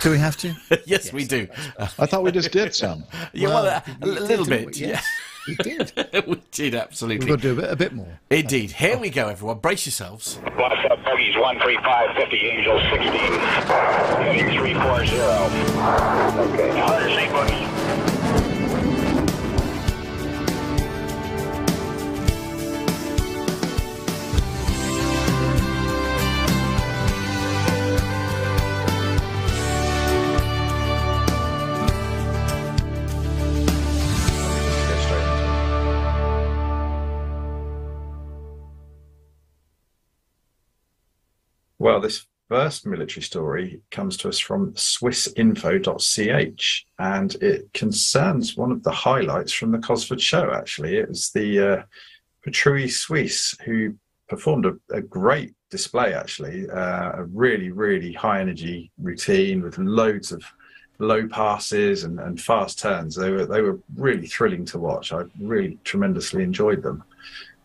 Do 0.00 0.10
we 0.10 0.16
have 0.16 0.38
to? 0.38 0.54
yes, 0.86 1.12
we 1.12 1.26
do. 1.26 1.48
I 1.78 2.06
thought 2.06 2.22
we 2.22 2.32
just 2.32 2.50
did 2.50 2.74
some 2.74 3.04
Yeah, 3.34 3.48
well, 3.48 3.66
uh, 3.66 3.80
a 3.86 3.92
we 4.06 4.14
did, 4.14 4.22
little 4.22 4.44
didn't 4.46 4.72
bit. 4.72 4.80
we? 4.80 4.96
Yes, 5.46 5.48
we 5.48 5.54
did. 5.64 5.92
Yeah, 5.96 6.20
we 6.26 6.42
did 6.50 6.74
absolutely. 6.74 7.26
We've 7.26 7.36
got 7.36 7.42
to 7.42 7.54
do 7.54 7.58
a 7.58 7.62
bit, 7.62 7.70
a 7.70 7.76
bit 7.76 7.92
more. 7.92 8.18
Indeed. 8.30 8.72
Here 8.72 8.98
we 8.98 9.10
go, 9.10 9.28
everyone. 9.28 9.58
Brace 9.58 9.86
yourselves. 9.86 10.36
What's 10.56 10.84
up, 10.90 11.04
bogeys 11.04 11.36
135, 11.36 12.16
50, 12.16 12.36
Angel 12.36 12.78
16, 12.90 13.02
heading 14.22 14.58
340. 14.58 15.12
Okay, 16.52 16.74
now 16.74 16.90
there's 16.98 17.16
eight 17.16 17.32
Well, 41.82 42.00
this 42.00 42.26
first 42.48 42.86
military 42.86 43.24
story 43.24 43.80
comes 43.90 44.16
to 44.18 44.28
us 44.28 44.38
from 44.38 44.72
swissinfo.ch 44.74 46.86
and 47.00 47.34
it 47.42 47.72
concerns 47.74 48.56
one 48.56 48.70
of 48.70 48.84
the 48.84 48.92
highlights 48.92 49.52
from 49.52 49.72
the 49.72 49.80
Cosford 49.80 50.20
show, 50.20 50.52
actually. 50.52 50.98
It 50.98 51.08
was 51.08 51.32
the 51.32 51.58
uh, 51.58 51.82
Patrouille 52.46 52.88
Suisse 52.88 53.56
who 53.64 53.96
performed 54.28 54.66
a, 54.66 54.74
a 54.92 55.00
great 55.00 55.56
display, 55.72 56.14
actually, 56.14 56.70
uh, 56.70 57.14
a 57.14 57.24
really, 57.24 57.72
really 57.72 58.12
high 58.12 58.40
energy 58.40 58.92
routine 58.96 59.60
with 59.60 59.76
loads 59.78 60.30
of 60.30 60.44
low 61.00 61.26
passes 61.26 62.04
and, 62.04 62.20
and 62.20 62.40
fast 62.40 62.78
turns. 62.78 63.16
They 63.16 63.32
were 63.32 63.44
they 63.44 63.60
were 63.60 63.80
really 63.96 64.28
thrilling 64.28 64.66
to 64.66 64.78
watch. 64.78 65.12
I 65.12 65.24
really 65.40 65.78
tremendously 65.82 66.44
enjoyed 66.44 66.84
them. 66.84 67.02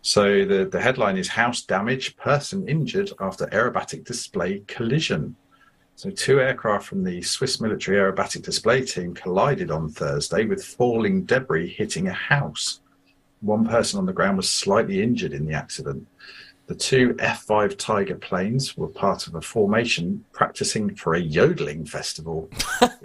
So 0.07 0.45
the, 0.45 0.63
the 0.63 0.79
headline 0.79 1.17
is 1.17 1.27
House 1.27 1.63
Damage, 1.63 2.15
Person 2.15 2.65
Injured 2.69 3.11
After 3.19 3.45
Aerobatic 3.47 4.05
Display 4.05 4.59
Collision. 4.65 5.35
So 5.97 6.09
two 6.11 6.39
aircraft 6.39 6.85
from 6.87 7.03
the 7.03 7.21
Swiss 7.21 7.59
military 7.59 7.97
aerobatic 7.97 8.41
display 8.41 8.85
team 8.85 9.13
collided 9.13 9.69
on 9.69 9.89
Thursday 9.89 10.45
with 10.45 10.63
falling 10.63 11.25
debris 11.25 11.67
hitting 11.67 12.07
a 12.07 12.13
house. 12.13 12.79
One 13.41 13.67
person 13.67 13.99
on 13.99 14.05
the 14.05 14.13
ground 14.13 14.37
was 14.37 14.49
slightly 14.49 15.03
injured 15.03 15.33
in 15.33 15.45
the 15.45 15.55
accident. 15.55 16.07
The 16.67 16.75
two 16.75 17.13
F5 17.15 17.77
Tiger 17.77 18.15
planes 18.15 18.77
were 18.77 18.87
part 18.87 19.27
of 19.27 19.35
a 19.35 19.41
formation 19.41 20.23
practicing 20.31 20.95
for 20.95 21.15
a 21.15 21.19
yodeling 21.19 21.83
festival 21.85 22.49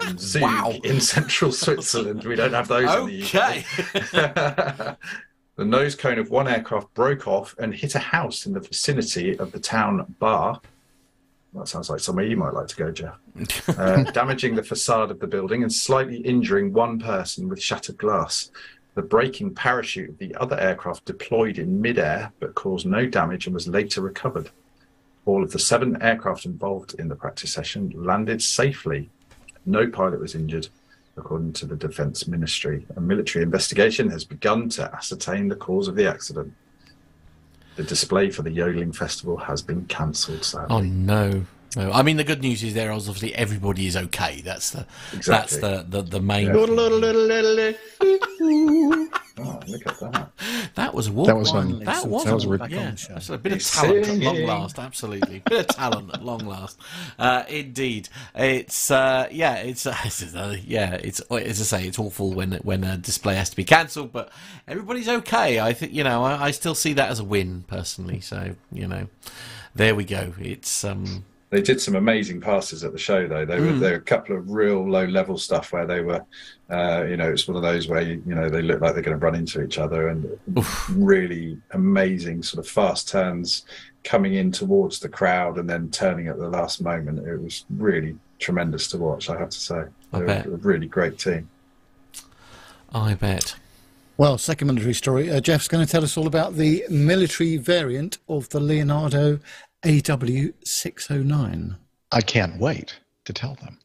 in 0.07 0.17
Zug 0.17 0.41
Wow. 0.43 0.73
in 0.85 1.01
central 1.01 1.51
Switzerland. 1.63 2.23
We 2.23 2.37
don't 2.37 2.53
have 2.53 2.69
those 2.69 2.89
in 2.95 3.07
the 3.07 4.95
UK. 4.95 4.97
The 5.55 5.65
nose 5.65 5.93
cone 5.93 6.17
of 6.17 6.31
one 6.31 6.47
aircraft 6.47 6.93
broke 6.95 7.27
off 7.27 7.55
and 7.59 7.75
hit 7.75 7.93
a 7.93 7.99
house 7.99 8.47
in 8.47 8.53
the 8.53 8.59
vicinity 8.59 9.37
of 9.37 9.51
the 9.51 9.59
town 9.59 10.15
Baar. 10.19 10.59
That 11.53 11.67
sounds 11.67 11.91
like 11.91 11.99
somewhere 11.99 12.25
you 12.25 12.37
might 12.37 12.55
like 12.55 12.67
to 12.69 12.75
go, 12.75 12.91
Jeff. 12.91 13.19
Uh, 13.77 14.03
damaging 14.11 14.55
the 14.55 14.63
facade 14.63 15.11
of 15.11 15.19
the 15.19 15.27
building 15.27 15.63
and 15.63 15.71
slightly 15.71 16.17
injuring 16.17 16.73
one 16.73 16.99
person 16.99 17.49
with 17.49 17.61
shattered 17.61 17.97
glass. 17.97 18.51
The 18.95 19.01
braking 19.01 19.53
parachute 19.53 20.09
of 20.09 20.17
the 20.17 20.35
other 20.35 20.59
aircraft 20.59 21.05
deployed 21.05 21.57
in 21.57 21.81
midair 21.81 22.31
but 22.39 22.55
caused 22.55 22.85
no 22.85 23.07
damage 23.07 23.47
and 23.47 23.53
was 23.53 23.67
later 23.67 24.01
recovered. 24.01 24.49
All 25.25 25.43
of 25.43 25.51
the 25.51 25.59
seven 25.59 26.01
aircraft 26.01 26.45
involved 26.45 26.95
in 26.99 27.07
the 27.07 27.15
practice 27.15 27.53
session 27.53 27.91
landed 27.95 28.41
safely. 28.41 29.09
No 29.65 29.87
pilot 29.87 30.19
was 30.19 30.35
injured, 30.35 30.67
according 31.17 31.53
to 31.53 31.65
the 31.65 31.75
Defence 31.75 32.27
Ministry. 32.27 32.85
A 32.95 33.01
military 33.01 33.43
investigation 33.43 34.09
has 34.09 34.23
begun 34.23 34.69
to 34.69 34.93
ascertain 34.95 35.47
the 35.47 35.55
cause 35.55 35.87
of 35.87 35.95
the 35.95 36.07
accident. 36.07 36.53
The 37.75 37.83
display 37.83 38.29
for 38.29 38.41
the 38.41 38.51
Yodeling 38.51 38.91
Festival 38.91 39.37
has 39.37 39.61
been 39.61 39.85
cancelled, 39.85 40.43
sadly. 40.43 40.67
oh 40.75 40.81
no. 40.81 41.45
No, 41.75 41.91
I 41.91 42.03
mean 42.03 42.17
the 42.17 42.23
good 42.23 42.41
news 42.41 42.63
is 42.63 42.73
there 42.73 42.91
is 42.91 43.07
obviously 43.09 43.33
everybody 43.35 43.87
is 43.87 43.97
okay. 43.97 44.41
That's 44.41 44.71
the 44.71 44.85
Exactly. 45.13 45.59
that's 45.59 45.87
the, 45.89 46.01
the, 46.01 46.01
the 46.03 46.19
main. 46.21 46.47
Yeah. 46.47 47.73
Oh, 49.35 49.59
look 49.67 49.87
at 49.87 49.99
that. 49.99 50.31
That 50.75 50.93
was 50.93 51.07
a 51.07 51.11
walk. 51.11 51.25
That 51.25 51.35
was, 51.35 51.51
line. 51.51 51.73
um, 51.73 51.83
that 51.85 52.05
was, 52.05 52.23
talent 52.23 52.43
a- 52.45 52.49
was 52.49 52.59
back 52.59 52.69
yeah, 52.69 52.85
on 52.85 52.91
the 52.91 52.97
show. 52.97 53.13
that's 53.13 53.29
a 53.29 53.37
bit 53.39 53.51
of 53.53 53.57
He's 53.57 53.71
talent 53.71 54.07
at 54.07 54.17
long 54.19 54.43
last. 54.43 54.77
Absolutely, 54.77 55.39
bit 55.39 55.59
of 55.61 55.67
talent 55.75 56.11
at 56.13 56.23
long 56.23 56.45
last. 56.45 56.79
Uh, 57.17 57.43
indeed, 57.49 58.09
it's 58.35 58.91
uh, 58.91 59.27
yeah, 59.31 59.55
it's 59.55 59.87
uh, 59.87 59.95
it's, 60.05 60.35
uh, 60.35 60.55
yeah, 60.63 60.93
it's 60.93 61.19
as 61.19 61.59
I 61.61 61.79
say, 61.79 61.87
it's 61.87 61.97
awful 61.97 62.31
when 62.31 62.51
when 62.61 62.83
a 62.83 62.95
display 62.95 63.33
has 63.33 63.49
to 63.49 63.55
be 63.55 63.63
cancelled, 63.63 64.11
but 64.11 64.29
everybody's 64.67 65.09
okay. 65.09 65.59
I 65.59 65.73
think 65.73 65.93
you 65.93 66.03
know, 66.03 66.23
I, 66.23 66.45
I 66.45 66.51
still 66.51 66.75
see 66.75 66.93
that 66.93 67.09
as 67.09 67.19
a 67.19 67.23
win 67.23 67.63
personally. 67.67 68.19
So 68.19 68.55
you 68.71 68.87
know, 68.87 69.07
there 69.73 69.95
we 69.95 70.03
go. 70.05 70.33
It's 70.39 70.83
um, 70.83 71.25
They 71.53 71.61
did 71.61 71.79
some 71.79 71.95
amazing 71.95 72.41
passes 72.41 72.83
at 72.83 72.93
the 72.93 72.97
show, 72.97 73.27
though. 73.27 73.45
They 73.45 73.59
were 73.59 73.73
there 73.73 73.91
were 73.91 73.97
a 73.97 74.01
couple 74.01 74.35
of 74.35 74.49
real 74.49 74.89
low 74.89 75.05
level 75.05 75.37
stuff 75.37 75.71
where 75.71 75.85
they 75.85 76.01
were, 76.01 76.25
uh, 76.71 77.05
you 77.07 77.15
know, 77.15 77.31
it's 77.31 77.47
one 77.47 77.55
of 77.55 77.61
those 77.61 77.87
where 77.87 78.01
you, 78.01 78.23
you 78.25 78.33
know 78.33 78.49
they 78.49 78.63
look 78.63 78.81
like 78.81 78.95
they're 78.95 79.03
going 79.03 79.19
to 79.19 79.23
run 79.23 79.35
into 79.35 79.63
each 79.63 79.77
other, 79.77 80.07
and 80.07 80.25
really 80.89 81.61
amazing 81.71 82.41
sort 82.41 82.65
of 82.65 82.71
fast 82.71 83.07
turns 83.07 83.65
coming 84.03 84.33
in 84.33 84.51
towards 84.51 84.99
the 84.99 85.07
crowd 85.07 85.59
and 85.59 85.69
then 85.69 85.91
turning 85.91 86.27
at 86.27 86.39
the 86.39 86.49
last 86.49 86.81
moment. 86.81 87.19
It 87.19 87.37
was 87.37 87.65
really 87.69 88.17
tremendous 88.39 88.87
to 88.87 88.97
watch. 88.97 89.29
I 89.29 89.37
have 89.37 89.49
to 89.49 89.59
say, 89.59 89.83
I 90.11 90.19
they 90.19 90.25
bet. 90.25 90.47
were 90.47 90.55
a 90.55 90.57
really 90.57 90.87
great 90.87 91.19
team. 91.19 91.47
I 92.95 93.13
bet. 93.13 93.57
Well, 94.15 94.37
second 94.37 94.67
military 94.67 94.93
story. 94.93 95.31
Uh, 95.31 95.39
Jeff's 95.39 95.67
going 95.67 95.83
to 95.83 95.91
tell 95.91 96.03
us 96.03 96.17
all 96.17 96.27
about 96.27 96.55
the 96.55 96.83
military 96.87 97.57
variant 97.57 98.19
of 98.29 98.47
the 98.49 98.59
Leonardo 98.59 99.39
AW609. 99.83 101.75
I 102.11 102.21
can't 102.21 102.59
wait 102.59 102.99
to 103.25 103.33
tell 103.33 103.55
them. 103.55 103.79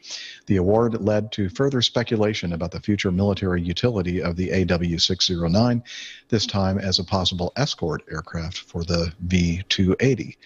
The 0.47 0.57
award 0.57 1.01
led 1.01 1.33
to 1.33 1.49
further 1.49 1.83
speculation 1.83 2.53
about 2.53 2.71
the 2.71 2.81
future 2.81 3.11
military 3.11 3.63
utility 3.63 4.23
of 4.23 4.37
the 4.37 4.53
AW 4.53 4.99
609, 4.99 5.83
this 6.29 6.47
time 6.47 6.79
as 6.79 6.99
a 6.99 7.05
possible 7.05 7.53
escort 7.57 8.03
aircraft 8.11 8.59
for 8.59 8.85
the 8.85 9.13
V 9.21 9.63
280. 9.69 10.39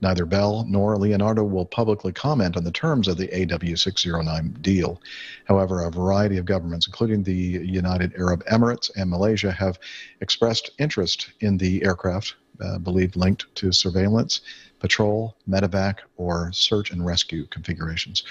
Neither 0.00 0.26
Bell 0.26 0.66
nor 0.68 0.96
Leonardo 0.98 1.44
will 1.44 1.64
publicly 1.64 2.12
comment 2.12 2.56
on 2.56 2.64
the 2.64 2.72
terms 2.72 3.08
of 3.08 3.16
the 3.16 3.28
AW609 3.28 4.60
deal. 4.60 5.00
However, 5.46 5.84
a 5.84 5.90
variety 5.90 6.36
of 6.36 6.44
governments, 6.44 6.86
including 6.86 7.22
the 7.22 7.32
United 7.32 8.12
Arab 8.18 8.44
Emirates 8.46 8.90
and 8.96 9.08
Malaysia, 9.08 9.50
have 9.52 9.78
expressed 10.20 10.70
interest 10.78 11.30
in 11.40 11.56
the 11.56 11.82
aircraft, 11.84 12.34
uh, 12.60 12.78
believed 12.78 13.16
linked 13.16 13.46
to 13.56 13.72
surveillance, 13.72 14.40
patrol, 14.78 15.36
medevac, 15.48 15.98
or 16.16 16.52
search 16.52 16.90
and 16.90 17.06
rescue 17.06 17.46
configurations. 17.46 18.24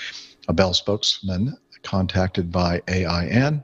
A 0.48 0.54
Bell 0.54 0.74
spokesman 0.74 1.58
contacted 1.82 2.52
by 2.52 2.82
AIN 2.88 3.64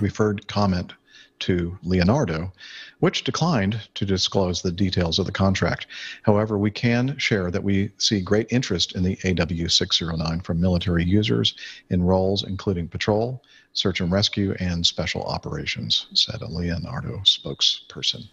referred 0.00 0.46
comment 0.48 0.92
to 1.40 1.78
Leonardo, 1.82 2.52
which 3.00 3.24
declined 3.24 3.80
to 3.94 4.04
disclose 4.04 4.62
the 4.62 4.72
details 4.72 5.18
of 5.18 5.26
the 5.26 5.32
contract. 5.32 5.86
However, 6.22 6.58
we 6.58 6.70
can 6.70 7.16
share 7.18 7.50
that 7.50 7.64
we 7.64 7.90
see 7.98 8.20
great 8.20 8.46
interest 8.50 8.94
in 8.94 9.02
the 9.02 9.16
AW609 9.16 10.44
from 10.44 10.60
military 10.60 11.04
users 11.04 11.54
in 11.90 12.02
roles 12.02 12.44
including 12.44 12.88
patrol, 12.88 13.42
search 13.72 14.00
and 14.00 14.10
rescue, 14.10 14.54
and 14.58 14.84
special 14.84 15.22
operations, 15.22 16.06
said 16.14 16.42
a 16.42 16.48
Leonardo 16.48 17.18
spokesperson. 17.18 18.28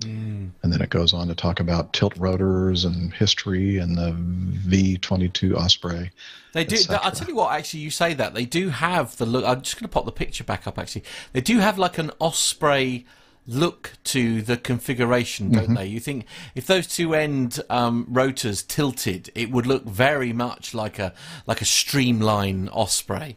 Mm. 0.00 0.50
And 0.62 0.72
then 0.72 0.82
it 0.82 0.90
goes 0.90 1.14
on 1.14 1.28
to 1.28 1.34
talk 1.34 1.60
about 1.60 1.92
tilt 1.92 2.16
rotors 2.16 2.84
and 2.84 3.14
history 3.14 3.78
and 3.78 3.96
the 3.96 4.12
V 4.16 4.98
twenty 4.98 5.28
two 5.28 5.56
Osprey. 5.56 6.10
They 6.52 6.64
do. 6.64 6.76
I'll 6.90 7.12
tell 7.12 7.28
you 7.28 7.36
what. 7.36 7.52
Actually, 7.52 7.80
you 7.80 7.90
say 7.90 8.14
that 8.14 8.34
they 8.34 8.44
do 8.44 8.70
have 8.70 9.16
the 9.16 9.26
look. 9.26 9.44
I'm 9.44 9.62
just 9.62 9.76
going 9.76 9.88
to 9.88 9.92
pop 9.92 10.04
the 10.04 10.12
picture 10.12 10.44
back 10.44 10.66
up. 10.66 10.78
Actually, 10.78 11.04
they 11.32 11.40
do 11.40 11.58
have 11.58 11.78
like 11.78 11.98
an 11.98 12.10
Osprey 12.20 13.06
look 13.46 13.92
to 14.04 14.40
the 14.40 14.56
configuration, 14.56 15.50
don't 15.50 15.64
mm-hmm. 15.64 15.74
they? 15.74 15.86
You 15.86 16.00
think 16.00 16.26
if 16.54 16.66
those 16.66 16.86
two 16.86 17.14
end 17.14 17.60
um, 17.70 18.06
rotors 18.08 18.62
tilted, 18.62 19.30
it 19.34 19.50
would 19.50 19.66
look 19.66 19.84
very 19.84 20.32
much 20.32 20.74
like 20.74 20.98
a 20.98 21.12
like 21.46 21.60
a 21.60 21.66
streamline 21.66 22.68
Osprey 22.68 23.36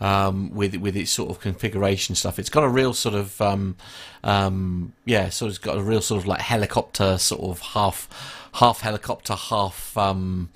um, 0.00 0.54
with 0.54 0.76
with 0.76 0.96
its 0.96 1.10
sort 1.10 1.30
of 1.30 1.40
configuration 1.40 2.14
stuff. 2.14 2.38
It's 2.38 2.50
got 2.50 2.64
a 2.64 2.68
real 2.68 2.92
sort 2.92 3.14
of 3.14 3.40
um, 3.40 3.76
um, 4.24 4.92
yeah, 5.04 5.28
so 5.28 5.46
it's 5.46 5.58
got 5.58 5.76
a 5.78 5.82
real 5.82 6.00
sort 6.00 6.20
of 6.20 6.26
like 6.26 6.40
helicopter 6.40 7.18
sort 7.18 7.42
of 7.42 7.60
half 7.60 8.08
half 8.54 8.80
helicopter, 8.80 9.34
half 9.34 9.96
um, 9.96 10.50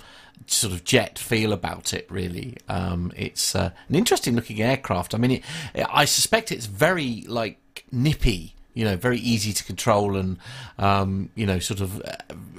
sort 0.47 0.73
of 0.73 0.83
jet 0.83 1.19
feel 1.19 1.53
about 1.53 1.93
it. 1.93 2.07
Really, 2.09 2.57
um, 2.67 3.11
it's 3.15 3.55
uh, 3.55 3.71
an 3.89 3.95
interesting 3.95 4.35
looking 4.35 4.61
aircraft. 4.61 5.13
I 5.13 5.17
mean, 5.17 5.31
it, 5.31 5.85
I 5.89 6.05
suspect 6.05 6.51
it's 6.51 6.65
very 6.65 7.25
like 7.27 7.85
nippy 7.91 8.52
you 8.73 8.83
know, 8.83 8.95
very 8.95 9.19
easy 9.19 9.53
to 9.53 9.63
control 9.63 10.17
and, 10.17 10.37
um, 10.77 11.29
you 11.35 11.45
know, 11.45 11.59
sort 11.59 11.79
of 11.79 12.01
uh, 12.01 12.15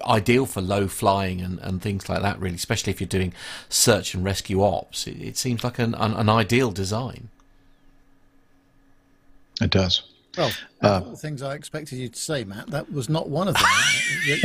ideal 0.06 0.46
for 0.46 0.60
low 0.60 0.86
flying 0.86 1.40
and, 1.40 1.58
and 1.60 1.82
things 1.82 2.08
like 2.08 2.22
that, 2.22 2.38
really, 2.38 2.54
especially 2.54 2.92
if 2.92 3.00
you're 3.00 3.08
doing 3.08 3.32
search 3.68 4.14
and 4.14 4.24
rescue 4.24 4.62
ops. 4.62 5.06
It, 5.06 5.20
it 5.20 5.36
seems 5.36 5.64
like 5.64 5.78
an, 5.78 5.94
an, 5.94 6.14
an, 6.14 6.28
ideal 6.28 6.70
design. 6.70 7.28
It 9.60 9.70
does. 9.70 10.02
Well, 10.36 10.52
uh, 10.80 11.00
the 11.00 11.16
things 11.16 11.42
I 11.42 11.54
expected 11.54 11.98
you 11.98 12.08
to 12.08 12.18
say, 12.18 12.44
Matt. 12.44 12.68
That 12.68 12.92
was 12.92 13.08
not 13.08 13.28
one 13.28 13.48
of 13.48 13.54
them. 13.54 13.64
your, 14.26 14.36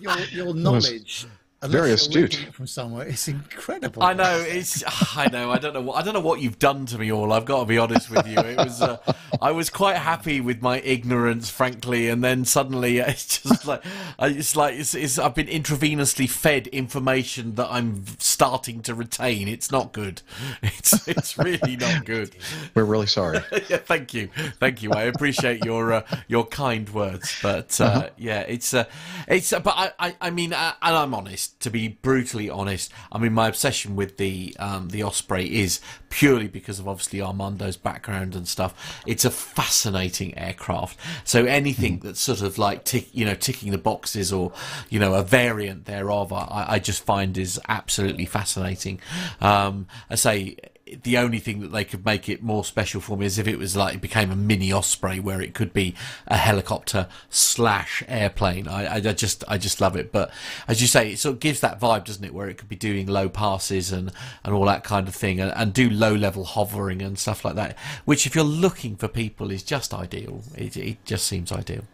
your, 0.00 0.16
your, 0.18 0.26
your 0.28 0.54
knowledge 0.54 1.26
very 1.68 1.92
astute 1.92 2.34
from 2.52 2.66
somewhere. 2.66 3.06
It's 3.06 3.28
incredible. 3.28 4.02
I 4.02 4.14
know. 4.14 4.44
It's. 4.46 4.82
I 5.16 5.28
know. 5.28 5.50
I 5.50 5.58
don't 5.58 5.74
know. 5.74 5.82
What, 5.82 5.96
I 5.96 6.02
don't 6.02 6.14
know 6.14 6.20
what 6.20 6.40
you've 6.40 6.58
done 6.58 6.86
to 6.86 6.98
me 6.98 7.12
all. 7.12 7.32
I've 7.34 7.44
got 7.44 7.60
to 7.60 7.66
be 7.66 7.76
honest 7.76 8.10
with 8.10 8.26
you. 8.26 8.38
It 8.38 8.56
was. 8.56 8.80
Uh, 8.80 8.96
I 9.42 9.50
was 9.50 9.68
quite 9.68 9.96
happy 9.96 10.40
with 10.40 10.62
my 10.62 10.80
ignorance, 10.80 11.50
frankly, 11.50 12.08
and 12.08 12.24
then 12.24 12.46
suddenly 12.46 12.98
it's 12.98 13.42
just 13.42 13.66
like 13.66 13.84
it's 14.20 14.56
like 14.56 14.74
it's, 14.76 14.94
it's, 14.94 15.18
I've 15.18 15.34
been 15.34 15.48
intravenously 15.48 16.30
fed 16.30 16.66
information 16.68 17.56
that 17.56 17.68
I'm 17.70 18.06
starting 18.18 18.80
to 18.82 18.94
retain. 18.94 19.46
It's 19.46 19.70
not 19.70 19.92
good. 19.92 20.22
It's 20.62 21.06
it's 21.06 21.36
really 21.36 21.76
not 21.76 22.06
good. 22.06 22.34
We're 22.74 22.84
really 22.84 23.06
sorry. 23.06 23.40
yeah. 23.68 23.76
Thank 23.78 24.14
you. 24.14 24.30
Thank 24.60 24.82
you. 24.82 24.92
I 24.92 25.02
appreciate 25.02 25.64
your 25.64 25.92
uh, 25.92 26.02
your 26.26 26.46
kind 26.46 26.88
words, 26.88 27.38
but 27.42 27.78
uh, 27.80 27.84
uh-huh. 27.84 28.08
yeah, 28.16 28.40
it's 28.40 28.72
uh, 28.72 28.84
it's. 29.28 29.50
but 29.50 29.74
I 29.76 29.92
I, 29.98 30.16
I 30.22 30.30
mean, 30.30 30.54
uh, 30.54 30.72
and 30.80 30.96
I'm 30.96 31.12
honest 31.12 31.49
to 31.60 31.70
be 31.70 31.88
brutally 31.88 32.48
honest, 32.48 32.92
I 33.12 33.18
mean, 33.18 33.32
my 33.32 33.48
obsession 33.48 33.96
with 33.96 34.16
the 34.16 34.56
um, 34.58 34.88
the 34.88 35.02
Osprey 35.02 35.60
is 35.60 35.80
purely 36.08 36.48
because 36.48 36.78
of 36.78 36.88
obviously 36.88 37.20
Armando's 37.20 37.76
background 37.76 38.34
and 38.34 38.48
stuff. 38.48 39.02
It's 39.06 39.24
a 39.24 39.30
fascinating 39.30 40.36
aircraft. 40.38 40.98
So 41.24 41.44
anything 41.44 41.98
mm. 41.98 42.02
that's 42.02 42.20
sort 42.20 42.42
of 42.42 42.58
like 42.58 42.84
tick, 42.84 43.08
you 43.12 43.24
know, 43.24 43.34
ticking 43.34 43.72
the 43.72 43.78
boxes 43.78 44.32
or 44.32 44.52
you 44.88 44.98
know 44.98 45.14
a 45.14 45.22
variant 45.22 45.84
thereof, 45.86 46.32
I, 46.32 46.66
I 46.68 46.78
just 46.78 47.04
find 47.04 47.36
is 47.36 47.60
absolutely 47.68 48.26
fascinating. 48.26 49.00
Um, 49.40 49.86
I 50.08 50.14
say 50.14 50.56
the 51.02 51.18
only 51.18 51.38
thing 51.38 51.60
that 51.60 51.72
they 51.72 51.84
could 51.84 52.04
make 52.04 52.28
it 52.28 52.42
more 52.42 52.64
special 52.64 53.00
for 53.00 53.16
me 53.16 53.26
is 53.26 53.38
if 53.38 53.46
it 53.46 53.58
was 53.58 53.76
like 53.76 53.94
it 53.94 54.00
became 54.00 54.30
a 54.30 54.36
mini 54.36 54.72
Osprey 54.72 55.20
where 55.20 55.40
it 55.40 55.54
could 55.54 55.72
be 55.72 55.94
a 56.26 56.36
helicopter 56.36 57.08
slash 57.28 58.02
airplane. 58.08 58.68
I, 58.68 58.96
I 58.96 59.00
just 59.00 59.44
I 59.48 59.58
just 59.58 59.80
love 59.80 59.96
it. 59.96 60.12
But 60.12 60.30
as 60.68 60.80
you 60.80 60.86
say, 60.86 61.12
it 61.12 61.18
sort 61.18 61.34
of 61.34 61.40
gives 61.40 61.60
that 61.60 61.80
vibe, 61.80 62.04
doesn't 62.04 62.24
it? 62.24 62.34
Where 62.34 62.48
it 62.48 62.58
could 62.58 62.68
be 62.68 62.76
doing 62.76 63.06
low 63.06 63.28
passes 63.28 63.92
and, 63.92 64.12
and 64.44 64.54
all 64.54 64.64
that 64.66 64.84
kind 64.84 65.08
of 65.08 65.14
thing, 65.14 65.40
and, 65.40 65.52
and 65.54 65.72
do 65.72 65.88
low 65.90 66.14
level 66.14 66.44
hovering 66.44 67.02
and 67.02 67.18
stuff 67.18 67.44
like 67.44 67.54
that. 67.54 67.78
Which, 68.04 68.26
if 68.26 68.34
you're 68.34 68.44
looking 68.44 68.96
for 68.96 69.08
people, 69.08 69.50
is 69.50 69.62
just 69.62 69.94
ideal. 69.94 70.42
It, 70.56 70.76
it 70.76 71.04
just 71.04 71.26
seems 71.26 71.52
ideal. 71.52 71.84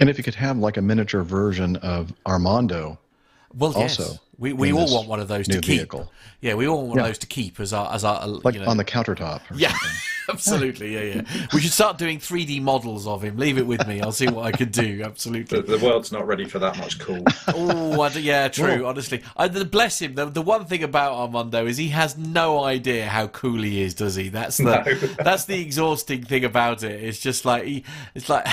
And 0.00 0.08
if 0.08 0.18
you 0.18 0.24
could 0.24 0.36
have 0.36 0.58
like 0.58 0.76
a 0.76 0.82
miniature 0.82 1.22
version 1.22 1.76
of 1.76 2.12
Armando, 2.26 2.98
well, 3.54 3.74
also. 3.74 4.02
Yes 4.02 4.18
we 4.38 4.52
we 4.52 4.72
all 4.72 4.92
want 4.92 5.08
one 5.08 5.20
of 5.20 5.28
those 5.28 5.46
to 5.48 5.60
keep. 5.60 5.78
Vehicle. 5.78 6.12
Yeah, 6.40 6.54
we 6.54 6.68
all 6.68 6.78
want 6.78 6.88
one 6.90 6.98
of 7.00 7.06
those 7.06 7.18
to 7.18 7.26
keep 7.26 7.58
as 7.58 7.72
our 7.72 7.92
as 7.92 8.04
our 8.04 8.26
like 8.26 8.54
you 8.54 8.60
know. 8.60 8.68
on 8.68 8.76
the 8.76 8.84
countertop. 8.84 9.40
yeah, 9.52 9.76
absolutely. 10.28 10.94
Yeah, 10.94 11.22
yeah. 11.22 11.46
we 11.52 11.60
should 11.60 11.72
start 11.72 11.98
doing 11.98 12.20
3D 12.20 12.62
models 12.62 13.08
of 13.08 13.24
him. 13.24 13.36
Leave 13.36 13.58
it 13.58 13.66
with 13.66 13.84
me. 13.88 14.00
I'll 14.00 14.12
see 14.12 14.28
what 14.28 14.46
I 14.46 14.52
can 14.52 14.70
do. 14.70 15.02
Absolutely. 15.08 15.60
The, 15.60 15.78
the 15.78 15.84
world's 15.84 16.12
not 16.12 16.26
ready 16.26 16.44
for 16.44 16.60
that 16.60 16.78
much 16.78 17.00
cool. 17.00 17.24
oh, 17.48 18.08
yeah, 18.10 18.46
true. 18.48 18.86
Honestly, 18.86 19.22
I, 19.36 19.48
bless 19.48 20.00
him. 20.00 20.14
The, 20.14 20.26
the 20.26 20.42
one 20.42 20.66
thing 20.66 20.84
about 20.84 21.14
Armando 21.14 21.66
is 21.66 21.76
he 21.76 21.88
has 21.88 22.16
no 22.16 22.62
idea 22.62 23.06
how 23.06 23.26
cool 23.26 23.62
he 23.62 23.82
is. 23.82 23.94
Does 23.94 24.14
he? 24.14 24.28
That's 24.28 24.58
the 24.58 24.64
no. 24.84 24.94
that's 25.24 25.46
the 25.46 25.60
exhausting 25.60 26.22
thing 26.24 26.44
about 26.44 26.84
it. 26.84 27.02
It's 27.02 27.18
just 27.18 27.44
like 27.44 27.64
he. 27.64 27.84
It's 28.14 28.28
like. 28.28 28.46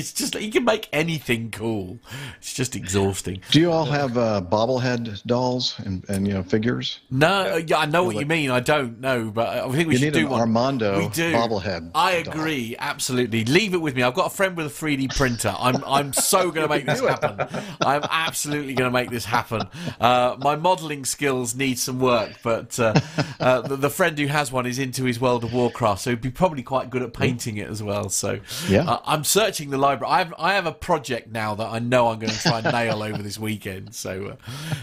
It's 0.00 0.12
just 0.14 0.34
like 0.34 0.42
you 0.42 0.50
can 0.50 0.64
make 0.64 0.88
anything 0.92 1.50
cool. 1.50 1.98
It's 2.38 2.54
just 2.54 2.74
exhausting. 2.74 3.42
Do 3.50 3.60
you 3.60 3.70
all 3.70 3.84
have 3.84 4.16
uh, 4.16 4.40
bobblehead 4.40 5.22
dolls 5.24 5.78
and, 5.84 6.08
and 6.08 6.26
you 6.26 6.32
know 6.32 6.42
figures? 6.42 7.00
No, 7.10 7.56
yeah, 7.56 7.78
I 7.78 7.86
know 7.86 8.04
what 8.04 8.16
you 8.16 8.24
mean. 8.24 8.50
I 8.50 8.60
don't 8.60 9.00
know, 9.00 9.30
but 9.30 9.48
I 9.48 9.70
think 9.70 9.88
we 9.88 9.96
should 9.96 10.14
do 10.14 10.26
one. 10.26 10.40
Armando 10.40 10.98
we 10.98 11.08
do. 11.08 11.32
bobblehead. 11.34 11.90
I 11.94 12.12
agree, 12.12 12.74
doll. 12.74 12.88
absolutely. 12.88 13.44
Leave 13.44 13.74
it 13.74 13.80
with 13.82 13.94
me. 13.94 14.02
I've 14.02 14.14
got 14.14 14.26
a 14.28 14.34
friend 14.34 14.56
with 14.56 14.66
a 14.66 14.70
3D 14.70 15.14
printer. 15.14 15.54
I'm 15.56 15.84
I'm 15.84 16.12
so 16.14 16.50
going 16.50 16.66
to 16.66 16.74
make 16.74 16.86
this 16.86 17.00
happen. 17.00 17.46
I'm 17.82 18.02
absolutely 18.10 18.72
going 18.72 18.90
to 18.90 18.98
make 18.98 19.10
this 19.10 19.26
happen. 19.26 19.62
Uh, 20.00 20.36
my 20.38 20.56
modelling 20.56 21.04
skills 21.04 21.54
need 21.54 21.78
some 21.78 22.00
work, 22.00 22.38
but 22.42 22.78
uh, 22.80 22.94
uh, 23.38 23.60
the, 23.60 23.76
the, 23.76 23.90
friend 23.90 24.18
who 24.18 24.28
has 24.28 24.50
one 24.50 24.64
is 24.64 24.78
into 24.78 25.04
his 25.04 25.20
World 25.20 25.44
of 25.44 25.52
Warcraft, 25.52 26.00
so 26.00 26.10
he'd 26.10 26.22
be 26.22 26.30
probably 26.30 26.62
quite 26.62 26.88
good 26.88 27.02
at 27.02 27.12
painting 27.12 27.58
it 27.58 27.68
as 27.68 27.82
well. 27.82 28.08
So 28.08 28.40
yeah, 28.68 28.88
uh, 28.88 29.00
I'm 29.04 29.24
searching 29.24 29.70
the 29.70 29.78
library. 29.90 30.12
I 30.12 30.18
have 30.18 30.34
I 30.38 30.54
have 30.54 30.66
a 30.66 30.72
project 30.72 31.28
now 31.30 31.54
that 31.54 31.68
I 31.68 31.78
know 31.78 32.08
I'm 32.08 32.18
going 32.18 32.32
to 32.32 32.40
try 32.40 32.58
and 32.60 32.72
nail 32.72 33.02
over 33.02 33.22
this 33.22 33.38
weekend. 33.38 33.94
So, 33.94 34.26
uh, 34.26 34.36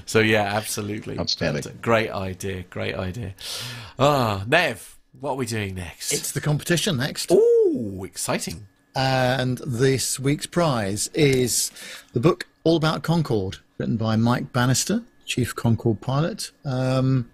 so 0.06 0.20
yeah, 0.20 0.44
absolutely. 0.44 1.18
Outstanding. 1.20 1.80
great 1.82 2.12
idea. 2.12 2.64
Great 2.64 2.96
idea. 2.96 3.34
Ah, 3.98 4.44
Nev, 4.48 4.98
what 5.20 5.32
are 5.32 5.36
we 5.36 5.46
doing 5.46 5.76
next? 5.76 6.12
It's 6.12 6.32
the 6.32 6.42
competition 6.42 6.98
next. 6.98 7.32
Ooh, 7.32 8.04
exciting. 8.04 8.68
and 8.96 9.60
this 9.60 10.20
week's 10.20 10.48
prize 10.48 11.10
is 11.14 11.72
the 12.14 12.20
book 12.20 12.48
All 12.64 12.76
About 12.78 13.04
Concorde, 13.04 13.58
written 13.78 13.98
by 13.98 14.16
Mike 14.16 14.52
Bannister, 14.54 15.04
Chief 15.26 15.56
Concorde 15.56 16.02
Pilot. 16.02 16.52
Um, 16.66 17.30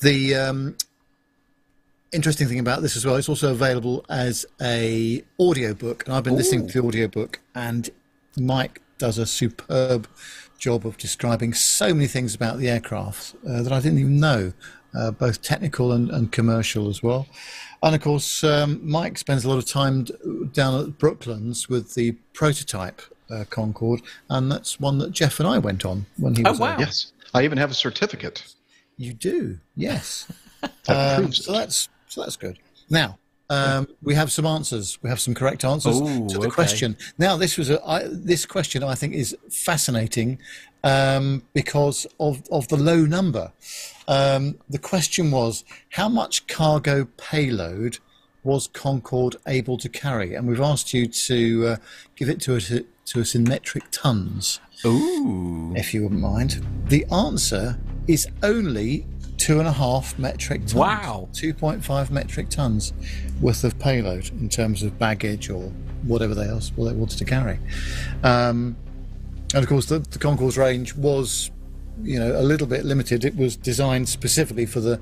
the 0.00 0.34
um, 0.34 0.76
interesting 2.12 2.48
thing 2.48 2.58
about 2.58 2.82
this 2.82 2.96
as 2.96 3.04
well, 3.06 3.16
it's 3.16 3.28
also 3.28 3.50
available 3.50 4.04
as 4.08 4.44
a 4.60 5.22
audiobook, 5.40 6.04
and 6.06 6.14
I've 6.14 6.24
been 6.24 6.36
listening 6.36 6.68
to 6.68 6.80
the 6.80 6.86
audiobook, 6.86 7.40
and 7.54 7.90
Mike 8.38 8.80
does 8.98 9.18
a 9.18 9.26
superb 9.26 10.06
job 10.58 10.86
of 10.86 10.96
describing 10.96 11.52
so 11.54 11.92
many 11.92 12.06
things 12.06 12.34
about 12.34 12.58
the 12.58 12.68
aircraft 12.68 13.34
uh, 13.48 13.62
that 13.62 13.72
I 13.72 13.80
didn't 13.80 13.98
even 13.98 14.20
know, 14.20 14.52
uh, 14.94 15.10
both 15.10 15.42
technical 15.42 15.92
and, 15.92 16.10
and 16.10 16.30
commercial 16.30 16.88
as 16.88 17.02
well. 17.02 17.26
And 17.82 17.94
of 17.96 18.00
course, 18.00 18.44
um, 18.44 18.78
Mike 18.88 19.18
spends 19.18 19.44
a 19.44 19.48
lot 19.48 19.58
of 19.58 19.66
time 19.66 20.04
d- 20.04 20.14
down 20.52 20.80
at 20.80 20.98
Brooklands 20.98 21.68
with 21.68 21.94
the 21.94 22.12
prototype 22.32 23.02
uh, 23.30 23.44
Concorde, 23.50 24.02
and 24.30 24.52
that's 24.52 24.78
one 24.78 24.98
that 24.98 25.10
Jeff 25.10 25.40
and 25.40 25.48
I 25.48 25.58
went 25.58 25.84
on 25.84 26.06
when 26.18 26.34
he 26.36 26.42
was. 26.42 26.48
Oh 26.48 26.52
was. 26.52 26.60
wow! 26.60 26.76
Yes, 26.78 27.12
I 27.34 27.42
even 27.42 27.58
have 27.58 27.70
a 27.70 27.74
certificate. 27.74 28.54
You 28.98 29.14
do, 29.14 29.58
yes. 29.74 30.28
That 30.60 31.16
Um, 31.16 31.22
proves 31.22 31.44
so 31.44 31.52
it. 31.52 31.56
that's 31.56 31.88
so 32.12 32.20
that's 32.20 32.36
good. 32.36 32.58
Now 32.90 33.18
um, 33.48 33.88
we 34.02 34.14
have 34.14 34.30
some 34.30 34.44
answers. 34.44 34.98
We 35.02 35.08
have 35.08 35.20
some 35.20 35.34
correct 35.34 35.64
answers 35.64 35.98
Ooh, 35.98 36.28
to 36.28 36.38
the 36.38 36.46
okay. 36.46 36.50
question. 36.50 36.96
Now 37.16 37.36
this 37.38 37.56
was 37.56 37.70
a 37.70 37.82
I, 37.86 38.04
this 38.06 38.44
question 38.44 38.82
I 38.82 38.94
think 38.94 39.14
is 39.14 39.34
fascinating 39.50 40.38
um, 40.84 41.42
because 41.54 42.06
of 42.20 42.42
of 42.50 42.68
the 42.68 42.76
low 42.76 43.06
number. 43.06 43.50
Um, 44.08 44.58
the 44.68 44.78
question 44.78 45.30
was 45.30 45.64
how 45.90 46.10
much 46.10 46.46
cargo 46.48 47.06
payload 47.16 47.98
was 48.44 48.68
Concorde 48.68 49.36
able 49.46 49.78
to 49.78 49.88
carry, 49.88 50.34
and 50.34 50.46
we've 50.46 50.60
asked 50.60 50.92
you 50.92 51.06
to 51.06 51.66
uh, 51.66 51.76
give 52.14 52.28
it 52.28 52.40
to 52.42 52.56
us 52.56 52.68
to 53.06 53.20
us 53.20 53.34
in 53.34 53.44
metric 53.44 53.84
tons 53.90 54.60
Ooh. 54.84 55.72
if 55.74 55.94
you 55.94 56.02
wouldn't 56.02 56.20
mind. 56.20 56.64
The 56.88 57.06
answer 57.10 57.78
is 58.06 58.26
only 58.42 59.06
two 59.42 59.58
and 59.58 59.66
a 59.66 59.72
half 59.72 60.16
metric 60.20 60.60
tons. 60.60 60.74
Wow. 60.76 61.28
2.5 61.32 62.10
metric 62.10 62.48
tons 62.48 62.92
worth 63.40 63.64
of 63.64 63.76
payload 63.80 64.30
in 64.30 64.48
terms 64.48 64.84
of 64.84 64.96
baggage 65.00 65.50
or 65.50 65.62
whatever 66.04 66.32
they 66.32 66.46
else 66.46 66.70
they 66.70 66.92
wanted 66.92 67.18
to 67.18 67.24
carry. 67.24 67.58
Um, 68.22 68.76
and 69.52 69.64
of 69.64 69.66
course, 69.68 69.86
the, 69.86 69.98
the 69.98 70.20
Concorde's 70.20 70.56
range 70.56 70.94
was, 70.94 71.50
you 72.04 72.20
know, 72.20 72.40
a 72.40 72.42
little 72.42 72.68
bit 72.68 72.84
limited. 72.84 73.24
It 73.24 73.34
was 73.34 73.56
designed 73.56 74.08
specifically 74.08 74.64
for 74.64 74.78
the 74.78 75.00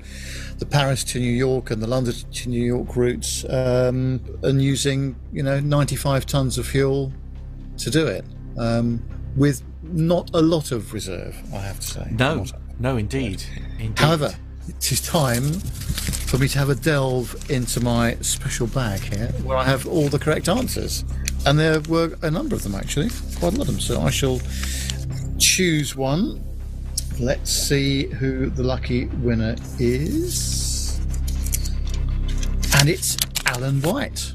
the 0.57 0.65
Paris 0.65 1.03
to 1.05 1.19
New 1.19 1.31
York 1.31 1.69
and 1.69 1.79
the 1.79 1.87
London 1.87 2.13
to 2.13 2.49
New 2.49 2.65
York 2.65 2.95
routes, 2.95 3.45
um, 3.47 4.19
and 4.41 4.59
using 4.59 5.15
you 5.31 5.43
know 5.43 5.59
95 5.59 6.25
tons 6.25 6.57
of 6.57 6.65
fuel 6.65 7.13
to 7.77 7.91
do 7.91 8.07
it 8.07 8.25
um, 8.57 9.01
with 9.35 9.61
not 9.83 10.31
a 10.33 10.41
lot 10.41 10.71
of 10.71 10.93
reserve. 10.93 11.35
I 11.53 11.59
have 11.59 11.79
to 11.79 11.87
say. 11.87 12.07
No, 12.11 12.45
no, 12.81 12.97
indeed. 12.97 13.43
indeed. 13.79 13.99
However, 13.99 14.33
it 14.67 14.91
is 14.91 15.01
time 15.01 15.43
for 15.43 16.37
me 16.39 16.47
to 16.47 16.57
have 16.57 16.69
a 16.69 16.75
delve 16.75 17.35
into 17.49 17.79
my 17.79 18.15
special 18.21 18.65
bag 18.67 18.99
here, 19.01 19.27
where 19.43 19.57
I 19.57 19.65
have 19.65 19.87
all 19.87 20.07
the 20.09 20.17
correct 20.17 20.49
answers, 20.49 21.05
and 21.45 21.59
there 21.59 21.79
were 21.81 22.17
a 22.23 22.31
number 22.31 22.55
of 22.55 22.63
them 22.63 22.73
actually, 22.73 23.09
quite 23.37 23.53
a 23.53 23.57
lot 23.57 23.67
of 23.67 23.67
them. 23.67 23.79
So 23.79 24.01
I 24.01 24.09
shall 24.09 24.41
choose 25.37 25.95
one. 25.95 26.43
Let's 27.19 27.51
see 27.51 28.07
who 28.07 28.49
the 28.49 28.63
lucky 28.63 29.05
winner 29.05 29.55
is, 29.77 30.99
and 32.77 32.89
it's 32.89 33.15
Alan 33.45 33.81
White, 33.81 34.33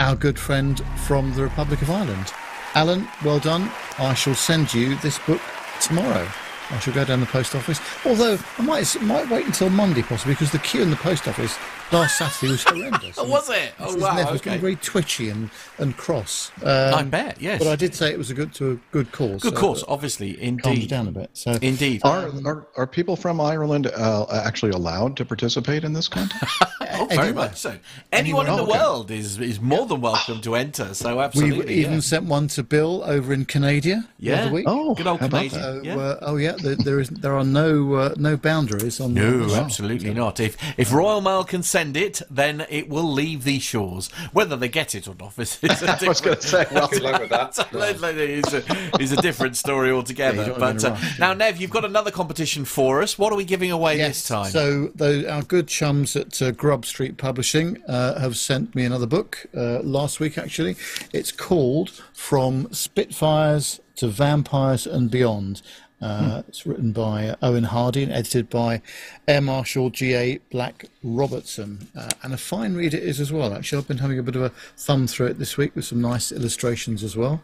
our 0.00 0.16
good 0.16 0.38
friend 0.38 0.82
from 1.06 1.32
the 1.34 1.42
Republic 1.44 1.80
of 1.80 1.90
Ireland. 1.90 2.32
Alan, 2.74 3.08
well 3.24 3.38
done. 3.38 3.70
I 3.98 4.12
shall 4.12 4.34
send 4.34 4.74
you 4.74 4.96
this 4.96 5.18
book 5.20 5.40
tomorrow. 5.80 6.28
I 6.70 6.78
shall 6.78 6.94
go 6.94 7.04
down 7.04 7.20
the 7.20 7.26
post 7.26 7.54
office. 7.54 7.80
Although 8.04 8.38
I 8.58 8.62
might 8.62 9.02
might 9.02 9.28
wait 9.28 9.46
until 9.46 9.70
Monday 9.70 10.02
possibly 10.02 10.34
because 10.34 10.52
the 10.52 10.58
queue 10.58 10.82
in 10.82 10.90
the 10.90 10.96
post 10.96 11.26
office 11.26 11.58
last 11.92 12.18
Saturday 12.18 12.52
was 12.52 12.62
horrendous. 12.64 13.18
Oh, 13.18 13.24
was 13.28 13.48
it? 13.50 13.72
Oh, 13.78 13.86
Mrs. 13.94 14.00
wow, 14.00 14.14
Nev 14.14 14.30
was 14.30 14.40
okay. 14.40 14.44
getting 14.50 14.60
very 14.60 14.76
twitchy 14.76 15.30
and, 15.30 15.50
and 15.78 15.96
cross. 15.96 16.50
Um, 16.62 16.94
I 16.94 17.02
bet, 17.02 17.40
yes. 17.40 17.58
But 17.58 17.68
I 17.68 17.76
did 17.76 17.94
say 17.94 18.10
it 18.12 18.18
was 18.18 18.30
a 18.30 18.34
good 18.34 18.52
to 18.54 18.72
a 18.72 18.76
good 18.92 19.12
cause. 19.12 19.42
Good 19.42 19.54
so 19.54 19.60
course, 19.60 19.82
it 19.82 19.88
obviously, 19.88 20.34
calmed 20.34 20.60
it 20.60 20.66
indeed. 20.66 20.90
down 20.90 21.08
a 21.08 21.12
bit. 21.12 21.30
So 21.34 21.52
Indeed. 21.62 22.02
Are, 22.04 22.30
are 22.44 22.66
are 22.76 22.86
people 22.86 23.16
from 23.16 23.40
Ireland 23.40 23.86
uh, 23.86 24.26
actually 24.30 24.72
allowed 24.72 25.16
to 25.18 25.24
participate 25.24 25.84
in 25.84 25.92
this 25.92 26.08
contest? 26.08 26.62
Oh, 26.92 27.06
very 27.06 27.28
Anywhere. 27.28 27.34
much 27.46 27.56
so. 27.56 27.78
Anyone 28.10 28.46
in 28.46 28.52
Oh, 28.52 28.56
the 28.56 28.62
okay. 28.64 28.72
world 28.78 29.10
is 29.12 29.38
is 29.38 29.60
more 29.60 29.86
than 29.86 30.00
welcome 30.00 30.40
to 30.40 30.56
enter. 30.56 30.92
So 30.92 31.20
absolutely. 31.20 31.66
we 31.66 31.72
even 31.74 31.94
yeah. 31.94 32.00
sent 32.00 32.24
one 32.24 32.48
to 32.48 32.62
Bill 32.64 33.02
over 33.06 33.32
in 33.32 33.44
Canada 33.44 34.02
the 34.18 34.26
Yeah. 34.26 34.42
other 34.42 34.52
week. 34.52 34.64
Oh, 34.66 34.94
Good 34.96 35.06
old 35.06 35.20
how 35.20 35.26
about 35.26 35.38
Canadian. 35.50 35.62
So, 35.62 35.80
yeah. 35.84 35.96
uh, 35.96 36.18
oh 36.22 36.36
yeah, 36.36 36.56
there, 36.60 36.74
there 36.74 36.98
is 37.00 37.08
there 37.10 37.36
are 37.38 37.44
no 37.44 37.94
uh, 37.94 38.14
no 38.18 38.36
boundaries 38.36 38.98
on 39.00 39.14
the 39.14 39.20
No, 39.20 39.54
absolutely 39.54 40.12
not. 40.12 40.40
If 40.40 40.56
if 40.78 40.92
Royal 40.92 41.20
Mail 41.20 41.44
can 41.44 41.62
send 41.62 41.79
it, 41.96 42.22
then 42.30 42.66
it 42.68 42.88
will 42.88 43.10
leave 43.10 43.44
these 43.44 43.62
shores. 43.62 44.08
Whether 44.32 44.56
they 44.56 44.68
get 44.68 44.94
it 44.94 45.08
or 45.08 45.14
not 45.18 45.38
is, 45.38 45.58
is 45.62 45.82
a 45.82 45.90
I 46.04 46.08
was 46.08 46.20
going 46.20 46.36
to 46.36 46.42
say, 46.42 46.66
well, 46.72 46.88
Good 46.88 47.02
luck 47.02 47.20
with 47.20 47.30
that. 47.30 47.58
is 48.20 48.54
a, 48.54 49.00
is 49.00 49.12
a 49.12 49.16
different 49.16 49.56
story 49.56 49.90
altogether. 49.90 50.46
Yeah, 50.46 50.58
but 50.58 50.84
uh, 50.84 50.90
rush, 50.90 51.18
now, 51.18 51.32
Nev, 51.32 51.60
you've 51.60 51.70
got 51.70 51.84
another 51.84 52.10
competition 52.10 52.64
for 52.64 53.02
us. 53.02 53.18
What 53.18 53.32
are 53.32 53.36
we 53.36 53.44
giving 53.44 53.70
away 53.70 53.96
this 53.96 54.26
time? 54.26 54.50
So 54.50 54.88
the, 54.94 55.30
our 55.30 55.42
good 55.42 55.68
chums 55.68 56.16
at 56.16 56.40
uh, 56.40 56.50
Grub 56.52 56.84
Street 56.84 57.16
Publishing 57.16 57.82
uh, 57.84 58.18
have 58.20 58.36
sent 58.36 58.74
me 58.74 58.84
another 58.84 59.06
book 59.06 59.46
uh, 59.56 59.80
last 59.80 60.20
week. 60.20 60.38
Actually, 60.38 60.76
it's 61.12 61.32
called 61.32 61.90
"From 62.12 62.72
Spitfires 62.72 63.80
to 63.96 64.08
Vampires 64.08 64.86
and 64.86 65.10
Beyond." 65.10 65.62
Uh, 66.00 66.42
It's 66.48 66.64
written 66.66 66.92
by 66.92 67.28
uh, 67.28 67.36
Owen 67.42 67.64
Hardy 67.64 68.02
and 68.02 68.12
edited 68.12 68.48
by 68.48 68.80
Air 69.28 69.40
Marshal 69.40 69.90
G.A. 69.90 70.38
Black 70.50 70.86
Robertson. 71.02 71.88
Uh, 71.96 72.08
and 72.22 72.32
a 72.32 72.36
fine 72.36 72.74
read 72.74 72.94
it 72.94 73.02
is 73.02 73.20
as 73.20 73.32
well, 73.32 73.52
actually. 73.52 73.78
I've 73.78 73.88
been 73.88 73.98
having 73.98 74.18
a 74.18 74.22
bit 74.22 74.36
of 74.36 74.42
a 74.42 74.48
thumb 74.76 75.06
through 75.06 75.26
it 75.26 75.38
this 75.38 75.56
week 75.56 75.76
with 75.76 75.84
some 75.84 76.00
nice 76.00 76.32
illustrations 76.32 77.04
as 77.04 77.16
well. 77.16 77.42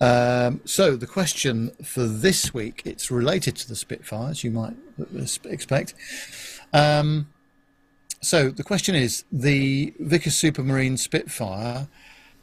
Um, 0.00 0.60
so, 0.64 0.96
the 0.96 1.06
question 1.06 1.70
for 1.82 2.04
this 2.06 2.54
week, 2.54 2.82
it's 2.84 3.10
related 3.10 3.56
to 3.56 3.68
the 3.68 3.76
Spitfires, 3.76 4.44
you 4.44 4.50
might 4.52 4.76
uh, 5.00 5.24
expect. 5.44 5.94
Um, 6.72 7.28
so 8.20 8.50
the 8.50 8.64
question 8.64 8.94
is 8.94 9.24
the 9.30 9.94
Vickers 10.00 10.34
Supermarine 10.34 10.98
Spitfire. 10.98 11.88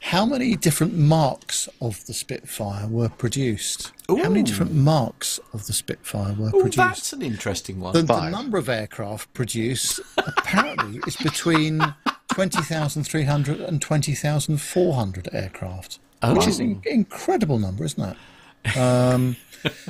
How 0.00 0.24
many 0.24 0.54
different 0.54 0.94
marks 0.94 1.68
of 1.80 2.04
the 2.06 2.12
Spitfire 2.14 2.86
were 2.86 3.08
produced? 3.08 3.92
How 4.08 4.14
many 4.28 4.44
different 4.44 4.72
marks 4.72 5.40
of 5.52 5.66
the 5.66 5.72
Spitfire 5.72 6.32
were 6.34 6.48
Oh, 6.48 6.60
produced? 6.60 6.76
that's 6.76 7.12
an 7.12 7.22
interesting 7.22 7.80
one. 7.80 7.92
the, 7.92 8.02
the 8.02 8.28
number 8.30 8.56
of 8.56 8.68
aircraft 8.68 9.32
produced 9.34 9.98
apparently 10.18 11.00
is 11.08 11.16
between 11.16 11.80
20,300 12.28 13.60
and 13.60 13.82
20,400 13.82 15.28
aircraft, 15.32 15.98
which 16.24 16.46
is 16.46 16.60
an 16.60 16.82
incredible 16.86 17.58
number, 17.58 17.84
isn't 17.84 18.16
it? 18.64 18.76
Um, 18.76 19.36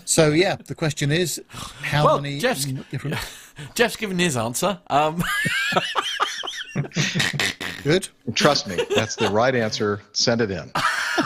so 0.06 0.30
yeah, 0.30 0.56
the 0.56 0.74
question 0.74 1.12
is 1.12 1.42
how 1.82 2.04
Well, 2.06 2.20
many 2.22 2.38
Jeff's- 2.38 2.64
different? 2.64 3.16
Jeff's 3.74 3.96
given 3.96 4.18
his 4.18 4.36
answer. 4.36 4.78
Um, 4.88 5.22
Good. 7.86 8.08
trust 8.34 8.66
me, 8.66 8.76
that's 8.96 9.14
the 9.14 9.30
right 9.30 9.54
answer. 9.54 10.02
Send 10.12 10.40
it 10.40 10.50
in. 10.50 10.72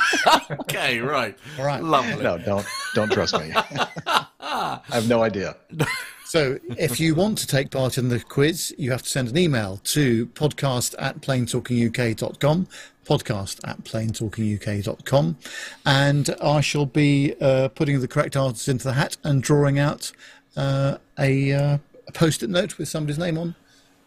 okay, 0.60 0.98
right. 0.98 1.34
All 1.58 1.64
right. 1.64 1.82
Lovely. 1.82 2.22
No, 2.22 2.36
don't 2.36 2.66
don't 2.94 3.10
trust 3.10 3.32
me. 3.40 3.50
I 4.40 4.80
have 4.90 5.08
no 5.08 5.22
idea. 5.22 5.56
So, 6.26 6.58
if 6.76 7.00
you 7.00 7.14
want 7.14 7.38
to 7.38 7.46
take 7.46 7.70
part 7.70 7.96
in 7.96 8.10
the 8.10 8.20
quiz, 8.20 8.74
you 8.76 8.90
have 8.90 9.02
to 9.02 9.08
send 9.08 9.30
an 9.30 9.38
email 9.38 9.80
to 9.84 10.26
podcast 10.26 10.94
at 10.98 11.22
planetalkinguk.com, 11.22 12.68
podcast 13.06 13.60
at 13.66 13.82
planetalkinguk.com, 13.84 15.38
and 15.86 16.36
I 16.42 16.60
shall 16.60 16.86
be 16.86 17.34
uh, 17.40 17.68
putting 17.68 18.00
the 18.00 18.06
correct 18.06 18.36
answers 18.36 18.68
into 18.68 18.84
the 18.84 18.92
hat 18.92 19.16
and 19.24 19.42
drawing 19.42 19.78
out 19.78 20.12
uh, 20.58 20.98
a, 21.18 21.52
uh, 21.52 21.78
a 22.06 22.12
post 22.12 22.42
it 22.42 22.50
note 22.50 22.76
with 22.76 22.90
somebody's 22.90 23.18
name 23.18 23.38
on 23.38 23.54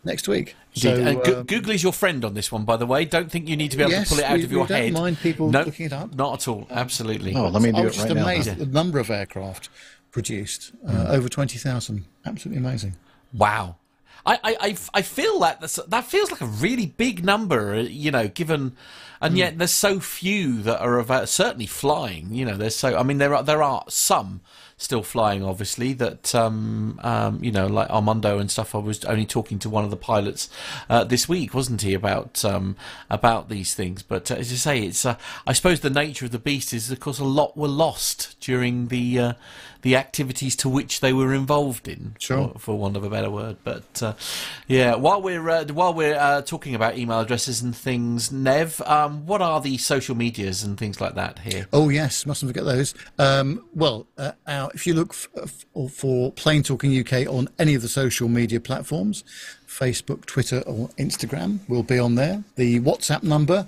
next 0.04 0.28
week. 0.28 0.56
So, 0.74 0.94
and 0.94 1.24
Go- 1.24 1.40
um, 1.40 1.46
Google 1.46 1.72
is 1.72 1.84
your 1.84 1.94
friend 1.94 2.24
on 2.26 2.34
this 2.34 2.52
one, 2.52 2.66
by 2.66 2.78
the 2.78 2.86
way. 2.86 3.06
Don't 3.06 3.32
think 3.32 3.48
you 3.48 3.56
need 3.56 3.72
to 3.72 3.78
be 3.78 3.84
able 3.84 3.92
Yes, 3.92 4.10
to 4.10 4.16
pull 4.16 4.20
it 4.24 4.26
out 4.26 4.38
we- 4.38 4.44
of 4.44 4.52
your 4.52 4.62
we 4.64 4.68
don't 4.68 4.78
head. 4.82 4.94
mind 4.94 5.18
people 5.20 5.50
no, 5.52 5.64
looking 5.64 5.86
it 5.88 5.94
up. 5.94 6.14
Not 6.16 6.34
at 6.42 6.48
all. 6.48 6.68
Absolutely. 6.70 7.34
Oh, 7.36 7.48
let 7.50 7.62
me 7.62 7.70
I 7.70 7.72
do 7.74 7.84
was 7.84 7.94
it 7.94 7.96
just 7.98 8.08
right 8.10 8.16
now. 8.16 8.24
amazed 8.24 8.48
at 8.50 8.58
the 8.60 8.66
number 8.66 9.00
of 9.00 9.10
aircraft 9.10 9.70
produced, 10.12 10.72
uh, 10.88 11.08
over 11.10 11.28
20,000. 11.30 12.06
Absolutely 12.26 12.64
amazing. 12.64 12.96
Wow. 13.34 13.78
I, 14.26 14.36
I, 14.44 14.56
I, 14.62 14.78
I 14.94 15.02
feel 15.02 15.40
that 15.40 15.60
that's, 15.60 15.76
that 15.76 16.06
feels 16.06 16.32
like 16.32 16.40
a 16.42 16.46
really 16.46 16.86
big 16.86 17.26
number, 17.26 17.74
uh, 17.74 17.82
you 17.82 18.10
know, 18.12 18.28
given, 18.30 18.76
and 19.20 19.38
yet 19.38 19.58
there's 19.58 19.72
so 19.72 20.00
few 20.00 20.62
that 20.64 20.80
are 20.80 20.98
about, 21.00 21.28
certainly 21.30 21.66
flying. 21.66 22.34
You 22.34 22.46
know, 22.46 22.56
there's 22.56 22.76
so. 22.76 22.96
I 22.98 23.04
mean, 23.04 23.18
there 23.18 23.36
are 23.36 23.44
there 23.44 23.62
are 23.62 23.84
some 23.90 24.40
still 24.78 25.04
flying, 25.04 25.44
obviously. 25.44 25.94
That 25.94 26.34
um, 26.36 27.00
um, 27.04 27.44
you 27.44 27.52
know, 27.52 27.68
like 27.68 27.90
Armando 27.90 28.40
and 28.40 28.50
stuff. 28.50 28.76
I 28.76 28.80
was 28.80 29.04
only 29.06 29.26
talking 29.26 29.60
to 29.60 29.70
one 29.70 29.84
of 29.84 29.90
the 29.90 29.98
pilots 29.98 30.50
uh, 30.90 31.04
this 31.04 31.28
week, 31.30 31.54
wasn't 31.54 31.82
he, 31.82 31.94
about 31.94 32.44
um, 32.46 32.76
about 33.10 33.50
these 33.50 33.74
things? 33.74 34.04
But 34.04 34.32
uh, 34.32 34.36
as 34.36 34.52
you 34.52 34.58
say, 34.58 34.82
it's 34.84 35.06
uh, 35.06 35.18
I 35.48 35.54
suppose 35.54 35.80
the 35.80 35.90
nature 35.90 36.26
of 36.26 36.32
the 36.32 36.40
beast 36.40 36.74
is, 36.74 36.92
of 36.92 37.00
course, 37.00 37.20
a 37.20 37.26
lot 37.26 37.58
were 37.58 37.68
lost 37.68 38.40
during 38.40 38.88
the 38.88 39.20
uh, 39.20 39.34
the 39.84 39.96
activities 39.96 40.56
to 40.58 40.68
which 40.68 41.00
they 41.02 41.14
were 41.14 41.34
involved 41.34 41.88
in, 41.88 42.16
Sure. 42.20 42.50
for, 42.54 42.60
for 42.60 42.78
want 42.80 42.98
of 42.98 43.04
a 43.04 43.10
better 43.10 43.30
word. 43.30 43.58
But 43.64 44.02
uh, 44.02 44.14
yeah, 44.68 44.96
while 44.96 45.22
we're 45.22 45.48
uh, 45.50 45.66
while 45.68 45.94
we're 45.94 46.18
uh, 46.18 46.42
talking 46.42 46.74
about 46.74 46.98
email 46.98 47.20
addresses 47.20 47.62
and 47.62 47.76
things, 47.76 48.32
Nev, 48.32 48.82
um, 48.86 49.26
what 49.26 49.42
are 49.42 49.62
the 49.62 49.78
social 49.78 50.16
medias 50.16 50.64
and 50.64 50.78
things 50.78 51.00
like 51.00 51.16
that 51.16 51.40
here? 51.40 51.68
Oh 51.72 51.90
yes, 51.90 52.26
mustn't 52.26 52.50
forget 52.50 52.66
those. 52.66 52.94
Um, 53.20 53.66
well, 53.76 54.08
uh, 54.18 54.32
our, 54.48 54.72
if 54.74 54.88
you 54.88 54.94
look 54.96 55.10
f- 55.12 55.28
f- 55.76 55.92
for 55.92 56.32
Plane 56.32 56.64
Talking 56.64 56.98
UK 57.00 57.28
on 57.28 57.48
any 57.60 57.76
of 57.76 57.82
the 57.82 57.90
social 57.90 58.28
media 58.28 58.60
platforms, 58.60 59.24
Facebook, 59.68 60.26
Twitter, 60.26 60.60
or 60.66 60.88
Instagram, 60.98 61.60
we'll 61.68 61.84
be 61.84 62.00
on 62.00 62.16
there. 62.16 62.44
The 62.56 62.80
WhatsApp 62.80 63.24
number 63.24 63.68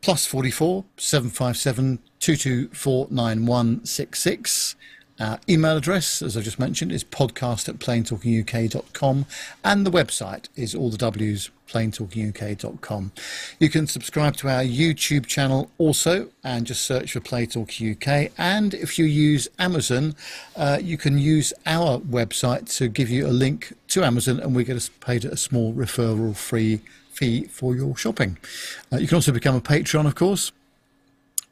plus 0.00 0.24
forty 0.24 0.50
four 0.50 0.84
seven 0.96 1.28
five 1.28 1.56
seven 1.58 1.98
two 2.18 2.36
two 2.36 2.68
four 2.68 3.06
nine 3.10 3.44
one 3.44 3.84
six 3.84 4.20
six. 4.22 4.74
Our 5.20 5.38
email 5.48 5.76
address, 5.76 6.22
as 6.22 6.36
I 6.36 6.40
just 6.40 6.58
mentioned, 6.58 6.90
is 6.90 7.04
podcast 7.04 7.68
at 7.68 7.78
planetalkinguk.com, 7.78 9.26
and 9.62 9.86
the 9.86 9.90
website 9.90 10.46
is 10.56 10.74
all 10.74 10.90
the 10.90 10.96
W's, 10.96 11.50
planetalkinguk.com. 11.68 13.12
You 13.58 13.68
can 13.68 13.86
subscribe 13.86 14.36
to 14.38 14.48
our 14.48 14.62
YouTube 14.62 15.26
channel 15.26 15.70
also, 15.76 16.30
and 16.42 16.66
just 16.66 16.84
search 16.84 17.12
for 17.12 17.20
Play 17.20 17.46
Talk 17.46 17.70
UK. 17.80 18.32
And 18.38 18.72
if 18.72 18.98
you 18.98 19.04
use 19.04 19.46
Amazon, 19.58 20.16
uh, 20.56 20.78
you 20.82 20.96
can 20.96 21.18
use 21.18 21.52
our 21.66 21.98
website 21.98 22.74
to 22.78 22.88
give 22.88 23.10
you 23.10 23.26
a 23.26 23.28
link 23.28 23.74
to 23.88 24.02
Amazon, 24.02 24.40
and 24.40 24.56
we 24.56 24.64
get 24.64 24.90
paid 25.00 25.24
a 25.26 25.36
small 25.36 25.74
referral 25.74 26.34
free 26.34 26.80
fee 27.12 27.44
for 27.44 27.76
your 27.76 27.94
shopping. 27.96 28.38
Uh, 28.90 28.96
you 28.96 29.06
can 29.06 29.16
also 29.16 29.32
become 29.32 29.54
a 29.54 29.60
patron, 29.60 30.06
of 30.06 30.14
course 30.14 30.50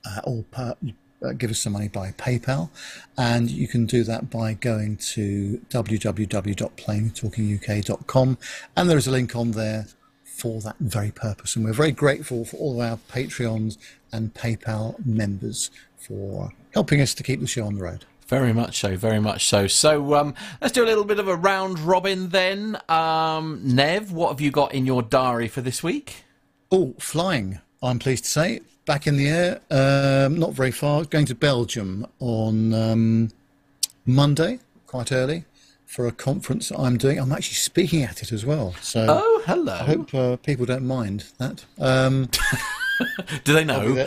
uh, 0.05 0.21
or 0.25 0.45
per, 0.51 0.75
uh, 1.23 1.33
give 1.33 1.51
us 1.51 1.61
some 1.61 1.73
money 1.73 1.89
by 1.89 2.11
PayPal, 2.13 2.69
and 3.17 3.51
you 3.51 3.67
can 3.69 3.87
do 3.87 4.05
that 4.05 4.29
by 4.31 4.53
going 4.55 4.99
to 4.99 5.61
www.planetalkinguk.com, 5.71 8.39
and 8.77 8.91
there 8.91 8.99
is 8.99 9.07
a 9.07 9.11
link 9.11 9.37
on 9.37 9.53
there 9.53 9.87
for 10.25 10.61
that 10.61 10.77
very 10.79 11.11
purpose. 11.11 11.57
And 11.57 11.65
we're 11.65 11.73
very 11.73 11.91
grateful 11.91 12.45
for 12.45 12.59
all 12.59 12.81
of 12.81 12.89
our 12.89 12.99
Patreons 13.11 13.77
and 14.13 14.33
PayPal 14.35 15.05
members 15.05 15.73
for 15.97 16.53
helping 16.73 17.01
us 17.01 17.13
to 17.15 17.25
keep 17.25 17.41
the 17.41 17.47
show 17.47 17.67
on 17.67 17.75
the 17.75 17.83
road. 17.83 18.05
Very 18.29 18.53
much 18.53 18.79
so, 18.79 18.97
very 18.97 19.21
much 19.21 19.47
so. 19.47 19.67
So 19.67 20.15
um, 20.15 20.35
let's 20.61 20.73
do 20.73 20.85
a 20.85 20.87
little 20.87 21.05
bit 21.05 21.19
of 21.19 21.29
a 21.29 21.35
round 21.35 21.79
robin 21.79 22.29
then. 22.29 22.79
Um, 22.89 23.61
Nev, 23.65 24.13
what 24.13 24.29
have 24.29 24.41
you 24.41 24.51
got 24.51 24.75
in 24.75 24.87
your 24.87 25.03
diary 25.03 25.49
for 25.49 25.63
this 25.63 25.83
week? 25.83 26.25
Oh, 26.71 26.95
flying, 26.99 27.61
I'm 27.83 27.99
pleased 27.99 28.25
to 28.25 28.31
say. 28.31 28.61
Back 28.89 29.07
in 29.07 29.19
the 29.19 29.29
air, 29.29 29.61
um, 29.71 30.39
not 30.39 30.55
very 30.55 30.71
far, 30.71 31.05
going 31.05 31.27
to 31.27 31.35
Belgium 31.35 32.07
on 32.21 32.73
um, 32.73 33.31
Monday, 34.07 34.61
quite 34.87 35.13
early, 35.13 35.45
for 35.85 36.07
a 36.07 36.11
conference 36.11 36.71
I'm 36.71 36.97
doing. 36.97 37.19
I'm 37.19 37.31
actually 37.31 37.57
speaking 37.57 38.03
at 38.03 38.23
it 38.23 38.33
as 38.33 38.47
well. 38.47 38.73
So 38.81 39.05
Oh, 39.07 39.43
hello. 39.45 39.75
I 39.75 39.85
hope 39.85 40.15
uh, 40.15 40.37
people 40.37 40.65
don't 40.65 40.87
mind 40.87 41.27
that. 41.37 41.67
Um, 41.79 42.31
Do 43.45 43.53
they 43.53 43.63
know? 43.63 44.07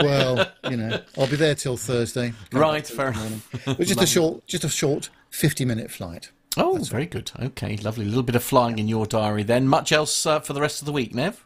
well, 0.00 0.50
you 0.70 0.78
know, 0.78 0.98
I'll 1.18 1.26
be 1.28 1.36
there 1.36 1.54
till 1.54 1.76
Thursday. 1.76 2.32
Right, 2.52 2.86
fair 2.86 3.08
enough. 3.08 3.68
It 3.78 3.84
just 3.84 4.00
a 4.00 4.06
short, 4.16 4.46
just 4.46 4.64
a 4.64 4.70
short 4.70 5.10
50 5.28 5.66
minute 5.66 5.90
flight. 5.90 6.30
Oh, 6.56 6.76
That's 6.78 6.88
very 6.88 7.04
good. 7.04 7.30
Okay, 7.38 7.76
lovely. 7.76 8.06
A 8.06 8.08
little 8.08 8.22
bit 8.22 8.34
of 8.34 8.42
flying 8.42 8.78
in 8.78 8.88
your 8.88 9.04
diary 9.04 9.42
then. 9.42 9.68
Much 9.68 9.92
else 9.92 10.24
uh, 10.24 10.40
for 10.40 10.54
the 10.54 10.60
rest 10.62 10.80
of 10.80 10.86
the 10.86 10.92
week, 10.92 11.14
Nev? 11.14 11.44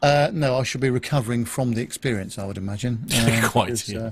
Uh, 0.00 0.30
no, 0.32 0.56
I 0.56 0.62
should 0.62 0.80
be 0.80 0.90
recovering 0.90 1.44
from 1.44 1.72
the 1.72 1.82
experience, 1.82 2.38
I 2.38 2.46
would 2.46 2.58
imagine. 2.58 3.04
Uh, 3.12 3.40
Quite, 3.50 3.66
because, 3.66 3.88
yeah. 3.88 3.98
uh, 3.98 4.10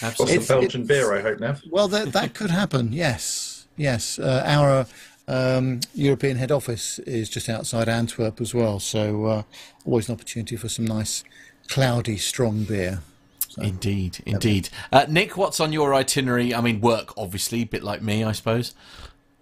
What's 0.00 0.02
Absolutely. 0.02 0.38
the 0.38 0.46
Belgian 0.46 0.86
beer, 0.86 1.16
I 1.16 1.22
hope, 1.22 1.40
Nev? 1.40 1.62
Well, 1.70 1.88
that 1.88 2.12
that 2.12 2.34
could 2.34 2.50
happen. 2.50 2.92
Yes, 2.92 3.66
yes. 3.76 4.18
Uh, 4.18 4.42
our 4.46 4.86
um, 5.28 5.80
European 5.94 6.36
head 6.36 6.52
office 6.52 6.98
is 7.00 7.28
just 7.28 7.48
outside 7.48 7.88
Antwerp 7.88 8.40
as 8.40 8.54
well, 8.54 8.78
so 8.78 9.24
uh, 9.26 9.42
always 9.84 10.08
an 10.08 10.14
opportunity 10.14 10.56
for 10.56 10.68
some 10.68 10.84
nice, 10.84 11.24
cloudy, 11.68 12.16
strong 12.16 12.64
beer. 12.64 13.00
Indeed, 13.58 14.22
indeed. 14.26 14.68
Uh, 14.92 15.06
Nik, 15.08 15.38
what's 15.38 15.60
on 15.60 15.72
your 15.72 15.94
itinerary? 15.94 16.54
I 16.54 16.60
mean, 16.60 16.80
work, 16.82 17.16
obviously, 17.16 17.62
a 17.62 17.66
bit 17.66 17.82
like 17.82 18.02
me, 18.02 18.22
I 18.22 18.32
suppose. 18.32 18.74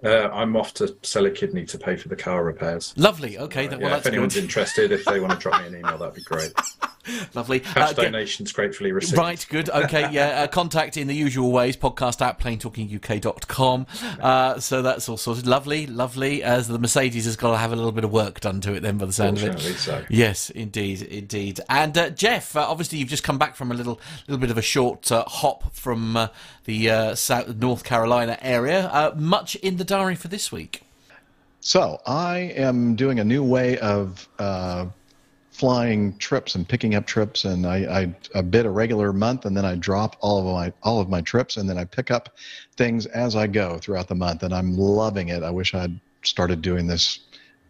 Uh, 0.04 0.28
I'm 0.32 0.56
off 0.56 0.74
to 0.74 0.94
sell 1.02 1.26
a 1.26 1.30
kidney 1.30 1.64
to 1.66 1.78
pay 1.78 1.96
for 1.96 2.08
the 2.08 2.16
car 2.16 2.44
repairs. 2.44 2.92
Lovely. 2.96 3.38
Okay, 3.38 3.66
that, 3.66 3.80
well, 3.80 3.90
yeah, 3.90 3.96
if 3.96 4.06
anyone's 4.06 4.34
good. 4.34 4.44
interested, 4.44 4.92
if 4.92 5.04
they 5.04 5.18
want 5.20 5.32
to 5.32 5.38
drop 5.38 5.60
me 5.62 5.68
an 5.68 5.76
email, 5.76 5.96
that'd 5.98 6.14
be 6.14 6.22
great. 6.22 6.52
Lovely. 7.34 7.60
Cash 7.60 7.76
Uh, 7.90 7.92
get- 7.92 8.02
donations 8.12 8.50
gratefully 8.52 8.90
received. 8.92 9.18
Right, 9.18 9.44
good. 9.50 9.68
Okay, 9.68 10.10
yeah. 10.10 10.42
Uh, 10.42 10.46
contact 10.54 10.96
in 10.96 11.06
the 11.06 11.14
usual 11.14 11.52
ways, 11.52 11.76
podcast 11.76 12.22
at 12.22 12.38
planetalkinguk.com. 12.38 13.86
Uh, 14.20 14.58
so 14.60 14.82
that's 14.82 15.08
all 15.08 15.16
sorted. 15.16 15.46
Lovely, 15.46 15.86
lovely. 15.86 16.42
As 16.42 16.68
the 16.68 16.78
Mercedes 16.78 17.24
has 17.26 17.36
got 17.36 17.50
to 17.52 17.56
have 17.58 17.72
a 17.72 17.76
little 17.76 17.92
bit 17.92 18.04
of 18.04 18.12
work 18.12 18.40
done 18.40 18.60
to 18.62 18.74
it 18.74 18.80
then 18.80 18.98
by 18.98 19.06
the 19.06 19.12
sound 19.12 19.38
of 19.38 19.44
it. 19.44 19.58
So. 19.76 20.04
Yes, 20.08 20.50
indeed, 20.50 21.02
indeed. 21.02 21.60
And 21.68 21.96
uh, 21.96 22.10
Jeff, 22.10 22.56
uh, 22.56 22.60
obviously 22.68 22.98
you've 22.98 23.08
just 23.08 23.22
come 23.24 23.38
back 23.38 23.54
from 23.56 23.70
a 23.70 23.74
little 23.74 24.00
little 24.26 24.40
bit 24.40 24.50
of 24.50 24.58
a 24.58 24.62
short 24.62 25.10
uh, 25.12 25.24
hop 25.26 25.74
from 25.74 26.16
uh, 26.16 26.28
the 26.64 26.90
uh, 26.90 27.14
South 27.14 27.54
North 27.56 27.84
Carolina 27.84 28.38
area. 28.40 28.86
Uh, 28.88 29.12
much 29.16 29.56
in 29.56 29.76
the 29.76 29.84
diary 29.94 30.14
for 30.16 30.28
this 30.28 30.50
week. 30.50 30.82
So 31.60 32.00
I 32.06 32.52
am 32.56 32.94
doing 32.96 33.20
a 33.20 33.24
new 33.24 33.44
way 33.44 33.78
of 33.78 34.28
uh, 34.38 34.86
flying 35.50 36.16
trips 36.18 36.56
and 36.56 36.68
picking 36.68 36.94
up 36.96 37.06
trips, 37.06 37.44
and 37.44 37.64
I, 37.64 37.76
I, 38.00 38.14
I 38.38 38.42
bid 38.42 38.66
a 38.66 38.70
regular 38.70 39.12
month, 39.12 39.44
and 39.46 39.56
then 39.56 39.64
I 39.64 39.76
drop 39.76 40.16
all 40.20 40.38
of 40.40 40.46
my 40.52 40.72
all 40.82 41.00
of 41.00 41.08
my 41.08 41.20
trips, 41.20 41.56
and 41.56 41.68
then 41.70 41.78
I 41.78 41.84
pick 41.84 42.10
up 42.10 42.36
things 42.76 43.06
as 43.06 43.36
I 43.36 43.46
go 43.46 43.78
throughout 43.78 44.08
the 44.08 44.14
month, 44.16 44.42
and 44.42 44.52
I'm 44.52 44.76
loving 44.76 45.28
it. 45.28 45.42
I 45.42 45.50
wish 45.50 45.74
I'd 45.74 45.98
started 46.22 46.60
doing 46.60 46.86
this 46.88 47.20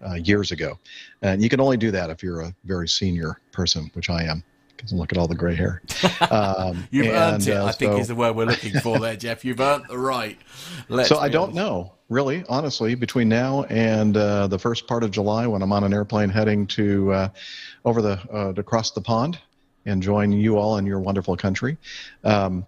uh, 0.05 0.14
years 0.14 0.51
ago, 0.51 0.78
and 1.22 1.42
you 1.42 1.48
can 1.51 1.60
only 1.60 1.76
do 1.76 1.90
that 1.90 2.09
if 2.10 2.22
you're 2.22 2.40
a 2.40 2.55
very 2.64 2.88
senior 2.88 3.38
person, 3.52 3.90
which 3.92 4.09
I 4.10 4.24
am. 4.24 4.42
Because 4.76 4.92
look 4.92 5.12
at 5.12 5.18
all 5.18 5.28
the 5.28 5.36
gray 5.36 5.55
hair. 5.55 5.82
Um, 6.30 6.88
You've 6.90 7.06
earned 7.09 7.46
it, 7.46 7.56
uh, 7.56 7.66
I 7.66 7.72
think 7.72 7.92
so- 7.92 7.98
is 7.98 8.09
the 8.09 8.14
word 8.14 8.34
we're 8.34 8.46
looking 8.46 8.72
for 8.80 8.98
there, 8.98 9.14
Jeff. 9.16 9.44
You've 9.44 9.60
earned 9.60 9.84
the 9.88 9.98
right. 9.98 10.36
Let's 10.88 11.09
so 11.09 11.18
I 11.18 11.28
don't 11.28 11.51
honest. 11.51 11.56
know, 11.56 11.92
really, 12.14 12.44
honestly, 12.48 12.94
between 12.94 13.28
now 13.28 13.64
and 13.64 14.16
uh, 14.16 14.46
the 14.46 14.58
first 14.58 14.86
part 14.86 15.02
of 15.02 15.10
July 15.10 15.46
when 15.48 15.60
I'm 15.60 15.72
on 15.72 15.82
an 15.82 15.92
airplane 15.92 16.30
heading 16.30 16.66
to 16.68 17.12
uh, 17.12 17.28
over 17.84 18.00
the 18.00 18.12
uh, 18.32 18.52
to 18.52 18.62
cross 18.62 18.92
the 18.92 19.00
pond 19.00 19.38
and 19.84 20.00
join 20.02 20.30
you 20.32 20.56
all 20.56 20.78
in 20.78 20.86
your 20.86 21.00
wonderful 21.00 21.36
country. 21.36 21.76
Um, 22.22 22.66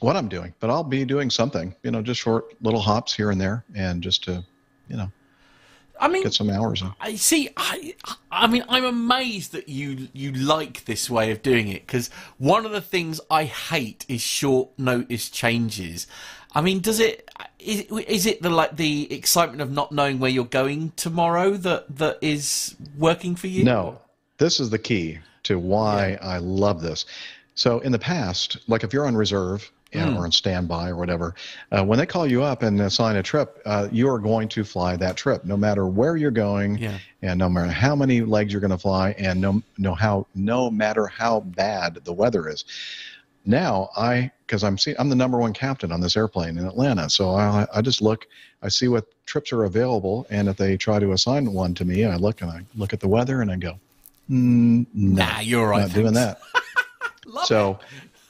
what 0.00 0.14
I'm 0.14 0.28
doing, 0.28 0.54
but 0.60 0.70
I'll 0.70 0.84
be 0.84 1.04
doing 1.04 1.28
something, 1.28 1.74
you 1.82 1.90
know, 1.90 2.00
just 2.02 2.20
short 2.20 2.54
little 2.62 2.80
hops 2.80 3.12
here 3.12 3.32
and 3.32 3.40
there, 3.40 3.64
and 3.74 4.00
just 4.00 4.22
to, 4.24 4.44
you 4.88 4.96
know, 4.96 5.10
I 6.00 6.06
mean, 6.06 6.22
get 6.22 6.34
some 6.34 6.48
hours 6.48 6.80
in. 6.80 6.92
I 7.00 7.16
see. 7.16 7.48
I, 7.56 7.96
I 8.30 8.46
mean, 8.46 8.64
I'm 8.68 8.84
amazed 8.84 9.50
that 9.52 9.68
you 9.68 10.06
you 10.12 10.32
like 10.32 10.84
this 10.84 11.10
way 11.10 11.32
of 11.32 11.42
doing 11.42 11.66
it 11.66 11.84
because 11.84 12.10
one 12.38 12.64
of 12.64 12.70
the 12.70 12.80
things 12.80 13.20
I 13.28 13.44
hate 13.44 14.06
is 14.08 14.20
short 14.20 14.70
notice 14.78 15.28
changes. 15.28 16.06
I 16.54 16.60
mean, 16.60 16.78
does 16.78 17.00
it 17.00 17.28
is, 17.58 17.82
is 18.06 18.26
it 18.26 18.42
the 18.42 18.50
like 18.50 18.76
the 18.76 19.12
excitement 19.12 19.60
of 19.60 19.70
not 19.70 19.92
knowing 19.92 20.18
where 20.18 20.30
you're 20.30 20.44
going 20.44 20.92
tomorrow 20.96 21.52
that 21.52 21.96
that 21.96 22.18
is 22.20 22.76
working 22.96 23.34
for 23.36 23.46
you? 23.48 23.64
No, 23.64 24.00
this 24.38 24.60
is 24.60 24.70
the 24.70 24.78
key 24.78 25.18
to 25.44 25.58
why 25.58 26.18
I 26.22 26.38
love 26.38 26.80
this. 26.82 27.06
So 27.54 27.80
in 27.80 27.92
the 27.92 27.98
past, 27.98 28.58
like 28.68 28.84
if 28.84 28.92
you're 28.92 29.06
on 29.06 29.16
reserve 29.16 29.70
you 29.92 30.00
know, 30.00 30.18
or 30.18 30.24
on 30.24 30.32
standby 30.32 30.90
or 30.90 30.96
whatever, 30.96 31.34
uh, 31.72 31.82
when 31.82 31.98
they 31.98 32.04
call 32.04 32.26
you 32.26 32.42
up 32.42 32.62
and 32.62 32.78
assign 32.82 33.16
a 33.16 33.22
trip, 33.22 33.58
uh, 33.64 33.88
you 33.90 34.06
are 34.10 34.18
going 34.18 34.46
to 34.46 34.62
fly 34.62 34.96
that 34.96 35.16
trip, 35.16 35.46
no 35.46 35.56
matter 35.56 35.86
where 35.86 36.14
you're 36.16 36.30
going, 36.30 36.76
Yeah. 36.76 36.98
and 37.22 37.38
no 37.38 37.48
matter 37.48 37.72
how 37.72 37.96
many 37.96 38.20
legs 38.20 38.52
you're 38.52 38.60
going 38.60 38.70
to 38.70 38.76
fly, 38.78 39.12
and 39.18 39.40
no 39.40 39.62
no 39.78 39.94
how 39.94 40.26
no 40.34 40.70
matter 40.70 41.06
how 41.06 41.40
bad 41.40 41.98
the 42.04 42.12
weather 42.12 42.48
is. 42.48 42.64
Now 43.46 43.88
I, 43.96 44.30
because 44.46 44.62
I'm 44.64 44.76
see, 44.78 44.94
I'm 44.98 45.08
the 45.08 45.16
number 45.16 45.38
one 45.38 45.52
captain 45.52 45.90
on 45.92 46.00
this 46.00 46.16
airplane 46.16 46.58
in 46.58 46.66
Atlanta, 46.66 47.08
so 47.08 47.30
I 47.30 47.66
I 47.74 47.80
just 47.82 48.02
look, 48.02 48.26
I 48.62 48.68
see 48.68 48.88
what 48.88 49.06
trips 49.26 49.52
are 49.52 49.64
available, 49.64 50.26
and 50.30 50.48
if 50.48 50.56
they 50.56 50.76
try 50.76 50.98
to 50.98 51.12
assign 51.12 51.52
one 51.52 51.74
to 51.74 51.84
me, 51.84 52.04
I 52.04 52.16
look 52.16 52.42
and 52.42 52.50
I 52.50 52.60
look 52.76 52.92
at 52.92 53.00
the 53.00 53.08
weather 53.08 53.40
and 53.40 53.50
I 53.50 53.56
go, 53.56 53.78
mm, 54.30 54.86
no, 54.94 55.24
Nah, 55.24 55.40
you're 55.40 55.68
right, 55.68 55.82
not 55.82 55.92
doing 55.92 56.14
thanks." 56.14 56.40
that. 57.34 57.46
so, 57.46 57.78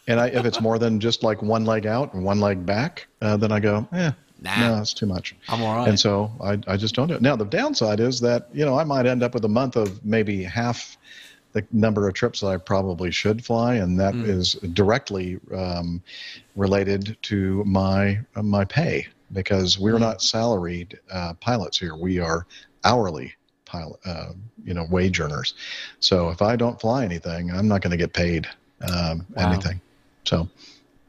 and 0.06 0.20
I, 0.20 0.28
if 0.28 0.44
it's 0.44 0.60
more 0.60 0.78
than 0.78 1.00
just 1.00 1.22
like 1.22 1.42
one 1.42 1.64
leg 1.64 1.86
out 1.86 2.14
and 2.14 2.24
one 2.24 2.40
leg 2.40 2.64
back, 2.66 3.06
uh, 3.22 3.36
then 3.36 3.50
I 3.52 3.60
go, 3.60 3.86
eh, 3.92 4.12
Nah. 4.40 4.60
no, 4.60 4.80
it's 4.80 4.94
too 4.94 5.06
much. 5.06 5.34
I'm 5.48 5.62
all 5.62 5.76
right. 5.76 5.88
And 5.88 5.98
so 5.98 6.30
I, 6.40 6.58
I 6.72 6.76
just 6.76 6.94
don't 6.94 7.08
do 7.08 7.14
it. 7.14 7.22
Now, 7.22 7.34
the 7.34 7.44
downside 7.44 7.98
is 7.98 8.20
that, 8.20 8.48
you 8.52 8.64
know, 8.64 8.78
I 8.78 8.84
might 8.84 9.04
end 9.06 9.22
up 9.24 9.34
with 9.34 9.44
a 9.44 9.48
month 9.48 9.74
of 9.74 10.04
maybe 10.04 10.44
half 10.44 10.96
the 11.52 11.66
number 11.72 12.06
of 12.08 12.14
trips 12.14 12.40
that 12.40 12.48
I 12.48 12.56
probably 12.56 13.10
should 13.10 13.44
fly, 13.44 13.76
and 13.76 13.98
that 13.98 14.14
is 14.14 14.54
directly 14.74 15.38
um, 15.54 16.02
related 16.56 17.16
to 17.22 17.64
my 17.64 18.20
uh, 18.36 18.42
my 18.42 18.64
pay 18.64 19.06
because 19.32 19.78
we're 19.78 19.98
not 19.98 20.22
salaried 20.22 20.98
uh, 21.10 21.34
pilots 21.34 21.78
here. 21.78 21.94
We 21.94 22.18
are 22.18 22.46
hourly 22.84 23.34
pilot, 23.64 23.98
uh, 24.06 24.32
you 24.64 24.74
know, 24.74 24.86
wage 24.90 25.20
earners. 25.20 25.54
So 26.00 26.30
if 26.30 26.40
I 26.42 26.56
don't 26.56 26.80
fly 26.80 27.04
anything, 27.04 27.50
I'm 27.50 27.68
not 27.68 27.82
going 27.82 27.90
to 27.90 27.96
get 27.96 28.12
paid 28.14 28.46
um, 28.82 29.26
Wow. 29.34 29.50
anything. 29.50 29.80
So 30.24 30.48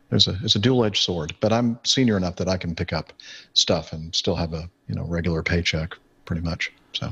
there's 0.09 0.27
a 0.27 0.37
it's 0.43 0.55
a 0.55 0.59
dual 0.59 0.83
edged 0.85 1.03
sword. 1.03 1.35
But 1.39 1.53
I'm 1.53 1.79
senior 1.83 2.17
enough 2.17 2.35
that 2.37 2.47
I 2.49 2.57
can 2.57 2.75
pick 2.75 2.93
up 2.93 3.13
stuff 3.53 3.93
and 3.93 4.13
still 4.15 4.35
have 4.35 4.53
a 4.53 4.69
you 4.87 4.95
know 4.95 5.03
regular 5.03 5.43
paycheck, 5.43 5.95
pretty 6.25 6.41
much. 6.41 6.71
So. 6.93 7.11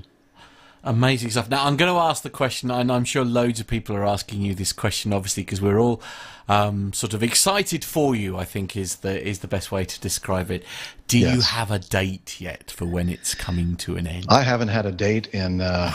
Amazing 0.88 1.32
stuff. 1.32 1.50
Now, 1.50 1.66
I'm 1.66 1.76
going 1.76 1.94
to 1.94 2.00
ask 2.00 2.24
the 2.24 2.30
question, 2.30 2.72
and 2.72 2.90
I'm 2.90 3.04
sure 3.04 3.26
loads 3.26 3.60
of 3.60 3.68
people 3.68 3.94
are 3.98 4.06
asking 4.06 4.42
you 4.42 4.56
this 4.56 4.72
question, 4.72 5.12
obviously, 5.12 5.44
because 5.44 5.62
we're 5.62 5.80
all 5.80 6.02
um, 6.50 6.94
sort 6.94 7.14
of 7.14 7.22
excited 7.24 7.84
for 7.84 8.16
you. 8.16 8.38
I 8.38 8.46
think 8.46 8.76
is 8.78 8.98
the 8.98 9.22
is 9.28 9.40
the 9.40 9.48
best 9.48 9.72
way 9.72 9.86
to 9.86 10.00
describe 10.00 10.50
it. 10.52 10.64
Do 11.08 11.18
you 11.18 11.40
have 11.40 11.72
a 11.72 11.80
date 11.80 12.42
yet 12.42 12.70
for 12.70 12.84
when 12.84 13.08
it's 13.08 13.34
coming 13.34 13.78
to 13.78 13.96
an 13.96 14.08
end? 14.08 14.26
I 14.28 14.44
haven't 14.44 14.68
had 14.68 14.86
a 14.86 14.92
date 14.92 15.28
in 15.28 15.62
uh, 15.62 15.94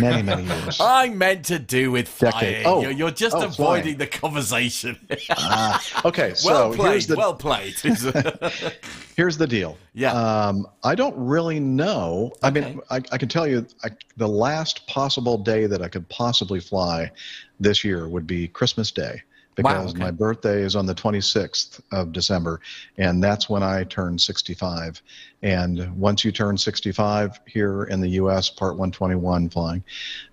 many, 0.00 0.22
many 0.22 0.42
years. 0.42 0.78
I 0.80 1.08
meant 1.08 1.44
to 1.46 1.60
do 1.60 1.92
with 1.92 2.08
flying. 2.08 2.66
Oh. 2.66 2.82
you're, 2.82 2.90
you're 2.90 3.10
just 3.12 3.36
Oh, 3.36 3.44
avoiding 3.44 3.94
flying. 3.94 3.98
the 3.98 4.06
conversation. 4.08 4.98
Ah, 5.30 5.80
okay, 6.04 6.34
so 6.34 6.50
well 6.50 6.74
played. 6.74 6.90
here's 6.90 7.06
the 7.06 7.16
well 7.16 7.34
played. 7.34 7.74
here's 9.16 9.36
the 9.36 9.46
deal. 9.46 9.76
Yeah. 9.94 10.12
Um, 10.14 10.66
I 10.82 10.96
don't 10.96 11.16
really 11.16 11.60
know. 11.60 12.32
I 12.42 12.50
mean, 12.50 12.80
I, 12.90 12.96
I 13.12 13.18
can 13.18 13.28
tell 13.28 13.46
you 13.46 13.64
I, 13.84 13.90
the 14.16 14.28
last 14.28 14.84
possible 14.88 15.38
day 15.38 15.66
that 15.66 15.80
I 15.80 15.86
could 15.88 16.08
possibly 16.08 16.58
fly 16.58 17.12
this 17.60 17.84
year 17.84 18.08
would 18.08 18.26
be 18.26 18.48
Christmas 18.48 18.90
Day 18.90 19.22
Wow, 19.62 19.78
because 19.78 19.92
okay. 19.92 20.04
my 20.04 20.10
birthday 20.10 20.62
is 20.62 20.76
on 20.76 20.86
the 20.86 20.94
26th 20.94 21.80
of 21.92 22.12
December, 22.12 22.60
and 22.98 23.22
that's 23.22 23.48
when 23.48 23.62
I 23.62 23.84
turn 23.84 24.18
65. 24.18 25.02
And 25.42 25.96
once 25.96 26.24
you 26.24 26.32
turn 26.32 26.58
65 26.58 27.40
here 27.46 27.84
in 27.84 28.00
the 28.00 28.08
U.S., 28.08 28.50
Part 28.50 28.72
121 28.72 29.50
flying, 29.50 29.82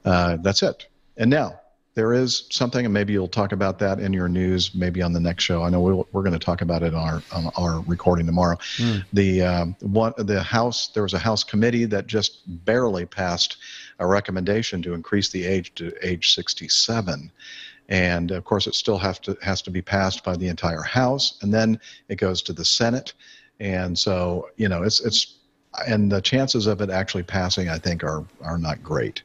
uh, 0.06 0.38
that's 0.42 0.64
it. 0.64 0.88
And 1.18 1.30
now 1.30 1.60
there 1.98 2.14
is 2.14 2.44
something, 2.52 2.86
and 2.86 2.94
maybe 2.94 3.12
you'll 3.12 3.28
talk 3.28 3.54
about 3.54 3.80
that 3.80 4.00
in 4.00 4.14
your 4.14 4.30
news, 4.30 4.76
maybe 4.76 5.02
on 5.02 5.14
the 5.14 5.20
next 5.20 5.44
show. 5.44 5.64
I 5.64 5.70
know 5.70 5.82
we'll, 5.82 6.08
we're 6.12 6.22
going 6.22 6.32
to 6.32 6.40
talk 6.40 6.62
about 6.62 6.84
it 6.84 6.94
on 6.94 7.10
our 7.10 7.24
on 7.34 7.52
our 7.58 7.82
recording 7.88 8.28
tomorrow. 8.28 8.56
The 9.14 9.42
um, 9.42 9.76
one 9.80 10.14
the 10.16 10.44
House 10.44 10.90
there 10.90 11.02
was 11.02 11.16
a 11.16 11.20
House 11.20 11.44
committee 11.44 11.86
that 11.86 12.06
just 12.06 12.44
barely 12.66 13.08
passed 13.08 13.58
a 13.98 14.06
recommendation 14.06 14.84
to 14.84 14.94
increase 14.94 15.30
the 15.30 15.44
age 15.44 15.74
to 15.74 15.92
age 16.08 16.36
67. 16.36 17.32
And 17.90 18.32
of 18.32 18.44
course, 18.44 18.68
it 18.68 18.76
still 18.76 18.98
have 18.98 19.22
to 19.22 19.38
has 19.42 19.62
to 19.64 19.72
be 19.72 19.82
passed 19.82 20.24
by 20.24 20.36
the 20.36 20.48
entire 20.48 20.82
House, 20.82 21.38
and 21.42 21.54
then 21.54 21.80
it 22.10 22.16
goes 22.16 22.42
to 22.44 22.54
the 22.54 22.66
Senate. 22.66 23.14
And 23.60 23.98
so, 23.98 24.50
you 24.58 24.68
know, 24.68 24.84
it's 24.84 25.00
it's 25.00 25.36
and 25.88 26.12
the 26.12 26.22
chances 26.22 26.68
of 26.68 26.82
it 26.82 26.90
actually 26.90 27.24
passing, 27.24 27.70
I 27.70 27.78
think, 27.78 28.04
are 28.04 28.26
are 28.42 28.58
not 28.58 28.84
great. 28.84 29.22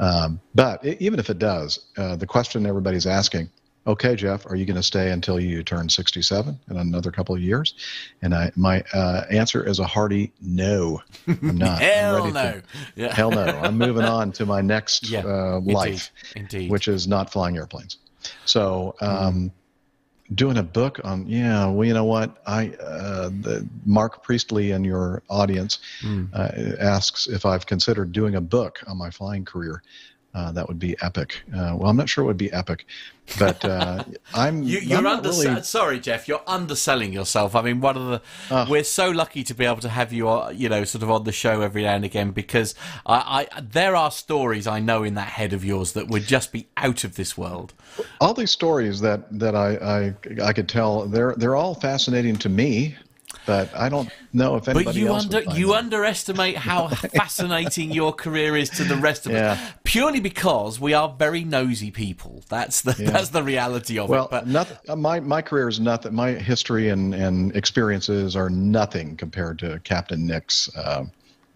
Um, 0.00 0.40
but 0.54 0.84
e- 0.84 0.96
even 1.00 1.18
if 1.18 1.28
it 1.28 1.38
does, 1.38 1.86
uh, 1.96 2.16
the 2.16 2.26
question 2.26 2.66
everybody's 2.66 3.06
asking, 3.06 3.50
okay, 3.88 4.14
Jeff, 4.14 4.46
are 4.46 4.54
you 4.54 4.64
going 4.66 4.76
to 4.76 4.82
stay 4.82 5.10
until 5.10 5.40
you 5.40 5.62
turn 5.62 5.88
67 5.88 6.58
in 6.70 6.76
another 6.76 7.10
couple 7.10 7.34
of 7.34 7.40
years? 7.40 7.74
And 8.22 8.34
I, 8.34 8.52
my 8.54 8.82
uh, 8.92 9.24
answer 9.30 9.66
is 9.66 9.78
a 9.78 9.86
hearty 9.86 10.32
no. 10.40 11.02
I'm 11.26 11.56
not. 11.58 11.78
I'm 11.82 11.82
Hell 11.82 12.14
ready 12.16 12.32
no. 12.32 12.52
to- 12.52 12.62
Yeah. 12.96 13.14
Hell 13.14 13.30
no. 13.30 13.44
I'm 13.44 13.78
moving 13.78 14.04
on 14.04 14.30
to 14.32 14.46
my 14.46 14.60
next 14.60 15.08
Yeah, 15.08 15.20
uh, 15.24 15.60
life, 15.60 16.12
indeed. 16.36 16.70
which 16.70 16.86
is 16.86 17.08
not 17.08 17.32
flying 17.32 17.56
airplanes. 17.56 17.96
So, 18.44 18.94
Hmm. 19.00 19.04
um, 19.06 19.52
doing 20.34 20.58
a 20.58 20.62
book 20.62 21.00
on, 21.04 21.26
yeah, 21.26 21.64
well, 21.70 21.86
you 21.86 21.94
know 21.94 22.04
what? 22.04 22.36
I, 22.46 22.68
uh, 22.80 23.30
the 23.30 23.66
Mark 23.86 24.22
Priestley 24.22 24.72
in 24.72 24.84
your 24.84 25.22
audience 25.30 25.78
uh, 26.34 26.50
asks 26.78 27.26
if 27.28 27.46
I've 27.46 27.64
considered 27.64 28.12
doing 28.12 28.34
a 28.34 28.40
book 28.42 28.80
on 28.86 28.98
my 28.98 29.08
flying 29.10 29.46
career. 29.46 29.82
Uh, 30.34 30.52
that 30.52 30.68
would 30.68 30.78
be 30.78 30.94
epic. 31.00 31.40
Uh, 31.52 31.74
well, 31.76 31.88
I'm 31.88 31.96
not 31.96 32.08
sure 32.08 32.22
it 32.22 32.26
would 32.26 32.36
be 32.36 32.52
epic, 32.52 32.84
but 33.38 33.64
uh, 33.64 34.04
I'm. 34.34 34.62
You, 34.62 34.78
you're 34.78 34.98
I'm 34.98 35.06
under. 35.06 35.30
really- 35.30 35.62
Sorry, 35.62 35.98
Jeff. 35.98 36.28
You're 36.28 36.42
underselling 36.46 37.12
yourself. 37.14 37.56
I 37.56 37.62
mean, 37.62 37.80
one 37.80 37.96
of 37.96 38.06
the. 38.06 38.22
Ah. 38.50 38.66
We're 38.68 38.84
so 38.84 39.10
lucky 39.10 39.42
to 39.44 39.54
be 39.54 39.64
able 39.64 39.80
to 39.80 39.88
have 39.88 40.12
you, 40.12 40.28
uh, 40.28 40.50
you 40.50 40.68
know, 40.68 40.84
sort 40.84 41.02
of 41.02 41.10
on 41.10 41.24
the 41.24 41.32
show 41.32 41.62
every 41.62 41.82
now 41.82 41.94
and 41.94 42.04
again 42.04 42.32
because 42.32 42.74
I, 43.06 43.48
I, 43.56 43.60
there 43.60 43.96
are 43.96 44.10
stories 44.10 44.66
I 44.66 44.80
know 44.80 45.02
in 45.02 45.14
that 45.14 45.28
head 45.28 45.52
of 45.54 45.64
yours 45.64 45.92
that 45.92 46.08
would 46.08 46.24
just 46.24 46.52
be 46.52 46.68
out 46.76 47.04
of 47.04 47.16
this 47.16 47.36
world. 47.38 47.72
all 48.20 48.34
these 48.34 48.50
stories 48.50 49.00
that 49.00 49.26
that 49.38 49.56
I, 49.56 50.14
I 50.40 50.44
I 50.44 50.52
could 50.52 50.68
tell 50.68 51.06
they're 51.06 51.34
they're 51.36 51.56
all 51.56 51.74
fascinating 51.74 52.36
to 52.36 52.48
me, 52.50 52.96
but 53.48 53.74
I 53.74 53.88
don't 53.88 54.08
know 54.32 54.54
if 54.56 54.68
anybody 54.68 54.84
But 54.84 54.94
you 54.94 55.08
else 55.08 55.24
under 55.24 55.40
you 55.58 55.68
them. 55.68 55.76
underestimate 55.84 56.56
how 56.56 56.88
fascinating 57.22 57.90
your 57.90 58.12
career 58.12 58.56
is 58.56 58.70
to 58.78 58.84
the 58.84 58.96
rest 58.96 59.26
of 59.26 59.32
Yeah. 59.32 59.52
us. 59.52 59.58
Purely 59.84 60.20
because 60.20 60.78
we 60.78 60.92
are 60.94 61.08
very 61.18 61.42
nosy 61.44 61.90
people. 61.90 62.44
That's 62.48 62.82
the 62.82 62.94
Yeah. 62.98 63.10
that's 63.10 63.30
the 63.30 63.42
reality 63.42 63.98
of 63.98 64.08
well, 64.08 64.26
it. 64.26 64.30
But 64.30 64.46
nothing. 64.46 64.76
uh, 64.88 64.96
My 64.96 65.18
my 65.20 65.42
career 65.42 65.68
is 65.68 65.80
nothing. 65.80 66.14
My 66.14 66.32
history 66.32 66.90
and 66.90 67.14
and 67.14 67.56
experiences 67.56 68.36
are 68.36 68.50
nothing 68.50 69.16
compared 69.16 69.58
to 69.60 69.80
Captain 69.84 70.26
Nik's, 70.26 70.68
uh, 70.76 71.04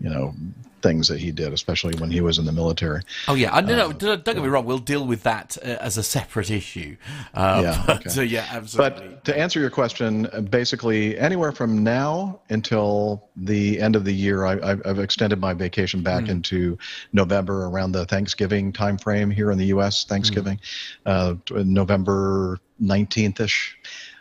you 0.03 0.11
know, 0.11 0.35
things 0.83 1.07
that 1.07 1.21
he 1.21 1.31
did, 1.31 1.53
especially 1.53 1.95
when 2.01 2.11
he 2.11 2.21
was 2.21 2.39
in 2.39 2.45
the 2.45 2.51
military. 2.51 3.03
Oh 3.29 3.35
yeah, 3.35 3.51
no, 3.61 3.73
Uh, 3.73 3.77
no, 3.77 3.93
don't 3.93 4.25
don't 4.25 4.35
get 4.35 4.43
me 4.43 4.49
wrong. 4.49 4.65
We'll 4.65 4.79
deal 4.79 5.07
with 5.07 5.23
that 5.23 5.57
uh, 5.63 5.69
as 5.81 5.97
a 5.97 6.03
separate 6.03 6.51
issue. 6.51 6.97
Uh, 7.35 7.61
Yeah, 7.63 7.95
okay. 7.97 8.11
uh, 8.21 8.23
yeah, 8.23 8.47
absolutely. 8.51 9.09
But 9.09 9.25
to 9.27 9.39
answer 9.39 9.61
your 9.61 9.71
question, 9.71 10.27
uh, 10.27 10.41
basically 10.41 11.17
anywhere 11.17 11.53
from 11.53 11.85
now 11.85 12.41
until 12.49 13.29
the 13.37 13.81
end 13.81 13.95
of 13.95 14.05
the 14.05 14.13
year, 14.13 14.45
I, 14.45 14.55
I've, 14.55 14.83
I've 14.85 14.99
extended 14.99 15.39
my 15.39 15.55
vacation 15.55 16.03
back 16.03 16.29
into 16.29 16.77
November 17.13 17.67
around 17.67 17.93
the 17.93 18.05
Thanksgiving 18.05 18.73
time 18.73 18.99
frame 18.99 19.31
here 19.31 19.53
in 19.53 19.59
the 19.59 19.67
U.S. 19.67 20.05
Thanksgiving, 20.05 20.59
uh, 21.07 21.35
November 21.51 22.59
19th 22.83 23.39
ish. 23.41 23.79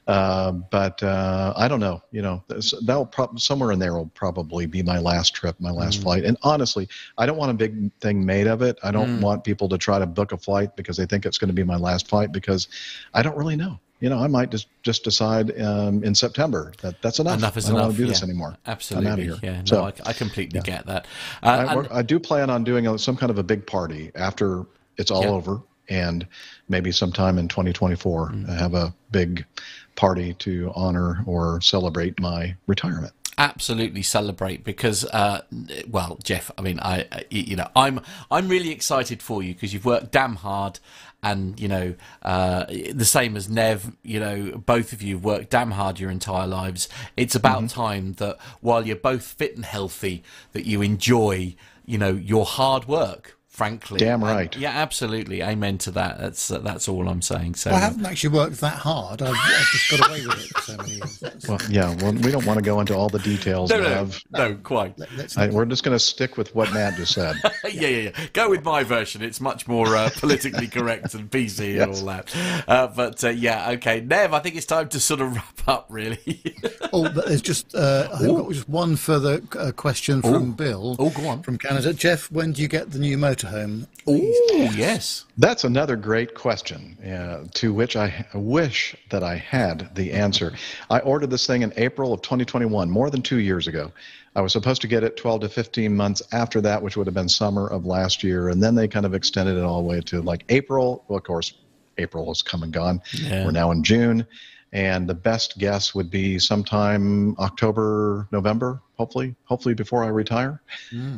Uh, 0.07 0.52
but 0.52 1.02
uh, 1.03 1.53
I 1.56 1.68
don't 1.68 1.80
know. 1.80 2.02
You 2.11 2.22
know, 2.22 2.44
that'll 2.84 3.06
prob- 3.06 3.40
somewhere 3.40 3.72
in 3.72 3.80
there 3.80 3.94
will 3.94 4.11
probably 4.15 4.65
be 4.65 4.82
my 4.84 4.98
last 4.99 5.34
trip, 5.36 5.56
my 5.60 5.69
last 5.72 5.98
Hmm. 5.98 6.02
flight. 6.03 6.23
And 6.26 6.38
honestly, 6.44 6.90
I 7.18 7.26
don't 7.26 7.38
want 7.38 7.52
a 7.52 7.53
big 7.53 7.91
thing 8.02 8.26
made 8.26 8.48
of 8.48 8.61
it. 8.61 8.78
I 8.84 8.91
don't 8.91 9.22
want 9.22 9.44
people 9.44 9.69
to 9.69 9.78
try 9.78 9.99
to 9.99 10.06
book 10.06 10.32
a 10.32 10.38
flight 10.38 10.76
because 10.76 10.98
they 10.98 11.06
think 11.06 11.26
it's 11.26 11.38
going 11.38 11.49
to 11.49 11.53
be 11.53 11.64
my 11.64 11.76
last 11.78 12.07
flight 12.07 12.32
because 12.32 12.68
I 13.14 13.22
don't 13.22 13.38
really 13.38 13.56
know. 13.56 13.80
You 13.99 14.10
know, 14.10 14.18
I 14.18 14.26
might 14.26 14.49
just 14.49 14.68
just 14.82 15.03
decide 15.03 15.61
um, 15.61 16.03
in 16.03 16.15
September 16.15 16.73
that 16.82 16.99
that's 17.03 17.19
enough. 17.19 17.38
Enough 17.38 17.57
is 17.57 17.65
I 17.65 17.69
don't 17.69 17.78
enough. 17.78 17.88
want 17.90 17.98
to 17.98 18.02
do 18.03 18.07
this 18.10 18.22
yeah. 18.22 18.26
anymore. 18.26 18.57
Absolutely. 18.65 19.07
I'm 19.07 19.14
out 19.14 19.19
of 19.19 19.26
here. 19.26 19.38
Yeah, 19.44 19.57
no, 19.60 19.65
so 19.65 19.84
I, 19.84 19.94
I 20.07 20.14
completely 20.14 20.57
yeah. 20.65 20.78
get 20.78 20.88
that. 20.88 21.06
I, 21.44 21.49
Uh, 21.65 21.80
and- 21.82 21.88
I 21.91 22.02
do 22.02 22.19
plan 22.19 22.49
on 22.49 22.64
doing 22.64 22.88
a, 22.88 22.98
some 22.98 23.15
kind 23.15 23.30
of 23.30 23.38
a 23.38 23.44
big 23.44 23.68
party 23.68 24.11
after 24.15 24.65
it's 24.98 25.11
all 25.11 25.22
Yeah. 25.22 25.30
over, 25.30 25.61
and 25.88 26.26
maybe 26.68 26.91
sometime 26.91 27.38
in 27.38 27.48
2024 27.48 28.30
Mm. 28.32 28.49
I 28.49 28.56
have 28.56 28.73
a 28.73 28.91
big 29.11 29.45
party 29.95 30.34
to 30.35 30.72
honor 30.76 31.23
or 31.26 31.61
celebrate 31.61 32.19
my 32.19 32.55
retirement. 32.68 33.13
absolutely 33.38 34.01
celebrate 34.03 34.63
because 34.63 35.03
uh 35.05 35.41
well 35.89 36.18
jeff 36.23 36.51
i 36.57 36.61
mean 36.61 36.80
i 36.81 37.05
you 37.30 37.55
know 37.55 37.68
i'm 37.76 37.99
i'm 38.30 38.47
really 38.49 38.69
excited 38.72 39.22
for 39.22 39.41
you 39.41 39.53
because 39.53 39.73
you've 39.73 39.85
worked 39.85 40.11
damn 40.11 40.35
hard 40.35 40.80
and 41.23 41.59
you 41.59 41.68
know 41.68 41.95
uh 42.23 42.65
the 42.93 43.05
same 43.05 43.35
as 43.38 43.49
nev 43.49 43.95
you 44.03 44.19
know 44.19 44.51
both 44.65 44.91
of 44.93 45.01
you 45.01 45.15
have 45.15 45.23
worked 45.23 45.49
damn 45.49 45.72
hard 45.72 45.99
your 45.99 46.11
entire 46.11 46.45
lives 46.47 46.88
it's 47.18 47.34
about 47.35 47.63
Mm-hmm. 47.63 47.81
time 47.81 48.13
that 48.13 48.38
while 48.59 48.85
you're 48.85 48.95
both 48.95 49.23
fit 49.23 49.55
and 49.55 49.65
healthy 49.65 50.23
that 50.51 50.65
you 50.65 50.81
enjoy 50.81 51.55
you 51.85 51.97
know 51.97 52.11
your 52.11 52.45
hard 52.45 52.85
work 52.88 53.38
frankly 53.52 53.99
Damn 53.99 54.23
And- 54.23 54.32
right. 54.32 54.56
yeah 54.57 54.72
absolutely 54.72 55.44
amen 55.44 55.78
to 55.80 55.91
that 55.91 56.18
that's 56.19 56.49
uh, 56.49 56.60
that's 56.60 56.88
all 56.88 57.10
i'm 57.10 57.22
saying 57.22 57.56
so 57.56 57.69
I 57.72 57.80
haven't 57.80 58.06
actually 58.06 58.30
worked 58.36 58.61
that 58.61 58.78
hard. 58.78 59.22
I've, 59.22 59.36
I've 59.36 59.68
just 59.72 59.91
got 59.91 60.10
away 60.10 60.26
with 60.26 60.40
it 60.45 60.48
for 60.56 60.61
so 60.61 60.78
many 60.78 60.91
years. 60.94 61.18
Well, 61.49 61.57
yeah, 61.69 61.95
well, 62.02 62.14
we 62.14 62.32
don't 62.32 62.45
want 62.45 62.60
to 62.60 62.64
go 62.64 62.80
into 62.80 62.95
all 62.95 63.10
the 63.10 63.19
details 63.19 63.72
no 63.72 63.82
no 63.82 63.94
of. 64.02 64.22
no 64.32 64.56
quite 64.56 64.98
let- 64.98 65.38
I, 65.38 65.49
we're 65.49 65.65
just 65.65 65.84
going 65.84 65.95
to 65.95 65.99
stick 65.99 66.38
with 66.38 66.53
what 66.56 66.72
Matt 66.73 66.95
just 66.95 67.14
said. 67.14 67.36
yeah, 67.65 67.88
yeah, 67.88 67.88
yeah. 68.15 68.28
Go 68.34 68.49
with 68.52 68.64
my 68.64 68.84
version. 68.84 69.22
It's 69.23 69.41
much 69.41 69.68
more 69.68 69.95
uh, 69.95 70.10
politically 70.18 70.68
correct 70.68 71.14
and 71.15 71.30
PC 71.32 71.82
and 71.82 71.94
all 71.95 72.06
that. 72.06 72.36
Uh, 72.68 72.88
but 72.95 73.23
uh, 73.23 73.30
yeah, 73.30 73.72
okay, 73.72 74.02
Nev. 74.02 74.34
I 74.34 74.40
think 74.40 74.56
it's 74.56 74.65
time 74.68 74.88
to 74.90 74.99
sort 74.99 75.19
of 75.22 75.34
wrap 75.36 75.68
up. 75.68 75.86
Really. 75.90 76.19
Oh, 76.94 77.03
but 77.03 77.26
there's 77.28 77.41
just 77.41 77.73
uh, 77.73 78.10
I've 78.14 78.28
got 78.28 78.52
just 78.52 78.68
one 78.68 78.98
further 78.98 79.41
uh, 79.57 79.72
question 79.72 80.22
from 80.22 80.52
Bill. 80.52 80.98
Oh, 80.99 81.10
go 81.10 81.26
on. 81.30 81.41
From 81.41 81.57
Canada, 81.57 81.94
Jeff. 81.94 82.30
When 82.30 82.52
do 82.52 82.61
you 82.61 82.68
get 82.68 82.91
the 82.91 82.99
new 82.99 83.18
motor 83.18 83.40
motorhome? 83.43 83.88
Oh, 84.07 84.72
yes. 84.76 85.26
That's 85.38 85.63
another 85.63 85.95
great 85.95 86.34
question 86.34 86.97
uh, 87.03 87.47
to 87.55 87.73
which 87.73 87.95
I 87.95 88.26
wish 88.34 88.95
that 89.09 89.23
I 89.23 89.35
had 89.35 89.93
the 89.95 90.11
answer. 90.13 90.53
I 90.89 90.99
ordered 90.99 91.30
this 91.30 91.47
thing 91.47 91.61
in 91.61 91.73
April 91.77 92.13
of 92.13 92.22
2021, 92.22 92.89
more 92.89 93.09
than 93.09 93.22
two 93.22 93.39
years 93.39 93.68
ago. 93.68 93.91
I 94.35 94.41
was 94.41 94.53
supposed 94.53 94.81
to 94.81 94.88
get 94.88 95.03
it 95.03 95.18
12 95.18 95.41
to 95.41 95.49
15 95.49 95.95
months 95.95 96.22
after 96.31 96.61
that, 96.61 96.81
which 96.81 96.95
would 96.95 97.07
have 97.07 97.13
been 97.13 97.30
summer 97.30 97.68
of 97.68 97.85
last 97.85 98.23
year. 98.23 98.49
And 98.49 98.63
then 98.63 98.76
they 98.76 98.88
kind 98.88 99.05
of 99.05 99.13
extended 99.13 99.57
it 99.57 99.63
all 99.63 99.81
the 99.81 99.88
way 99.88 99.99
to 100.01 100.22
like 100.22 100.45
April. 100.49 101.03
Well, 101.07 101.18
of 101.18 101.23
course, 101.23 101.53
April 101.97 102.27
has 102.27 102.41
come 102.41 102.63
and 102.63 102.72
gone. 102.72 103.01
Yeah. 103.13 103.45
We're 103.45 103.51
now 103.51 103.72
in 103.72 103.84
June. 103.84 104.26
And 104.73 105.09
the 105.09 105.13
best 105.13 105.57
guess 105.57 105.93
would 105.93 106.09
be 106.09 106.39
sometime 106.39 107.35
October, 107.39 108.30
November, 108.31 108.81
hopefully, 108.97 109.35
hopefully 109.43 109.76
before 109.76 110.05
I 110.05 110.07
retire. 110.07 110.61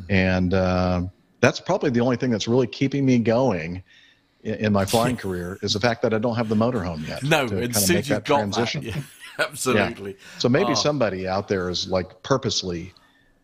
And 0.09 0.53
uh, 0.55 1.03
that's 1.43 1.59
probably 1.59 1.89
the 1.89 1.99
only 1.99 2.15
thing 2.15 2.31
that's 2.31 2.47
really 2.47 2.67
keeping 2.67 3.05
me 3.05 3.19
going 3.19 3.83
in, 4.43 4.53
in 4.65 4.73
my 4.73 4.85
flying 4.85 5.17
career 5.25 5.59
is 5.61 5.73
the 5.73 5.79
fact 5.79 6.01
that 6.03 6.13
I 6.13 6.17
don't 6.17 6.35
have 6.37 6.47
the 6.47 6.55
motorhome 6.55 7.05
yet. 7.05 7.21
No, 7.21 7.41
and 7.47 7.75
soon 7.75 7.97
you've 7.97 8.07
that 8.07 8.23
got 8.25 8.37
transition. 8.39 8.85
that. 8.85 8.95
Yeah, 9.39 9.45
absolutely. 9.49 10.15
So 10.37 10.47
maybe 10.47 10.71
Oh. 10.71 10.75
somebody 10.75 11.27
out 11.27 11.47
there 11.47 11.69
is 11.69 11.87
like 11.87 12.21
purposely 12.23 12.93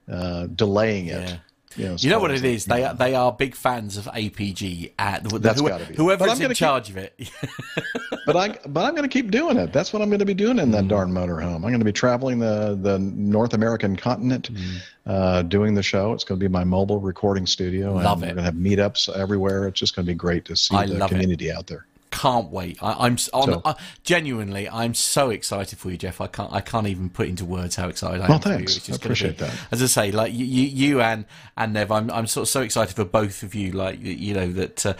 uh, 0.09 0.45
delaying 0.47 1.07
it. 1.07 1.27
Yeah. 1.29 1.37
You 1.75 1.85
know, 1.89 1.95
You 1.99 2.09
know 2.09 2.19
what 2.19 2.31
it 2.31 2.43
is? 2.43 2.65
They 2.65 2.83
are, 2.83 2.95
they 2.95 3.13
are 3.13 3.31
big 3.31 3.53
fans 3.53 3.95
of 3.95 4.05
APG. 4.05 4.93
At 4.97 5.23
the, 5.23 5.37
That's 5.37 5.61
who-. 5.61 5.67
Whoever's 5.67 6.31
I'm 6.31 6.41
in 6.41 6.47
keep- 6.49 6.57
charge 6.57 6.89
of 6.89 6.97
it. 6.97 7.13
but 8.25 8.35
I 8.35 8.57
but 8.67 8.85
I'm 8.85 8.95
going 8.95 9.07
to 9.07 9.13
keep 9.13 9.29
doing 9.29 9.55
it. 9.57 9.71
That's 9.71 9.93
what 9.93 10.01
I'm 10.01 10.09
going 10.09 10.19
to 10.19 10.25
be 10.25 10.33
doing 10.33 10.57
in 10.57 10.69
Mm. 10.69 10.71
that 10.73 10.87
darn 10.87 11.11
motorhome. 11.11 11.55
I'm 11.55 11.61
going 11.61 11.77
to 11.79 11.85
be 11.85 11.91
traveling 11.93 12.39
the 12.39 12.77
the 12.81 12.97
North 12.97 13.53
American 13.53 13.95
continent, 13.95 14.51
Mm. 14.51 14.77
uh, 15.05 15.41
doing 15.43 15.75
the 15.75 15.83
show. 15.83 16.11
It's 16.13 16.23
going 16.23 16.39
to 16.39 16.43
be 16.43 16.51
my 16.51 16.63
mobile 16.63 16.99
recording 16.99 17.45
studio. 17.45 17.93
Love 17.93 18.23
and 18.23 18.31
it. 18.31 18.35
We're 18.35 18.35
going 18.35 18.35
to 18.37 18.41
have 18.43 18.55
meetups 18.55 19.15
everywhere. 19.15 19.67
It's 19.67 19.79
just 19.79 19.95
going 19.95 20.05
to 20.07 20.11
be 20.11 20.15
great 20.17 20.45
to 20.45 20.55
see 20.55 20.75
I 20.75 20.87
the 20.87 20.95
love 20.95 21.11
it. 21.11 21.13
community 21.13 21.51
out 21.51 21.67
there. 21.67 21.85
Can't 22.11 22.49
wait. 22.49 22.77
I, 22.81 23.05
I'm 23.05 23.13
s- 23.13 23.29
on, 23.33 23.45
So- 23.47 23.61
uh, 23.63 23.73
genuinely. 24.03 24.67
I'm 24.67 24.93
so 24.95 25.29
excited 25.29 25.77
for 25.77 25.91
you, 25.91 25.97
Jeff. 25.97 26.19
I 26.21 26.27
can't. 26.27 26.51
I 26.51 26.59
can't 26.61 26.87
even 26.87 27.09
put 27.09 27.27
into 27.27 27.45
words 27.45 27.75
how 27.75 27.87
excited 27.87 28.21
I 28.21 28.27
Well, 28.27 28.33
am. 28.37 28.41
for 28.41 28.49
you. 28.49 28.55
thanks. 28.55 28.77
It's 28.77 28.87
just 28.87 29.01
I 29.01 29.05
appreciate 29.05 29.37
be- 29.37 29.45
that. 29.45 29.53
As 29.71 29.83
I 29.83 29.85
say, 29.85 30.11
like 30.11 30.33
you, 30.33 30.43
you, 30.45 30.63
you 30.63 31.01
and 31.01 31.25
and 31.55 31.73
Nev, 31.73 31.91
I'm 31.91 32.09
I'm 32.09 32.25
sort 32.27 32.43
of 32.43 32.49
so 32.49 32.61
excited 32.61 32.95
for 32.95 33.05
both 33.05 33.43
of 33.43 33.53
you. 33.53 33.71
Like 33.73 33.99
you- 34.01 34.13
you 34.13 34.33
know 34.33 34.51
that 34.53 34.85
uh, 34.85 34.93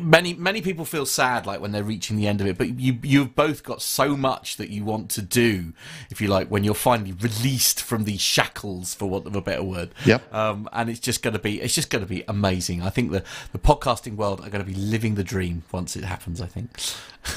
many 0.00 0.34
many 0.34 0.62
people 0.62 0.84
feel 0.84 1.06
sad 1.06 1.44
like 1.46 1.60
when 1.60 1.72
they're 1.72 1.82
reaching 1.82 2.16
the 2.16 2.28
end 2.28 2.40
of 2.40 2.46
it, 2.46 2.56
but 2.56 2.78
you 2.78 2.98
you've 3.02 3.34
both 3.34 3.62
got 3.64 3.82
so 3.82 4.16
much 4.16 4.56
that 4.58 4.70
you 4.70 4.84
want 4.84 5.10
to 5.10 5.22
do. 5.22 5.72
If 6.10 6.20
you 6.20 6.28
like, 6.28 6.48
when 6.48 6.62
you're 6.64 6.74
finally 6.74 7.12
released 7.12 7.82
from 7.82 8.04
these 8.04 8.20
shackles, 8.20 8.94
for 8.94 9.08
want 9.10 9.26
of 9.26 9.34
a 9.34 9.40
better 9.42 9.62
word. 9.64 9.90
Yep. 10.06 10.32
Um, 10.32 10.68
and 10.72 10.88
it's 10.88 11.00
just 11.00 11.22
going 11.22 11.34
to 11.34 11.40
be 11.40 11.60
it's 11.60 11.74
just 11.74 11.90
going 11.90 12.04
to 12.04 12.08
be 12.08 12.22
amazing. 12.28 12.82
I 12.82 12.90
think 12.90 13.10
the 13.10 13.24
the 13.52 13.58
podcasting 13.58 14.14
world 14.16 14.40
are 14.40 14.50
going 14.50 14.64
to 14.64 14.70
be 14.70 14.78
living 14.78 15.16
the 15.16 15.24
dream 15.24 15.64
once 15.72 15.96
it 15.96 16.04
happens. 16.04 16.27
I 16.40 16.46
think. 16.46 16.70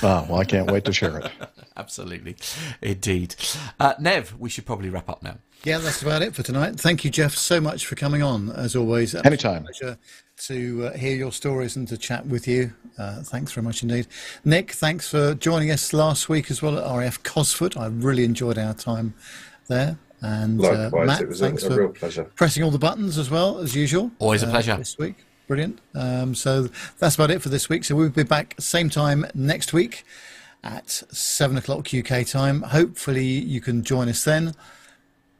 Oh, 0.04 0.26
well, 0.30 0.40
I 0.40 0.44
can't 0.46 0.72
wait 0.72 0.86
to 0.86 0.94
share 0.94 1.18
it. 1.20 1.32
Absolutely, 1.78 2.36
indeed. 2.82 3.36
Uh, 3.80 3.94
Nev, 4.00 4.36
we 4.40 4.50
should 4.50 4.66
probably 4.66 4.90
wrap 4.90 5.10
up 5.10 5.22
now. 5.24 5.38
Yeah, 5.64 5.78
that's 5.78 6.02
about 6.02 6.22
it 6.22 6.34
for 6.36 6.44
tonight. 6.44 6.80
Thank 6.80 7.04
you, 7.06 7.12
Jeff, 7.12 7.36
so 7.36 7.60
much 7.62 7.86
for 7.86 7.96
coming 7.96 8.24
on. 8.24 8.50
As 8.52 8.76
always, 8.76 9.14
Anytime. 9.16 9.64
Pleasure 9.64 9.98
to 10.38 10.88
uh, 10.88 10.98
hear 10.98 11.16
your 11.16 11.32
stories 11.32 11.76
and 11.76 11.88
to 11.88 11.98
chat 11.98 12.26
with 12.26 12.48
you. 12.48 12.74
Uh, 12.98 13.22
thanks 13.22 13.52
very 13.52 13.64
much 13.64 13.84
indeed, 13.84 14.08
Nik. 14.44 14.72
Thanks 14.72 15.08
for 15.10 15.36
joining 15.36 15.70
us 15.72 15.94
last 15.94 16.30
week 16.30 16.50
as 16.50 16.62
well 16.62 16.80
at 16.80 16.98
RAF 16.98 17.22
Cosford. 17.24 17.78
I 17.78 17.88
really 17.88 18.24
enjoyed 18.24 18.58
our 18.58 18.74
time 18.74 19.14
there. 19.68 19.98
And 20.22 20.60
uh, 20.64 20.90
Likewise, 20.92 21.08
Matt, 21.08 21.22
it 21.22 21.28
was 21.28 21.42
a- 21.42 21.46
thanks 21.46 21.64
a 21.64 21.70
for 21.70 21.80
real 21.80 21.90
pleasure. 21.90 22.24
pressing 22.36 22.64
all 22.64 22.72
the 22.72 22.78
buttons 22.80 23.18
as 23.18 23.30
well 23.30 23.58
as 23.60 23.76
usual. 23.76 24.12
Always 24.20 24.44
a 24.44 24.48
uh, 24.48 24.52
pleasure. 24.52 24.78
this 24.78 24.98
week. 24.98 25.16
Brilliant. 25.52 25.80
Um, 25.94 26.34
so 26.34 26.70
that's 27.00 27.16
about 27.16 27.30
it 27.30 27.42
for 27.42 27.50
this 27.50 27.68
week. 27.68 27.84
So 27.84 27.94
we'll 27.94 28.08
be 28.08 28.24
back 28.24 28.56
same 28.58 28.90
time 28.90 29.26
next 29.34 29.74
week 29.74 30.06
at 30.64 30.90
seven 30.90 31.58
o'clock 31.58 31.94
UK 31.94 32.26
time. 32.26 32.62
Hopefully 32.62 33.26
you 33.26 33.60
can 33.60 33.84
join 33.84 34.08
us 34.08 34.24
then. 34.24 34.56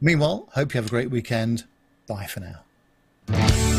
Meanwhile, 0.02 0.50
hope 0.52 0.74
you 0.74 0.80
have 0.80 0.88
a 0.88 0.90
great 0.90 1.12
weekend. 1.12 1.64
Bye 2.08 2.26
for 2.26 2.42
now. 2.42 3.71